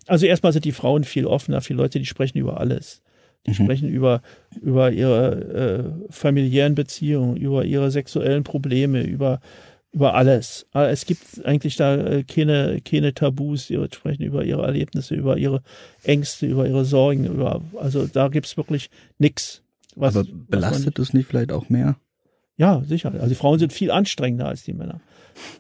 Also 0.07 0.27
erstmal 0.27 0.53
sind 0.53 0.65
die 0.65 0.73
Frauen 0.73 1.05
viel 1.05 1.27
offener, 1.27 1.61
viele 1.61 1.79
Leute, 1.79 1.99
die 1.99 2.07
sprechen 2.07 2.39
über 2.39 2.61
alles. 2.61 3.03
Die 3.47 3.51
mhm. 3.51 3.55
sprechen 3.55 3.89
über, 3.89 4.23
über 4.61 4.91
ihre 4.91 6.05
äh, 6.09 6.13
familiären 6.13 6.75
Beziehungen, 6.75 7.37
über 7.37 7.65
ihre 7.65 7.91
sexuellen 7.91 8.45
Probleme, 8.45 9.03
über 9.03 9.41
über 9.97 10.15
alles. 10.15 10.67
Ah, 10.73 10.85
es 10.85 11.07
gibt 11.07 11.43
eigentlich 11.47 11.77
da 11.77 11.97
äh, 11.97 12.23
keine, 12.23 12.83
keine 12.83 13.15
Tabus, 13.15 13.69
die 13.69 13.83
sprechen 13.91 14.25
über 14.25 14.45
ihre 14.45 14.63
Erlebnisse, 14.63 15.15
über 15.15 15.39
ihre 15.39 15.63
Ängste, 16.03 16.45
über 16.47 16.69
ihre 16.69 16.85
Sorgen, 16.85 17.25
über, 17.25 17.63
also 17.81 18.07
da 18.07 18.29
gibt 18.29 18.45
es 18.45 18.59
wirklich 18.59 18.91
nichts. 19.17 19.63
Aber 19.99 20.23
belastet 20.51 20.99
es 20.99 21.15
nicht 21.15 21.27
vielleicht 21.27 21.51
auch 21.51 21.71
mehr? 21.71 21.97
Ja, 22.59 22.83
sicher. 22.87 23.11
Also 23.15 23.29
die 23.29 23.35
Frauen 23.35 23.59
sind 23.59 23.73
viel 23.73 23.91
anstrengender 23.91 24.47
als 24.47 24.65
die 24.65 24.75
Männer. 24.75 25.01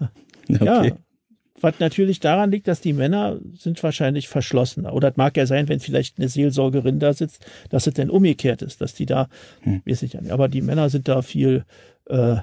okay. 0.50 0.64
Ja. 0.64 0.96
Was 1.62 1.80
natürlich 1.80 2.20
daran 2.20 2.50
liegt, 2.50 2.68
dass 2.68 2.82
die 2.82 2.92
Männer 2.92 3.40
sind 3.54 3.82
wahrscheinlich 3.82 4.28
verschlossener. 4.28 4.92
Oder 4.92 5.08
es 5.08 5.16
mag 5.16 5.34
ja 5.38 5.46
sein, 5.46 5.70
wenn 5.70 5.80
vielleicht 5.80 6.18
eine 6.18 6.28
Seelsorgerin 6.28 6.98
da 6.98 7.14
sitzt, 7.14 7.46
dass 7.70 7.86
es 7.86 7.94
dann 7.94 8.10
umgekehrt 8.10 8.60
ist, 8.60 8.82
dass 8.82 8.92
die 8.92 9.06
da, 9.06 9.30
hm. 9.62 9.80
weiß 9.86 10.02
ich 10.02 10.12
nicht, 10.12 10.30
aber 10.30 10.48
die 10.48 10.60
Männer 10.60 10.90
sind 10.90 11.08
da 11.08 11.22
viel 11.22 11.64
äh, 12.04 12.36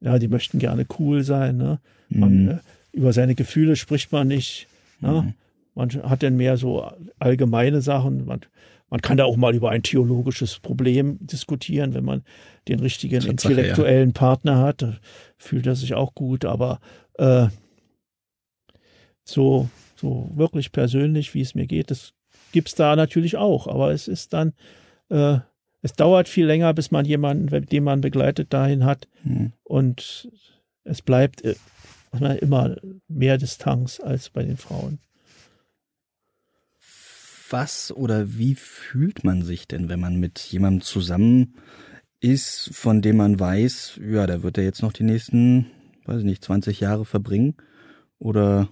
ja, 0.00 0.18
die 0.18 0.28
möchten 0.28 0.58
gerne 0.58 0.86
cool 0.98 1.22
sein. 1.22 1.56
Ne? 1.56 1.80
Man, 2.08 2.42
mhm. 2.42 2.48
äh, 2.50 2.58
über 2.92 3.12
seine 3.12 3.34
Gefühle 3.34 3.76
spricht 3.76 4.12
man 4.12 4.28
nicht. 4.28 4.66
Ne? 5.00 5.22
Mhm. 5.22 5.34
Man 5.74 5.90
hat 6.08 6.22
dann 6.22 6.36
mehr 6.36 6.56
so 6.56 6.90
allgemeine 7.18 7.82
Sachen. 7.82 8.24
Man, 8.24 8.40
man 8.88 9.00
kann 9.00 9.16
da 9.16 9.24
auch 9.24 9.36
mal 9.36 9.54
über 9.54 9.70
ein 9.70 9.82
theologisches 9.82 10.58
Problem 10.58 11.18
diskutieren, 11.20 11.94
wenn 11.94 12.04
man 12.04 12.22
den 12.68 12.80
richtigen 12.80 13.20
Tatsache, 13.20 13.52
intellektuellen 13.52 14.10
ja. 14.10 14.14
Partner 14.14 14.58
hat. 14.58 15.00
Fühlt 15.36 15.66
er 15.66 15.76
sich 15.76 15.94
auch 15.94 16.14
gut, 16.14 16.44
aber 16.44 16.80
äh, 17.14 17.48
so, 19.24 19.68
so 19.96 20.30
wirklich 20.34 20.72
persönlich, 20.72 21.34
wie 21.34 21.40
es 21.40 21.54
mir 21.54 21.66
geht, 21.66 21.90
das 21.90 22.12
gibt 22.52 22.68
es 22.68 22.74
da 22.74 22.96
natürlich 22.96 23.36
auch. 23.36 23.66
Aber 23.66 23.92
es 23.92 24.08
ist 24.08 24.32
dann 24.32 24.52
äh, 25.10 25.38
es 25.86 25.92
dauert 25.92 26.28
viel 26.28 26.46
länger, 26.46 26.74
bis 26.74 26.90
man 26.90 27.04
jemanden, 27.04 27.64
den 27.64 27.84
man 27.84 28.00
begleitet, 28.00 28.52
dahin 28.52 28.84
hat. 28.84 29.06
Mhm. 29.22 29.52
Und 29.62 30.28
es 30.82 31.00
bleibt 31.00 31.44
äh, 31.44 31.54
immer 32.40 32.74
mehr 33.06 33.38
Distanz 33.38 34.00
als 34.00 34.30
bei 34.30 34.42
den 34.42 34.56
Frauen. 34.56 34.98
Was 37.50 37.92
oder 37.92 38.36
wie 38.36 38.56
fühlt 38.56 39.22
man 39.22 39.42
sich 39.42 39.68
denn, 39.68 39.88
wenn 39.88 40.00
man 40.00 40.16
mit 40.16 40.40
jemandem 40.40 40.80
zusammen 40.80 41.54
ist, 42.18 42.70
von 42.72 43.00
dem 43.00 43.18
man 43.18 43.38
weiß, 43.38 44.00
ja, 44.10 44.26
da 44.26 44.42
wird 44.42 44.58
er 44.58 44.64
jetzt 44.64 44.82
noch 44.82 44.92
die 44.92 45.04
nächsten, 45.04 45.66
weiß 46.04 46.18
ich 46.18 46.24
nicht, 46.24 46.44
20 46.44 46.80
Jahre 46.80 47.04
verbringen? 47.04 47.54
Oder 48.18 48.68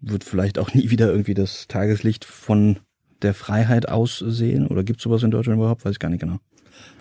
wird 0.00 0.24
vielleicht 0.24 0.58
auch 0.58 0.72
nie 0.72 0.88
wieder 0.88 1.10
irgendwie 1.10 1.34
das 1.34 1.68
Tageslicht 1.68 2.24
von 2.24 2.78
der 3.22 3.34
Freiheit 3.34 3.88
aussehen? 3.88 4.66
Oder 4.66 4.84
gibt 4.84 5.00
es 5.00 5.04
sowas 5.04 5.22
in 5.22 5.30
Deutschland 5.30 5.58
überhaupt? 5.58 5.84
Weiß 5.84 5.92
ich 5.92 5.98
gar 5.98 6.08
nicht 6.08 6.20
genau. 6.20 6.38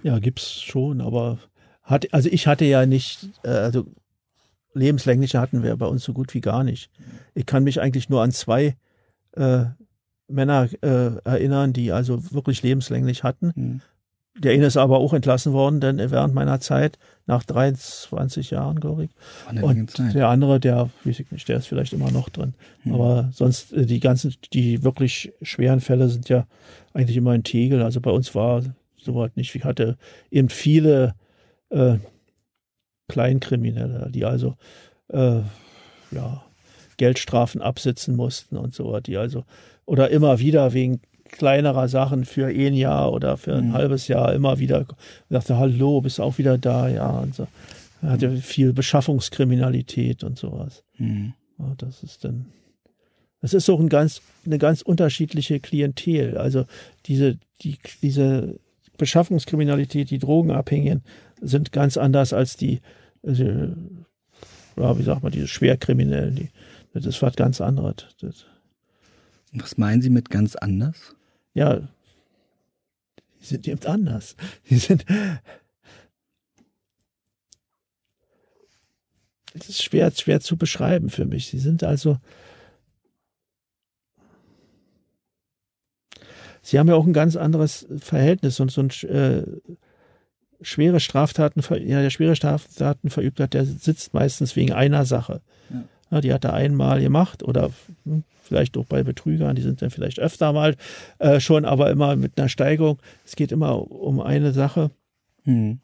Ja, 0.04 0.20
gibt's 0.20 0.62
schon, 0.62 1.02
aber 1.02 1.40
hat, 1.84 2.14
also 2.14 2.30
ich 2.30 2.48
hatte 2.48 2.66
ja 2.66 2.86
nicht, 2.86 3.30
äh, 3.44 3.50
also 3.50 3.86
lebenslängliche 4.74 5.40
hatten 5.40 5.64
wir 5.64 5.76
bei 5.76 5.86
uns 5.86 6.04
so 6.04 6.14
gut 6.14 6.34
wie 6.34 6.42
gar 6.42 6.64
nicht. 6.64 6.90
Ich 7.34 7.46
kann 7.46 7.64
mich 7.64 7.82
eigentlich 7.82 8.10
nur 8.10 8.22
an 8.22 8.32
zwei 8.32 8.78
äh, 9.34 9.66
Männer 10.28 10.70
äh, 10.82 11.16
erinnern, 11.24 11.74
die 11.74 11.92
also 11.92 12.32
wirklich 12.32 12.62
lebenslänglich 12.62 13.24
hatten. 13.24 13.52
Mhm. 13.56 13.82
Der 14.38 14.54
eine 14.54 14.68
ist 14.68 14.78
aber 14.78 15.00
auch 15.00 15.14
entlassen 15.14 15.54
worden, 15.54 15.82
denn 15.82 15.98
während 15.98 16.34
meiner 16.34 16.60
Zeit, 16.60 16.98
nach 17.26 17.44
23 17.44 18.52
Jahren, 18.52 18.80
glaube 18.80 19.06
ich. 19.06 19.10
Und 19.62 19.98
der 20.16 20.30
andere, 20.30 20.60
der, 20.60 20.90
weiß 21.04 21.20
ich 21.20 21.32
nicht, 21.32 21.48
der 21.48 21.58
ist 21.58 21.68
vielleicht 21.68 21.94
immer 21.94 22.10
noch 22.12 22.30
drin. 22.30 22.54
Hm. 22.84 22.94
Aber 22.96 23.30
sonst, 23.34 23.72
äh, 23.74 23.86
die 23.86 24.00
ganzen, 24.00 24.36
die 24.54 24.84
wirklich 24.84 25.32
schweren 25.42 25.80
Fälle 25.80 26.10
sind 26.10 26.30
ja 26.30 26.48
eigentlich 26.94 27.18
immer 27.18 27.36
in 27.36 27.44
Tegel. 27.44 27.84
Also 27.84 28.02
bei 28.02 28.12
uns 28.12 28.34
war 28.34 28.64
soweit 28.98 29.38
nicht. 29.38 29.54
Ich 29.54 29.64
hatte 29.64 29.98
eben 30.32 30.50
viele 30.50 31.16
äh, 31.70 31.98
Kleinkriminelle, 33.08 34.10
die 34.12 34.26
also 34.26 34.56
äh, 35.10 35.42
ja, 36.12 36.44
Geldstrafen 36.98 37.62
absitzen 37.62 38.16
mussten 38.16 38.58
und 38.58 38.74
so, 38.74 39.00
die 39.00 39.18
also 39.18 39.44
oder 39.86 40.10
immer 40.10 40.40
wieder 40.40 40.74
wegen 40.74 41.02
kleinerer 41.30 41.88
Sachen 41.88 42.26
für 42.26 42.48
ein 42.48 42.74
Jahr 42.74 43.12
oder 43.12 43.38
für 43.38 43.56
ein 43.56 43.70
mhm. 43.70 43.74
halbes 43.74 44.08
Jahr 44.08 44.34
immer 44.34 44.60
wieder 44.60 44.86
dachte, 45.30 45.58
hallo, 45.58 46.02
bist 46.02 46.18
du 46.18 46.24
auch 46.24 46.38
wieder 46.38 46.58
da, 46.58 46.90
ja, 46.90 47.10
und 47.10 47.36
so. 47.36 47.48
Er 48.02 48.12
hatte 48.12 48.38
viel 48.38 48.74
Beschaffungskriminalität 48.74 50.24
und 50.24 50.38
sowas. 50.38 50.84
Mhm. 50.98 51.34
Ja, 51.58 51.74
das 51.78 52.04
ist 52.04 52.24
dann, 52.24 52.46
das 53.42 53.54
ist 53.54 53.70
auch 53.70 53.80
ein 53.80 53.90
ganz, 53.90 54.22
eine 54.46 54.58
ganz 54.58 54.82
unterschiedliche 54.82 55.60
Klientel. 55.60 56.38
Also 56.38 56.66
diese, 57.06 57.38
die, 57.62 57.78
diese 58.02 58.60
Beschaffungskriminalität, 58.98 60.10
die 60.12 60.20
Drogenabhängigen 60.20 61.04
sind 61.42 61.72
ganz 61.72 61.98
anders 61.98 62.34
als 62.34 62.58
die, 62.58 62.82
also, 63.24 63.44
ja, 63.44 64.98
wie 64.98 65.04
sagt 65.04 65.24
man, 65.24 65.32
diese 65.32 65.48
Schwerkriminellen, 65.48 66.36
die, 66.36 66.50
das 66.94 67.06
ist 67.06 67.22
was 67.22 67.36
ganz 67.36 67.62
anderes. 67.62 68.08
Das, 68.22 68.46
was 69.54 69.78
meinen 69.78 70.02
Sie 70.02 70.10
mit 70.10 70.30
ganz 70.30 70.56
anders? 70.56 71.16
Ja, 71.60 71.82
die 73.42 73.46
sind 73.46 73.68
eben 73.68 73.86
anders. 73.86 74.38
Die 74.70 74.78
sind. 74.78 75.06
Es 79.54 79.68
ist 79.68 79.84
schwer, 79.84 80.10
schwer 80.12 80.40
zu 80.40 80.56
beschreiben 80.56 81.10
für 81.10 81.26
mich. 81.26 81.48
Sie 81.48 81.60
sind 81.60 81.84
also. 81.84 82.18
Sie 86.62 86.80
haben 86.80 86.88
ja 86.88 86.96
auch 86.96 87.06
ein 87.06 87.14
ganz 87.14 87.36
anderes 87.36 87.88
Verhältnis 87.98 88.60
und 88.62 88.72
so 88.72 88.82
ein 88.82 88.90
äh, 89.10 89.44
schwere 90.62 91.02
Straftaten, 91.02 91.62
ja, 91.86 92.02
der 92.02 92.10
schwere 92.10 92.38
Straftaten 92.38 93.10
verübt 93.10 93.40
hat, 93.42 93.54
der 93.54 93.66
sitzt 93.66 94.14
meistens 94.14 94.56
wegen 94.56 94.72
einer 94.72 95.04
Sache. 95.06 95.42
Ja. 95.70 95.84
Ja, 96.12 96.22
die 96.22 96.34
hat 96.34 96.44
er 96.44 96.54
einmal 96.54 97.02
gemacht 97.02 97.44
oder 97.44 97.72
hm, 98.06 98.24
vielleicht 98.42 98.78
auch 98.78 98.86
bei 98.86 99.04
Betrügern, 99.04 99.56
die 99.56 99.62
sind 99.62 99.82
dann 99.82 99.92
vielleicht 99.92 100.20
öfter 100.20 100.52
mal 100.54 100.76
äh, 101.20 101.40
schon, 101.40 101.66
aber 101.66 101.92
immer 101.92 102.16
mit 102.16 102.38
einer 102.38 102.50
Steigerung. 102.50 103.00
Es 103.26 103.36
geht 103.36 103.52
immer 103.52 103.92
um 103.92 104.20
eine 104.20 104.52
Sache. 104.54 104.92
Mhm. 105.46 105.80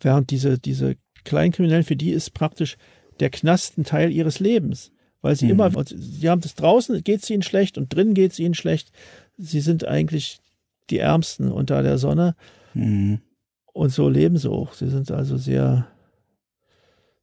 Während 0.00 0.30
diese, 0.30 0.58
diese 0.58 0.96
Kleinkriminellen, 1.24 1.84
für 1.84 1.96
die 1.96 2.10
ist 2.10 2.34
praktisch 2.34 2.76
der 3.20 3.30
Knast 3.30 3.78
ein 3.78 3.84
Teil 3.84 4.12
ihres 4.12 4.38
Lebens. 4.40 4.92
Weil 5.22 5.34
sie 5.34 5.46
mhm. 5.46 5.52
immer, 5.52 5.84
sie 5.84 6.28
haben 6.28 6.40
das 6.40 6.54
draußen, 6.54 7.02
geht 7.02 7.22
es 7.22 7.30
ihnen 7.30 7.42
schlecht 7.42 7.78
und 7.78 7.92
drinnen 7.92 8.14
geht 8.14 8.32
es 8.32 8.38
ihnen 8.38 8.54
schlecht. 8.54 8.92
Sie 9.36 9.60
sind 9.60 9.84
eigentlich 9.84 10.38
die 10.90 10.98
Ärmsten 10.98 11.50
unter 11.50 11.82
der 11.82 11.98
Sonne. 11.98 12.36
Mhm. 12.74 13.20
Und 13.72 13.90
so 13.90 14.08
leben 14.08 14.36
sie 14.36 14.50
auch. 14.50 14.72
Sie 14.74 14.88
sind 14.88 15.10
also 15.10 15.36
sehr, 15.36 15.88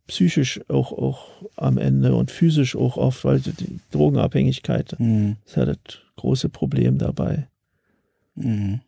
psychisch 0.08 0.60
auch, 0.70 0.92
auch 0.92 1.28
am 1.56 1.78
Ende 1.78 2.16
und 2.16 2.32
physisch 2.32 2.76
auch 2.76 2.98
oft, 2.98 3.24
weil 3.24 3.40
die 3.40 3.80
Drogenabhängigkeit 3.92 5.00
mhm. 5.00 5.38
ist 5.46 5.56
ja 5.56 5.66
das 5.66 5.78
große 6.18 6.50
Problem 6.50 6.98
dabei. 6.98 7.48
Mhm. 8.36 8.82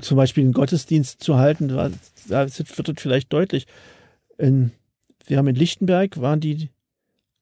Zum 0.00 0.16
Beispiel 0.16 0.44
einen 0.44 0.52
Gottesdienst 0.52 1.22
zu 1.22 1.36
halten, 1.36 1.68
da 1.68 1.90
wird 2.28 2.88
das 2.88 2.94
vielleicht 2.98 3.32
deutlich. 3.32 3.66
In, 4.38 4.70
wir 5.26 5.38
haben 5.38 5.48
in 5.48 5.56
Lichtenberg 5.56 6.20
waren 6.20 6.40
die, 6.40 6.68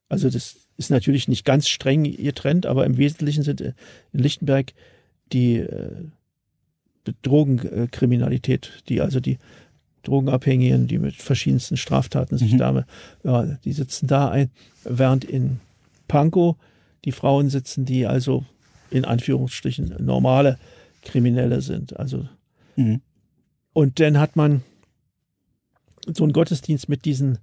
also 0.08 0.30
das 0.30 0.56
ist 0.78 0.90
natürlich 0.90 1.28
nicht 1.28 1.44
ganz 1.44 1.68
streng 1.68 2.04
getrennt, 2.04 2.64
aber 2.64 2.86
im 2.86 2.96
Wesentlichen 2.96 3.42
sind 3.42 3.60
in 3.60 3.74
Lichtenberg 4.12 4.72
die 5.32 5.56
äh, 5.56 6.04
Drogenkriminalität, 7.22 8.82
die 8.88 9.00
also 9.00 9.20
die 9.20 9.38
Drogenabhängigen, 10.08 10.88
die 10.88 10.98
mit 10.98 11.14
verschiedensten 11.16 11.76
Straftaten 11.76 12.38
sich 12.38 12.54
mhm. 12.54 12.58
da, 12.58 12.86
ja, 13.24 13.44
die 13.64 13.72
sitzen 13.72 14.06
da 14.06 14.28
ein, 14.28 14.50
während 14.84 15.24
in 15.24 15.60
Pankow 16.08 16.56
die 17.04 17.12
Frauen 17.12 17.50
sitzen, 17.50 17.84
die 17.84 18.06
also 18.06 18.44
in 18.90 19.04
Anführungsstrichen 19.04 19.94
normale 20.00 20.58
Kriminelle 21.02 21.60
sind. 21.60 21.96
Also 21.96 22.26
mhm. 22.76 23.00
und 23.72 24.00
dann 24.00 24.18
hat 24.18 24.36
man 24.36 24.62
so 26.12 26.24
einen 26.24 26.32
Gottesdienst 26.32 26.88
mit 26.88 27.04
diesen 27.04 27.38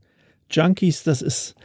Junkies, 0.50 1.04
das 1.04 1.22
ist 1.22 1.56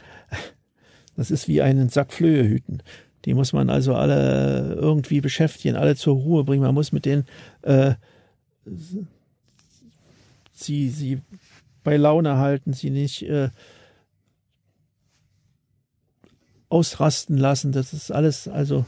das 1.17 1.31
ist 1.31 1.47
wie 1.47 1.61
einen 1.61 1.89
Sack 1.89 2.13
Flöhe 2.13 2.47
hüten. 2.47 2.81
Die 3.25 3.33
muss 3.33 3.53
man 3.53 3.69
also 3.69 3.95
alle 3.95 4.75
irgendwie 4.79 5.21
beschäftigen, 5.21 5.75
alle 5.75 5.95
zur 5.95 6.15
Ruhe 6.15 6.43
bringen. 6.43 6.63
Man 6.63 6.73
muss 6.73 6.91
mit 6.91 7.05
denen 7.05 7.25
äh, 7.61 7.93
sie, 10.63 10.89
sie 10.89 11.21
bei 11.83 11.97
Laune 11.97 12.37
halten, 12.37 12.73
sie 12.73 12.89
nicht 12.89 13.23
äh, 13.23 13.49
ausrasten 16.69 17.37
lassen. 17.37 17.71
Das 17.71 17.93
ist 17.93 18.11
alles, 18.11 18.47
also 18.47 18.85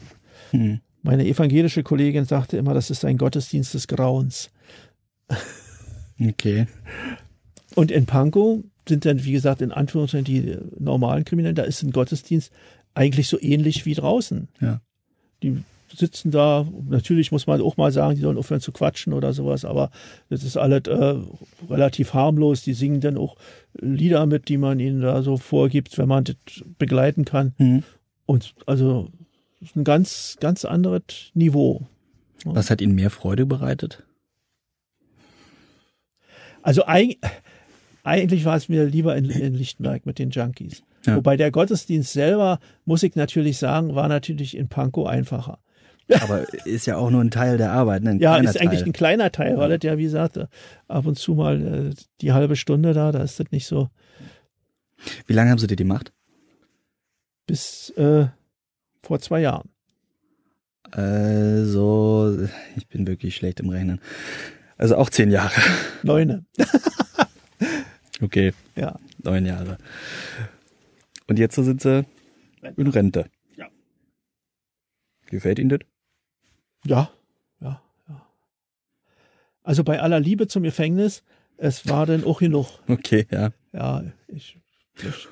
hm. 0.52 0.80
meine 1.02 1.26
evangelische 1.26 1.84
Kollegin 1.84 2.26
sagte 2.26 2.58
immer, 2.58 2.74
das 2.74 2.90
ist 2.90 3.06
ein 3.06 3.18
Gottesdienst 3.18 3.74
des 3.74 3.88
Grauens. 3.88 4.50
Okay. 6.20 6.68
Und 7.76 7.92
in 7.92 8.06
Pankow 8.06 8.64
sind 8.88 9.06
dann, 9.06 9.24
wie 9.24 9.32
gesagt, 9.32 9.62
in 9.62 9.72
Anführungszeichen 9.72 10.26
die 10.26 10.58
normalen 10.78 11.26
Kriminellen, 11.26 11.56
da 11.56 11.64
ist 11.64 11.82
ein 11.84 11.92
Gottesdienst 11.92 12.52
eigentlich 12.94 13.28
so 13.28 13.40
ähnlich 13.42 13.86
wie 13.86 13.96
draußen. 13.96 14.48
Ja. 14.62 14.82
Die 15.42 15.64
sitzen 15.96 16.32
da, 16.32 16.68
natürlich 16.88 17.32
muss 17.32 17.48
man 17.48 17.62
auch 17.62 17.78
mal 17.78 17.92
sagen, 17.92 18.16
die 18.16 18.22
sollen 18.22 18.38
aufhören 18.38 18.62
zu 18.62 18.72
quatschen 18.72 19.14
oder 19.14 19.34
sowas, 19.34 19.66
aber 19.66 19.92
das 20.30 20.44
ist 20.44 20.58
alles 20.58 20.88
äh, 20.88 21.16
relativ 21.70 22.14
harmlos. 22.14 22.64
Die 22.64 22.74
singen 22.74 23.02
dann 23.02 23.18
auch 23.18 23.36
Lieder 23.80 24.26
mit, 24.26 24.50
die 24.50 24.58
man 24.58 24.80
ihnen 24.80 25.02
da 25.02 25.22
so 25.24 25.38
vorgibt, 25.38 25.98
wenn 25.98 26.08
man 26.08 26.24
das 26.24 26.36
begleiten 26.78 27.26
kann. 27.26 27.54
Mhm. 27.58 27.84
Und 28.26 28.56
also 28.66 29.10
ein 29.76 29.84
ganz, 29.84 30.38
ganz 30.40 30.66
anderes 30.66 31.32
Niveau. 31.34 31.88
Was 32.46 32.70
hat 32.70 32.82
Ihnen 32.82 32.96
mehr 32.96 33.10
Freude 33.10 33.46
bereitet? 33.46 34.04
Also 36.62 36.86
eig 36.86 37.18
eigentlich 38.04 38.44
war 38.44 38.58
es 38.58 38.68
mir 38.68 38.86
lieber 38.86 39.16
in, 39.16 39.30
in 39.30 39.54
Lichtenberg 39.54 40.06
mit 40.06 40.20
den 40.20 40.30
Junkies. 40.30 40.84
Ja. 41.06 41.16
Wobei 41.16 41.38
der 41.38 41.52
Gottesdienst 41.52 42.14
selber, 42.14 42.60
muss 42.86 43.04
ich 43.04 43.16
natürlich 43.16 43.58
sagen, 43.58 43.96
war 43.96 44.08
natürlich 44.08 44.58
in 44.58 44.68
Pankow 44.68 45.08
einfacher. 45.08 45.60
Aber 46.22 46.46
ist 46.66 46.86
ja 46.86 46.98
auch 46.98 47.10
nur 47.10 47.22
ein 47.22 47.32
Teil 47.32 47.58
der 47.58 47.72
Arbeit. 47.72 48.04
Ne? 48.04 48.18
Ja, 48.20 48.38
ist 48.38 48.60
eigentlich 48.60 48.82
Teil. 48.82 48.90
ein 48.90 48.94
kleiner 48.94 49.32
Teil, 49.32 49.58
weil 49.58 49.70
das 49.70 49.80
ja, 49.84 49.98
wie 49.98 50.04
gesagt, 50.04 50.38
ab 50.88 51.06
und 51.06 51.18
zu 51.18 51.34
mal 51.34 51.90
äh, 51.92 51.94
die 52.22 52.34
halbe 52.34 52.56
Stunde 52.56 52.94
da, 52.94 53.12
da 53.12 53.24
ist 53.24 53.40
das 53.40 53.52
nicht 53.52 53.66
so 53.68 53.90
Wie 55.28 55.34
lange 55.34 55.50
haben 55.52 55.60
Sie 55.60 55.68
das 55.68 55.78
gemacht? 55.78 56.12
bis 57.46 57.90
äh, 57.98 58.28
vor 59.02 59.20
zwei 59.20 59.42
Jahren. 59.42 59.70
Also, 60.92 62.48
ich 62.78 62.88
bin 62.88 63.06
wirklich 63.08 63.36
schlecht 63.36 63.60
im 63.60 63.70
Rechnen. 63.70 64.00
Also 64.78 64.96
auch 64.96 65.10
zehn 65.10 65.32
Jahre. 65.32 65.54
Neune. 66.04 66.46
Okay, 68.22 68.54
Ja. 68.76 68.98
neun 69.22 69.46
Jahre. 69.46 69.78
Und 71.28 71.40
jetzt 71.40 71.56
sind 71.56 71.82
Sie 71.82 72.06
in 72.78 72.88
Rente. 72.88 73.26
Ja. 73.58 73.68
Gefällt 75.26 75.60
Ihnen 75.60 75.70
das? 75.70 75.80
Ja, 76.86 77.10
ja, 77.62 77.82
ja. 78.10 78.22
Also 79.64 79.84
bei 79.84 80.02
aller 80.02 80.20
Liebe 80.20 80.48
zum 80.48 80.64
Gefängnis, 80.64 81.24
es 81.58 81.88
war 81.88 82.06
dann 82.06 82.24
auch 82.24 82.40
genug. 82.40 82.68
Okay, 82.88 83.26
ja. 83.32 83.52
Ja, 83.72 84.04
ich. 84.28 84.58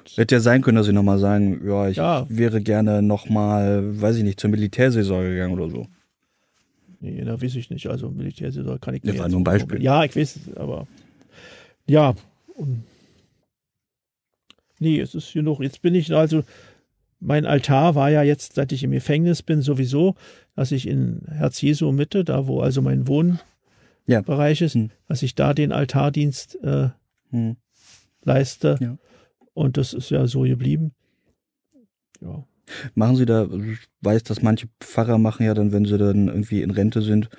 ich 0.06 0.18
Hätte 0.18 0.36
ja 0.36 0.41
sein 0.41 0.61
können, 0.61 0.78
dass 0.78 0.86
Sie 0.88 0.94
nochmal 0.94 1.19
sagen, 1.19 1.61
ja, 1.68 1.88
ich 1.90 1.98
Ja. 1.98 2.26
wäre 2.30 2.61
gerne 2.61 3.02
nochmal, 3.02 4.02
weiß 4.02 4.18
ich 4.18 4.23
nicht, 4.23 4.40
zur 4.40 4.49
Militärsaison 4.49 5.23
gegangen 5.23 5.53
oder 5.53 5.69
so. 5.69 5.88
Nee, 6.99 7.23
da 7.23 7.41
weiß 7.41 7.56
ich 7.56 7.69
nicht. 7.69 7.88
Also 7.88 8.10
Militärsaison 8.11 8.80
kann 8.80 8.94
ich 8.94 9.02
Das 9.02 9.14
mir 9.14 9.19
war 9.19 9.30
nur 9.30 9.40
ein 9.41 9.44
Beispiel. 9.44 9.82
Ja, 9.82 10.03
ich 10.03 10.15
weiß, 10.15 10.36
es, 10.36 10.56
aber 10.56 10.88
ja. 11.88 12.14
Und 12.56 12.84
nee, 14.80 14.99
es 14.99 15.15
ist 15.15 15.34
genug. 15.34 15.61
Jetzt 15.61 15.82
bin 15.82 15.95
ich 15.95 16.14
also, 16.14 16.44
mein 17.22 17.45
Altar 17.45 17.95
war 17.95 18.10
ja 18.10 18.23
jetzt, 18.23 18.56
seit 18.56 18.72
ich 18.72 18.84
im 18.84 18.91
Gefängnis 18.91 19.43
bin, 19.43 19.61
sowieso, 19.61 20.15
dass 20.56 20.72
ich 20.72 20.88
in 20.88 21.22
Herz 21.30 21.61
Jesu 21.61 21.91
Mitte, 21.91 22.23
da 22.26 22.48
wo 22.48 22.60
also 22.61 22.81
mein 22.81 23.06
Ja. 24.07 24.27
Wohnbereich 24.27 24.61
ist, 24.61 24.73
Hm. 24.76 24.89
dass 25.07 25.22
ich 25.22 25.35
da 25.35 25.53
den 25.53 25.72
Altardienst 25.72 26.57
äh, 26.64 26.89
Hm. 27.30 27.56
leiste. 28.23 28.77
Ja. 28.81 28.98
Und 29.53 29.77
das 29.77 29.93
ist 29.93 30.10
ja 30.10 30.26
so 30.27 30.41
geblieben. 30.41 30.91
Ja. 32.22 32.43
Machen 32.95 33.15
Sie 33.18 33.26
da, 33.26 33.45
ich 33.45 33.80
weiß, 34.02 34.23
dass 34.23 34.41
manche 34.41 34.68
Pfarrer 34.80 35.18
machen 35.18 35.45
ja 35.45 35.53
dann, 35.53 35.72
wenn 35.72 35.85
sie 35.85 35.98
dann 35.98 36.27
irgendwie 36.27 36.61
in 36.61 36.72
Rente 36.72 37.02
sind, 37.02 37.30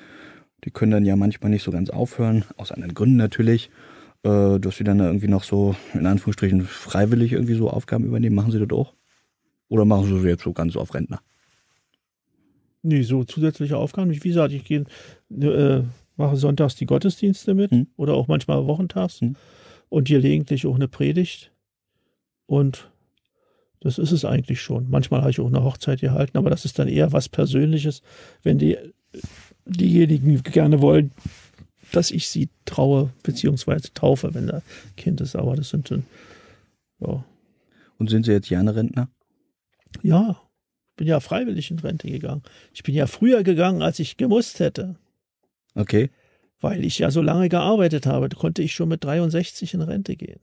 die 0.64 0.70
können 0.70 0.92
dann 0.92 1.04
ja 1.06 1.16
manchmal 1.16 1.50
nicht 1.50 1.62
so 1.64 1.70
ganz 1.70 1.90
aufhören, 1.90 2.44
aus 2.56 2.70
anderen 2.70 2.94
Gründen 2.94 3.16
natürlich, 3.16 3.70
äh, 4.24 4.58
dass 4.60 4.76
sie 4.76 4.84
dann 4.84 4.98
da 4.98 5.06
irgendwie 5.06 5.28
noch 5.28 5.42
so, 5.42 5.74
in 5.94 6.06
Anführungsstrichen, 6.06 6.62
freiwillig 6.62 7.32
irgendwie 7.32 7.54
so 7.54 7.70
Aufgaben 7.70 8.04
übernehmen. 8.04 8.36
Machen 8.36 8.52
Sie 8.52 8.58
das 8.60 8.70
auch? 8.70 8.94
Oder 9.72 9.86
machen 9.86 10.04
Sie 10.04 10.14
das 10.14 10.24
jetzt 10.24 10.42
so 10.42 10.52
ganz 10.52 10.76
auf 10.76 10.92
Rentner? 10.92 11.22
Nee, 12.82 13.00
so 13.04 13.24
zusätzliche 13.24 13.78
Aufgaben. 13.78 14.10
Wie 14.10 14.18
gesagt, 14.18 14.52
ich 14.52 14.64
gehe, 14.64 14.84
äh, 15.30 15.82
mache 16.16 16.36
sonntags 16.36 16.74
die 16.74 16.84
Gottesdienste 16.84 17.54
mit 17.54 17.70
Hm. 17.70 17.86
oder 17.96 18.12
auch 18.12 18.28
manchmal 18.28 18.66
wochentags 18.66 19.22
Hm. 19.22 19.34
und 19.88 20.08
gelegentlich 20.08 20.66
auch 20.66 20.74
eine 20.74 20.88
Predigt. 20.88 21.52
Und 22.44 22.90
das 23.80 23.96
ist 23.96 24.12
es 24.12 24.26
eigentlich 24.26 24.60
schon. 24.60 24.90
Manchmal 24.90 25.22
habe 25.22 25.30
ich 25.30 25.40
auch 25.40 25.46
eine 25.46 25.64
Hochzeit 25.64 26.02
gehalten, 26.02 26.36
aber 26.36 26.50
das 26.50 26.66
ist 26.66 26.78
dann 26.78 26.88
eher 26.88 27.12
was 27.12 27.30
Persönliches, 27.30 28.02
wenn 28.42 28.58
die, 28.58 28.76
diejenigen 29.64 30.42
gerne 30.42 30.82
wollen, 30.82 31.12
dass 31.92 32.10
ich 32.10 32.28
sie 32.28 32.50
traue, 32.66 33.08
beziehungsweise 33.22 33.90
taufe, 33.94 34.34
wenn 34.34 34.48
da 34.48 34.60
Kind 34.98 35.22
ist. 35.22 35.34
Aber 35.34 35.56
das 35.56 35.70
sind 35.70 35.90
dann, 35.90 36.04
ja, 37.00 37.24
Und 37.96 38.10
sind 38.10 38.26
Sie 38.26 38.32
jetzt 38.32 38.50
gerne 38.50 38.76
Rentner? 38.76 39.08
Ja, 40.02 40.40
bin 40.96 41.06
ja 41.06 41.20
freiwillig 41.20 41.70
in 41.70 41.78
Rente 41.78 42.08
gegangen. 42.10 42.42
Ich 42.72 42.82
bin 42.82 42.94
ja 42.94 43.06
früher 43.06 43.42
gegangen, 43.42 43.82
als 43.82 43.98
ich 43.98 44.16
gemusst 44.16 44.60
hätte. 44.60 44.96
Okay. 45.74 46.10
Weil 46.60 46.84
ich 46.84 46.98
ja 46.98 47.10
so 47.10 47.22
lange 47.22 47.48
gearbeitet 47.48 48.06
habe, 48.06 48.28
konnte 48.28 48.62
ich 48.62 48.72
schon 48.72 48.88
mit 48.88 49.02
63 49.04 49.74
in 49.74 49.80
Rente 49.80 50.16
gehen. 50.16 50.40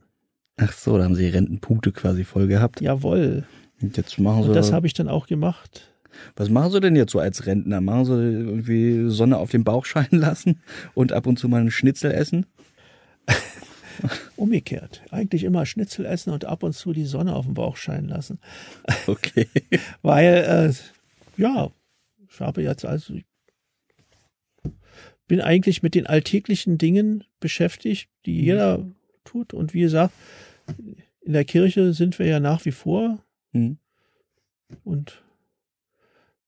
Ach 0.57 0.73
so, 0.73 0.97
da 0.97 1.05
haben 1.05 1.15
Sie 1.15 1.27
Rentenpunkte 1.27 1.91
quasi 1.91 2.23
voll 2.25 2.47
gehabt. 2.47 2.81
Jawohl. 2.81 3.45
Und 3.81 3.95
jetzt 3.95 4.19
machen 4.19 4.43
Sie, 4.43 4.49
Und 4.49 4.55
das 4.55 4.73
habe 4.73 4.87
ich 4.87 4.93
dann 4.93 5.07
auch 5.07 5.27
gemacht. 5.27 5.89
was 6.35 6.49
machen 6.49 6.71
Sie 6.71 6.81
denn 6.81 6.95
jetzt 6.97 7.13
so 7.13 7.19
als 7.19 7.45
Rentner? 7.45 7.79
Machen 7.79 8.05
Sie 8.05 8.11
irgendwie 8.13 9.09
Sonne 9.09 9.37
auf 9.37 9.51
den 9.51 9.63
Bauch 9.63 9.85
scheinen 9.85 10.19
lassen 10.19 10.59
und 10.93 11.13
ab 11.13 11.27
und 11.27 11.39
zu 11.39 11.47
mal 11.47 11.61
einen 11.61 11.71
Schnitzel 11.71 12.11
essen? 12.11 12.45
Umgekehrt. 14.35 15.01
Eigentlich 15.11 15.43
immer 15.43 15.65
Schnitzel 15.65 16.05
essen 16.05 16.31
und 16.31 16.45
ab 16.45 16.63
und 16.63 16.73
zu 16.73 16.93
die 16.93 17.05
Sonne 17.05 17.35
auf 17.35 17.45
dem 17.45 17.53
Bauch 17.53 17.77
scheinen 17.77 18.09
lassen. 18.09 18.39
Okay. 19.07 19.47
Weil, 20.01 20.71
äh, 21.37 21.41
ja, 21.41 21.71
ich 22.29 22.39
habe 22.39 22.61
jetzt 22.61 22.85
also, 22.85 23.15
bin 25.27 25.41
eigentlich 25.41 25.81
mit 25.83 25.95
den 25.95 26.07
alltäglichen 26.07 26.77
Dingen 26.77 27.23
beschäftigt, 27.39 28.09
die 28.25 28.41
jeder 28.41 28.85
tut. 29.23 29.53
Und 29.53 29.73
wie 29.73 29.81
gesagt, 29.81 30.13
in 31.21 31.33
der 31.33 31.45
Kirche 31.45 31.93
sind 31.93 32.19
wir 32.19 32.27
ja 32.27 32.39
nach 32.39 32.65
wie 32.65 32.71
vor 32.71 33.23
Hm. 33.51 33.77
und 34.83 35.23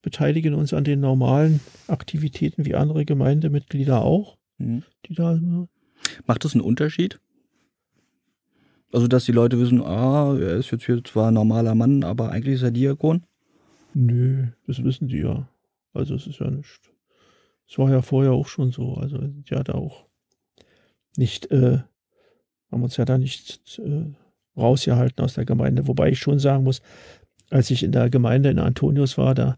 beteiligen 0.04 0.54
uns 0.54 0.72
an 0.72 0.84
den 0.84 1.00
normalen 1.00 1.62
Aktivitäten 1.88 2.66
wie 2.66 2.76
andere 2.76 3.06
Gemeindemitglieder 3.06 4.04
auch, 4.04 4.38
Hm. 4.60 4.84
die 5.08 5.16
da 5.16 5.40
Macht 6.26 6.46
das 6.46 6.54
einen 6.54 6.62
Unterschied? 6.62 7.20
Also, 8.94 9.08
dass 9.08 9.26
die 9.26 9.32
Leute 9.32 9.60
wissen, 9.60 9.82
ah, 9.82 10.36
er 10.38 10.58
ist 10.58 10.72
jetzt 10.72 10.86
hier 10.86 11.04
zwar 11.04 11.30
ein 11.30 11.36
normaler 11.36 11.76
Mann, 11.76 12.04
aber 12.04 12.32
eigentlich 12.32 12.56
ist 12.56 12.64
er 12.64 12.72
Diakon? 12.72 13.24
Nö, 13.94 14.48
das 14.68 14.84
wissen 14.84 15.08
die 15.08 15.20
ja. 15.20 15.48
Also 15.94 16.16
es 16.16 16.28
ist 16.28 16.40
ja 16.40 16.50
nicht. 16.50 16.92
Es 17.68 17.78
war 17.78 17.90
ja 17.90 18.02
vorher 18.02 18.32
auch 18.32 18.48
schon 18.48 18.72
so. 18.72 18.96
Also 18.96 19.20
ja 19.46 19.64
da 19.64 19.74
auch 19.74 20.06
nicht, 21.18 21.52
äh, 21.52 21.80
haben 22.72 22.84
uns 22.84 22.98
ja 22.98 23.06
da 23.06 23.18
nicht 23.18 23.80
äh, 23.80 24.06
rausgehalten 24.58 25.24
aus 25.24 25.34
der 25.34 25.46
Gemeinde. 25.46 25.88
Wobei 25.88 26.10
ich 26.10 26.20
schon 26.20 26.40
sagen 26.40 26.64
muss, 26.64 26.82
als 27.50 27.70
ich 27.72 27.84
in 27.84 27.92
der 27.92 28.10
Gemeinde 28.10 28.50
in 28.50 28.60
Antonius 28.60 29.18
war, 29.18 29.36
da 29.36 29.58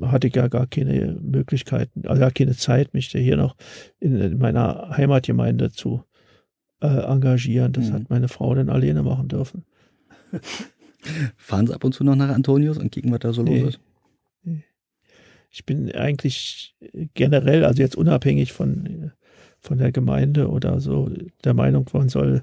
hatte 0.00 0.26
ich 0.26 0.34
ja 0.34 0.48
gar 0.48 0.66
keine 0.66 1.18
Möglichkeiten, 1.22 2.06
also 2.06 2.20
gar 2.20 2.30
keine 2.30 2.54
Zeit, 2.54 2.92
mich 2.92 3.10
da 3.10 3.18
hier 3.18 3.36
noch 3.36 3.56
in, 3.98 4.18
in 4.20 4.38
meiner 4.38 4.96
Heimatgemeinde 4.96 5.70
zu 5.70 6.04
äh, 6.80 6.86
engagieren. 6.86 7.72
Das 7.72 7.88
Mhm. 7.88 7.92
hat 7.94 8.10
meine 8.10 8.28
Frau 8.28 8.54
dann 8.54 8.68
alleine 8.68 9.02
machen 9.02 9.28
dürfen. 9.28 9.64
Fahren 11.36 11.66
sie 11.66 11.74
ab 11.74 11.84
und 11.84 11.92
zu 11.92 12.04
noch 12.04 12.16
nach 12.16 12.30
Antonius 12.34 12.78
und 12.78 12.90
kicken, 12.90 13.12
was 13.12 13.20
da 13.20 13.32
so 13.32 13.42
Nee. 13.42 13.60
los 13.62 13.74
ist? 13.74 13.80
Ich 15.50 15.64
bin 15.64 15.90
eigentlich 15.92 16.74
generell, 17.14 17.64
also 17.64 17.80
jetzt 17.82 17.96
unabhängig 17.96 18.52
von, 18.52 19.12
von 19.60 19.78
der 19.78 19.90
Gemeinde 19.92 20.50
oder 20.50 20.80
so, 20.80 21.08
der 21.44 21.54
Meinung, 21.54 21.86
man 21.94 22.08
soll 22.10 22.42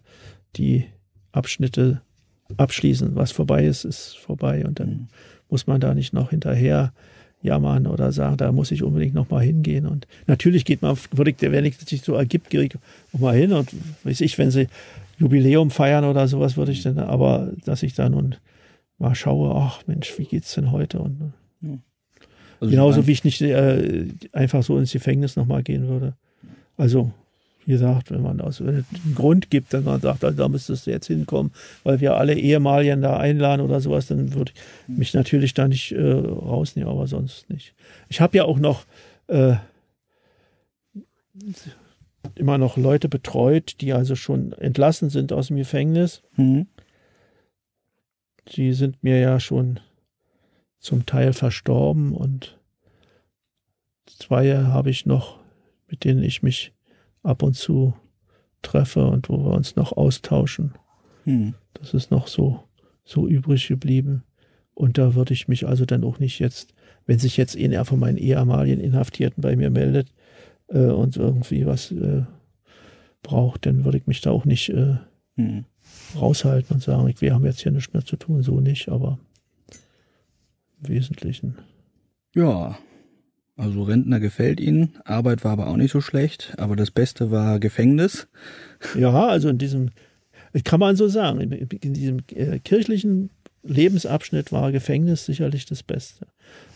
die 0.56 0.86
Abschnitte 1.32 2.02
abschließen. 2.58 3.16
Was 3.16 3.32
vorbei 3.32 3.66
ist, 3.66 3.84
ist 3.84 4.18
vorbei. 4.18 4.66
Und 4.66 4.80
dann 4.80 4.90
Mhm. 4.90 5.08
muss 5.50 5.68
man 5.68 5.80
da 5.82 5.94
nicht 5.94 6.14
noch 6.14 6.32
hinterher 6.32 6.94
jammern 7.44 7.88
oder 7.88 8.11
sagen, 8.11 8.38
da 8.38 8.52
muss 8.52 8.72
ich 8.72 8.84
unbedingt 8.84 9.14
noch 9.14 9.30
mal 9.30 9.44
hingehen. 9.44 9.86
Und 9.86 10.07
natürlich 10.28 10.65
geht 10.65 10.82
man, 10.82 10.98
würde 11.11 11.32
ich, 11.32 11.41
wenn 11.41 11.65
es 11.65 11.78
sich 11.78 12.02
so 12.02 12.14
ergibt, 12.14 12.49
gehe 12.49 12.64
ich 12.64 12.76
auch 13.14 13.20
mal 13.20 13.36
hin. 13.36 13.53
Und 13.53 13.70
weiß 14.03 14.22
ich, 14.22 14.38
wenn 14.38 14.49
sie 14.49 14.68
Jubiläum 15.20 15.70
feiern 15.70 16.06
oder 16.06 16.28
sowas, 16.28 16.57
würde 16.57 16.72
ich 16.72 16.84
dann, 16.84 16.98
aber 16.99 17.52
dass 17.65 17.84
ich 17.84 17.94
da 17.94 18.10
nun 18.10 18.36
mal 18.98 19.15
schaue, 19.15 19.53
ach 19.56 19.82
Mensch, 19.86 20.18
wie 20.18 20.26
geht's 20.26 20.53
denn 20.56 20.72
heute? 20.72 20.99
Und 20.99 21.34
Also 22.60 22.72
Genauso 22.72 23.07
wie 23.07 23.11
ich 23.11 23.24
nicht 23.26 23.41
äh, 23.41 24.07
einfach 24.32 24.64
so 24.64 24.78
ins 24.78 24.94
Gefängnis 24.94 25.36
nochmal 25.36 25.64
gehen 25.64 25.90
würde. 25.90 26.15
Also 26.78 27.11
wie 27.65 27.72
gesagt, 27.72 28.11
wenn 28.11 28.22
man 28.22 28.41
aus 28.41 28.61
einen 28.61 28.85
Grund 29.15 29.49
gibt, 29.49 29.73
dass 29.73 29.84
man 29.84 30.02
sagt, 30.02 30.23
also 30.23 30.38
da 30.38 30.49
müsstest 30.49 30.88
du 30.88 30.91
jetzt 30.91 31.07
hinkommen, 31.07 31.52
weil 31.84 32.02
wir 32.02 32.18
alle 32.18 32.35
Ehemaligen 32.35 33.02
da 33.02 33.18
einladen 33.18 33.61
oder 33.61 33.80
sowas, 33.80 34.07
dann 34.07 34.34
würde 34.34 34.52
ich 34.53 34.98
mich 34.98 35.14
natürlich 35.14 35.53
da 35.53 35.68
nicht 35.68 35.91
äh, 35.91 36.11
rausnehmen, 36.11 36.90
aber 36.90 37.07
sonst 37.07 37.49
nicht. 37.49 37.73
Ich 38.10 38.22
habe 38.22 38.38
ja 38.38 38.44
auch 38.45 38.60
noch 38.60 38.85
äh, 39.27 39.56
immer 42.35 42.57
noch 42.57 42.77
Leute 42.77 43.10
betreut, 43.10 43.76
die 43.81 43.94
also 43.94 44.15
schon 44.15 44.53
entlassen 44.53 45.10
sind 45.10 45.34
aus 45.34 45.48
dem 45.48 45.57
Gefängnis. 45.57 46.22
Mhm. 46.35 46.68
Die 48.56 48.73
sind 48.73 49.03
mir 49.03 49.19
ja 49.19 49.40
schon 49.40 49.80
zum 50.80 51.06
Teil 51.06 51.31
verstorben 51.31 52.14
und 52.14 52.57
zwei 54.06 54.57
habe 54.57 54.90
ich 54.90 55.06
noch, 55.06 55.40
mit 55.88 56.03
denen 56.03 56.23
ich 56.23 56.44
mich 56.44 56.73
ab 57.24 57.44
und 57.44 57.56
zu 57.56 57.94
treffe 58.62 59.06
und 59.08 59.30
wo 59.30 59.38
wir 59.44 59.52
uns 59.54 59.76
noch 59.76 59.91
austauschen. 59.94 60.74
Mhm. 61.26 61.56
Das 61.74 61.94
ist 61.94 62.12
noch 62.12 62.28
so, 62.28 62.64
so 63.04 63.28
übrig 63.28 63.68
geblieben. 63.68 64.24
Und 64.74 64.98
da 64.98 65.16
würde 65.16 65.34
ich 65.34 65.48
mich 65.48 65.68
also 65.68 65.86
dann 65.86 66.04
auch 66.04 66.20
nicht 66.20 66.40
jetzt, 66.40 66.74
wenn 67.06 67.20
sich 67.20 67.38
jetzt 67.38 67.58
einer 67.58 67.86
von 67.86 68.00
meinen 68.00 68.18
ehemaligen 68.18 68.80
Inhaftierten 68.82 69.41
bei 69.41 69.56
mir 69.56 69.70
meldet 69.70 70.12
äh, 70.68 70.86
und 70.88 71.18
irgendwie 71.18 71.66
was 71.66 71.91
äh, 71.91 72.24
braucht, 73.22 73.66
dann 73.66 73.86
würde 73.86 73.98
ich 73.98 74.08
mich 74.08 74.22
da 74.22 74.32
auch 74.32 74.45
nicht 74.45 74.70
äh, 74.70 74.98
Mhm. 75.36 75.66
raushalten 76.16 76.76
und 76.76 76.84
sagen, 76.84 77.12
wir 77.18 77.34
haben 77.34 77.45
jetzt 77.45 77.62
hier 77.62 77.72
nichts 77.72 77.91
mehr 77.94 78.06
zu 78.06 78.18
tun, 78.18 78.44
so 78.44 78.60
nicht, 78.60 78.90
aber 78.90 79.18
im 80.80 80.90
Wesentlichen. 80.90 81.58
Ja, 82.36 82.78
also 83.64 83.84
Rentner 83.84 84.19
gefällt 84.19 84.60
Ihnen, 84.60 84.95
Arbeit 85.06 85.44
war 85.44 85.52
aber 85.53 85.68
auch 85.68 85.77
nicht 85.77 85.91
so 85.91 86.02
schlecht, 86.02 86.53
aber 86.57 86.76
das 86.76 86.91
Beste 86.91 87.31
war 87.31 87.60
Gefängnis. 87.60 88.27
Ja, 88.98 89.27
also 89.27 89.49
in 89.49 89.57
diesem, 89.57 89.90
kann 90.64 90.80
man 90.80 90.95
so 90.95 91.07
sagen, 91.07 91.40
in, 91.41 91.94
diesem 91.94 92.19
äh, 92.35 92.60
kirchlichen 92.60 93.30
Lebensabschnitt 93.64 94.52
war 94.52 94.72
Gefängnis 94.72 95.26
sicherlich 95.26 95.65
das 95.65 95.84
Beste. 95.84 96.27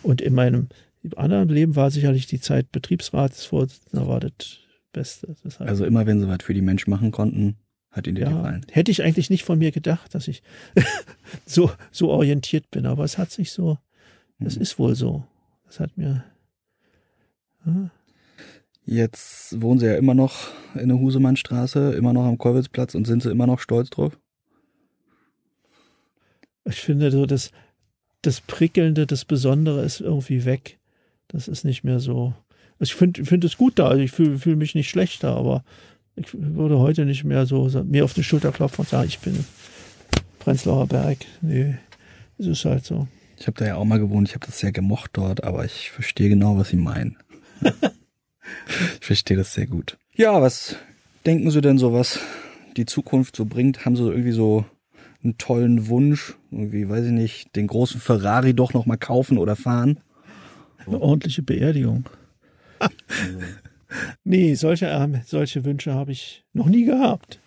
Und 0.03 0.21
in 0.21 0.33
meinem 0.33 0.69
anderen 1.15 1.49
Leben 1.49 1.75
war 1.75 1.91
sicherlich 1.91 2.25
die 2.27 2.39
Zeit 2.41 2.71
Betriebsratsvorsitzender 2.71 4.07
war 4.07 4.19
das 4.19 4.31
Beste. 4.93 5.35
Das 5.43 5.59
heißt, 5.59 5.69
Also 5.69 5.85
immer 5.85 6.05
wenn 6.05 6.19
Sie 6.19 6.27
was 6.27 6.39
für 6.43 6.53
die 6.53 6.61
Menschen 6.61 6.89
machen 6.89 7.11
konnten, 7.11 7.57
hat 7.91 8.07
Ihnen 8.07 8.17
ja, 8.17 8.29
gefallen. 8.29 8.65
hätte 8.71 8.91
ich 8.91 9.03
eigentlich 9.03 9.29
nicht 9.29 9.43
von 9.43 9.59
mir 9.59 9.71
gedacht, 9.71 10.13
dass 10.15 10.27
ich 10.27 10.43
so, 11.45 11.71
so 11.91 12.09
orientiert 12.09 12.69
bin, 12.71 12.85
aber 12.85 13.03
es 13.03 13.17
hat 13.17 13.31
sich 13.31 13.51
so, 13.51 13.77
es 14.39 14.55
Mhm. 14.55 14.61
ist 14.61 14.79
wohl 14.79 14.95
so. 14.95 15.25
Das 15.65 15.79
hat 15.79 15.97
mir, 15.97 16.23
Jetzt 18.85 19.61
wohnen 19.61 19.79
Sie 19.79 19.85
ja 19.85 19.95
immer 19.95 20.13
noch 20.13 20.49
in 20.75 20.87
der 20.87 20.99
Husemannstraße, 20.99 21.93
immer 21.93 22.13
noch 22.13 22.25
am 22.25 22.37
Kollwitzplatz 22.37 22.95
und 22.95 23.05
sind 23.05 23.21
Sie 23.21 23.31
immer 23.31 23.47
noch 23.47 23.59
stolz 23.59 23.89
drauf? 23.89 24.17
ich 26.69 26.81
finde 26.81 27.11
so, 27.11 27.25
das, 27.25 27.51
das 28.21 28.41
Prickelnde, 28.41 29.07
das 29.07 29.25
Besondere 29.25 29.83
ist 29.83 30.01
irgendwie 30.01 30.45
weg. 30.45 30.79
Das 31.27 31.47
ist 31.47 31.63
nicht 31.63 31.83
mehr 31.83 31.99
so. 31.99 32.33
Ich 32.79 32.93
finde 32.93 33.25
find 33.25 33.43
es 33.43 33.57
gut 33.57 33.79
da, 33.79 33.87
also 33.87 34.01
ich 34.01 34.11
fühle 34.11 34.37
fühl 34.37 34.55
mich 34.55 34.75
nicht 34.75 34.89
schlechter, 34.89 35.35
aber 35.35 35.63
ich 36.15 36.27
würde 36.33 36.79
heute 36.79 37.05
nicht 37.05 37.23
mehr 37.23 37.45
so 37.45 37.69
so 37.69 37.83
mir 37.83 38.03
auf 38.03 38.13
die 38.13 38.23
Schulter 38.23 38.51
klopfen 38.51 38.81
und 38.81 38.89
sagen, 38.89 39.07
ich 39.07 39.19
bin 39.19 39.45
Prenzlauer 40.39 40.87
Berg. 40.87 41.19
Nee, 41.41 41.77
es 42.37 42.47
ist 42.47 42.65
halt 42.65 42.85
so. 42.85 43.07
Ich 43.39 43.47
habe 43.47 43.57
da 43.57 43.65
ja 43.65 43.75
auch 43.75 43.85
mal 43.85 43.99
gewohnt, 43.99 44.27
ich 44.29 44.35
habe 44.35 44.45
das 44.45 44.59
sehr 44.59 44.71
gemocht 44.71 45.11
dort, 45.13 45.43
aber 45.43 45.65
ich 45.65 45.91
verstehe 45.91 46.29
genau, 46.29 46.57
was 46.57 46.69
Sie 46.69 46.77
meinen. 46.77 47.17
Ich 48.99 49.05
verstehe 49.05 49.37
das 49.37 49.53
sehr 49.53 49.67
gut. 49.67 49.97
Ja, 50.15 50.41
was 50.41 50.75
denken 51.25 51.51
Sie 51.51 51.61
denn 51.61 51.77
so, 51.77 51.93
was 51.93 52.19
die 52.75 52.85
Zukunft 52.85 53.35
so 53.35 53.45
bringt? 53.45 53.85
Haben 53.85 53.95
Sie 53.95 54.03
irgendwie 54.03 54.31
so 54.31 54.65
einen 55.23 55.37
tollen 55.37 55.87
Wunsch? 55.87 56.35
Irgendwie, 56.51 56.87
weiß 56.87 57.05
ich 57.05 57.11
nicht, 57.11 57.55
den 57.55 57.67
großen 57.67 57.99
Ferrari 57.99 58.53
doch 58.53 58.73
noch 58.73 58.85
mal 58.85 58.97
kaufen 58.97 59.37
oder 59.37 59.55
fahren? 59.55 59.99
Eine 60.85 61.01
ordentliche 61.01 61.43
Beerdigung. 61.43 62.05
nee, 64.23 64.55
solche, 64.55 64.87
ähm, 64.87 65.21
solche 65.25 65.65
Wünsche 65.65 65.93
habe 65.93 66.11
ich 66.11 66.45
noch 66.53 66.67
nie 66.67 66.85
gehabt. 66.85 67.39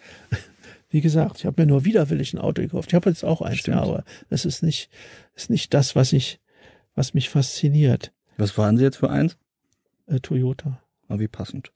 Wie 0.91 1.01
gesagt, 1.01 1.39
ich 1.39 1.47
habe 1.47 1.63
mir 1.63 1.67
nur 1.67 1.85
widerwillig 1.85 2.35
ein 2.35 2.39
Auto 2.39 2.61
gekauft. 2.63 2.91
Ich 2.91 2.95
habe 2.95 3.09
jetzt 3.09 3.25
auch 3.25 3.41
eins, 3.41 3.65
ja, 3.67 3.81
aber 3.81 4.05
das 4.29 4.45
ist 4.45 4.63
nicht, 4.63 4.91
ist 5.37 5.49
nicht 5.49 5.73
das, 5.73 5.95
was 5.95 6.13
ich, 6.13 6.41
was 6.97 7.15
mich 7.15 7.29
fasziniert. 7.29 8.13
Was 8.37 8.51
fahren 8.51 8.77
Sie 8.77 8.83
jetzt 8.83 8.97
für 8.97 9.11
eins? 9.11 9.37
Äh, 10.11 10.21
Toyota. 10.21 10.83
Ah, 11.09 11.19
wie 11.19 11.29
passend. 11.29 11.73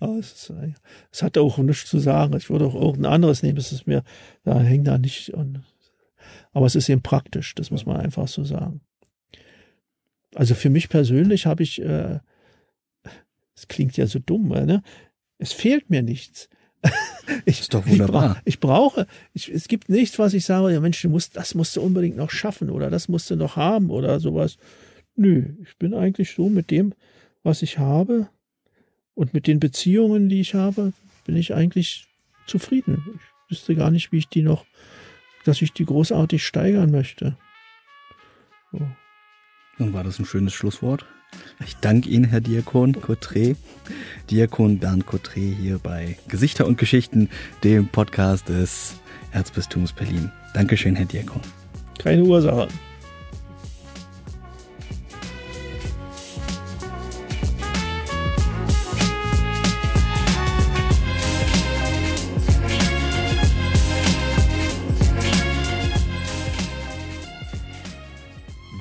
Aber 0.00 0.14
es, 0.18 0.32
ist, 0.32 0.50
äh, 0.50 0.72
es 1.10 1.22
hat 1.22 1.38
auch 1.38 1.58
nichts 1.58 1.88
zu 1.88 1.98
sagen. 1.98 2.36
Ich 2.36 2.50
würde 2.50 2.66
auch 2.66 2.74
irgendein 2.74 3.12
anderes 3.12 3.42
nehmen. 3.42 3.58
Es 3.58 3.72
ist 3.72 3.86
mir, 3.86 4.02
da 4.44 4.60
hängt 4.60 4.86
da 4.86 4.98
nicht. 4.98 5.30
Und, 5.30 5.62
aber 6.52 6.66
es 6.66 6.74
ist 6.74 6.88
eben 6.88 7.02
praktisch. 7.02 7.54
Das 7.54 7.70
muss 7.70 7.86
man 7.86 7.96
einfach 7.96 8.28
so 8.28 8.44
sagen. 8.44 8.80
Also 10.34 10.54
für 10.54 10.70
mich 10.70 10.88
persönlich 10.88 11.46
habe 11.46 11.62
ich, 11.62 11.80
äh, 11.80 12.20
es 13.56 13.68
klingt 13.68 13.96
ja 13.96 14.06
so 14.06 14.18
dumm, 14.18 14.48
ne? 14.48 14.82
Es 15.38 15.52
fehlt 15.52 15.88
mir 15.88 16.02
nichts. 16.02 16.48
ich, 17.44 17.60
Ist 17.60 17.74
doch 17.74 17.86
Ich, 17.86 17.92
wunderbar. 17.92 18.34
bra 18.34 18.42
ich 18.44 18.60
brauche, 18.60 19.06
ich, 19.32 19.48
es 19.48 19.68
gibt 19.68 19.88
nichts, 19.88 20.18
was 20.18 20.34
ich 20.34 20.44
sage, 20.44 20.72
ja 20.72 20.80
Mensch, 20.80 21.00
du 21.02 21.08
musst, 21.08 21.36
das 21.36 21.54
musst 21.54 21.74
du 21.76 21.80
unbedingt 21.80 22.16
noch 22.16 22.30
schaffen 22.30 22.70
oder 22.70 22.90
das 22.90 23.08
musst 23.08 23.30
du 23.30 23.36
noch 23.36 23.56
haben 23.56 23.90
oder 23.90 24.20
sowas. 24.20 24.58
Nö, 25.18 25.46
ich 25.64 25.76
bin 25.78 25.94
eigentlich 25.94 26.32
so 26.32 26.48
mit 26.48 26.70
dem, 26.70 26.94
was 27.42 27.62
ich 27.62 27.78
habe 27.78 28.28
und 29.14 29.34
mit 29.34 29.48
den 29.48 29.58
Beziehungen, 29.58 30.28
die 30.28 30.40
ich 30.40 30.54
habe, 30.54 30.92
bin 31.26 31.36
ich 31.36 31.52
eigentlich 31.52 32.06
zufrieden. 32.46 33.02
Ich 33.16 33.50
wüsste 33.50 33.74
gar 33.74 33.90
nicht, 33.90 34.12
wie 34.12 34.18
ich 34.18 34.28
die 34.28 34.42
noch, 34.42 34.64
dass 35.44 35.60
ich 35.60 35.72
die 35.72 35.84
großartig 35.84 36.46
steigern 36.46 36.92
möchte. 36.92 37.36
So. 38.70 38.78
Dann 39.78 39.92
war 39.92 40.04
das 40.04 40.20
ein 40.20 40.24
schönes 40.24 40.54
Schlusswort. 40.54 41.04
Ich 41.66 41.74
danke 41.78 42.08
Ihnen, 42.08 42.24
Herr 42.24 42.40
Diakon 42.40 42.94
Cotré, 42.94 43.56
Diakon 44.30 44.78
Bernd 44.78 45.04
Cotré 45.04 45.52
hier 45.52 45.80
bei 45.80 46.16
Gesichter 46.28 46.64
und 46.64 46.78
Geschichten, 46.78 47.28
dem 47.64 47.88
Podcast 47.88 48.48
des 48.48 49.00
Erzbistums 49.32 49.92
Berlin. 49.92 50.30
Dankeschön, 50.54 50.94
Herr 50.94 51.06
Diakon. 51.06 51.42
Keine 51.98 52.22
Ursache. 52.22 52.68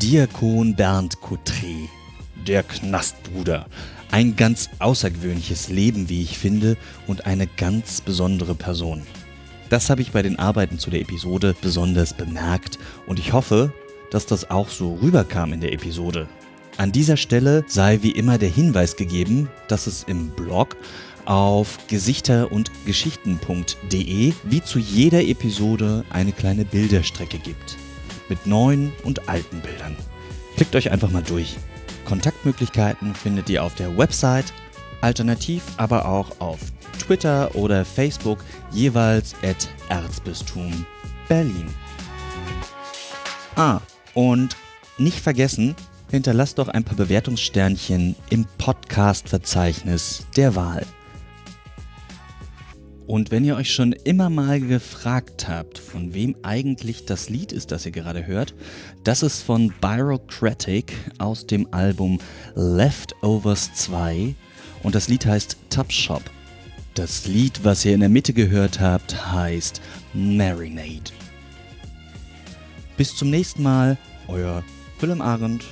Diakon 0.07 0.73
Bernd 0.73 1.17
Cotré, 1.17 1.89
der 2.47 2.63
Knastbruder. 2.63 3.65
Ein 4.09 4.37
ganz 4.37 4.69
außergewöhnliches 4.79 5.67
Leben, 5.67 6.07
wie 6.07 6.21
ich 6.21 6.37
finde, 6.37 6.77
und 7.07 7.25
eine 7.25 7.45
ganz 7.45 7.99
besondere 7.99 8.55
Person. 8.55 9.01
Das 9.69 9.89
habe 9.89 10.01
ich 10.01 10.13
bei 10.13 10.21
den 10.21 10.39
Arbeiten 10.39 10.79
zu 10.79 10.89
der 10.89 11.01
Episode 11.01 11.57
besonders 11.61 12.13
bemerkt 12.13 12.79
und 13.05 13.19
ich 13.19 13.33
hoffe, 13.33 13.73
dass 14.09 14.25
das 14.25 14.49
auch 14.49 14.69
so 14.69 14.93
rüberkam 14.93 15.51
in 15.51 15.59
der 15.59 15.73
Episode. 15.73 16.29
An 16.77 16.93
dieser 16.93 17.17
Stelle 17.17 17.65
sei 17.67 18.01
wie 18.01 18.11
immer 18.11 18.37
der 18.37 18.47
Hinweis 18.47 18.95
gegeben, 18.95 19.49
dass 19.67 19.87
es 19.87 20.03
im 20.03 20.29
Blog 20.29 20.77
auf 21.25 21.79
gesichter- 21.89 22.49
und 22.49 22.71
geschichten.de 22.85 24.33
wie 24.41 24.63
zu 24.63 24.79
jeder 24.79 25.21
Episode 25.25 26.05
eine 26.11 26.31
kleine 26.31 26.63
Bilderstrecke 26.63 27.39
gibt. 27.39 27.77
Mit 28.29 28.45
neuen 28.45 28.91
und 29.03 29.29
alten 29.29 29.61
Bildern. 29.61 29.95
Klickt 30.55 30.75
euch 30.75 30.91
einfach 30.91 31.11
mal 31.11 31.23
durch. 31.23 31.57
Kontaktmöglichkeiten 32.05 33.13
findet 33.13 33.49
ihr 33.49 33.63
auf 33.63 33.75
der 33.75 33.97
Website, 33.97 34.53
alternativ 35.01 35.63
aber 35.77 36.05
auch 36.07 36.39
auf 36.39 36.59
Twitter 36.99 37.53
oder 37.55 37.85
Facebook 37.85 38.39
jeweils 38.71 39.35
at 39.43 39.69
Erzbistum 39.89 40.85
Berlin. 41.27 41.67
Ah, 43.55 43.81
und 44.13 44.55
nicht 44.97 45.19
vergessen, 45.19 45.75
hinterlasst 46.09 46.57
doch 46.57 46.67
ein 46.69 46.83
paar 46.83 46.95
Bewertungssternchen 46.95 48.15
im 48.29 48.45
Podcast-Verzeichnis 48.57 50.25
der 50.35 50.55
Wahl. 50.55 50.85
Und 53.07 53.31
wenn 53.31 53.45
ihr 53.45 53.55
euch 53.55 53.73
schon 53.73 53.93
immer 53.93 54.29
mal 54.29 54.59
gefragt 54.59 55.47
habt, 55.47 55.77
von 55.77 56.13
wem 56.13 56.35
eigentlich 56.43 57.05
das 57.05 57.29
Lied 57.29 57.53
ist, 57.53 57.71
das 57.71 57.85
ihr 57.85 57.93
gerade 57.93 58.27
hört, 58.27 58.53
das 59.05 59.23
ist 59.23 59.43
von 59.43 59.73
Byrocratic 59.79 60.93
aus 61.17 61.47
dem 61.47 61.73
Album 61.73 62.19
Leftovers 62.55 63.73
2 63.73 64.35
und 64.83 64.93
das 64.93 65.07
Lied 65.07 65.25
heißt 65.25 65.55
Top 65.69 65.91
Shop. 65.91 66.21
Das 66.95 67.25
Lied, 67.25 67.63
was 67.63 67.85
ihr 67.85 67.93
in 67.93 68.01
der 68.01 68.09
Mitte 68.09 68.33
gehört 68.33 68.81
habt, 68.81 69.31
heißt 69.31 69.81
Marinade. 70.13 71.11
Bis 72.97 73.15
zum 73.15 73.29
nächsten 73.29 73.63
Mal, 73.63 73.97
euer 74.27 74.63
Willem 74.99 75.21
Arendt 75.21 75.63